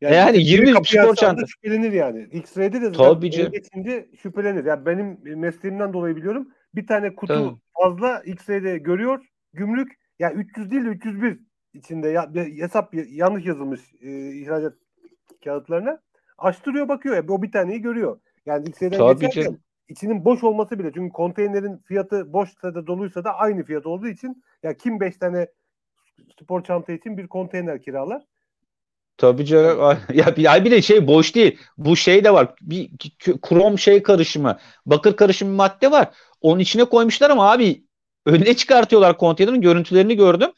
Yani, 0.00 0.14
yani 0.14 0.42
20 0.42 0.84
spor 0.86 1.14
çanta. 1.14 1.46
Şüphelenir 1.46 1.92
yani. 1.92 2.22
X-ray'de 2.32 2.82
de 2.82 2.92
Tabii 2.92 3.30
geçince 3.30 4.08
şüphelenir. 4.22 4.64
Yani 4.64 4.86
benim 4.86 5.18
mesleğimden 5.40 5.92
dolayı 5.92 6.16
biliyorum. 6.16 6.48
Bir 6.74 6.86
tane 6.86 7.14
kutu 7.14 7.34
Tabii. 7.34 7.56
fazla 7.82 8.22
X-ray'de 8.26 8.78
görüyor. 8.78 9.24
Gümrük 9.52 9.92
ya 10.18 10.28
yani 10.28 10.40
300 10.40 10.70
değil 10.70 10.84
de 10.84 10.88
301 10.88 11.38
içinde 11.74 12.08
ya, 12.08 12.30
hesap 12.34 12.94
yanlış 13.08 13.46
yazılmış 13.46 13.80
e, 14.00 14.32
ihracat 14.32 14.74
kağıtlarına. 15.44 16.00
Açtırıyor 16.38 16.88
bakıyor. 16.88 17.16
Ya, 17.16 17.22
o 17.28 17.42
bir 17.42 17.52
taneyi 17.52 17.82
görüyor. 17.82 18.20
Yani 18.46 18.72
Tabii 18.72 19.20
geçerken 19.20 19.58
içinin 19.92 20.24
boş 20.24 20.44
olması 20.44 20.78
bile. 20.78 20.90
Çünkü 20.94 21.12
konteynerin 21.12 21.76
fiyatı 21.76 22.32
boşsa 22.32 22.74
da 22.74 22.86
doluysa 22.86 23.24
da 23.24 23.34
aynı 23.34 23.64
fiyat 23.64 23.86
olduğu 23.86 24.08
için 24.08 24.44
ya 24.62 24.76
kim 24.76 25.00
5 25.00 25.16
tane 25.16 25.46
spor 26.40 26.64
çanta 26.64 26.92
için 26.92 27.18
bir 27.18 27.26
konteyner 27.26 27.82
kiralar? 27.82 28.22
Tabii 29.16 29.44
canım. 29.44 29.98
Ya 30.14 30.36
bir, 30.36 30.64
bir 30.64 30.70
de 30.70 30.82
şey 30.82 31.06
boş 31.06 31.34
değil. 31.34 31.58
Bu 31.78 31.96
şey 31.96 32.24
de 32.24 32.32
var. 32.32 32.54
Bir 32.60 32.90
krom 33.42 33.78
şey 33.78 34.02
karışımı, 34.02 34.58
bakır 34.86 35.16
karışımı 35.16 35.54
madde 35.54 35.90
var. 35.90 36.08
Onun 36.40 36.60
içine 36.60 36.84
koymuşlar 36.84 37.30
ama 37.30 37.52
abi 37.52 37.84
önüne 38.26 38.54
çıkartıyorlar 38.56 39.18
konteynerin 39.18 39.60
görüntülerini 39.60 40.16
gördüm. 40.16 40.50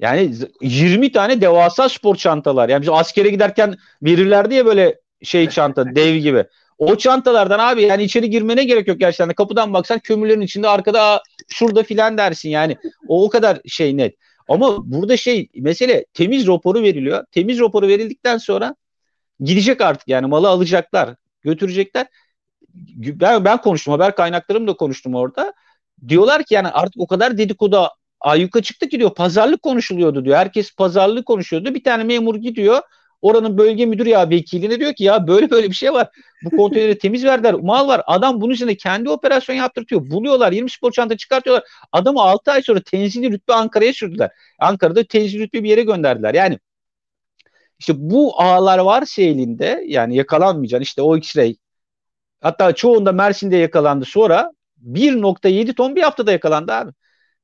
Yani 0.00 0.34
20 0.62 1.12
tane 1.12 1.40
devasa 1.40 1.88
spor 1.88 2.16
çantalar. 2.16 2.68
Yani 2.68 2.82
biz 2.82 2.88
askere 2.88 3.28
giderken 3.28 3.76
verirlerdi 4.02 4.54
ya 4.54 4.66
böyle 4.66 5.00
şey 5.22 5.48
çanta 5.48 5.84
dev 5.94 6.16
gibi. 6.16 6.44
O 6.78 6.96
çantalardan 6.96 7.58
abi 7.58 7.82
yani 7.82 8.02
içeri 8.02 8.30
girmene 8.30 8.64
gerek 8.64 8.88
yok 8.88 9.00
gerçekten. 9.00 9.34
Kapıdan 9.34 9.72
baksan 9.74 9.98
kömürlerin 9.98 10.40
içinde 10.40 10.68
arkada 10.68 11.22
şurada 11.48 11.82
filan 11.82 12.18
dersin 12.18 12.48
yani. 12.48 12.76
O 13.08 13.24
o 13.24 13.28
kadar 13.28 13.60
şey 13.66 13.96
net. 13.96 14.14
Ama 14.48 14.90
burada 14.92 15.16
şey 15.16 15.48
mesele 15.54 16.04
temiz 16.14 16.46
raporu 16.46 16.82
veriliyor. 16.82 17.24
Temiz 17.32 17.60
raporu 17.60 17.88
verildikten 17.88 18.38
sonra 18.38 18.74
gidecek 19.40 19.80
artık 19.80 20.08
yani 20.08 20.26
malı 20.26 20.48
alacaklar, 20.48 21.14
götürecekler. 21.42 22.06
Ben, 22.74 23.44
ben 23.44 23.60
konuştum, 23.60 23.92
haber 23.92 24.14
kaynaklarım 24.14 24.66
da 24.66 24.74
konuştum 24.76 25.14
orada. 25.14 25.52
Diyorlar 26.08 26.44
ki 26.44 26.54
yani 26.54 26.68
artık 26.68 27.00
o 27.00 27.06
kadar 27.06 27.38
dedikodu 27.38 27.88
ayyuka 28.20 28.62
çıktı 28.62 28.88
ki 28.88 28.98
diyor 28.98 29.14
pazarlık 29.14 29.62
konuşuluyordu 29.62 30.24
diyor. 30.24 30.36
Herkes 30.36 30.74
pazarlık 30.74 31.26
konuşuyordu. 31.26 31.74
Bir 31.74 31.84
tane 31.84 32.04
memur 32.04 32.36
gidiyor 32.36 32.82
oranın 33.22 33.58
bölge 33.58 33.86
müdür 33.86 34.06
ya 34.06 34.30
vekiline 34.30 34.80
diyor 34.80 34.94
ki 34.94 35.04
ya 35.04 35.26
böyle 35.26 35.50
böyle 35.50 35.70
bir 35.70 35.74
şey 35.74 35.92
var. 35.92 36.08
Bu 36.44 36.56
konteyneri 36.56 36.98
temiz 36.98 37.24
verdiler. 37.24 37.54
Mal 37.54 37.88
var. 37.88 38.02
Adam 38.06 38.40
bunun 38.40 38.52
üzerine 38.52 38.76
kendi 38.76 39.10
operasyon 39.10 39.56
yaptırtıyor. 39.56 40.10
Buluyorlar. 40.10 40.52
20 40.52 40.70
spor 40.70 40.92
çanta 40.92 41.16
çıkartıyorlar. 41.16 41.64
Adamı 41.92 42.22
6 42.22 42.52
ay 42.52 42.62
sonra 42.62 42.80
tenzili 42.80 43.30
rütbe 43.30 43.52
Ankara'ya 43.54 43.92
sürdüler. 43.92 44.30
Ankara'da 44.58 45.04
tenzili 45.04 45.42
rütbe 45.42 45.62
bir 45.64 45.68
yere 45.68 45.82
gönderdiler. 45.82 46.34
Yani 46.34 46.58
işte 47.78 47.92
bu 47.96 48.40
ağlar 48.42 48.78
varsa 48.78 49.22
elinde 49.22 49.84
yani 49.86 50.16
yakalanmayacaksın. 50.16 50.82
İşte 50.82 51.02
o 51.02 51.16
X-ray 51.16 51.56
hatta 52.40 52.74
çoğunda 52.74 53.12
Mersin'de 53.12 53.56
yakalandı. 53.56 54.04
Sonra 54.04 54.52
1.7 54.84 55.74
ton 55.74 55.96
bir 55.96 56.02
haftada 56.02 56.32
yakalandı 56.32 56.72
abi. 56.72 56.92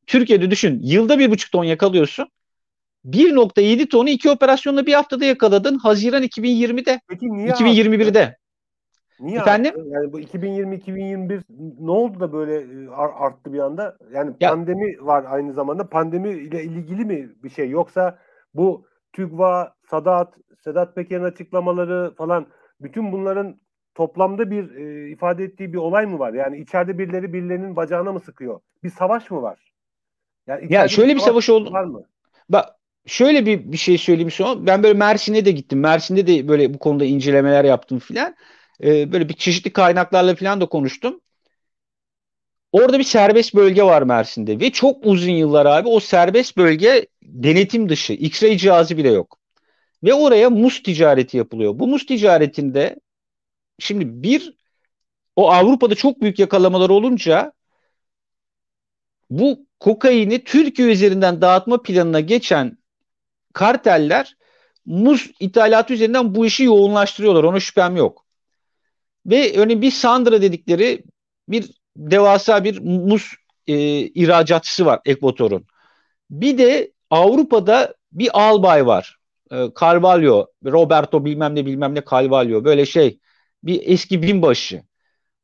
Türkiye'de 0.06 0.50
düşün 0.50 0.80
yılda 0.82 1.14
1.5 1.14 1.50
ton 1.52 1.64
yakalıyorsun. 1.64 2.28
1.7 3.06 3.88
tonu 3.88 4.08
iki 4.08 4.30
operasyonla 4.30 4.86
bir 4.86 4.94
haftada 4.94 5.24
yakaladın. 5.24 5.78
Haziran 5.78 6.22
2020'de. 6.22 7.00
Peki 7.08 7.32
niye 7.32 7.48
2021'de. 7.48 8.20
Arttı? 8.20 8.38
Niye 9.20 9.38
Efendim? 9.38 9.74
Arttı? 9.76 9.88
Yani 9.88 10.12
bu 10.12 10.20
2020-2021 10.20 11.42
ne 11.80 11.90
oldu 11.90 12.20
da 12.20 12.32
böyle 12.32 12.84
e, 12.84 12.88
arttı 12.90 13.52
bir 13.52 13.58
anda? 13.58 13.96
Yani 14.12 14.32
ya, 14.40 14.50
pandemi 14.50 15.06
var 15.06 15.24
aynı 15.28 15.52
zamanda. 15.52 15.88
Pandemi 15.88 16.30
ile 16.30 16.64
ilgili 16.64 17.04
mi 17.04 17.28
bir 17.42 17.50
şey? 17.50 17.70
Yoksa 17.70 18.18
bu 18.54 18.86
TÜGVA, 19.12 19.74
Sadat, 19.90 20.34
Sedat 20.64 20.94
Peker'in 20.94 21.24
açıklamaları 21.24 22.14
falan 22.14 22.46
bütün 22.80 23.12
bunların 23.12 23.56
toplamda 23.94 24.50
bir 24.50 24.74
e, 24.74 25.10
ifade 25.10 25.44
ettiği 25.44 25.72
bir 25.72 25.78
olay 25.78 26.06
mı 26.06 26.18
var? 26.18 26.32
Yani 26.32 26.58
içeride 26.58 26.98
birileri 26.98 27.32
birilerinin 27.32 27.76
bacağına 27.76 28.12
mı 28.12 28.20
sıkıyor? 28.20 28.60
Bir 28.84 28.90
savaş 28.90 29.30
mı 29.30 29.42
var? 29.42 29.73
Yani 30.46 30.72
ya 30.72 30.88
şöyle 30.88 31.14
bir 31.14 31.20
savaş, 31.20 31.50
oldu. 31.50 31.72
Var 31.72 31.84
mı? 31.84 32.02
Bak 32.48 32.68
şöyle 33.06 33.46
bir, 33.46 33.72
bir 33.72 33.76
şey 33.76 33.98
söyleyeyim 33.98 34.30
sonra. 34.30 34.66
Ben 34.66 34.82
böyle 34.82 34.98
Mersin'e 34.98 35.44
de 35.44 35.50
gittim. 35.50 35.80
Mersin'de 35.80 36.26
de 36.26 36.48
böyle 36.48 36.74
bu 36.74 36.78
konuda 36.78 37.04
incelemeler 37.04 37.64
yaptım 37.64 37.98
filan. 37.98 38.36
Ee, 38.82 39.12
böyle 39.12 39.28
bir 39.28 39.34
çeşitli 39.34 39.72
kaynaklarla 39.72 40.34
filan 40.34 40.60
da 40.60 40.66
konuştum. 40.66 41.20
Orada 42.72 42.98
bir 42.98 43.04
serbest 43.04 43.54
bölge 43.54 43.82
var 43.82 44.02
Mersin'de 44.02 44.60
ve 44.60 44.70
çok 44.70 45.06
uzun 45.06 45.32
yıllar 45.32 45.66
abi 45.66 45.88
o 45.88 46.00
serbest 46.00 46.56
bölge 46.56 47.06
denetim 47.22 47.88
dışı. 47.88 48.12
X-ray 48.12 48.56
cihazı 48.56 48.96
bile 48.96 49.10
yok. 49.10 49.38
Ve 50.04 50.14
oraya 50.14 50.50
muz 50.50 50.82
ticareti 50.82 51.36
yapılıyor. 51.36 51.78
Bu 51.78 51.86
muz 51.86 52.06
ticaretinde 52.06 52.96
şimdi 53.78 54.22
bir 54.22 54.56
o 55.36 55.50
Avrupa'da 55.50 55.94
çok 55.94 56.20
büyük 56.22 56.38
yakalamalar 56.38 56.90
olunca 56.90 57.52
bu 59.30 59.63
kokaini 59.80 60.44
Türkiye 60.44 60.88
üzerinden 60.88 61.40
dağıtma 61.40 61.82
planına 61.82 62.20
geçen 62.20 62.78
karteller 63.52 64.36
muz 64.86 65.30
ithalatı 65.40 65.94
üzerinden 65.94 66.34
bu 66.34 66.46
işi 66.46 66.64
yoğunlaştırıyorlar. 66.64 67.44
Ona 67.44 67.60
şüphem 67.60 67.96
yok. 67.96 68.26
Ve 69.26 69.58
örneğin 69.58 69.82
bir 69.82 69.90
Sandra 69.90 70.42
dedikleri 70.42 71.04
bir 71.48 71.70
devasa 71.96 72.64
bir 72.64 72.80
muz 72.80 73.32
e, 73.66 73.74
ihracatçısı 73.98 74.86
var 74.86 75.00
Ekvator'un. 75.04 75.66
Bir 76.30 76.58
de 76.58 76.92
Avrupa'da 77.10 77.94
bir 78.12 78.40
albay 78.40 78.86
var. 78.86 79.18
E, 79.52 79.56
Carvalho, 79.80 80.46
Roberto 80.64 81.24
bilmem 81.24 81.54
ne 81.54 81.66
bilmem 81.66 81.94
ne 81.94 82.02
Carvalho 82.10 82.64
böyle 82.64 82.86
şey 82.86 83.18
bir 83.62 83.80
eski 83.84 84.22
binbaşı. 84.22 84.82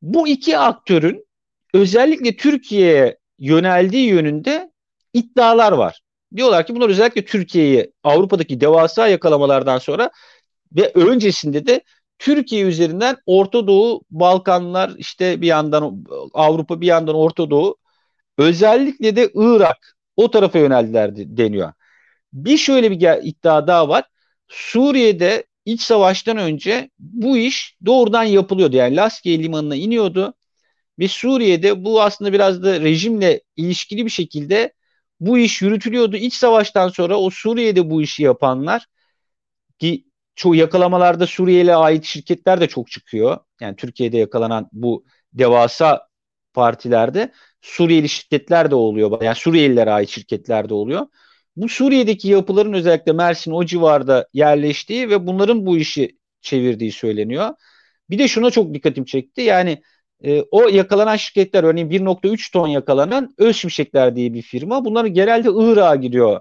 Bu 0.03 0.29
iki 0.29 0.59
aktörün 0.59 1.27
özellikle 1.75 2.37
Türkiye'ye 2.37 3.20
yöneldiği 3.41 4.09
yönünde 4.09 4.73
iddialar 5.15 5.73
var. 5.73 6.01
Diyorlar 6.37 6.67
ki 6.67 6.77
bunlar 6.77 6.89
özellikle 6.89 7.25
Türkiye'yi 7.25 7.93
Avrupa'daki 8.05 8.61
devasa 8.61 9.09
yakalamalardan 9.09 9.79
sonra 9.79 10.11
ve 10.77 10.93
öncesinde 10.95 11.67
de 11.67 11.81
Türkiye 12.19 12.65
üzerinden 12.67 13.17
Orta 13.27 13.67
Doğu, 13.67 14.03
Balkanlar 14.11 14.93
işte 14.99 15.41
bir 15.41 15.47
yandan 15.47 16.05
Avrupa 16.35 16.81
bir 16.81 16.87
yandan 16.87 17.15
Orta 17.15 17.51
Doğu 17.51 17.77
özellikle 18.39 19.17
de 19.17 19.31
Irak 19.35 19.97
o 20.17 20.31
tarafa 20.31 20.59
yöneldiler 20.59 21.17
deniyor. 21.17 21.73
Bir 22.33 22.57
şöyle 22.59 22.91
bir 22.91 23.23
iddia 23.25 23.67
daha 23.67 23.89
var. 23.89 24.05
Suriye'de 24.49 25.45
iç 25.65 25.83
savaştan 25.83 26.37
önce 26.37 26.91
bu 26.99 27.37
iş 27.39 27.77
doğrudan 27.87 28.25
yapılıyordu. 28.25 28.77
Yani 28.77 28.97
Laskiye 28.97 29.39
limanına 29.43 29.77
iniyordu 29.77 30.35
ve 31.01 31.09
Suriye'de 31.09 31.85
bu 31.85 32.03
aslında 32.03 32.33
biraz 32.33 32.63
da 32.63 32.81
rejimle 32.81 33.41
ilişkili 33.57 34.05
bir 34.05 34.11
şekilde 34.11 34.73
bu 35.21 35.39
iş 35.39 35.63
yürütülüyordu. 35.63 36.17
İç 36.17 36.35
savaştan 36.35 36.89
sonra 36.89 37.17
o 37.19 37.31
Suriye'de 37.31 37.91
bu 37.91 38.03
işi 38.03 38.23
yapanlar 38.23 38.87
ki 39.79 40.05
çoğu 40.35 40.55
yakalamalarda 40.55 41.27
Suriye'ye 41.27 41.77
ait 41.77 42.05
şirketler 42.05 42.61
de 42.61 42.69
çok 42.69 42.91
çıkıyor. 42.91 43.39
Yani 43.61 43.77
Türkiye'de 43.77 44.19
yakalanan 44.19 44.69
bu 44.73 45.05
devasa 45.33 46.09
partilerde 46.55 47.33
Suriyeli 47.61 48.09
şirketler 48.09 48.71
de 48.71 48.75
oluyor. 48.75 49.23
Yani 49.23 49.35
Suriyelilere 49.37 49.91
ait 49.91 50.09
şirketler 50.09 50.69
de 50.69 50.75
oluyor. 50.75 51.07
Bu 51.57 51.69
Suriye'deki 51.69 52.29
yapıların 52.29 52.73
özellikle 52.73 53.13
Mersin 53.13 53.53
o 53.53 53.65
civarda 53.65 54.29
yerleştiği 54.33 55.11
ve 55.11 55.27
bunların 55.27 55.67
bu 55.67 55.77
işi 55.79 56.19
çevirdiği 56.41 56.93
söyleniyor. 56.93 57.51
Bir 58.11 58.19
de 58.19 58.29
şuna 58.29 58.51
çok 58.51 58.75
dikkatim 58.75 59.05
çekti. 59.05 59.41
Yani 59.43 59.83
e, 60.25 60.43
o 60.51 60.69
yakalanan 60.69 61.17
şirketler 61.17 61.65
örneğin 61.65 61.91
1.3 61.91 62.53
ton 62.53 62.69
yakalanan 62.69 63.35
Öz 63.39 63.57
Şimşekler 63.57 64.17
diye 64.17 64.35
bir 64.35 64.43
firma. 64.43 64.85
Bunların 64.85 65.15
genelde 65.15 65.49
Irak'a 65.49 65.97
gidiyor. 65.97 66.41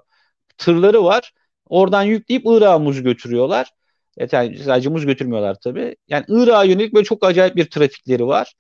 Tırları 0.58 1.04
var. 1.04 1.32
Oradan 1.70 2.04
yükleyip 2.04 2.44
Irak'a 2.46 2.80
muz 2.80 3.04
götürüyorlar. 3.04 3.72
Evet, 4.18 4.34
yani 4.34 4.58
sadece 4.58 4.90
muz 4.90 5.06
götürmüyorlar 5.06 5.56
tabii. 5.64 5.96
Yani 6.08 6.26
Irak'a 6.28 6.64
yönelik 6.64 6.94
böyle 6.94 7.06
çok 7.06 7.26
acayip 7.26 7.56
bir 7.56 7.66
trafikleri 7.66 8.28
var. 8.28 8.54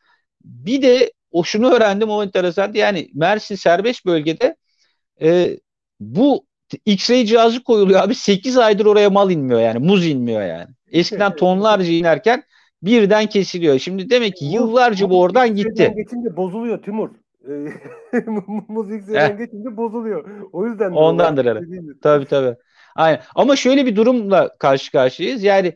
Bir 0.44 0.82
de 0.82 1.12
o 1.32 1.44
şunu 1.44 1.74
öğrendim 1.74 2.10
o 2.10 2.24
enteresan. 2.24 2.74
Yani 2.74 3.10
Mersin 3.14 3.56
serbest 3.56 4.06
bölgede 4.06 4.56
e, 5.22 5.58
bu 6.00 6.46
X-ray 6.86 7.26
cihazı 7.26 7.64
koyuluyor 7.64 8.02
abi 8.02 8.16
8 8.16 8.58
aydır 8.58 8.86
oraya 8.86 9.10
mal 9.10 9.32
inmiyor 9.32 9.62
yani 9.62 9.80
muz 9.80 10.08
inmiyor 10.08 10.42
yani. 10.42 10.68
Eskiden 10.92 11.36
tonlarca 11.36 11.92
inerken 11.92 12.44
birden 12.84 13.26
kesiliyor. 13.26 13.80
Şimdi 13.80 14.10
demek 14.10 14.36
ki 14.36 14.46
yıllarca 14.46 15.10
bu 15.10 15.22
oradan 15.22 15.56
gitti. 15.56 15.94
Geçince 15.96 16.36
bozuluyor 16.38 16.84
Timur. 16.84 17.10
Müzik 18.70 19.04
seriden 19.04 19.38
geçince 19.38 19.78
bozuluyor. 19.78 20.30
O 20.52 20.68
yüzden 20.68 20.92
ondandır 20.92 21.46
herhalde. 21.46 21.66
Tabii 22.02 22.26
tabii. 22.26 22.56
Aynen. 22.96 23.22
Ama 23.36 23.56
şöyle 23.56 23.86
bir 23.86 23.96
durumla 23.96 24.58
karşı 24.58 24.92
karşıyayız. 24.92 25.44
Yani 25.44 25.74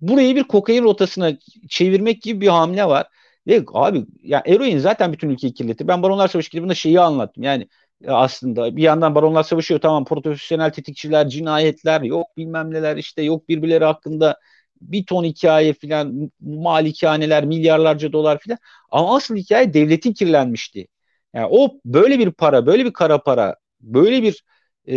burayı 0.00 0.36
bir 0.36 0.44
kokain 0.44 0.84
rotasına 0.84 1.32
çevirmek 1.68 2.22
gibi 2.22 2.40
bir 2.40 2.48
hamle 2.48 2.84
var. 2.84 3.06
Ve 3.46 3.64
abi 3.72 4.06
ya 4.22 4.42
eroin 4.46 4.78
zaten 4.78 5.12
bütün 5.12 5.28
ülkeyi 5.28 5.54
kirletti. 5.54 5.88
Ben 5.88 6.02
Baronlar 6.02 6.28
Savaşı 6.28 6.50
kitabında 6.50 6.74
şeyi 6.74 7.00
anlattım. 7.00 7.42
Yani 7.42 7.68
aslında. 8.08 8.76
Bir 8.76 8.82
yandan 8.82 9.14
baronlar 9.14 9.42
savaşıyor 9.42 9.80
tamam 9.80 10.04
profesyonel 10.04 10.70
tetikçiler, 10.70 11.28
cinayetler 11.28 12.02
yok 12.02 12.26
bilmem 12.36 12.74
neler 12.74 12.96
işte 12.96 13.22
yok 13.22 13.48
birbirleri 13.48 13.84
hakkında 13.84 14.38
bir 14.92 15.06
ton 15.06 15.24
hikaye 15.24 15.72
filan 15.72 16.30
malikaneler 16.40 17.44
milyarlarca 17.44 18.12
dolar 18.12 18.38
filan 18.38 18.58
ama 18.90 19.16
asıl 19.16 19.36
hikaye 19.36 19.74
devletin 19.74 20.12
kirlenmişti. 20.12 20.86
Yani 21.34 21.46
o 21.50 21.80
böyle 21.84 22.18
bir 22.18 22.30
para 22.32 22.66
böyle 22.66 22.84
bir 22.84 22.92
kara 22.92 23.22
para 23.22 23.56
böyle 23.80 24.22
bir 24.22 24.44
e, 24.88 24.96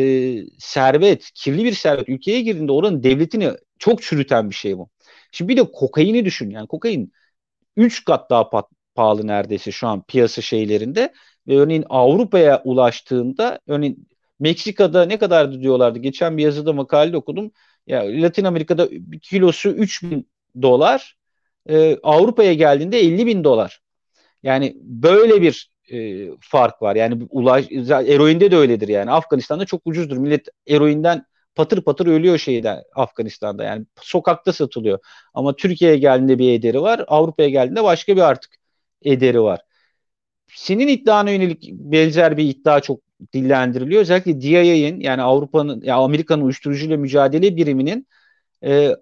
servet 0.59 1.31
kirli 1.35 1.63
bir 1.65 1.73
servet 1.73 2.09
ülkeye 2.09 2.41
girdiğinde 2.41 2.71
oranın 2.71 3.03
devletini 3.03 3.51
çok 3.79 4.01
çürüten 4.03 4.49
bir 4.49 4.55
şey 4.55 4.77
bu. 4.77 4.89
Şimdi 5.31 5.49
bir 5.49 5.57
de 5.57 5.71
kokaini 5.71 6.25
düşün 6.25 6.49
yani 6.49 6.67
kokain 6.67 7.11
3 7.77 8.05
kat 8.05 8.29
daha 8.29 8.49
pat, 8.49 8.65
pahalı 8.95 9.27
neredeyse 9.27 9.71
şu 9.71 9.87
an 9.87 10.03
piyasa 10.03 10.41
şeylerinde 10.41 11.13
ve 11.47 11.57
örneğin 11.57 11.85
Avrupa'ya 11.89 12.61
ulaştığında 12.65 13.59
örneğin 13.67 14.07
Meksika'da 14.39 15.05
ne 15.05 15.17
kadardı 15.19 15.61
diyorlardı. 15.61 15.99
Geçen 15.99 16.37
bir 16.37 16.43
yazıda 16.43 16.73
makale 16.73 17.17
okudum. 17.17 17.51
Ya 17.87 18.03
Latin 18.21 18.43
Amerika'da 18.43 18.89
kilosu 19.21 19.69
3000 19.69 20.29
dolar. 20.61 21.17
E, 21.69 21.97
Avrupa'ya 22.03 22.53
geldiğinde 22.53 22.99
50 22.99 23.25
bin 23.25 23.43
dolar. 23.43 23.81
Yani 24.43 24.77
böyle 24.81 25.41
bir 25.41 25.71
e, 25.91 26.27
fark 26.41 26.81
var. 26.81 26.95
Yani 26.95 27.27
ulaş, 27.29 27.65
eroinde 27.89 28.51
de 28.51 28.57
öyledir 28.57 28.87
yani. 28.87 29.11
Afganistan'da 29.11 29.65
çok 29.65 29.81
ucuzdur. 29.85 30.17
Millet 30.17 30.47
eroinden 30.67 31.25
patır 31.55 31.81
patır 31.81 32.07
ölüyor 32.07 32.37
şeyden 32.37 32.83
Afganistan'da. 32.95 33.63
Yani 33.63 33.85
sokakta 34.01 34.53
satılıyor. 34.53 34.99
Ama 35.33 35.55
Türkiye'ye 35.55 35.97
geldiğinde 35.97 36.39
bir 36.39 36.53
ederi 36.53 36.81
var. 36.81 37.05
Avrupa'ya 37.07 37.49
geldiğinde 37.49 37.83
başka 37.83 38.15
bir 38.15 38.21
artık 38.21 38.55
ederi 39.01 39.41
var. 39.41 39.61
Senin 40.55 40.87
iddiana 40.87 41.31
yönelik 41.31 41.69
benzer 41.73 42.37
bir 42.37 42.43
iddia 42.45 42.79
çok 42.81 42.99
dillendiriliyor. 43.33 44.01
Özellikle 44.01 44.41
DIA'nın 44.41 44.99
yani 44.99 45.21
Avrupa'nın 45.21 45.81
ya 45.81 45.95
Amerika'nın 45.95 46.43
uyuşturucuyla 46.43 46.97
mücadele 46.97 47.55
biriminin 47.55 48.07
e, 48.63 48.95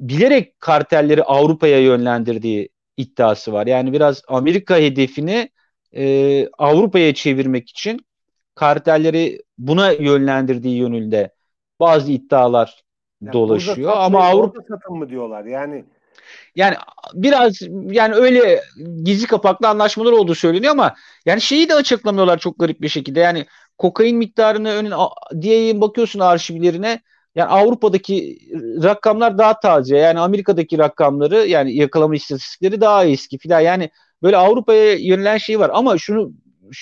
bilerek 0.00 0.60
kartelleri 0.60 1.22
Avrupa'ya 1.24 1.80
yönlendirdiği 1.80 2.68
iddiası 2.96 3.52
var. 3.52 3.66
Yani 3.66 3.92
biraz 3.92 4.22
Amerika 4.28 4.76
hedefini 4.76 5.50
e, 5.96 6.48
Avrupa'ya 6.58 7.14
çevirmek 7.14 7.70
için 7.70 8.00
kartelleri 8.54 9.42
buna 9.58 9.90
yönlendirdiği 9.92 10.76
yönünde 10.76 11.34
bazı 11.80 12.12
iddialar 12.12 12.82
yani 13.22 13.32
dolaşıyor 13.32 13.92
ama 13.96 14.24
Avrupa 14.24 14.62
satın 14.68 14.96
mı 14.96 15.08
diyorlar 15.08 15.44
yani 15.44 15.84
yani 16.56 16.76
biraz 17.14 17.58
yani 17.90 18.14
öyle 18.14 18.62
gizli 19.02 19.26
kapaklı 19.26 19.68
anlaşmalar 19.68 20.12
olduğu 20.12 20.34
söyleniyor 20.34 20.72
ama 20.72 20.94
yani 21.26 21.40
şeyi 21.40 21.68
de 21.68 21.74
açıklamıyorlar 21.74 22.38
çok 22.38 22.58
garip 22.58 22.80
bir 22.80 22.88
şekilde. 22.88 23.20
Yani 23.20 23.46
kokain 23.78 24.16
miktarını 24.16 24.70
önün 24.70 24.92
diye 25.42 25.80
bakıyorsun 25.80 26.20
arşivlerine 26.20 27.00
yani 27.34 27.48
Avrupa'daki 27.48 28.38
rakamlar 28.82 29.38
daha 29.38 29.60
taze. 29.60 29.96
Yani 29.96 30.20
Amerika'daki 30.20 30.78
rakamları 30.78 31.36
yani 31.46 31.76
yakalama 31.76 32.14
istatistikleri 32.14 32.80
daha 32.80 33.04
eski 33.04 33.38
filan. 33.38 33.60
Yani 33.60 33.90
böyle 34.22 34.36
Avrupa'ya 34.36 34.94
yönelen 34.94 35.38
şey 35.38 35.60
var 35.60 35.70
ama 35.74 35.98
şunu 35.98 36.32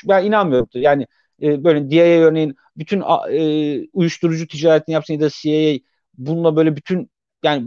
ben 0.05 0.25
inanmıyorum. 0.25 0.69
Yani 0.75 1.07
e, 1.43 1.65
böyle 1.65 1.91
DIA 1.91 2.05
örneğin 2.05 2.57
bütün 2.77 3.03
e, 3.31 3.87
uyuşturucu 3.93 4.47
ticaretini 4.49 4.93
yapsın 4.95 5.15
ya 5.15 5.21
da 5.21 5.29
CIA 5.31 5.79
bununla 6.19 6.57
böyle 6.57 6.77
bütün 6.77 7.11
yani 7.45 7.65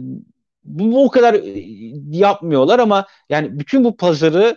bu 0.64 1.04
o 1.04 1.10
kadar 1.10 1.34
e, 1.34 1.64
yapmıyorlar 2.10 2.78
ama 2.78 3.06
yani 3.28 3.58
bütün 3.58 3.84
bu 3.84 3.96
pazarı 3.96 4.56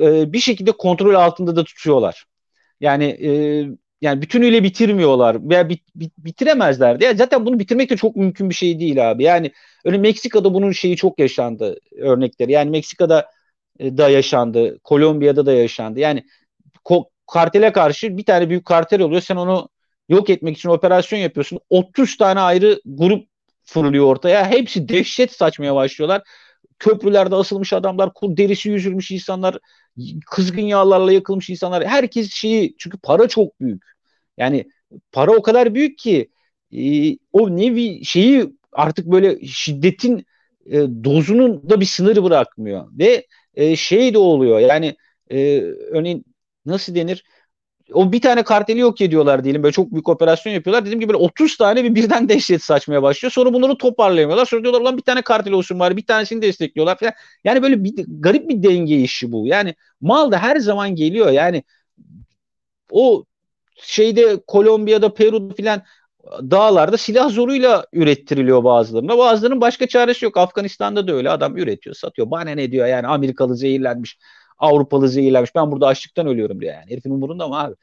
e, 0.00 0.32
bir 0.32 0.38
şekilde 0.40 0.72
kontrol 0.72 1.14
altında 1.14 1.56
da 1.56 1.64
tutuyorlar. 1.64 2.24
Yani 2.80 3.04
e, 3.04 3.30
yani 4.00 4.22
bütünüyle 4.22 4.62
bitirmiyorlar 4.62 5.50
veya 5.50 5.68
bit, 5.68 5.82
bit, 5.96 6.12
bitiremezler 6.18 7.00
diye. 7.00 7.14
Zaten 7.14 7.46
bunu 7.46 7.58
bitirmek 7.58 7.90
de 7.90 7.96
çok 7.96 8.16
mümkün 8.16 8.50
bir 8.50 8.54
şey 8.54 8.80
değil 8.80 9.10
abi. 9.10 9.22
Yani 9.24 9.52
öyle 9.84 9.98
Meksika'da 9.98 10.54
bunun 10.54 10.72
şeyi 10.72 10.96
çok 10.96 11.20
yaşandı 11.20 11.76
örnekleri. 11.98 12.52
Yani 12.52 12.70
Meksika'da 12.70 13.30
e, 13.78 13.98
da 13.98 14.08
yaşandı, 14.08 14.78
Kolombiya'da 14.84 15.46
da 15.46 15.52
yaşandı. 15.52 16.00
Yani 16.00 16.24
ko- 16.84 17.10
kartele 17.26 17.72
karşı 17.72 18.16
bir 18.18 18.24
tane 18.24 18.50
büyük 18.50 18.64
kartel 18.64 19.02
oluyor. 19.02 19.20
Sen 19.20 19.36
onu 19.36 19.68
yok 20.08 20.30
etmek 20.30 20.56
için 20.58 20.68
operasyon 20.68 21.18
yapıyorsun. 21.18 21.60
30 21.70 22.16
tane 22.16 22.40
ayrı 22.40 22.80
grup 22.86 23.28
fırlıyor 23.66 24.06
ortaya. 24.06 24.50
Hepsi 24.50 24.88
dehşet 24.88 25.32
saçmaya 25.32 25.74
başlıyorlar. 25.74 26.22
Köprülerde 26.78 27.34
asılmış 27.34 27.72
adamlar, 27.72 28.10
derisi 28.22 28.68
yüzülmüş 28.68 29.10
insanlar, 29.10 29.58
kızgın 30.26 30.62
yağlarla 30.62 31.12
yakılmış 31.12 31.50
insanlar. 31.50 31.86
Herkes 31.86 32.32
şeyi 32.32 32.74
çünkü 32.78 32.98
para 32.98 33.28
çok 33.28 33.60
büyük. 33.60 33.82
Yani 34.38 34.64
para 35.12 35.32
o 35.32 35.42
kadar 35.42 35.74
büyük 35.74 35.98
ki 35.98 36.30
e, 36.72 37.16
o 37.32 37.56
nevi 37.56 38.04
şeyi 38.04 38.52
artık 38.72 39.06
böyle 39.06 39.46
şiddetin 39.46 40.26
e, 40.66 40.78
dozunun 41.04 41.70
da 41.70 41.80
bir 41.80 41.86
sınırı 41.86 42.24
bırakmıyor. 42.24 42.88
Ve 42.92 43.26
e, 43.54 43.76
şey 43.76 44.14
de 44.14 44.18
oluyor 44.18 44.60
yani 44.60 44.96
e, 45.30 45.60
örneğin 45.90 46.24
nasıl 46.66 46.94
denir? 46.94 47.24
O 47.92 48.12
bir 48.12 48.20
tane 48.20 48.42
karteli 48.42 48.78
yok 48.78 49.00
ediyorlar 49.00 49.44
diyelim 49.44 49.62
böyle 49.62 49.72
çok 49.72 49.92
büyük 49.92 50.08
operasyon 50.08 50.52
yapıyorlar. 50.52 50.84
Dediğim 50.84 51.00
gibi 51.00 51.08
böyle 51.12 51.24
30 51.24 51.56
tane 51.56 51.84
bir 51.84 51.94
birden 51.94 52.28
dehşet 52.28 52.62
saçmaya 52.62 53.02
başlıyor. 53.02 53.32
Sonra 53.32 53.52
bunları 53.52 53.78
toparlayamıyorlar. 53.78 54.46
Sonra 54.46 54.62
diyorlar 54.62 54.80
lan 54.80 54.96
bir 54.96 55.02
tane 55.02 55.22
kartel 55.22 55.52
olsun 55.52 55.78
bari 55.78 55.96
bir 55.96 56.06
tanesini 56.06 56.42
destekliyorlar 56.42 56.98
falan. 56.98 57.12
Yani 57.44 57.62
böyle 57.62 57.84
bir 57.84 58.04
garip 58.08 58.48
bir 58.48 58.62
denge 58.62 58.96
işi 58.96 59.32
bu. 59.32 59.46
Yani 59.46 59.74
mal 60.00 60.32
da 60.32 60.38
her 60.38 60.56
zaman 60.56 60.94
geliyor. 60.94 61.30
Yani 61.30 61.62
o 62.90 63.24
şeyde 63.82 64.40
Kolombiya'da 64.46 65.14
Peru'da 65.14 65.54
filan 65.54 65.82
dağlarda 66.26 66.96
silah 66.96 67.30
zoruyla 67.30 67.86
ürettiriliyor 67.92 68.64
bazılarına. 68.64 69.18
Bazılarının 69.18 69.60
başka 69.60 69.86
çaresi 69.86 70.24
yok. 70.24 70.36
Afganistan'da 70.36 71.08
da 71.08 71.12
öyle. 71.12 71.30
Adam 71.30 71.56
üretiyor, 71.56 71.96
satıyor. 71.96 72.30
Bana 72.30 72.50
ne 72.50 72.72
diyor 72.72 72.86
yani 72.86 73.06
Amerikalı 73.06 73.56
zehirlenmiş 73.56 74.18
Avrupalı 74.58 75.08
zehirlenmiş. 75.08 75.54
Ben 75.54 75.72
burada 75.72 75.86
açlıktan 75.86 76.26
ölüyorum 76.26 76.60
diyor 76.60 76.74
yani. 76.74 76.90
Herifin 76.90 77.10
umurunda 77.10 77.48
mı 77.48 77.60
abi? 77.60 77.74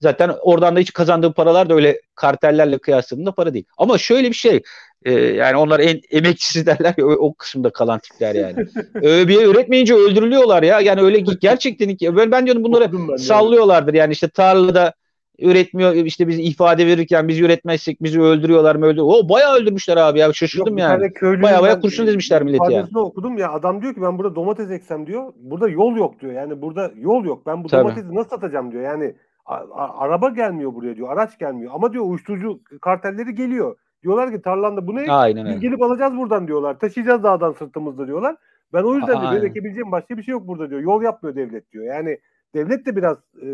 Zaten 0.00 0.30
oradan 0.42 0.76
da 0.76 0.80
hiç 0.80 0.92
kazandığı 0.92 1.32
paralar 1.32 1.70
da 1.70 1.74
öyle 1.74 2.00
kartellerle 2.14 2.78
kıyasladığında 2.78 3.32
para 3.32 3.54
değil. 3.54 3.64
Ama 3.78 3.98
şöyle 3.98 4.28
bir 4.28 4.34
şey 4.34 4.62
e, 5.04 5.12
yani 5.12 5.56
onlar 5.56 5.80
en 5.80 6.00
emekçisi 6.10 6.66
derler 6.66 6.94
ya 6.98 7.06
o, 7.06 7.10
o 7.10 7.34
kısımda 7.34 7.70
kalan 7.70 7.98
tipler 7.98 8.34
yani. 8.34 8.56
bir 9.28 9.42
üretmeyince 9.42 9.94
öldürülüyorlar 9.94 10.62
ya. 10.62 10.80
Yani 10.80 11.00
öyle 11.00 11.18
gerçekten 11.40 12.16
ben, 12.16 12.30
ben 12.32 12.46
diyorum 12.46 12.64
bunları 12.64 13.18
sallıyorlardır 13.18 13.94
yani 13.94 14.12
işte 14.12 14.28
tarlada 14.28 14.94
üretmiyor 15.42 15.92
işte 15.94 16.28
biz 16.28 16.38
ifade 16.38 16.86
verirken 16.86 17.28
biz 17.28 17.40
üretmezsek 17.40 18.02
bizi 18.02 18.20
öldürüyorlar 18.20 18.76
mı 18.76 18.86
öldürüyor. 18.86 19.06
O 19.08 19.28
bayağı 19.28 19.56
öldürmüşler 19.56 19.96
abi 19.96 20.18
ya 20.18 20.32
şaşırdım 20.32 20.78
Yok, 20.78 20.80
yani. 20.80 21.12
Bayağı 21.42 21.62
bayağı 21.62 21.80
kurşun 21.80 22.06
dizmişler 22.06 22.42
milleti 22.42 22.72
ya. 22.72 22.86
okudum 22.94 23.38
ya 23.38 23.52
adam 23.52 23.82
diyor 23.82 23.94
ki 23.94 24.02
ben 24.02 24.18
burada 24.18 24.34
domates 24.34 24.70
eksem 24.70 25.06
diyor. 25.06 25.32
Burada 25.36 25.68
yol 25.68 25.96
yok 25.96 26.20
diyor. 26.20 26.32
Yani 26.32 26.62
burada 26.62 26.90
yol 26.96 27.24
yok. 27.24 27.46
Ben 27.46 27.64
bu 27.64 27.68
Tabii. 27.68 27.82
domatesi 27.84 28.14
nasıl 28.14 28.30
satacağım 28.30 28.72
diyor. 28.72 28.82
Yani 28.82 29.14
a- 29.46 29.54
a- 29.54 29.98
araba 29.98 30.28
gelmiyor 30.28 30.74
buraya 30.74 30.96
diyor. 30.96 31.08
Araç 31.12 31.38
gelmiyor. 31.38 31.72
Ama 31.74 31.92
diyor 31.92 32.04
uyuşturucu 32.04 32.60
kartelleri 32.80 33.34
geliyor. 33.34 33.76
Diyorlar 34.02 34.32
ki 34.32 34.42
tarlanda 34.42 34.86
bu 34.86 34.96
ne? 34.96 35.12
Aynen 35.12 35.44
Biz 35.44 35.50
öyle. 35.52 35.60
gelip 35.60 35.82
alacağız 35.82 36.16
buradan 36.16 36.48
diyorlar. 36.48 36.78
Taşıyacağız 36.78 37.22
dağdan 37.22 37.52
sırtımızda 37.52 38.06
diyorlar. 38.06 38.36
Ben 38.72 38.82
o 38.82 38.94
yüzden 38.94 39.42
de 39.42 39.46
ekebileceğim 39.46 39.92
başka 39.92 40.16
bir 40.16 40.22
şey 40.22 40.32
yok 40.32 40.46
burada 40.46 40.70
diyor. 40.70 40.80
Yol 40.80 41.02
yapmıyor 41.02 41.36
devlet 41.36 41.72
diyor. 41.72 41.84
Yani 41.84 42.18
devlet 42.54 42.86
de 42.86 42.96
biraz 42.96 43.16
e, 43.42 43.46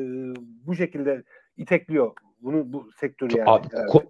bu 0.66 0.74
şekilde 0.74 1.22
itekliyor 1.58 2.12
bunu 2.40 2.72
bu 2.72 2.90
sektörü 3.00 3.38
yani. 3.38 3.48
Ko- 3.48 4.06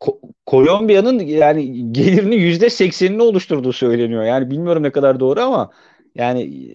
ko- 0.00 0.32
Kolombiya'nın 0.46 1.18
yani 1.18 1.92
gelirinin 1.92 2.36
yüzde 2.36 2.70
seksenini 2.70 3.22
oluşturduğu 3.22 3.72
söyleniyor. 3.72 4.22
Yani 4.22 4.50
bilmiyorum 4.50 4.82
ne 4.82 4.90
kadar 4.90 5.20
doğru 5.20 5.40
ama 5.40 5.70
yani 6.14 6.70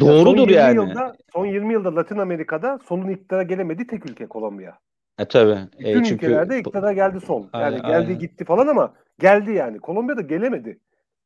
doğrudur 0.00 0.48
ya 0.48 0.66
son 0.66 0.74
yani. 0.76 0.88
Yılda, 0.88 1.16
son 1.32 1.46
20 1.46 1.72
yılda 1.72 1.96
Latin 1.96 2.18
Amerika'da 2.18 2.78
solun 2.88 3.08
iktidara 3.08 3.42
gelemedi 3.42 3.86
tek 3.86 4.10
ülke 4.10 4.26
Kolombiya. 4.26 4.78
E 5.18 5.24
tabi. 5.24 5.50
E, 5.50 5.58
Bütün 5.78 6.02
çünkü... 6.02 6.26
ülkelerde 6.26 6.58
iktidara 6.58 6.92
geldi 6.92 7.20
sol. 7.20 7.42
Yani 7.54 7.64
aynen, 7.64 7.82
geldi 7.82 8.06
aynen. 8.06 8.18
gitti 8.18 8.44
falan 8.44 8.66
ama 8.66 8.94
geldi 9.18 9.52
yani. 9.52 9.78
Kolombiya'da 9.78 10.20
gelemedi. 10.20 10.78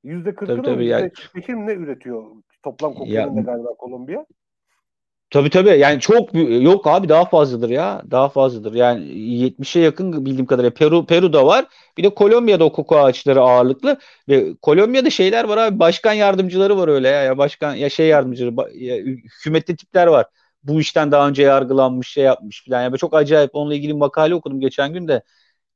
Yüzde 0.04 0.34
kırkını 0.34 0.70
yüzde 0.70 0.84
yani... 0.84 1.10
ne 1.66 1.72
üretiyor 1.72 2.24
toplam 2.62 2.94
kokaininde 2.94 3.40
galiba 3.40 3.74
Kolombiya? 3.74 4.26
Tabii 5.32 5.50
tabii 5.50 5.68
yani 5.68 6.00
çok 6.00 6.30
yok 6.62 6.86
abi 6.86 7.08
daha 7.08 7.24
fazladır 7.24 7.70
ya. 7.70 8.02
Daha 8.10 8.28
fazladır. 8.28 8.74
Yani 8.74 9.04
70'e 9.18 9.80
yakın 9.80 10.26
bildiğim 10.26 10.46
kadarıyla 10.46 10.74
Peru 10.74 11.06
Peru'da 11.06 11.46
var. 11.46 11.64
Bir 11.98 12.04
de 12.04 12.14
Kolombiya'da 12.14 12.64
o 12.64 12.72
koko 12.72 12.96
ağaçları 12.96 13.40
ağırlıklı 13.40 13.98
ve 14.28 14.54
Kolombiya'da 14.62 15.10
şeyler 15.10 15.44
var 15.44 15.56
abi. 15.56 15.78
Başkan 15.78 16.12
yardımcıları 16.12 16.76
var 16.76 16.88
öyle 16.88 17.08
ya. 17.08 17.22
Ya 17.22 17.38
başkan 17.38 17.74
ya 17.74 17.90
şey 17.90 18.06
yardımcıları 18.06 18.78
ya, 18.78 18.96
hükümetli 18.96 19.76
tipler 19.76 20.06
var. 20.06 20.26
Bu 20.62 20.80
işten 20.80 21.12
daha 21.12 21.28
önce 21.28 21.42
yargılanmış 21.42 22.08
şey 22.08 22.24
yapmış 22.24 22.64
falan. 22.64 22.82
Yani 22.82 22.98
çok 22.98 23.14
acayip 23.14 23.50
onunla 23.54 23.74
ilgili 23.74 23.94
makale 23.94 24.34
okudum 24.34 24.60
geçen 24.60 24.92
gün 24.92 25.08
de. 25.08 25.22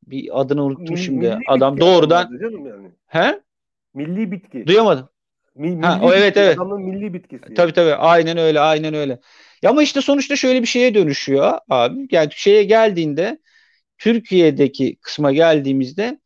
Bir 0.06 0.40
adını 0.40 0.64
unuttum 0.64 0.96
şimdi. 0.98 1.26
Milli 1.26 1.38
Adam 1.48 1.80
doğrudan 1.80 2.28
yani. 2.40 2.90
He? 3.06 3.40
Milli 3.94 4.32
bitki. 4.32 4.66
Duyamadım. 4.66 5.08
Milli 5.56 5.82
ha, 5.82 6.00
o, 6.02 6.12
evet 6.12 6.36
evet. 6.36 6.58
Adamın 6.58 6.82
milli 6.82 7.14
bitkisi. 7.14 7.54
Tabii 7.54 7.72
tabii 7.72 7.94
aynen 7.94 8.38
öyle 8.38 8.60
aynen 8.60 8.94
öyle. 8.94 9.20
Ya 9.62 9.70
ama 9.70 9.82
işte 9.82 10.00
sonuçta 10.00 10.36
şöyle 10.36 10.62
bir 10.62 10.66
şeye 10.66 10.94
dönüşüyor 10.94 11.58
abi. 11.68 12.08
Yani 12.10 12.28
şeye 12.32 12.64
geldiğinde 12.64 13.38
Türkiye'deki 13.98 14.96
kısma 14.96 15.32
geldiğimizde 15.32 16.20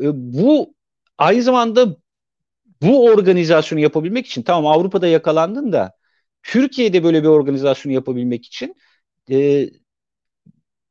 e, 0.00 0.06
bu 0.14 0.74
aynı 1.18 1.42
zamanda 1.42 1.96
bu 2.82 3.04
organizasyonu 3.04 3.80
yapabilmek 3.80 4.26
için 4.26 4.42
tamam 4.42 4.66
Avrupa'da 4.66 5.08
yakalandın 5.08 5.72
da 5.72 5.92
Türkiye'de 6.42 7.04
böyle 7.04 7.22
bir 7.22 7.28
organizasyonu 7.28 7.94
yapabilmek 7.94 8.46
için 8.46 8.74
e, 9.30 9.68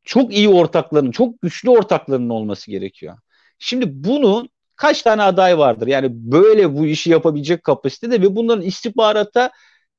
çok 0.03 0.33
iyi 0.33 0.49
ortakların, 0.49 1.11
çok 1.11 1.41
güçlü 1.41 1.69
ortaklarının 1.69 2.29
olması 2.29 2.71
gerekiyor. 2.71 3.17
Şimdi 3.59 3.85
bunu 3.89 4.49
kaç 4.77 5.01
tane 5.01 5.23
aday 5.23 5.57
vardır? 5.57 5.87
Yani 5.87 6.07
böyle 6.11 6.73
bu 6.77 6.85
işi 6.87 7.09
yapabilecek 7.09 7.63
kapasitede 7.63 8.21
ve 8.21 8.35
bunların 8.35 8.65
istihbarata 8.65 9.51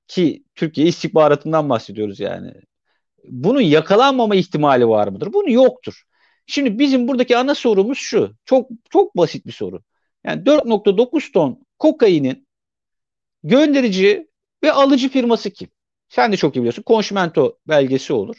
ki 0.09 0.45
Türkiye 0.55 0.87
istihbaratından 0.87 1.69
bahsediyoruz 1.71 2.21
yani. 2.21 2.53
Bunun 3.25 3.61
yakalanmama 3.61 4.35
ihtimali 4.35 4.89
var 4.89 5.09
mıdır? 5.09 5.33
Bunu 5.33 5.51
yoktur. 5.51 6.03
Şimdi 6.47 6.79
bizim 6.79 7.09
buradaki 7.09 7.37
ana 7.37 7.55
sorumuz 7.55 7.99
şu. 7.99 8.35
Çok 8.45 8.71
çok 8.91 9.17
basit 9.17 9.47
bir 9.47 9.53
soru. 9.53 9.83
Yani 10.25 10.47
4.9 10.47 11.33
ton 11.33 11.67
kokainin 11.79 12.49
gönderici 13.43 14.29
ve 14.63 14.73
alıcı 14.73 15.09
firması 15.09 15.51
kim? 15.51 15.69
Sen 16.09 16.33
de 16.33 16.37
çok 16.37 16.57
iyi 16.57 16.59
biliyorsun. 16.59 16.83
Konşimento 16.83 17.59
belgesi 17.69 18.13
olur. 18.13 18.37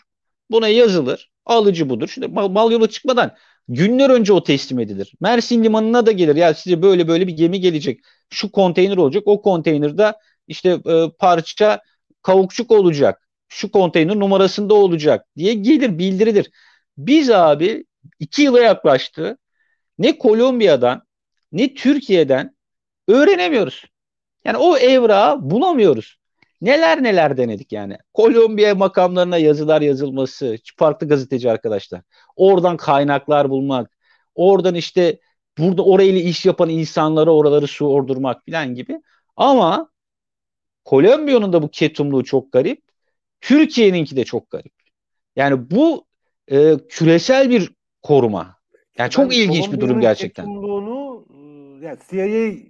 Buna 0.52 0.68
yazılır. 0.68 1.32
Alıcı 1.46 1.90
budur. 1.90 2.08
Şimdi 2.08 2.28
mal, 2.28 2.50
mal 2.50 2.72
yola 2.72 2.90
çıkmadan 2.90 3.36
günler 3.70 4.10
önce 4.10 4.34
o 4.34 4.44
teslim 4.44 4.80
edilir. 4.80 5.14
Mersin 5.22 5.64
limanına 5.64 6.06
da 6.06 6.12
gelir. 6.12 6.36
Ya 6.36 6.54
size 6.54 6.82
böyle 6.82 7.08
böyle 7.08 7.28
bir 7.28 7.34
gemi 7.34 7.60
gelecek. 7.60 8.00
Şu 8.30 8.52
konteyner 8.52 8.98
olacak. 8.98 9.24
O 9.26 9.42
konteynerde 9.42 10.14
işte 10.48 10.70
e, 10.70 11.12
parça 11.20 11.82
kavukçuk 12.22 12.72
olacak. 12.72 13.30
Şu 13.48 13.72
konteyner 13.72 14.20
numarasında 14.20 14.74
olacak 14.74 15.26
diye 15.38 15.54
gelir 15.54 16.00
bildirilir. 16.00 16.52
Biz 16.98 17.30
abi 17.32 17.86
iki 18.20 18.42
yıla 18.42 18.60
yaklaştı. 18.60 19.38
Ne 20.00 20.18
Kolombiya'dan 20.18 21.04
ne 21.52 21.74
Türkiye'den 21.74 22.56
öğrenemiyoruz. 23.08 23.86
Yani 24.46 24.58
o 24.58 24.78
evrağı 24.78 25.50
bulamıyoruz. 25.52 26.19
Neler 26.62 27.04
neler 27.04 27.38
denedik 27.38 27.72
yani. 27.72 27.98
Kolombiya 28.14 28.76
makamlarına 28.76 29.38
yazılar 29.38 29.82
yazılması, 29.82 30.58
farklı 30.78 31.08
gazeteci 31.08 31.52
arkadaşlar. 31.52 32.02
Oradan 32.36 32.78
kaynaklar 32.78 33.50
bulmak, 33.50 33.98
oradan 34.36 34.76
işte 34.76 35.20
burada 35.58 35.84
orayla 35.84 36.22
iş 36.22 36.46
yapan 36.46 36.70
insanlara 36.70 37.32
oraları 37.32 37.68
su 37.68 37.88
ordurmak 37.88 38.42
falan 38.46 38.76
gibi. 38.76 39.02
Ama 39.36 39.90
Kolombiya'nın 40.86 41.54
da 41.54 41.62
bu 41.62 41.70
ketumluğu 41.72 42.24
çok 42.24 42.52
garip. 42.52 42.82
Türkiye'ninki 43.42 44.16
de 44.16 44.26
çok 44.26 44.50
garip. 44.50 44.74
Yani 45.36 45.72
bu 45.72 46.06
e, 46.48 46.78
küresel 46.90 47.50
bir 47.50 47.72
koruma. 48.02 48.56
Yani 48.98 49.10
çok 49.10 49.32
ben 49.32 49.36
ilginç 49.36 49.72
bir 49.72 49.80
durum 49.80 50.02
gerçekten. 50.02 50.46
Ketumluğunu 50.46 51.26
yani 51.82 51.98
CIA 52.10 52.70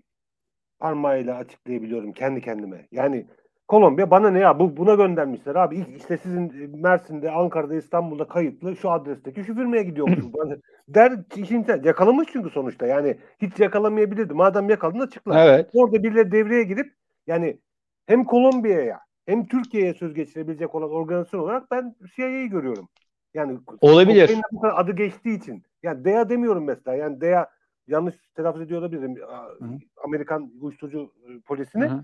parmağıyla 0.80 1.36
açıklayabiliyorum 1.36 2.14
kendi 2.14 2.42
kendime. 2.42 2.88
Yani 2.92 3.26
Kolombiya 3.70 4.12
bana 4.12 4.30
ne 4.30 4.40
ya 4.40 4.60
bu 4.60 4.78
buna 4.78 4.96
göndermişler 4.96 5.56
abi 5.56 5.86
işte 5.98 6.18
sizin 6.18 6.72
Mersin'de 6.82 7.32
Ankara'da 7.32 7.76
İstanbul'da 7.76 8.28
kayıtlı 8.28 8.76
şu 8.76 8.90
adresteki 8.92 9.44
şu 9.44 9.56
firmaya 9.56 9.84
gidiyormuş. 9.84 10.20
Der 10.88 11.20
işin 11.36 11.66
yakalamış 11.84 12.28
çünkü 12.32 12.50
sonuçta 12.50 12.88
yani 12.88 13.18
hiç 13.42 13.60
yakalamayabilirdi. 13.60 14.34
Madem 14.34 14.70
yakaladın 14.70 15.00
açıkla. 15.00 15.46
Evet. 15.46 15.70
Orada 15.74 16.04
birileri 16.04 16.32
devreye 16.32 16.64
girip 16.64 16.94
yani 17.28 17.60
hem 18.06 18.24
Kolombiya'ya 18.24 19.00
hem 19.26 19.46
Türkiye'ye 19.46 19.94
söz 19.94 20.14
geçirebilecek 20.14 20.76
olan 20.76 20.92
organizasyon 20.92 21.40
olarak 21.40 21.72
ben 21.72 21.96
CIA'yı 22.16 22.50
görüyorum. 22.50 22.88
Yani 23.34 23.60
olabilir. 23.82 24.38
Bu 24.52 24.62
kadar 24.62 24.80
adı 24.80 24.92
geçtiği 24.92 25.38
için. 25.38 25.64
Yani 25.84 26.06
DEA 26.06 26.30
demiyorum 26.30 26.64
mesela. 26.64 26.98
Yani 26.98 27.22
DEA 27.22 27.48
yanlış 27.88 28.16
telaffuz 28.36 28.62
ediyor 28.62 28.82
olabilirim. 28.82 29.16
Hı. 29.16 29.66
Amerikan 30.04 30.52
uyuşturucu 30.62 31.12
e, 31.28 31.40
polisini. 31.40 31.86
Hı. 31.86 32.04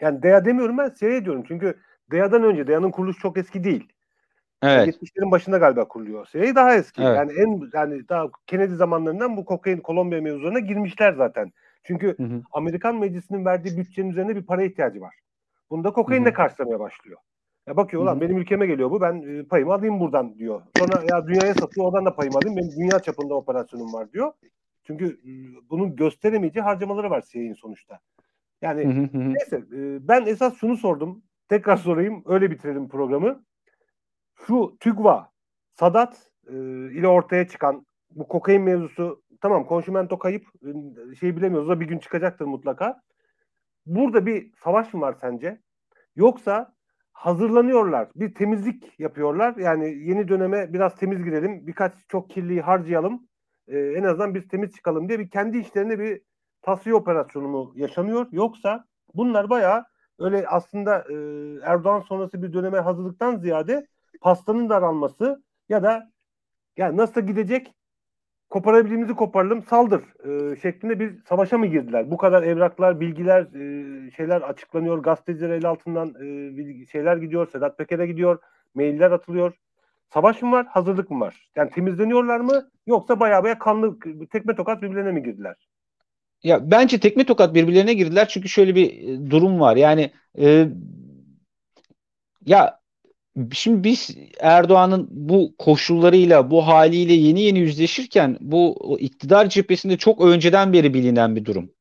Yani 0.00 0.22
DEA 0.22 0.44
demiyorum 0.44 0.78
ben 0.78 0.92
CIA 0.98 1.24
diyorum. 1.24 1.44
Çünkü 1.48 1.78
DEA'dan 2.10 2.42
önce 2.42 2.66
DEA'nın 2.66 2.90
kuruluşu 2.90 3.20
çok 3.20 3.38
eski 3.38 3.64
değil. 3.64 3.92
Evet. 4.62 5.02
70'lerin 5.02 5.30
başında 5.30 5.58
galiba 5.58 5.88
kuruluyor. 5.88 6.26
CIA 6.32 6.54
daha 6.54 6.74
eski. 6.74 7.02
Evet. 7.02 7.16
Yani 7.16 7.32
en 7.32 7.70
yani 7.72 8.08
daha 8.08 8.30
Kennedy 8.46 8.74
zamanlarından 8.74 9.36
bu 9.36 9.44
kokain 9.44 9.80
Kolombiya 9.80 10.22
mevzularına 10.22 10.58
girmişler 10.58 11.12
zaten. 11.12 11.52
Çünkü 11.84 12.18
hı 12.18 12.22
hı. 12.22 12.42
Amerikan 12.52 12.96
meclisinin 12.96 13.44
verdiği 13.44 13.76
bütçenin 13.76 14.10
üzerine 14.10 14.36
bir 14.36 14.42
para 14.42 14.62
ihtiyacı 14.62 15.00
var. 15.00 15.14
Bunu 15.70 15.84
da 15.84 15.92
kokainle 15.92 16.32
karşılamaya 16.32 16.80
başlıyor. 16.80 17.18
Ya 17.66 17.76
bakıyor 17.76 18.02
ulan 18.02 18.20
benim 18.20 18.38
ülkeme 18.38 18.66
geliyor 18.66 18.90
bu 18.90 19.00
ben 19.00 19.22
e, 19.22 19.42
payımı 19.42 19.72
alayım 19.72 20.00
buradan 20.00 20.34
diyor. 20.34 20.62
Sonra 20.78 21.02
ya 21.10 21.26
dünyaya 21.26 21.54
satıyor 21.54 21.86
oradan 21.86 22.04
da 22.04 22.14
payımı 22.14 22.36
alayım 22.38 22.56
benim 22.56 22.70
dünya 22.70 22.98
çapında 22.98 23.34
operasyonum 23.34 23.92
var 23.92 24.12
diyor. 24.12 24.32
Çünkü 24.84 25.06
e, 25.06 25.30
bunun 25.70 25.96
gösteremeyeceği 25.96 26.64
harcamaları 26.64 27.10
var 27.10 27.24
CIA'nin 27.28 27.54
sonuçta. 27.54 28.00
Yani 28.62 29.10
neyse 29.14 29.56
e, 29.56 30.08
ben 30.08 30.26
esas 30.26 30.56
şunu 30.56 30.76
sordum. 30.76 31.22
Tekrar 31.48 31.76
sorayım 31.76 32.22
öyle 32.26 32.50
bitirelim 32.50 32.88
programı. 32.88 33.44
Şu 34.46 34.76
TÜGVA, 34.80 35.30
Sadat 35.72 36.30
e, 36.46 36.54
ile 36.92 37.08
ortaya 37.08 37.48
çıkan 37.48 37.86
bu 38.10 38.28
kokain 38.28 38.62
mevzusu 38.62 39.22
tamam 39.40 39.66
konşimento 39.66 40.18
kayıp 40.18 40.46
e, 41.12 41.14
şey 41.14 41.36
bilemiyoruz 41.36 41.68
da 41.68 41.80
bir 41.80 41.88
gün 41.88 41.98
çıkacaktır 41.98 42.44
mutlaka. 42.44 43.02
Burada 43.86 44.26
bir 44.26 44.52
savaş 44.64 44.94
mı 44.94 45.00
var 45.00 45.16
sence? 45.20 45.60
Yoksa 46.16 46.74
hazırlanıyorlar. 47.12 48.08
Bir 48.16 48.34
temizlik 48.34 49.00
yapıyorlar. 49.00 49.56
Yani 49.56 49.98
yeni 49.98 50.28
döneme 50.28 50.72
biraz 50.72 50.96
temiz 50.96 51.24
girelim. 51.24 51.66
Birkaç 51.66 51.92
çok 52.08 52.30
kirliyi 52.30 52.60
harcayalım. 52.60 53.28
Ee, 53.68 53.78
en 53.78 54.02
azından 54.02 54.34
biz 54.34 54.48
temiz 54.48 54.72
çıkalım 54.72 55.08
diye 55.08 55.18
bir 55.18 55.30
kendi 55.30 55.58
işlerinde 55.58 55.98
bir 55.98 56.22
tasfiye 56.62 56.94
operasyonu 56.94 57.48
mu 57.48 57.72
yaşanıyor? 57.76 58.26
Yoksa 58.32 58.84
bunlar 59.14 59.50
bayağı 59.50 59.84
öyle 60.18 60.46
aslında 60.48 60.98
e, 60.98 61.14
Erdoğan 61.64 62.00
sonrası 62.00 62.42
bir 62.42 62.52
döneme 62.52 62.78
hazırlıktan 62.78 63.36
ziyade 63.36 63.86
pastanın 64.20 64.68
daralması 64.68 65.42
ya 65.68 65.82
da 65.82 66.10
yani 66.76 66.96
nasıl 66.96 67.20
gidecek 67.20 67.74
koparabildiğimizi 68.50 69.14
koparalım 69.14 69.62
saldır 69.62 70.02
e, 70.52 70.56
şeklinde 70.56 71.00
bir 71.00 71.22
savaşa 71.28 71.58
mı 71.58 71.66
girdiler? 71.66 72.10
Bu 72.10 72.16
kadar 72.16 72.42
evraklar, 72.42 73.00
bilgiler, 73.00 73.42
e, 73.42 74.10
şeyler 74.10 74.42
açıklanıyor. 74.42 74.98
Gazeteciler 74.98 75.50
el 75.50 75.66
altından 75.66 76.08
e, 76.08 76.86
şeyler 76.86 77.16
gidiyor. 77.16 77.50
Sedat 77.52 77.78
Peker'e 77.78 78.06
gidiyor. 78.06 78.38
Mailler 78.74 79.10
atılıyor. 79.10 79.54
Savaş 80.14 80.42
mı 80.42 80.52
var? 80.52 80.66
Hazırlık 80.66 81.10
mı 81.10 81.20
var? 81.20 81.50
Yani 81.56 81.70
temizleniyorlar 81.70 82.40
mı? 82.40 82.70
Yoksa 82.86 83.20
baya 83.20 83.44
baya 83.44 83.58
kanlı 83.58 83.98
tekme 84.30 84.54
tokat 84.56 84.82
birbirlerine 84.82 85.12
mi 85.12 85.22
girdiler? 85.22 85.71
Ya 86.44 86.70
bence 86.70 87.00
tekme 87.00 87.24
tokat 87.26 87.54
birbirlerine 87.54 87.94
girdiler 87.94 88.28
çünkü 88.28 88.48
şöyle 88.48 88.74
bir 88.74 89.08
e, 89.26 89.30
durum 89.30 89.60
var. 89.60 89.76
Yani 89.76 90.10
e, 90.38 90.68
ya 92.46 92.82
Şimdi 93.52 93.84
biz 93.84 94.16
Erdoğan'ın 94.40 95.08
bu 95.10 95.54
koşullarıyla, 95.58 96.50
bu 96.50 96.66
haliyle 96.68 97.14
yeni 97.14 97.42
yeni 97.42 97.58
yüzleşirken 97.58 98.38
bu 98.40 98.96
iktidar 99.00 99.48
cephesinde 99.48 99.96
çok 99.98 100.20
önceden 100.22 100.72
beri 100.72 100.94
bilinen 100.94 101.36
bir 101.36 101.44
durum. 101.44 101.72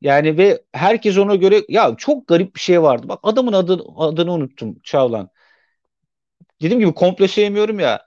Yani 0.00 0.38
ve 0.38 0.62
herkes 0.72 1.18
ona 1.18 1.34
göre 1.36 1.62
ya 1.68 1.94
çok 1.98 2.28
garip 2.28 2.56
bir 2.56 2.60
şey 2.60 2.82
vardı. 2.82 3.08
Bak 3.08 3.20
adamın 3.22 3.54
adı, 3.54 3.84
adını 3.96 4.32
unuttum 4.32 4.80
Çağlan. 4.84 5.30
Dediğim 6.62 6.80
gibi 6.80 6.94
komple 6.94 7.28
sevmiyorum 7.28 7.80
ya. 7.80 8.02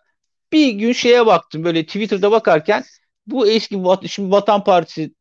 Bir 0.53 0.73
gün 0.73 0.91
şeye 0.93 1.25
baktım 1.25 1.63
böyle 1.63 1.85
Twitter'da 1.85 2.31
bakarken 2.31 2.83
bu 3.27 3.47
eski 3.47 3.83
şimdi 4.07 4.31
Vatan 4.31 4.63
Partisi 4.63 5.15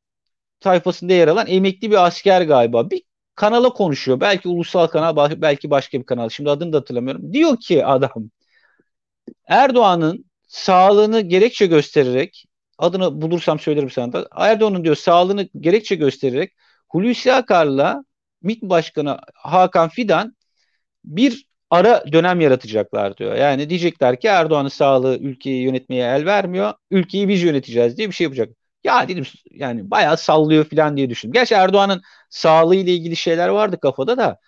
tayfasında 0.65 1.13
yer 1.13 1.29
alan 1.29 1.47
emekli 1.47 1.91
bir 1.91 2.07
asker 2.07 2.43
galiba. 2.43 2.91
Bir 2.91 3.03
kanala 3.35 3.71
konuşuyor. 3.71 4.21
Belki 4.21 4.49
ulusal 4.49 4.87
kanal, 4.87 5.41
belki 5.43 5.71
başka 5.71 6.01
bir 6.01 6.07
kanal. 6.07 6.29
Şimdi 6.29 6.51
adını 6.51 6.73
da 6.73 6.77
hatırlamıyorum. 6.77 7.33
Diyor 7.33 7.57
ki 7.61 7.87
adam 7.87 8.31
Erdoğan'ın 9.47 10.25
sağlığını 10.49 11.21
gerekçe 11.21 11.67
göstererek 11.67 12.45
adını 12.79 13.23
bulursam 13.23 13.59
söylerim 13.59 13.91
sana 13.91 14.13
da. 14.13 14.29
Erdoğan'ın 14.37 14.85
diyor 14.85 14.97
sağlığını 14.97 15.49
gerekçe 15.61 15.95
göstererek 15.95 16.53
Hulusi 16.89 17.33
Akar'la 17.33 18.05
MİT 18.43 18.63
Başkanı 18.63 19.19
Hakan 19.35 19.89
Fidan 19.89 20.37
bir 21.05 21.47
ara 21.71 22.13
dönem 22.13 22.41
yaratacaklar 22.41 23.17
diyor. 23.17 23.35
Yani 23.37 23.71
diyecekler 23.71 24.21
ki 24.21 24.29
Erdoğan'ın 24.29 24.69
sağlığı 24.69 25.19
ülkeyi 25.19 25.63
yönetmeye 25.63 26.05
el 26.05 26.27
vermiyor. 26.27 26.75
Ülkeyi 26.91 27.29
biz 27.29 27.43
yöneteceğiz 27.43 27.97
diye 27.97 28.09
bir 28.09 28.15
şey 28.15 28.25
yapacak. 28.25 28.49
Ya 28.85 29.09
dedim 29.09 29.25
yani 29.51 29.91
bayağı 29.91 30.17
sallıyor 30.17 30.65
falan 30.65 30.97
diye 30.97 31.11
düşündüm. 31.11 31.33
Gerçi 31.33 31.55
Erdoğan'ın 31.55 32.03
sağlığı 32.31 32.77
ile 32.77 32.93
ilgili 32.95 33.17
şeyler 33.17 33.49
vardı 33.49 33.81
kafada 33.81 34.19
da. 34.19 34.39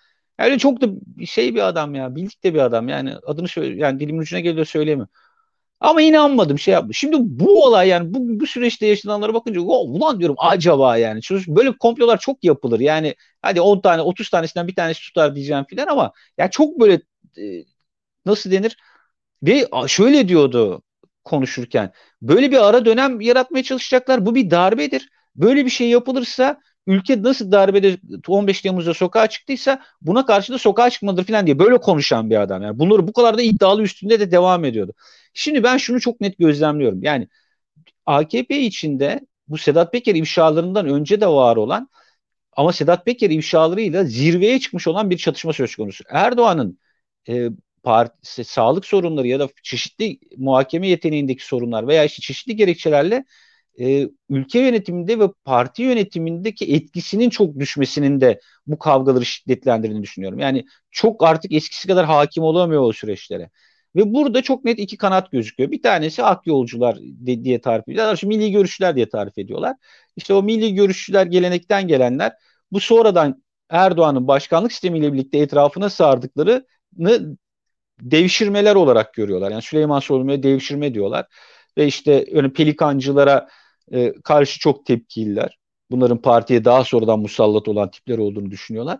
Yani 0.41 0.59
çok 0.59 0.81
da 0.81 0.87
şey 1.27 1.55
bir 1.55 1.69
adam 1.69 1.95
ya. 1.95 2.17
Bildik 2.17 2.45
de 2.45 2.55
bir 2.55 2.59
adam. 2.59 2.89
Yani 2.89 3.15
adını 3.27 3.49
söyle 3.49 3.77
yani 3.83 4.01
dilimin 4.01 4.21
ucuna 4.21 4.41
geliyor 4.41 4.67
söyleyemiyorum. 4.67 5.13
Ama 5.81 6.03
inanmadım 6.03 6.59
şey 6.59 6.75
yapmış. 6.75 6.99
Şimdi 6.99 7.17
bu 7.21 7.65
olay 7.65 7.89
yani 7.89 8.15
bu, 8.15 8.41
bu 8.41 8.47
süreçte 8.47 8.87
yaşananlara 8.87 9.35
bakınca 9.35 9.61
ulan 9.61 10.19
diyorum 10.21 10.37
acaba 10.39 10.97
yani. 10.97 11.21
Böyle 11.49 11.79
komplolar 11.79 12.19
çok 12.19 12.45
yapılır. 12.45 12.81
Yani 12.81 13.15
hadi 13.43 13.61
10 13.61 13.81
tane 13.81 14.03
30 14.03 14.31
tanesinden 14.31 14.69
bir 14.69 14.75
tanesi 14.75 15.01
tutar 15.03 15.35
diyeceğim 15.37 15.65
filan 15.71 15.87
ama 15.87 16.13
ya 16.39 16.51
çok 16.51 16.81
böyle 16.81 16.95
e, 17.39 17.65
nasıl 18.27 18.51
denir? 18.51 18.77
Ve 19.43 19.65
şöyle 19.89 20.29
diyordu 20.29 20.83
konuşurken. 21.27 21.93
Böyle 22.23 22.51
bir 22.53 22.69
ara 22.69 22.85
dönem 22.85 23.21
yaratmaya 23.21 23.63
çalışacaklar. 23.63 24.27
Bu 24.27 24.35
bir 24.35 24.51
darbedir. 24.51 25.09
Böyle 25.37 25.65
bir 25.65 25.71
şey 25.71 25.89
yapılırsa 25.89 26.61
ülke 26.87 27.23
nasıl 27.23 27.53
darbede 27.53 27.99
15 28.29 28.61
Temmuz'da 28.61 28.95
sokağa 28.95 29.27
çıktıysa 29.27 29.83
buna 30.03 30.27
karşı 30.27 30.53
da 30.53 30.59
sokağa 30.59 30.91
çıkmadır 30.91 31.25
falan 31.25 31.47
diye 31.47 31.59
böyle 31.59 31.79
konuşan 31.79 32.31
bir 32.31 32.41
adam. 32.41 32.63
Yani 32.63 32.79
bunları 32.79 33.09
bu 33.09 33.13
kadar 33.13 33.39
da 33.39 33.43
iddialı 33.43 33.83
üstünde 33.83 34.21
de 34.21 34.31
devam 34.31 34.65
ediyordu. 34.65 34.93
Şimdi 35.35 35.63
ben 35.63 35.77
şunu 35.77 36.01
çok 36.01 36.21
net 36.21 36.39
gözlemliyorum. 36.39 37.03
Yani 37.03 37.29
AKP 38.07 38.61
içinde 38.61 39.21
bu 39.49 39.59
Sedat 39.59 39.93
Peker 39.93 40.15
ifşalarından 40.15 40.89
önce 40.89 41.21
de 41.21 41.27
var 41.27 41.57
olan 41.57 41.89
ama 42.57 42.73
Sedat 42.73 43.07
Peker 43.07 43.31
ifşalarıyla 43.31 44.05
zirveye 44.05 44.61
çıkmış 44.61 44.89
olan 44.89 45.11
bir 45.11 45.17
çatışma 45.19 45.53
söz 45.53 45.77
konusu. 45.77 46.05
Erdoğan'ın 46.11 46.79
e, 47.29 47.49
parti, 47.87 48.45
sağlık 48.45 48.87
sorunları 48.87 49.29
ya 49.29 49.41
da 49.41 49.49
çeşitli 49.63 50.19
muhakeme 50.37 50.89
yeteneğindeki 50.89 51.47
sorunlar 51.47 51.89
veya 51.89 52.05
işte 52.05 52.23
çeşitli 52.23 52.57
gerekçelerle 52.57 53.25
e, 53.81 54.09
ülke 54.29 54.61
yönetiminde 54.61 55.19
ve 55.19 55.29
parti 55.45 55.83
yönetimindeki 55.83 56.75
etkisinin 56.75 57.31
çok 57.31 57.59
düşmesinin 57.59 58.21
de 58.21 58.41
bu 58.67 58.79
kavgaları 58.79 59.25
şiddetlendirdiğini 59.25 60.03
düşünüyorum. 60.03 60.39
Yani 60.39 60.65
çok 60.91 61.25
artık 61.25 61.53
eskisi 61.53 61.89
kadar 61.89 62.07
hakim 62.07 62.43
olamıyor 62.43 62.83
o 62.83 62.93
süreçlere. 62.93 63.51
Ve 63.97 64.15
burada 64.15 64.43
çok 64.43 64.65
net 64.65 64.79
iki 64.79 64.97
kanat 64.97 65.33
gözüküyor. 65.33 65.71
Bir 65.71 65.83
tanesi 65.83 66.23
ak 66.25 66.47
yolcular 66.47 66.99
de, 67.01 67.45
diye 67.45 67.61
tarif 67.61 67.89
ediyorlar. 67.89 68.17
Şu 68.17 68.29
milli 68.29 68.53
görüşçüler 68.53 68.97
diye 68.97 69.09
tarif 69.09 69.39
ediyorlar. 69.39 69.77
İşte 70.17 70.35
o 70.35 70.43
milli 70.43 70.75
görüşçüler 70.75 71.27
gelenekten 71.27 71.89
gelenler 71.89 72.33
bu 72.73 72.81
sonradan 72.81 73.43
Erdoğan'ın 73.71 74.29
başkanlık 74.29 74.73
sistemiyle 74.73 75.13
birlikte 75.13 75.39
etrafına 75.39 75.91
sardıklarını 75.91 77.37
devşirmeler 78.01 78.75
olarak 78.75 79.15
görüyorlar. 79.15 79.51
Yani 79.51 79.63
Süleyman 79.63 80.01
Soylu'ya 80.01 80.43
devşirme 80.43 80.95
diyorlar. 80.95 81.27
Ve 81.79 81.87
işte 81.87 82.27
öyle 82.33 82.53
pelikancılara 82.53 83.49
e, 83.93 84.13
karşı 84.25 84.61
çok 84.61 84.87
tepkililer. 84.87 85.59
Bunların 85.91 86.23
partiye 86.23 86.65
daha 86.65 86.85
sonradan 86.85 87.21
musallat 87.21 87.69
olan 87.69 87.91
tipler 87.91 88.19
olduğunu 88.19 88.51
düşünüyorlar. 88.51 88.99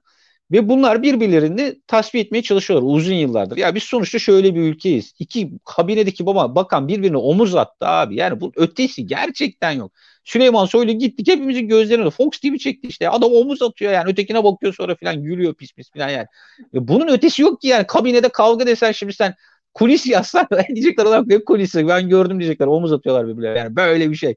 Ve 0.53 0.69
bunlar 0.69 1.03
birbirlerini 1.03 1.81
tasfiye 1.87 2.25
etmeye 2.25 2.43
çalışıyorlar 2.43 2.89
uzun 2.95 3.15
yıllardır. 3.15 3.57
Ya 3.57 3.75
biz 3.75 3.83
sonuçta 3.83 4.19
şöyle 4.19 4.55
bir 4.55 4.61
ülkeyiz. 4.61 5.13
İki 5.19 5.51
kabinedeki 5.65 6.27
baba 6.27 6.55
bakan 6.55 6.89
birbirine 6.89 7.17
omuz 7.17 7.55
attı 7.55 7.87
abi. 7.87 8.17
Yani 8.17 8.41
bu 8.41 8.53
ötesi 8.57 9.07
gerçekten 9.07 9.71
yok. 9.73 9.93
Süleyman 10.25 10.67
Soylu 10.67 10.93
gittik 10.93 11.29
hepimizin 11.29 11.69
gözlerine 11.69 12.11
Fox 12.11 12.31
TV 12.41 12.57
çekti 12.57 12.89
işte. 12.89 13.11
Adam 13.11 13.33
omuz 13.33 13.63
atıyor 13.63 13.93
yani 13.93 14.11
ötekine 14.11 14.45
bakıyor 14.45 14.75
sonra 14.75 14.95
filan 14.95 15.23
gülüyor 15.23 15.55
pis 15.55 15.73
pis 15.73 15.91
filan 15.91 16.09
yani. 16.09 16.27
Ya 16.73 16.89
bunun 16.89 17.09
ötesi 17.09 17.43
yok 17.43 17.61
ki 17.61 17.69
yani 17.69 17.87
kabinede 17.87 18.29
kavga 18.29 18.67
desen 18.67 18.93
şimdi 18.93 19.13
sen 19.13 19.35
kulis 19.75 20.07
yazsan 20.07 20.47
diyecekler 20.75 21.07
adam 21.07 21.31
hep 21.31 21.47
kulisi 21.47 21.89
ben 21.89 22.09
gördüm 22.09 22.41
diyecekler 22.41 22.67
omuz 22.67 22.93
atıyorlar 22.93 23.29
birbirlerine 23.29 23.59
yani 23.59 23.77
böyle 23.77 24.11
bir 24.11 24.17
şey. 24.17 24.35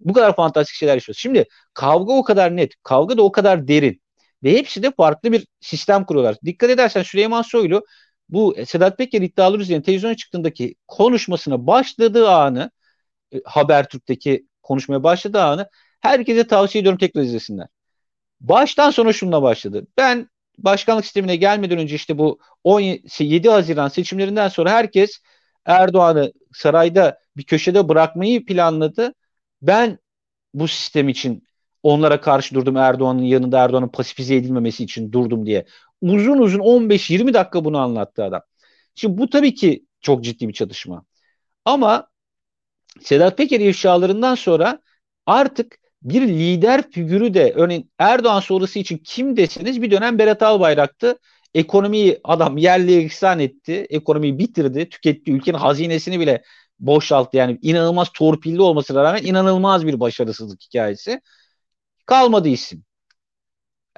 Bu 0.00 0.12
kadar 0.12 0.36
fantastik 0.36 0.76
şeyler 0.76 0.94
yaşıyoruz. 0.94 1.20
Şimdi 1.20 1.44
kavga 1.74 2.12
o 2.12 2.24
kadar 2.24 2.56
net, 2.56 2.72
kavga 2.82 3.16
da 3.18 3.22
o 3.22 3.32
kadar 3.32 3.68
derin. 3.68 4.00
Ve 4.44 4.58
hepsi 4.58 4.82
de 4.82 4.90
farklı 4.90 5.32
bir 5.32 5.46
sistem 5.60 6.04
kuruyorlar. 6.04 6.36
Dikkat 6.44 6.70
edersen 6.70 7.02
Süleyman 7.02 7.42
Soylu 7.42 7.86
bu 8.28 8.56
Sedat 8.66 8.98
Peker 8.98 9.22
iddiaları 9.22 9.62
üzerine 9.62 9.82
televizyona 9.82 10.16
çıktığındaki 10.16 10.74
konuşmasına 10.88 11.66
başladığı 11.66 12.30
anı 12.30 12.70
e, 13.34 13.40
Habertürk'teki 13.44 14.46
konuşmaya 14.62 15.02
başladığı 15.02 15.42
anı 15.42 15.68
herkese 16.00 16.46
tavsiye 16.46 16.80
ediyorum 16.80 16.98
tekrar 16.98 17.22
izlesinler. 17.22 17.66
Baştan 18.40 18.90
sona 18.90 19.12
şununla 19.12 19.42
başladı. 19.42 19.86
Ben 19.98 20.28
başkanlık 20.58 21.04
sistemine 21.04 21.36
gelmeden 21.36 21.78
önce 21.78 21.94
işte 21.94 22.18
bu 22.18 22.38
17 22.64 23.50
Haziran 23.50 23.88
seçimlerinden 23.88 24.48
sonra 24.48 24.70
herkes 24.72 25.20
Erdoğan'ı 25.64 26.32
sarayda 26.52 27.18
bir 27.36 27.44
köşede 27.44 27.88
bırakmayı 27.88 28.46
planladı. 28.46 29.14
Ben 29.62 29.98
bu 30.54 30.68
sistem 30.68 31.08
için 31.08 31.46
onlara 31.82 32.20
karşı 32.20 32.54
durdum 32.54 32.76
Erdoğan'ın 32.76 33.22
yanında 33.22 33.58
Erdoğan'ın 33.58 33.88
pasifize 33.88 34.34
edilmemesi 34.34 34.84
için 34.84 35.12
durdum 35.12 35.46
diye. 35.46 35.66
Uzun 36.02 36.38
uzun 36.38 36.60
15-20 36.60 37.34
dakika 37.34 37.64
bunu 37.64 37.78
anlattı 37.78 38.24
adam. 38.24 38.42
Şimdi 38.94 39.18
bu 39.18 39.30
tabii 39.30 39.54
ki 39.54 39.86
çok 40.00 40.24
ciddi 40.24 40.48
bir 40.48 40.52
çatışma. 40.52 41.04
Ama 41.64 42.08
Sedat 43.02 43.38
Peker 43.38 43.60
ifşalarından 43.60 44.34
sonra 44.34 44.80
artık 45.26 45.78
bir 46.02 46.22
lider 46.22 46.90
figürü 46.90 47.34
de 47.34 47.52
örneğin 47.56 47.90
Erdoğan 47.98 48.40
sonrası 48.40 48.78
için 48.78 48.98
kim 49.04 49.36
deseniz 49.36 49.82
bir 49.82 49.90
dönem 49.90 50.18
Berat 50.18 50.42
Albayrak'tı. 50.42 51.18
Ekonomiyi 51.54 52.20
adam 52.24 52.56
yerli 52.56 53.02
ihsan 53.02 53.38
etti. 53.38 53.86
Ekonomiyi 53.90 54.38
bitirdi. 54.38 54.88
Tüketti. 54.88 55.32
Ülkenin 55.32 55.58
hazinesini 55.58 56.20
bile 56.20 56.42
boşalttı. 56.78 57.36
Yani 57.36 57.58
inanılmaz 57.62 58.08
torpilli 58.14 58.62
olmasına 58.62 59.04
rağmen 59.04 59.22
inanılmaz 59.22 59.86
bir 59.86 60.00
başarısızlık 60.00 60.62
hikayesi. 60.62 61.20
Kalmadı 62.10 62.48
isim. 62.48 62.84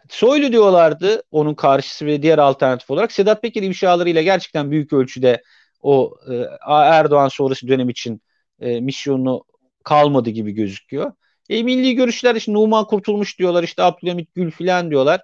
Soylu 0.09 0.53
diyorlardı 0.53 1.23
onun 1.31 1.55
karşısı 1.55 2.07
ve 2.07 2.23
diğer 2.23 2.39
alternatif 2.39 2.91
olarak. 2.91 3.13
Sedat 3.13 3.43
Peker 3.43 3.63
ifşalarıyla 3.63 4.23
gerçekten 4.23 4.71
büyük 4.71 4.93
ölçüde 4.93 5.43
o 5.81 6.15
e, 6.31 6.47
Erdoğan 6.69 7.29
sonrası 7.29 7.69
dönem 7.69 7.89
için 7.89 8.23
e, 8.61 8.81
misyonunu 8.81 9.45
kalmadı 9.85 10.31
gibi 10.31 10.53
gözüküyor. 10.53 11.13
E, 11.51 11.63
milli 11.63 11.95
görüşler 11.95 12.35
işte 12.35 12.53
Numan 12.53 12.87
Kurtulmuş 12.87 13.39
diyorlar 13.39 13.63
işte 13.63 13.83
Abdülhamit 13.83 14.35
Gül 14.35 14.51
filan 14.51 14.91
diyorlar. 14.91 15.21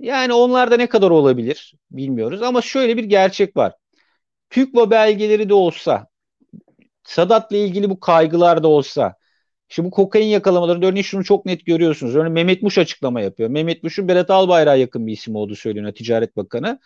Yani 0.00 0.32
onlar 0.32 0.70
da 0.70 0.76
ne 0.76 0.88
kadar 0.88 1.10
olabilir 1.10 1.74
bilmiyoruz 1.90 2.42
ama 2.42 2.62
şöyle 2.62 2.96
bir 2.96 3.04
gerçek 3.04 3.56
var. 3.56 3.72
TÜKVA 4.50 4.90
belgeleri 4.90 5.48
de 5.48 5.54
olsa 5.54 6.06
Sadat'la 7.04 7.56
ilgili 7.56 7.90
bu 7.90 8.00
kaygılar 8.00 8.62
da 8.62 8.68
olsa 8.68 9.14
Şimdi 9.72 9.86
bu 9.86 9.90
kokain 9.90 10.26
yakalamalarında 10.26 10.86
örneğin 10.86 11.02
şunu 11.02 11.24
çok 11.24 11.46
net 11.46 11.66
görüyorsunuz. 11.66 12.16
Örneğin 12.16 12.32
Mehmet 12.32 12.62
Muş 12.62 12.78
açıklama 12.78 13.20
yapıyor. 13.20 13.50
Mehmet 13.50 13.82
Muş'un 13.82 14.08
Berat 14.08 14.30
Albayrak'a 14.30 14.76
yakın 14.76 15.06
bir 15.06 15.12
isim 15.12 15.36
olduğu 15.36 15.54
söyleniyor 15.56 15.92
Ticaret 15.94 16.36
Bakanı. 16.36 16.78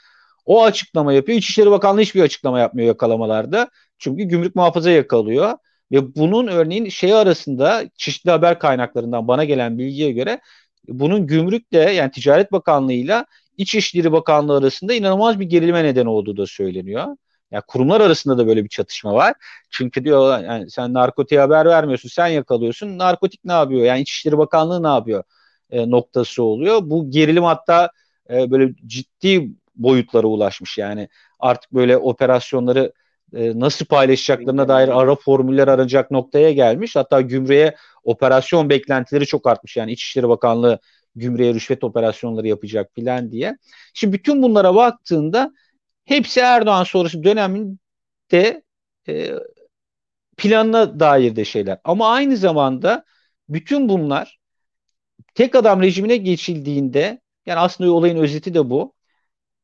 O 0.45 0.65
açıklama 0.65 1.13
yapıyor. 1.13 1.39
İçişleri 1.39 1.71
Bakanlığı 1.71 2.01
hiçbir 2.01 2.23
açıklama 2.23 2.61
yapmıyor 2.61 2.89
yakalamalarda. 2.89 3.71
Çünkü 3.99 4.25
gümrük 4.25 4.57
muhafaza 4.57 4.91
yakalıyor. 4.91 5.53
Ve 5.93 6.15
bunun 6.17 6.47
örneğin 6.47 6.89
şey 6.89 7.15
arasında 7.15 7.85
çeşitli 7.97 8.31
haber 8.31 8.59
kaynaklarından 8.59 9.29
bana 9.29 9.45
gelen 9.45 9.79
bilgiye 9.79 10.13
göre 10.13 10.41
bunun 10.89 11.27
gümrükle 11.27 11.79
yani 11.79 12.11
Ticaret 12.11 12.53
Bakanlığı'yla 12.53 13.27
İçişleri 13.57 14.13
Bakanlığı 14.13 14.57
arasında 14.57 14.95
inanılmaz 14.95 15.41
bir 15.41 15.47
gerilme 15.47 15.85
neden 15.85 16.07
olduğu 16.07 16.37
da 16.37 16.47
söyleniyor. 16.47 17.17
Yani 17.51 17.63
kurumlar 17.69 18.01
arasında 18.01 18.39
da 18.39 18.47
böyle 18.47 18.65
bir 18.65 18.69
çatışma 18.69 19.15
var. 19.15 19.35
Çünkü 19.71 20.05
diyor 20.05 20.39
yani 20.45 20.71
sen 20.71 20.95
narkotiğe 20.95 21.41
haber 21.41 21.67
vermiyorsun, 21.67 22.09
sen 22.09 22.27
yakalıyorsun. 22.27 22.99
Narkotik 22.99 23.45
ne 23.45 23.53
yapıyor? 23.53 23.81
Yani 23.85 24.01
İçişleri 24.01 24.39
Bakanlığı 24.39 24.83
ne 24.83 24.89
yapıyor? 24.89 25.23
E, 25.71 25.91
noktası 25.91 26.43
oluyor. 26.43 26.81
Bu 26.83 27.11
gerilim 27.11 27.45
hatta 27.45 27.91
e, 28.31 28.51
böyle 28.51 28.75
ciddi 28.87 29.51
boyutlara 29.77 30.27
ulaşmış. 30.27 30.79
Yani 30.79 31.09
artık 31.41 31.73
böyle 31.73 31.97
operasyonları 31.97 32.93
e, 33.35 33.61
nasıl 33.61 33.87
paylaşacaklarına 33.87 34.69
dair 34.69 34.89
ara 34.89 35.15
formüller 35.15 35.69
aranacak 35.69 36.11
noktaya 36.11 36.53
gelmiş. 36.53 36.97
Hatta 36.97 37.21
gümrüğe 37.21 37.77
operasyon 38.05 38.71
beklentileri 38.71 39.27
çok 39.27 39.47
artmış. 39.47 39.77
Yani 39.77 39.93
İçişleri 39.93 40.29
Bakanlığı 40.29 40.79
gümrüğe 41.17 41.55
rüşvet 41.55 41.85
operasyonları 41.85 42.49
yapacak 42.49 42.91
filan 42.95 43.33
diye. 43.33 43.59
Şimdi 43.95 44.13
bütün 44.13 44.43
bunlara 44.43 44.75
baktığında 44.75 45.53
hepsi 46.07 46.41
Erdoğan 46.41 46.85
sonrası 46.85 47.25
döneminde 47.25 48.63
e, 49.09 49.33
planına 50.37 51.01
dair 51.01 51.37
de 51.37 51.45
şeyler. 51.45 51.79
Ama 51.85 52.11
aynı 52.13 52.37
zamanda 52.37 53.05
bütün 53.49 53.89
bunlar 53.89 54.39
tek 55.35 55.55
adam 55.55 55.83
rejimine 55.83 56.17
geçildiğinde 56.17 57.21
yani 57.47 57.59
aslında 57.59 57.93
olayın 57.93 58.17
özeti 58.17 58.55
de 58.55 58.71
bu 58.71 58.95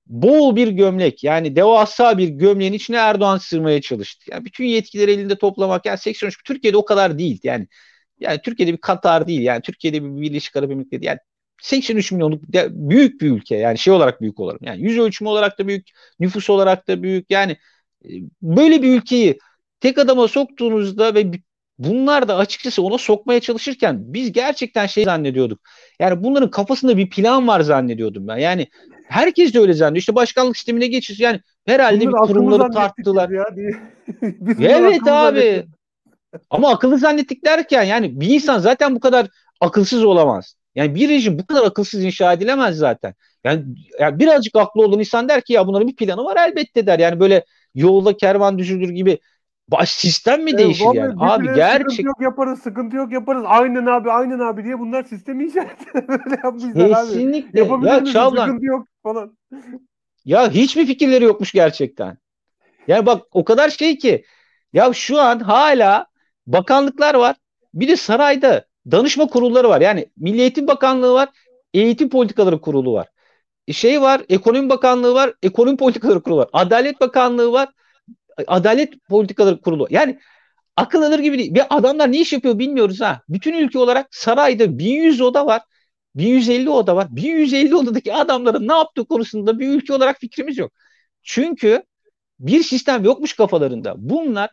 bol 0.07 0.57
bir 0.57 0.69
gömlek 0.69 1.25
yani 1.25 1.57
devasa 1.57 2.19
bir 2.19 2.29
gömleğin 2.29 2.73
içine 2.73 2.97
Erdoğan 2.97 3.39
sığmaya 3.39 3.81
çalıştı. 3.81 4.31
Yani 4.33 4.45
bütün 4.45 4.65
yetkileri 4.65 5.13
elinde 5.13 5.39
toplamak 5.39 5.87
yani 5.87 5.99
83 5.99 6.45
Türkiye'de 6.45 6.77
o 6.77 6.85
kadar 6.85 7.19
değil. 7.19 7.41
Yani 7.43 7.69
yani 8.21 8.41
Türkiye'de 8.45 8.73
bir 8.73 8.81
Katar 8.81 9.27
değil. 9.29 9.41
Yani 9.43 9.63
Türkiye'de 9.63 10.05
bir 10.05 10.23
Birleşik 10.23 10.57
Arap 10.57 10.71
Emirlikleri 10.71 11.03
değil. 11.03 11.09
Yani 11.09 11.19
83 11.63 12.13
milyonluk 12.13 12.43
büyük 12.71 13.21
bir 13.21 13.31
ülke. 13.31 13.57
Yani 13.57 13.79
şey 13.79 13.93
olarak 13.93 14.21
büyük 14.21 14.41
olarak. 14.41 14.63
Yani 14.63 14.83
yüz 14.83 14.99
ölçümü 14.99 15.29
olarak 15.31 15.59
da 15.59 15.69
büyük, 15.69 15.89
nüfus 16.21 16.51
olarak 16.51 16.89
da 16.89 17.03
büyük. 17.03 17.31
Yani 17.31 17.57
e, 18.05 18.11
böyle 18.43 18.83
bir 18.83 18.97
ülkeyi 18.97 19.39
tek 19.81 19.99
adama 19.99 20.29
soktuğunuzda 20.29 21.15
ve 21.15 21.33
bunlar 21.79 22.29
da 22.29 22.37
açıkçası 22.37 22.83
ona 22.83 22.99
sokmaya 22.99 23.41
çalışırken 23.41 24.15
biz 24.15 24.33
gerçekten 24.33 24.87
şey 24.87 25.05
zannediyorduk. 25.05 25.61
Yani 26.01 26.25
bunların 26.25 26.51
kafasında 26.51 26.97
bir 26.97 27.11
plan 27.11 27.49
var 27.49 27.61
zannediyordum 27.61 28.29
ben. 28.29 28.37
Yani 28.37 28.67
Herkes 29.13 29.55
de 29.55 29.61
öyle 29.61 29.73
zannediyor. 29.73 30.01
İşte 30.01 30.15
başkanlık 30.15 30.57
sistemine 30.57 30.87
geçiyoruz. 30.87 31.21
Yani 31.21 31.41
herhalde 31.67 32.07
Bunları 32.07 32.23
bir 32.23 32.29
kurumları 32.29 32.71
tarttılar. 32.71 33.31
Ya, 33.31 33.45
Evet 34.79 35.03
abi. 35.03 35.05
zannettik. 35.05 35.69
Ama 36.51 36.71
akıllı 36.71 36.99
zannettik 36.99 37.45
derken 37.45 37.83
yani 37.83 38.21
bir 38.21 38.29
insan 38.29 38.59
zaten 38.59 38.95
bu 38.95 39.01
kadar 39.01 39.27
akılsız 39.61 40.05
olamaz. 40.05 40.55
Yani 40.75 40.95
bir 40.95 41.09
rejim 41.09 41.39
bu 41.39 41.47
kadar 41.47 41.65
akılsız 41.67 42.05
inşa 42.05 42.33
edilemez 42.33 42.77
zaten. 42.77 43.15
Yani, 43.45 43.65
yani 44.01 44.19
birazcık 44.19 44.57
aklı 44.57 44.83
olan 44.85 44.99
insan 44.99 45.29
der 45.29 45.41
ki 45.43 45.53
ya 45.53 45.67
bunların 45.67 45.89
bir 45.89 45.97
planı 45.97 46.25
var 46.25 46.37
elbette 46.49 46.87
der. 46.87 46.99
Yani 46.99 47.21
böyle 47.21 47.45
yolda 47.75 48.17
kervan 48.17 48.59
düşürür 48.59 48.91
gibi 48.91 49.19
baş 49.69 49.91
sistem 49.91 50.43
mi 50.45 50.51
Evet, 50.51 50.59
değişir 50.59 50.85
vallahi 50.85 50.97
yani? 50.99 51.15
Abi 51.19 51.51
Sıkıntı 51.55 51.55
gerçek 51.55 52.05
yok 52.05 52.21
yaparız, 52.21 52.63
sıkıntı 52.63 52.97
yok 52.97 53.13
yaparız. 53.13 53.43
Aynen 53.47 53.87
abi, 53.87 54.11
aynen 54.11 54.39
abi 54.39 54.65
diye 54.65 54.79
bunlar 54.79 55.05
sistemi 55.05 55.45
inşa 55.45 55.61
ettiler. 55.63 56.09
Böyle 56.09 56.37
yapmışlar 56.45 56.91
abi. 56.91 56.95
kesinlikle 57.13 57.61
Yapabilir 57.61 57.91
ya? 57.91 58.05
Çağlan 58.05 58.47
Sıkıntı 58.47 58.67
yok 58.67 58.89
falan. 59.03 59.39
ya 60.25 60.51
hiçbir 60.51 60.87
fikirleri 60.87 61.25
yokmuş 61.25 61.53
gerçekten. 61.53 62.19
Yani 62.89 63.07
bak 63.07 63.23
o 63.33 63.45
kadar 63.45 63.71
şey 63.71 63.99
ki 63.99 64.25
ya 64.73 64.93
şu 64.93 65.21
an 65.21 65.39
hala 65.41 66.07
bakanlıklar 66.47 67.15
var. 67.15 67.37
Bir 67.75 67.89
de 67.89 67.97
sarayda 67.97 68.65
danışma 68.91 69.27
kurulları 69.27 69.69
var. 69.69 69.81
Yani 69.81 70.07
Milli 70.17 70.41
Eğitim 70.41 70.67
Bakanlığı 70.67 71.13
var. 71.13 71.29
Eğitim 71.75 72.09
Politikaları 72.09 72.61
Kurulu 72.61 72.93
var. 72.93 73.09
Şey 73.73 74.01
var, 74.03 74.23
Ekonomi 74.29 74.69
Bakanlığı 74.69 75.15
var, 75.15 75.35
Ekonomi 75.43 75.77
Politikaları 75.77 76.23
Kurulu 76.23 76.39
var. 76.39 76.49
Adalet 76.53 77.01
Bakanlığı 77.01 77.53
var, 77.53 77.69
Adalet 78.47 78.95
Politikaları 79.09 79.61
Kurulu. 79.61 79.87
Yani 79.91 80.19
akıl 80.77 81.03
alır 81.03 81.19
gibi 81.19 81.39
değil. 81.39 81.55
Ve 81.55 81.69
adamlar 81.69 82.13
ne 82.13 82.21
iş 82.21 82.33
yapıyor 82.33 82.59
bilmiyoruz 82.59 83.01
ha. 83.01 83.21
Bütün 83.29 83.53
ülke 83.53 83.79
olarak 83.79 84.09
sarayda 84.11 84.79
1100 84.79 85.21
oda 85.21 85.47
var. 85.47 85.63
1150 86.15 86.71
oda 86.71 86.97
var. 86.97 87.07
1150 87.11 87.77
odadaki 87.77 88.15
adamların 88.15 88.69
ne 88.69 88.73
yaptığı 88.73 89.05
konusunda 89.05 89.59
bir 89.59 89.69
ülke 89.69 89.95
olarak 89.95 90.21
fikrimiz 90.21 90.59
yok. 90.59 90.73
Çünkü 91.23 91.83
bir 92.41 92.63
sistem 92.63 93.05
yokmuş 93.05 93.33
kafalarında. 93.33 93.95
Bunlar 93.99 94.51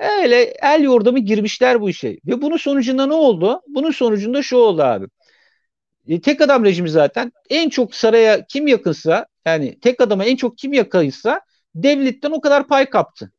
öyle 0.00 0.42
el 0.62 0.82
yordamı 0.82 1.18
girmişler 1.18 1.80
bu 1.80 1.90
işe. 1.90 2.08
Ve 2.26 2.42
bunun 2.42 2.56
sonucunda 2.56 3.06
ne 3.06 3.14
oldu? 3.14 3.60
Bunun 3.68 3.90
sonucunda 3.90 4.42
şu 4.42 4.56
oldu 4.56 4.82
abi. 4.82 5.06
E, 6.08 6.20
tek 6.20 6.40
adam 6.40 6.64
rejimi 6.64 6.90
zaten 6.90 7.32
en 7.50 7.68
çok 7.68 7.94
saraya 7.94 8.46
kim 8.46 8.66
yakınsa 8.66 9.26
yani 9.46 9.80
tek 9.80 10.00
adama 10.00 10.24
en 10.24 10.36
çok 10.36 10.58
kim 10.58 10.72
yakınsa 10.72 11.40
devletten 11.74 12.30
o 12.30 12.40
kadar 12.40 12.68
pay 12.68 12.90
kaptı. 12.90 13.32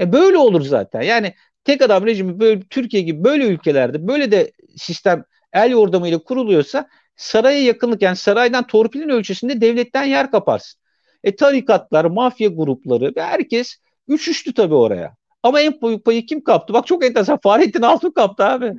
E, 0.00 0.12
böyle 0.12 0.36
olur 0.36 0.62
zaten. 0.62 1.02
Yani 1.02 1.34
tek 1.64 1.82
adam 1.82 2.06
rejimi 2.06 2.40
böyle 2.40 2.60
Türkiye 2.70 3.02
gibi 3.02 3.24
böyle 3.24 3.44
ülkelerde 3.46 4.08
böyle 4.08 4.30
de 4.32 4.52
sistem 4.76 5.24
el 5.52 5.70
yordamıyla 5.70 6.18
kuruluyorsa 6.18 6.88
saraya 7.16 7.62
yakınlık 7.62 8.02
yani 8.02 8.16
saraydan 8.16 8.66
torpilin 8.66 9.08
ölçüsünde 9.08 9.60
devletten 9.60 10.04
yer 10.04 10.30
kaparsın. 10.30 10.80
E 11.24 11.36
tarikatlar, 11.36 12.04
mafya 12.04 12.48
grupları 12.48 13.12
ve 13.16 13.22
herkes 13.22 13.76
üşüştü 14.08 14.54
tabii 14.54 14.74
oraya. 14.74 15.19
Ama 15.42 15.60
en 15.60 15.80
büyük 15.82 16.04
payı 16.04 16.26
kim 16.26 16.44
kaptı? 16.44 16.74
Bak 16.74 16.86
çok 16.86 17.04
enteresan. 17.04 17.38
Fahrettin 17.42 17.82
Altun 17.82 18.10
kaptı 18.10 18.44
abi. 18.44 18.72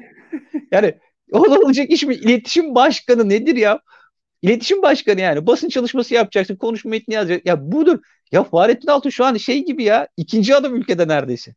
Yani 0.72 0.96
olacak 1.32 1.90
iş 1.90 2.04
mi? 2.04 2.16
İletişim 2.16 2.76
başkanı 2.76 3.30
nedir 3.30 3.56
ya? 3.56 3.80
İletişim 4.42 4.82
başkanı 4.82 5.22
yani. 5.22 5.48
Basın 5.48 5.70
çalışması 5.70 6.14
yapacaksın. 6.14 6.56
Konuşma 6.56 6.90
metni 6.90 7.14
yazacaksın. 7.14 7.50
Ya 7.50 7.72
budur. 7.72 8.00
Ya 8.32 8.44
Fahrettin 8.44 8.88
Altun 8.88 9.10
şu 9.10 9.26
an 9.26 9.38
şey 9.38 9.66
gibi 9.66 9.84
ya. 9.84 10.08
ikinci 10.18 10.56
adam 10.56 10.76
ülkede 10.76 11.08
neredeyse. 11.08 11.56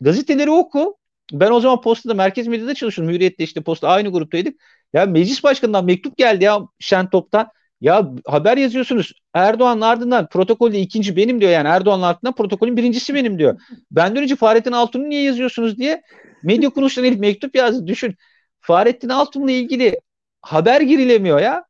Gazeteleri 0.00 0.50
oku. 0.50 0.96
Ben 1.32 1.50
o 1.50 1.60
zaman 1.60 1.80
postada 1.80 2.14
merkez 2.14 2.46
medyada 2.46 2.74
çalışıyordum. 2.74 3.14
Hürriyet'te 3.14 3.44
işte 3.44 3.62
posta 3.62 3.88
aynı 3.88 4.12
gruptaydık. 4.12 4.60
Ya 4.92 5.06
meclis 5.06 5.44
başkanından 5.44 5.84
mektup 5.84 6.16
geldi 6.16 6.44
ya 6.44 6.60
Şentop'tan. 6.78 7.48
Ya 7.80 8.12
haber 8.26 8.56
yazıyorsunuz. 8.56 9.12
Erdoğan'ın 9.34 9.80
ardından 9.80 10.28
protokolde 10.28 10.80
ikinci 10.80 11.16
benim 11.16 11.40
diyor 11.40 11.50
yani. 11.52 11.68
Erdoğan'ın 11.68 12.02
ardından 12.02 12.34
protokolün 12.34 12.76
birincisi 12.76 13.14
benim 13.14 13.38
diyor. 13.38 13.60
Benden 13.90 14.22
önce 14.22 14.36
Fahrettin 14.36 14.72
Altun'u 14.72 15.08
niye 15.08 15.22
yazıyorsunuz 15.22 15.78
diye 15.78 16.02
medya 16.42 16.70
kuruluşlarına 16.70 17.08
elif 17.08 17.20
mektup 17.20 17.56
yazdı. 17.56 17.86
Düşün. 17.86 18.14
Fahrettin 18.60 19.08
Altun'la 19.08 19.50
ilgili 19.50 20.00
haber 20.42 20.80
girilemiyor 20.80 21.40
ya. 21.40 21.64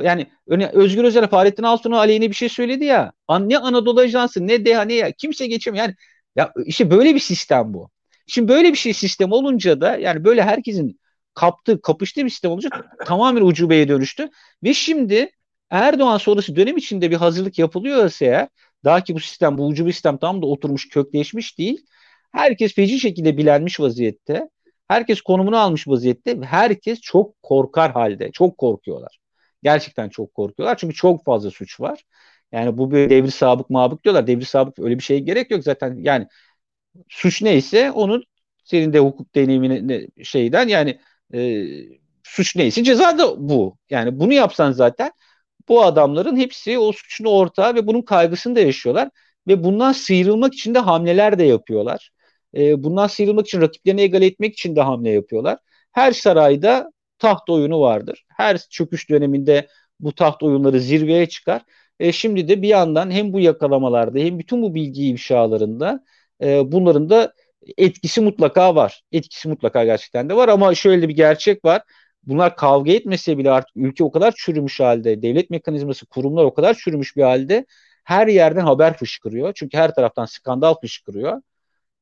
Yani 0.00 0.26
Özgür 0.72 1.04
Özel 1.04 1.28
Fahrettin 1.28 1.62
Altun'a 1.62 1.98
aleyhine 1.98 2.28
bir 2.28 2.34
şey 2.34 2.48
söyledi 2.48 2.84
ya. 2.84 3.12
Ne 3.40 3.58
Anadolu 3.58 4.00
Ajansı 4.00 4.46
ne 4.46 4.64
DEHA 4.64 4.82
ne 4.82 4.94
ya. 4.94 5.12
Kimse 5.12 5.46
geçemiyor. 5.46 5.84
Yani 5.84 5.94
ya 6.36 6.52
işte 6.66 6.90
böyle 6.90 7.14
bir 7.14 7.20
sistem 7.20 7.74
bu. 7.74 7.90
Şimdi 8.26 8.48
böyle 8.48 8.72
bir 8.72 8.78
şey 8.78 8.92
sistem 8.94 9.32
olunca 9.32 9.80
da 9.80 9.96
yani 9.96 10.24
böyle 10.24 10.42
herkesin 10.42 11.00
kaptığı, 11.34 11.82
kapıştığı 11.82 12.24
bir 12.24 12.30
sistem 12.30 12.50
olunca 12.50 12.70
tamamen 13.06 13.42
ucubeye 13.42 13.88
dönüştü. 13.88 14.28
Ve 14.64 14.74
şimdi 14.74 15.30
Erdoğan 15.70 16.18
sonrası 16.18 16.56
dönem 16.56 16.76
içinde 16.76 17.10
bir 17.10 17.16
hazırlık 17.16 17.58
yapılıyorsa 17.58 18.24
eğer 18.24 18.48
daha 18.84 19.04
ki 19.04 19.14
bu 19.14 19.20
sistem, 19.20 19.58
bu 19.58 19.66
ucube 19.66 19.92
sistem 19.92 20.18
tam 20.18 20.42
da 20.42 20.46
oturmuş, 20.46 20.88
kökleşmiş 20.88 21.58
değil. 21.58 21.86
Herkes 22.32 22.74
feci 22.74 23.00
şekilde 23.00 23.36
bilenmiş 23.36 23.80
vaziyette. 23.80 24.48
Herkes 24.88 25.20
konumunu 25.20 25.56
almış 25.58 25.88
vaziyette 25.88 26.40
herkes 26.42 27.00
çok 27.00 27.42
korkar 27.42 27.92
halde. 27.92 28.30
Çok 28.32 28.58
korkuyorlar. 28.58 29.18
Gerçekten 29.62 30.08
çok 30.08 30.34
korkuyorlar. 30.34 30.76
Çünkü 30.76 30.94
çok 30.94 31.24
fazla 31.24 31.50
suç 31.50 31.80
var. 31.80 32.04
Yani 32.52 32.78
bu 32.78 32.90
bir 32.92 33.10
devri 33.10 33.30
sabık 33.30 33.70
mabık 33.70 34.04
diyorlar. 34.04 34.26
Devri 34.26 34.44
sabık 34.44 34.78
öyle 34.78 34.98
bir 34.98 35.02
şeye 35.02 35.20
gerek 35.20 35.50
yok 35.50 35.64
zaten. 35.64 35.96
Yani 36.00 36.26
suç 37.08 37.42
neyse 37.42 37.90
onun 37.90 38.24
senin 38.64 38.92
de 38.92 38.98
hukuk 38.98 39.34
deneyimine 39.34 40.06
şeyden 40.24 40.68
yani 40.68 41.00
e, 41.34 41.66
suç 42.22 42.56
neyse 42.56 42.84
ceza 42.84 43.18
da 43.18 43.48
bu. 43.48 43.76
Yani 43.90 44.20
bunu 44.20 44.32
yapsan 44.32 44.72
zaten 44.72 45.12
bu 45.70 45.82
adamların 45.84 46.36
hepsi 46.36 46.78
o 46.78 46.92
suçun 46.92 47.24
ortağı 47.24 47.74
ve 47.74 47.86
bunun 47.86 48.02
kaygısını 48.02 48.56
da 48.56 48.60
yaşıyorlar. 48.60 49.08
Ve 49.48 49.64
bundan 49.64 49.92
sıyrılmak 49.92 50.54
için 50.54 50.74
de 50.74 50.78
hamleler 50.78 51.38
de 51.38 51.44
yapıyorlar. 51.44 52.10
E, 52.56 52.82
bundan 52.82 53.06
sıyrılmak 53.06 53.46
için 53.46 53.60
rakiplerini 53.60 54.00
egale 54.00 54.26
etmek 54.26 54.54
için 54.54 54.76
de 54.76 54.80
hamle 54.80 55.10
yapıyorlar. 55.10 55.58
Her 55.92 56.12
sarayda 56.12 56.92
taht 57.18 57.50
oyunu 57.50 57.80
vardır. 57.80 58.24
Her 58.36 58.58
çöküş 58.58 59.10
döneminde 59.10 59.68
bu 60.00 60.14
taht 60.14 60.42
oyunları 60.42 60.80
zirveye 60.80 61.28
çıkar. 61.28 61.62
E, 62.00 62.12
şimdi 62.12 62.48
de 62.48 62.62
bir 62.62 62.68
yandan 62.68 63.10
hem 63.10 63.32
bu 63.32 63.40
yakalamalarda 63.40 64.18
hem 64.18 64.38
bütün 64.38 64.62
bu 64.62 64.74
bilgi 64.74 65.08
ifşalarında 65.08 66.04
e, 66.42 66.72
bunların 66.72 67.10
da 67.10 67.34
etkisi 67.76 68.20
mutlaka 68.20 68.74
var. 68.74 69.02
Etkisi 69.12 69.48
mutlaka 69.48 69.84
gerçekten 69.84 70.28
de 70.28 70.36
var 70.36 70.48
ama 70.48 70.74
şöyle 70.74 71.08
bir 71.08 71.16
gerçek 71.16 71.64
var. 71.64 71.82
Bunlar 72.22 72.56
kavga 72.56 72.92
etmese 72.92 73.38
bile 73.38 73.50
artık 73.50 73.76
ülke 73.76 74.04
o 74.04 74.10
kadar 74.10 74.34
çürümüş 74.36 74.80
halde, 74.80 75.22
devlet 75.22 75.50
mekanizması, 75.50 76.06
kurumlar 76.06 76.44
o 76.44 76.54
kadar 76.54 76.74
çürümüş 76.74 77.16
bir 77.16 77.22
halde 77.22 77.66
her 78.04 78.26
yerden 78.26 78.64
haber 78.64 78.96
fışkırıyor. 78.96 79.52
Çünkü 79.54 79.76
her 79.78 79.94
taraftan 79.94 80.24
skandal 80.24 80.74
fışkırıyor. 80.80 81.42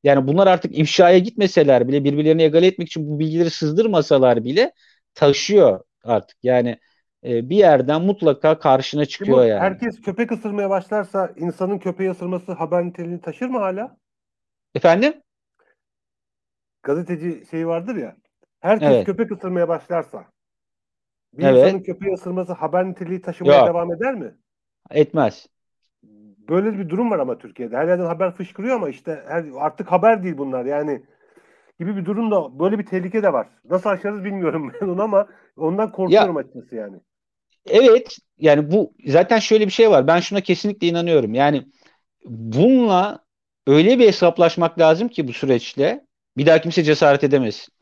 Yani 0.03 0.27
bunlar 0.27 0.47
artık 0.47 0.77
ifşaya 0.77 1.17
gitmeseler 1.17 1.87
bile 1.87 2.03
birbirlerini 2.03 2.43
egale 2.43 2.67
etmek 2.67 2.87
için 2.87 3.09
bu 3.09 3.19
bilgileri 3.19 3.49
sızdırmasalar 3.49 4.43
bile 4.43 4.73
taşıyor 5.13 5.79
artık. 6.03 6.37
Yani 6.43 6.79
e, 7.23 7.49
bir 7.49 7.55
yerden 7.55 8.01
mutlaka 8.01 8.59
karşına 8.59 9.05
çıkıyor 9.05 9.37
Timur, 9.37 9.49
yani. 9.49 9.59
Herkes 9.59 10.01
köpek 10.01 10.31
ısırmaya 10.31 10.69
başlarsa 10.69 11.33
insanın 11.37 11.79
köpeği 11.79 12.11
ısırması 12.11 12.51
haber 12.51 12.85
niteliğini 12.85 13.21
taşır 13.21 13.45
mı 13.45 13.59
hala? 13.59 13.97
Efendim? 14.75 15.13
Gazeteci 16.83 17.43
şeyi 17.51 17.67
vardır 17.67 17.95
ya. 17.95 18.15
Herkes 18.59 18.89
Evet. 18.89 19.05
köpek 19.05 19.31
ısırmaya 19.31 19.67
başlarsa 19.67 20.25
bir 21.33 21.43
Evet. 21.43 21.65
insanın 21.65 21.83
köpeği 21.83 22.13
ısırması 22.13 22.53
haber 22.53 22.89
niteliği 22.89 23.21
taşımaya 23.21 23.59
Yok. 23.59 23.67
devam 23.67 23.93
eder 23.93 24.15
mi? 24.15 24.35
Etmez. 24.91 25.47
Böyle 26.49 26.77
bir 26.77 26.89
durum 26.89 27.11
var 27.11 27.19
ama 27.19 27.37
Türkiye'de. 27.37 27.77
Her 27.77 27.87
yerden 27.87 28.05
haber 28.05 28.35
fışkırıyor 28.35 28.75
ama 28.75 28.89
işte 28.89 29.23
her, 29.27 29.45
artık 29.59 29.91
haber 29.91 30.23
değil 30.23 30.37
bunlar 30.37 30.65
yani 30.65 31.03
gibi 31.79 31.97
bir 31.97 32.05
durum 32.05 32.31
da 32.31 32.59
böyle 32.59 32.79
bir 32.79 32.85
tehlike 32.85 33.23
de 33.23 33.33
var. 33.33 33.47
Nasıl 33.69 33.89
aşarız 33.89 34.23
bilmiyorum 34.23 34.71
ben 34.81 34.87
onu 34.87 35.01
ama 35.01 35.27
ondan 35.57 35.91
korkuyorum 35.91 36.37
açıkçası 36.37 36.75
yani. 36.75 36.97
Evet 37.69 38.17
yani 38.37 38.71
bu 38.71 38.93
zaten 39.05 39.39
şöyle 39.39 39.65
bir 39.65 39.71
şey 39.71 39.89
var. 39.89 40.07
Ben 40.07 40.19
şuna 40.19 40.41
kesinlikle 40.41 40.87
inanıyorum. 40.87 41.33
Yani 41.33 41.65
bununla 42.25 43.19
öyle 43.67 43.99
bir 43.99 44.07
hesaplaşmak 44.07 44.79
lazım 44.79 45.07
ki 45.07 45.27
bu 45.27 45.33
süreçte 45.33 46.05
bir 46.37 46.45
daha 46.45 46.61
kimse 46.61 46.83
cesaret 46.83 47.23
edemesin. 47.23 47.73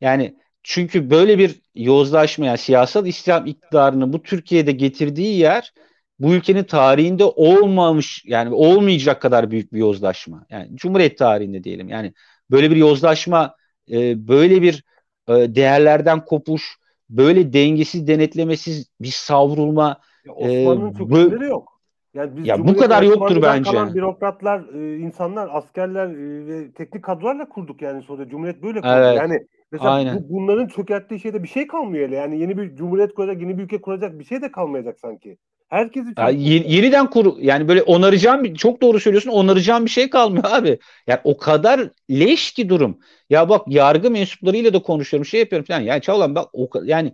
Yani 0.00 0.36
çünkü 0.62 1.10
böyle 1.10 1.38
bir 1.38 1.60
yozlaşma 1.74 2.46
yani 2.46 2.58
siyasal 2.58 3.06
İslam 3.06 3.46
iktidarını 3.46 4.12
bu 4.12 4.22
Türkiye'de 4.22 4.72
getirdiği 4.72 5.38
yer 5.38 5.72
bu 6.18 6.34
ülkenin 6.34 6.64
tarihinde 6.64 7.24
olmamış 7.24 8.22
yani 8.26 8.54
olmayacak 8.54 9.22
kadar 9.22 9.50
büyük 9.50 9.72
bir 9.72 9.78
yozlaşma. 9.78 10.46
Yani 10.50 10.76
Cumhuriyet 10.76 11.18
tarihinde 11.18 11.64
diyelim. 11.64 11.88
Yani 11.88 12.12
böyle 12.50 12.70
bir 12.70 12.76
yozlaşma, 12.76 13.56
e, 13.90 14.28
böyle 14.28 14.62
bir 14.62 14.84
e, 15.28 15.32
değerlerden 15.32 16.24
kopuş, 16.24 16.76
böyle 17.10 17.52
dengesiz, 17.52 18.06
denetlemesiz 18.06 18.86
bir 19.00 19.08
savrulma. 19.08 20.00
Ya 20.24 20.32
Osmanlı'nın 20.32 20.92
çok 20.92 21.10
bu- 21.10 21.44
yok. 21.44 21.80
Yani 22.14 22.36
biz 22.36 22.46
Ya 22.46 22.68
bu 22.68 22.76
kadar 22.76 23.02
yoktur 23.02 23.42
bence. 23.42 23.70
kalan 23.70 23.94
bürokratlar, 23.94 24.74
e, 24.74 24.96
insanlar, 24.98 25.48
askerler 25.52 26.06
e, 26.06 26.46
ve 26.46 26.72
teknik 26.72 27.04
kadrolarla 27.04 27.48
kurduk 27.48 27.82
yani 27.82 28.02
sonra 28.02 28.28
Cumhuriyet 28.28 28.62
böyle 28.62 28.80
kurdu. 28.80 28.88
Evet, 28.88 29.16
Yani 29.16 29.46
mesela 29.72 29.92
aynen. 29.92 30.10
bu, 30.10 30.28
bunların 30.30 30.68
çökerttiği 30.68 31.20
şeyde 31.20 31.42
bir 31.42 31.48
şey 31.48 31.66
kalmıyor 31.66 32.04
öyle. 32.04 32.16
Yani 32.16 32.40
yeni 32.40 32.58
bir 32.58 32.76
Cumhuriyet 32.76 33.14
kuracak, 33.14 33.40
yeni 33.42 33.58
bir 33.58 33.62
ülke 33.64 33.80
kuracak 33.80 34.18
bir 34.18 34.24
şey 34.24 34.42
de 34.42 34.52
kalmayacak 34.52 35.00
sanki. 35.00 35.38
Herkesi 35.68 36.16
Ya 36.18 36.28
ye- 36.30 36.64
yeniden 36.66 37.10
kur 37.10 37.38
yani 37.38 37.68
böyle 37.68 37.82
onaracağım 37.82 38.44
bir- 38.44 38.54
çok 38.56 38.82
doğru 38.82 39.00
söylüyorsun 39.00 39.30
onaracağım 39.30 39.84
bir 39.84 39.90
şey 39.90 40.10
kalmıyor 40.10 40.44
abi. 40.48 40.78
Yani 41.06 41.20
o 41.24 41.36
kadar 41.36 41.90
leş 42.10 42.52
ki 42.52 42.68
durum. 42.68 42.98
Ya 43.30 43.48
bak 43.48 43.62
yargı 43.68 44.10
mensuplarıyla 44.10 44.72
da 44.74 44.82
konuşuyorum 44.82 45.24
şey 45.26 45.40
yapıyorum 45.40 45.66
falan. 45.66 45.80
Yani 45.80 46.00
Çağlan 46.02 46.34
bak 46.34 46.48
o 46.52 46.70
yani 46.84 47.12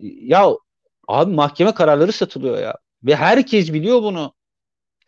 ya 0.00 0.50
abi 1.08 1.34
mahkeme 1.34 1.74
kararları 1.74 2.12
satılıyor 2.12 2.58
ya. 2.58 2.74
Ve 3.04 3.16
herkes 3.16 3.72
biliyor 3.72 4.02
bunu. 4.02 4.34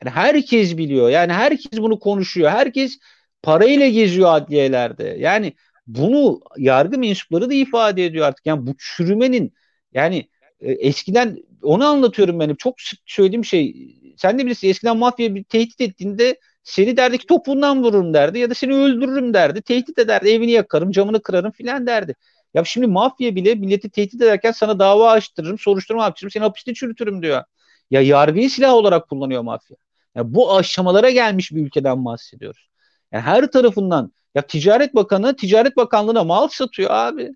Yani 0.04 0.14
herkes 0.14 0.76
biliyor. 0.76 1.08
Yani 1.10 1.32
herkes 1.32 1.78
bunu 1.80 1.98
konuşuyor. 1.98 2.50
Herkes 2.50 2.98
parayla 3.42 3.88
geziyor 3.88 4.34
adliyelerde. 4.34 5.04
Yani 5.20 5.52
bunu 5.86 6.40
yargı 6.56 6.98
mensupları 6.98 7.50
da 7.50 7.54
ifade 7.54 8.04
ediyor 8.06 8.26
artık. 8.26 8.46
Yani 8.46 8.66
bu 8.66 8.74
çürümenin 8.78 9.52
yani 9.92 10.28
e, 10.60 10.72
eskiden 10.72 11.38
onu 11.62 11.86
anlatıyorum 11.86 12.40
benim. 12.40 12.56
Çok 12.56 12.80
sık 12.80 13.00
söylediğim 13.06 13.44
şey. 13.44 13.74
Sen 14.16 14.38
de 14.38 14.46
bilirsin 14.46 14.68
eskiden 14.68 14.96
mafya 14.96 15.34
bir 15.34 15.44
tehdit 15.44 15.80
ettiğinde 15.80 16.40
seni 16.64 16.96
derdi 16.96 17.18
ki 17.18 17.26
topuğundan 17.26 17.82
vururum 17.84 18.14
derdi 18.14 18.38
ya 18.38 18.50
da 18.50 18.54
seni 18.54 18.74
öldürürüm 18.74 19.34
derdi. 19.34 19.62
Tehdit 19.62 19.98
ederdi. 19.98 20.28
Evini 20.28 20.50
yakarım, 20.50 20.90
camını 20.90 21.22
kırarım 21.22 21.50
filan 21.50 21.86
derdi. 21.86 22.14
Ya 22.54 22.64
şimdi 22.64 22.86
mafya 22.86 23.34
bile 23.36 23.54
milleti 23.54 23.90
tehdit 23.90 24.22
ederken 24.22 24.52
sana 24.52 24.78
dava 24.78 25.10
açtırırım, 25.10 25.58
soruşturma 25.58 26.04
açtırırım, 26.04 26.30
seni 26.30 26.42
hapiste 26.42 26.74
çürütürüm 26.74 27.22
diyor. 27.22 27.42
Ya 27.90 28.00
yargıyı 28.00 28.50
silah 28.50 28.74
olarak 28.74 29.08
kullanıyor 29.08 29.42
mafya. 29.42 29.76
Ya 30.14 30.34
bu 30.34 30.56
aşamalara 30.56 31.10
gelmiş 31.10 31.52
bir 31.52 31.66
ülkeden 31.66 32.04
bahsediyoruz. 32.04 32.68
Yani 33.12 33.22
her 33.22 33.50
tarafından 33.50 34.12
ya 34.34 34.42
Ticaret 34.42 34.94
Bakanı 34.94 35.36
Ticaret 35.36 35.76
Bakanlığı'na 35.76 36.24
mal 36.24 36.48
satıyor 36.48 36.90
abi. 36.90 37.30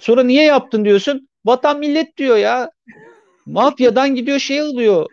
Sonra 0.00 0.22
niye 0.22 0.42
yaptın 0.42 0.84
diyorsun? 0.84 1.28
Vatan 1.44 1.78
millet 1.78 2.16
diyor 2.16 2.36
ya. 2.36 2.70
Mafyadan 3.46 4.14
gidiyor 4.14 4.38
şey 4.38 4.60
alıyor. 4.60 5.06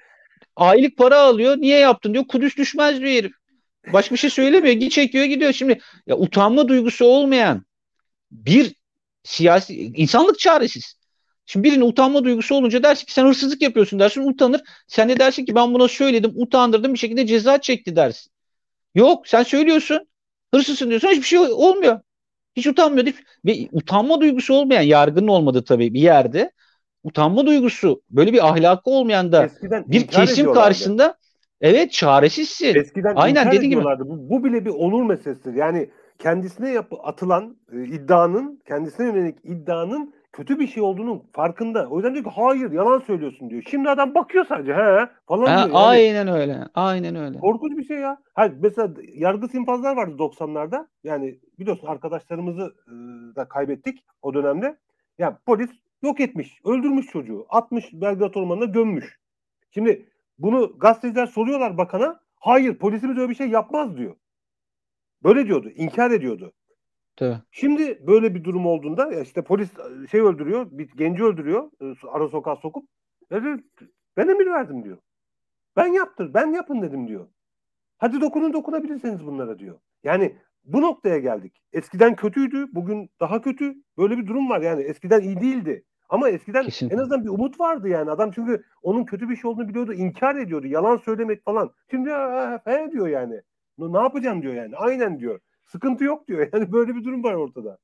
Aylık 0.56 0.98
para 0.98 1.20
alıyor. 1.20 1.58
Niye 1.58 1.80
yaptın 1.80 2.14
diyor. 2.14 2.28
Kudüs 2.28 2.58
düşmez 2.58 3.00
diyor 3.00 3.12
herif. 3.12 3.32
Başka 3.94 4.16
bir 4.16 4.20
şey 4.20 4.30
söylemiyor. 4.30 4.76
Git 4.76 4.92
çekiyor 4.92 5.26
gidiyor. 5.26 5.54
Şimdi 5.54 5.80
ya 6.08 6.18
utanma 6.18 6.68
duygusu 6.68 7.06
olmayan 7.06 7.66
bir 8.32 8.74
siyasi 9.24 9.76
insanlık 9.76 10.40
çaresiz. 10.40 10.96
Şimdi 11.46 11.64
birinin 11.64 11.86
utanma 11.86 12.24
duygusu 12.24 12.56
olunca 12.56 12.84
dersin 12.84 13.06
ki 13.06 13.14
sen 13.14 13.26
hırsızlık 13.26 13.62
yapıyorsun 13.62 14.00
dersin 14.00 14.30
utanır. 14.30 14.62
Sen 14.88 15.10
de 15.10 15.20
dersin 15.20 15.46
ki 15.46 15.56
ben 15.56 15.74
buna 15.74 15.88
söyledim 15.88 16.32
utandırdım 16.36 16.94
bir 16.94 17.00
şekilde 17.00 17.28
ceza 17.28 17.62
çekti 17.62 17.96
dersin. 17.96 18.32
Yok 18.96 19.28
sen 19.28 19.44
söylüyorsun 19.44 20.08
hırsızsın 20.54 20.90
diyorsun 20.90 21.08
hiçbir 21.08 21.24
şey 21.24 21.40
olmuyor. 21.40 22.00
Hiç 22.56 22.68
utanmıyor. 22.68 23.08
Ve 23.46 23.68
utanma 23.72 24.22
duygusu 24.22 24.54
olmayan 24.54 24.82
yargının 24.82 25.28
olmadığı 25.28 25.64
tabii 25.64 25.94
bir 25.94 26.02
yerde 26.02 26.52
utanma 27.04 27.46
duygusu 27.46 28.02
böyle 28.10 28.34
bir 28.34 28.48
ahlakı 28.48 28.90
olmayan 28.90 29.32
da 29.32 29.46
Eskiden 29.46 29.84
bir 29.88 30.08
kesim 30.08 30.54
karşısında 30.54 31.18
evet 31.62 31.92
çaresizsin. 31.92 32.76
Eskiden 32.76 33.14
Aynen 33.16 33.42
inkar 33.42 33.54
dediğin 33.54 33.72
gibi. 33.72 33.84
Bu, 33.84 34.30
bu 34.30 34.44
bile 34.44 34.66
bir 34.66 34.70
onur 34.70 35.04
meselesidir. 35.04 35.54
Yani 35.54 35.90
kendisine 36.20 36.72
yap 36.72 36.94
atılan 37.04 37.58
e, 37.74 37.84
iddianın, 37.84 38.62
kendisine 38.68 39.06
yönelik 39.06 39.38
iddianın 39.44 40.14
kötü 40.34 40.60
bir 40.60 40.68
şey 40.68 40.84
olduğunun 40.84 41.24
farkında. 41.34 41.88
O 41.88 41.98
yüzden 41.98 42.14
diyor 42.14 42.26
ki 42.26 42.32
hayır 42.36 42.72
yalan 42.72 43.00
söylüyorsun 43.00 43.50
diyor. 43.50 43.64
Şimdi 43.70 43.90
adam 43.90 44.16
bakıyor 44.16 44.46
sadece 44.46 44.74
he 44.74 45.10
falan 45.28 45.46
Ha, 45.46 45.58
diyor. 45.58 45.58
Yani 45.58 45.74
aynen 45.74 46.28
öyle. 46.28 46.68
Aynen 46.76 47.16
öyle. 47.16 47.40
korkunç 47.40 47.78
bir 47.78 47.84
şey 47.84 47.98
ya. 47.98 48.18
Hayır, 48.34 48.54
mesela 48.62 48.94
yargı 49.14 49.48
simpazlar 49.48 49.96
vardı 49.96 50.16
90'larda. 50.18 50.88
Yani 51.04 51.40
biliyorsun 51.60 51.88
arkadaşlarımızı 51.88 52.76
e, 52.88 52.92
da 53.36 53.46
kaybettik 53.48 54.06
o 54.22 54.34
dönemde. 54.34 54.78
Ya 55.18 55.40
polis 55.46 55.70
yok 56.02 56.20
etmiş, 56.20 56.60
öldürmüş 56.66 57.06
çocuğu. 57.08 57.46
Atmış 57.50 57.94
Belgrad 57.94 58.36
Ormanı'na 58.36 58.66
gömmüş. 58.66 59.20
Şimdi 59.72 60.10
bunu 60.40 60.80
gazeteciler 60.80 61.26
soruyorlar 61.26 61.78
bakana. 61.78 62.20
Hayır 62.40 62.76
polisimiz 62.76 63.18
öyle 63.18 63.30
bir 63.30 63.36
şey 63.36 63.48
yapmaz 63.50 63.98
diyor. 63.98 64.16
Böyle 65.24 65.48
diyordu, 65.48 65.70
inkar 65.76 66.12
ediyordu. 66.12 66.54
Tabii. 67.22 67.38
Şimdi 67.52 68.08
böyle 68.08 68.36
bir 68.36 68.44
durum 68.44 68.66
olduğunda 68.66 69.12
ya 69.14 69.22
işte 69.22 69.42
polis 69.42 69.70
şey 70.12 70.22
öldürüyor, 70.22 70.68
bir 70.72 70.90
genci 70.98 71.24
öldürüyor, 71.24 71.70
e, 71.82 71.94
ara 72.12 72.28
sokağa 72.28 72.56
sokup 72.56 72.90
dedi, 73.32 73.64
ben 74.18 74.28
emir 74.28 74.46
verdim 74.48 74.84
diyor. 74.84 74.98
Ben 75.76 75.88
yaptır, 75.88 76.34
ben 76.34 76.48
yapın 76.48 76.82
dedim 76.82 77.08
diyor. 77.08 77.28
Hadi 77.98 78.22
dokunun 78.22 78.54
dokunabilirseniz 78.54 79.26
bunlara 79.26 79.60
diyor. 79.60 79.80
Yani 80.04 80.36
bu 80.64 80.82
noktaya 80.82 81.18
geldik. 81.20 81.62
Eskiden 81.74 82.16
kötüydü, 82.16 82.68
bugün 82.76 83.10
daha 83.20 83.42
kötü. 83.42 83.76
Böyle 83.98 84.18
bir 84.18 84.28
durum 84.28 84.50
var 84.50 84.62
yani. 84.62 84.82
Eskiden 84.84 85.22
iyi 85.22 85.42
değildi. 85.42 85.84
Ama 86.10 86.30
eskiden 86.30 86.64
Kesinlikle. 86.66 86.96
en 86.98 87.02
azından 87.02 87.24
bir 87.24 87.30
umut 87.30 87.60
vardı 87.60 87.90
yani. 87.90 88.12
Adam 88.12 88.32
çünkü 88.32 88.64
onun 88.82 89.06
kötü 89.06 89.30
bir 89.30 89.36
şey 89.36 89.52
olduğunu 89.52 89.70
biliyordu, 89.70 89.94
inkar 89.94 90.36
ediyordu, 90.36 90.68
yalan 90.68 90.98
söylemek 90.98 91.44
falan. 91.44 91.72
Şimdi 91.92 92.10
"Ha, 92.10 92.62
he 92.66 92.92
diyor 92.92 93.08
yani. 93.08 93.42
Ne 93.78 93.98
yapacağım 94.00 94.42
diyor 94.42 94.54
yani. 94.54 94.76
Aynen 94.78 95.20
diyor. 95.20 95.40
Sıkıntı 95.66 96.04
yok 96.04 96.28
diyor. 96.28 96.50
Yani 96.54 96.72
böyle 96.72 96.96
bir 96.96 97.04
durum 97.04 97.24
var 97.24 97.34
ortada. 97.34 97.78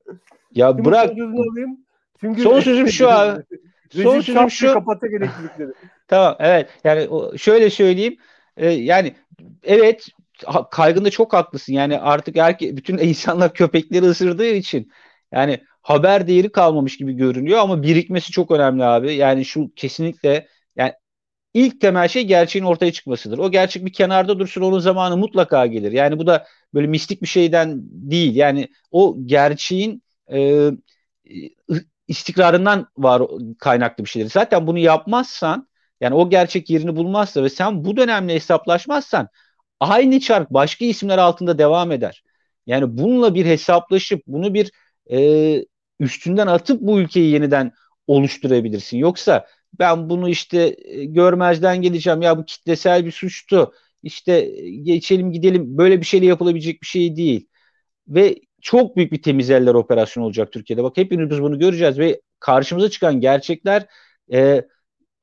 Ya 0.54 0.70
Şimdi 0.70 0.84
bırak 0.84 1.10
alayım. 1.10 1.78
Çünkü 2.20 2.42
Son 2.42 2.60
sözüm 2.60 2.88
şu 2.88 3.10
abi. 3.10 3.42
Son 3.90 4.20
sözüm 4.20 4.50
şu. 4.50 4.72
kapatacak 4.72 5.14
elektrikleri. 5.14 5.72
Tamam 6.08 6.36
evet 6.38 6.68
yani 6.84 7.08
şöyle 7.38 7.70
söyleyeyim 7.70 8.16
Ee, 8.58 8.70
yani 8.70 9.14
evet 9.62 10.08
kaygında 10.70 11.10
çok 11.10 11.32
haklısın 11.32 11.72
yani 11.72 11.98
artık 11.98 12.36
herke, 12.36 12.76
bütün 12.76 12.98
insanlar 12.98 13.54
köpekleri 13.54 14.04
ısırdığı 14.04 14.50
için 14.50 14.92
yani 15.32 15.64
haber 15.82 16.26
değeri 16.26 16.52
kalmamış 16.52 16.96
gibi 16.96 17.12
görünüyor 17.12 17.58
ama 17.58 17.82
birikmesi 17.82 18.32
çok 18.32 18.50
önemli 18.50 18.84
abi 18.84 19.14
yani 19.14 19.44
şu 19.44 19.70
kesinlikle 19.76 20.48
yani 20.76 20.92
ilk 21.58 21.80
temel 21.80 22.08
şey 22.08 22.24
gerçeğin 22.26 22.64
ortaya 22.64 22.92
çıkmasıdır. 22.92 23.38
O 23.38 23.50
gerçek 23.50 23.86
bir 23.86 23.92
kenarda 23.92 24.38
dursun 24.38 24.62
onun 24.62 24.78
zamanı 24.78 25.16
mutlaka 25.16 25.66
gelir. 25.66 25.92
Yani 25.92 26.18
bu 26.18 26.26
da 26.26 26.46
böyle 26.74 26.86
mistik 26.86 27.22
bir 27.22 27.26
şeyden 27.26 27.80
değil. 27.82 28.36
Yani 28.36 28.68
o 28.90 29.16
gerçeğin 29.26 30.02
e, 30.32 30.70
istikrarından 32.08 32.86
var 32.96 33.22
kaynaklı 33.58 34.04
bir 34.04 34.08
şeydir. 34.08 34.30
Zaten 34.30 34.66
bunu 34.66 34.78
yapmazsan 34.78 35.68
yani 36.00 36.14
o 36.14 36.30
gerçek 36.30 36.70
yerini 36.70 36.96
bulmazsa 36.96 37.42
ve 37.42 37.48
sen 37.48 37.84
bu 37.84 37.96
dönemle 37.96 38.34
hesaplaşmazsan 38.34 39.28
aynı 39.80 40.20
çark 40.20 40.50
başka 40.50 40.84
isimler 40.84 41.18
altında 41.18 41.58
devam 41.58 41.92
eder. 41.92 42.22
Yani 42.66 42.98
bununla 42.98 43.34
bir 43.34 43.46
hesaplaşıp 43.46 44.22
bunu 44.26 44.54
bir 44.54 44.72
e, 45.10 45.64
üstünden 46.00 46.46
atıp 46.46 46.80
bu 46.80 47.00
ülkeyi 47.00 47.32
yeniden 47.32 47.72
oluşturabilirsin. 48.06 48.98
Yoksa 48.98 49.46
ben 49.78 50.10
bunu 50.10 50.28
işte 50.28 50.76
e, 50.84 51.04
görmezden 51.04 51.82
geleceğim. 51.82 52.22
Ya 52.22 52.38
bu 52.38 52.44
kitlesel 52.44 53.06
bir 53.06 53.12
suçtu. 53.12 53.72
İşte 54.02 54.32
e, 54.32 54.70
geçelim 54.70 55.32
gidelim. 55.32 55.78
Böyle 55.78 56.00
bir 56.00 56.06
şeyle 56.06 56.26
yapılabilecek 56.26 56.82
bir 56.82 56.86
şey 56.86 57.16
değil. 57.16 57.48
Ve 58.08 58.36
çok 58.62 58.96
büyük 58.96 59.12
bir 59.12 59.22
temiz 59.22 59.50
eller 59.50 59.74
operasyonu 59.74 60.26
olacak 60.26 60.52
Türkiye'de. 60.52 60.82
Bak 60.84 60.96
hepimiz 60.96 61.42
bunu 61.42 61.58
göreceğiz 61.58 61.98
ve 61.98 62.20
karşımıza 62.40 62.90
çıkan 62.90 63.20
gerçekler 63.20 63.86
e, 64.32 64.64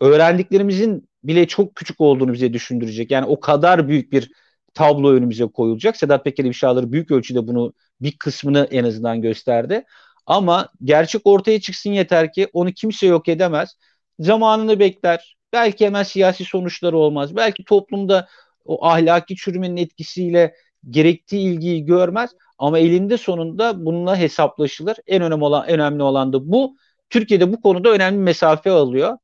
öğrendiklerimizin 0.01 1.09
bile 1.23 1.47
çok 1.47 1.75
küçük 1.75 2.01
olduğunu 2.01 2.33
bize 2.33 2.53
düşündürecek. 2.53 3.11
Yani 3.11 3.25
o 3.25 3.39
kadar 3.39 3.87
büyük 3.87 4.11
bir 4.11 4.31
tablo 4.73 5.11
önümüze 5.13 5.45
koyulacak. 5.45 5.97
Sedat 5.97 6.23
Peker 6.23 6.45
ifşaları 6.45 6.91
büyük 6.91 7.11
ölçüde 7.11 7.47
bunu 7.47 7.73
bir 8.01 8.17
kısmını 8.17 8.67
en 8.71 8.83
azından 8.83 9.21
gösterdi. 9.21 9.83
Ama 10.25 10.69
gerçek 10.83 11.21
ortaya 11.25 11.61
çıksın 11.61 11.89
yeter 11.91 12.33
ki 12.33 12.47
onu 12.53 12.71
kimse 12.71 13.07
yok 13.07 13.27
edemez. 13.27 13.75
Zamanını 14.19 14.79
bekler. 14.79 15.37
Belki 15.53 15.85
hemen 15.85 16.03
siyasi 16.03 16.45
sonuçları 16.45 16.97
olmaz. 16.97 17.35
Belki 17.35 17.63
toplumda 17.63 18.27
o 18.65 18.85
ahlaki 18.85 19.35
çürümenin 19.35 19.77
etkisiyle 19.77 20.55
gerektiği 20.89 21.53
ilgiyi 21.53 21.85
görmez. 21.85 22.29
Ama 22.57 22.79
elinde 22.79 23.17
sonunda 23.17 23.85
bununla 23.85 24.17
hesaplaşılır. 24.17 24.97
En 25.07 25.21
önemli 25.21 25.43
olan, 25.43 25.69
önemli 25.69 26.03
olan 26.03 26.33
da 26.33 26.51
bu. 26.51 26.77
Türkiye'de 27.09 27.53
bu 27.53 27.61
konuda 27.61 27.89
önemli 27.89 28.17
mesafe 28.17 28.71
alıyor. 28.71 29.17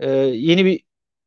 Ee, 0.00 0.10
yeni 0.10 0.64
bir 0.64 0.80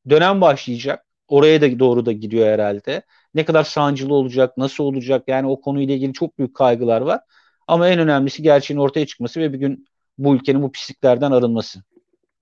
dönem 0.10 0.42
başlayacak. 0.42 1.06
Oraya 1.28 1.62
da 1.62 1.80
doğru 1.80 2.06
da 2.06 2.12
gidiyor 2.12 2.48
herhalde. 2.48 3.02
Ne 3.34 3.46
kadar 3.46 3.64
sancılı 3.64 4.14
olacak, 4.14 4.58
nasıl 4.58 4.84
olacak 4.84 5.24
yani 5.28 5.48
o 5.48 5.62
konuyla 5.62 5.96
ilgili 5.96 6.14
çok 6.14 6.38
büyük 6.38 6.56
kaygılar 6.56 7.02
var. 7.02 7.20
Ama 7.68 7.90
en 7.90 8.00
önemlisi 8.00 8.44
gerçeğin 8.44 8.80
ortaya 8.80 9.06
çıkması 9.06 9.40
ve 9.40 9.54
bir 9.54 9.60
gün 9.60 9.88
bu 10.18 10.36
ülkenin 10.36 10.62
bu 10.62 10.72
pisliklerden 10.72 11.32
arınması. 11.32 11.84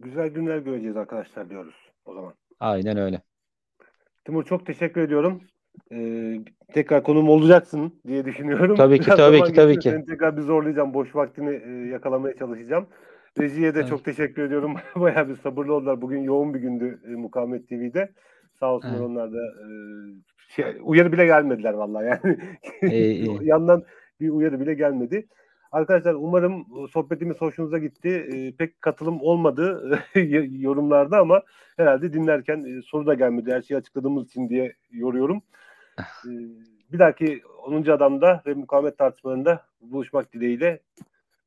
Güzel 0.02 0.28
günler 0.28 0.58
göreceğiz 0.58 0.98
arkadaşlar 0.98 1.50
diyoruz 1.50 1.76
o 2.06 2.14
zaman. 2.14 2.34
Aynen 2.60 2.98
öyle. 2.98 3.22
Timur 4.26 4.44
çok 4.44 4.66
teşekkür 4.66 5.02
ediyorum. 5.02 5.42
Ee, 5.92 6.38
tekrar 6.74 7.04
konum 7.04 7.30
olacaksın 7.30 8.02
diye 8.08 8.26
düşünüyorum. 8.26 8.76
Tabii 8.76 9.00
ki, 9.00 9.06
Biraz 9.06 9.18
tabii 9.18 9.44
ki, 9.44 9.54
tabii 9.54 9.80
ki. 9.80 9.90
Seni 9.90 10.06
tekrar 10.06 10.38
bir 10.38 10.42
zorlayacağım. 10.42 10.94
Boş 10.94 11.16
vaktini 11.16 11.62
e, 11.66 11.90
yakalamaya 11.90 12.36
çalışacağım. 12.36 12.88
Rejiye 13.40 13.76
de 13.76 13.80
Evet. 13.80 13.90
çok 13.90 14.06
teşekkür 14.06 14.42
ediyorum. 14.42 14.76
Bayağı 14.96 15.30
bir 15.30 15.36
sabırlı 15.36 15.74
oldular. 15.74 16.02
Bugün 16.02 16.22
yoğun 16.22 16.54
bir 16.54 16.60
gündü 16.60 17.02
e, 17.08 17.10
Mukavemet 17.10 17.70
TV'de. 17.70 18.12
Sağ 18.60 18.74
olsunlar 18.74 18.94
Evet. 18.94 19.06
onlar 19.06 19.34
da 19.34 19.38
e, 19.38 19.68
şey, 20.50 20.66
uyarı 20.84 21.12
bile 21.12 21.26
gelmediler 21.26 21.74
vallahi 21.74 22.06
yani. 22.06 22.38
İyi. 22.94 23.40
Yandan 23.42 23.84
bir 24.20 24.30
uyarı 24.30 24.60
bile 24.60 24.74
gelmedi. 24.74 25.28
Arkadaşlar 25.72 26.14
umarım 26.14 26.66
sohbetimiz 26.88 27.42
hoşunuza 27.42 27.78
gitti. 27.78 28.10
E, 28.10 28.56
pek 28.56 28.82
katılım 28.82 29.22
olmadı 29.22 30.00
yorumlarda 30.60 31.20
ama 31.20 31.42
herhalde 31.78 32.14
dinlerken 32.14 32.64
e, 32.64 32.82
soru 32.82 33.06
da 33.06 33.14
gelmedi. 33.14 33.52
Her 33.54 33.62
şeyi 33.62 33.78
açıkladığımız 33.78 34.28
için 34.28 34.50
diye 34.50 34.76
yoruyorum. 34.92 35.42
E, 36.26 36.32
bir 36.94 37.00
dahaki 37.00 37.42
10. 37.66 37.82
adamda 37.84 38.42
ve 38.46 38.54
mukavemet 38.54 38.98
tartışmalarında 38.98 39.66
buluşmak 39.82 40.34
dileğiyle. 40.34 40.80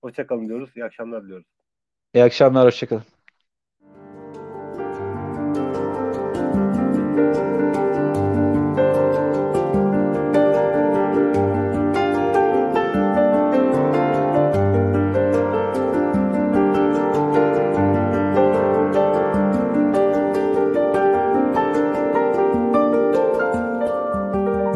Hoşçakalın 0.00 0.48
diyoruz. 0.48 0.70
İyi 0.76 0.84
akşamlar 0.84 1.24
diliyoruz. 1.24 1.46
İyi 2.14 2.24
akşamlar. 2.24 2.66
Hoşçakalın. 2.66 3.02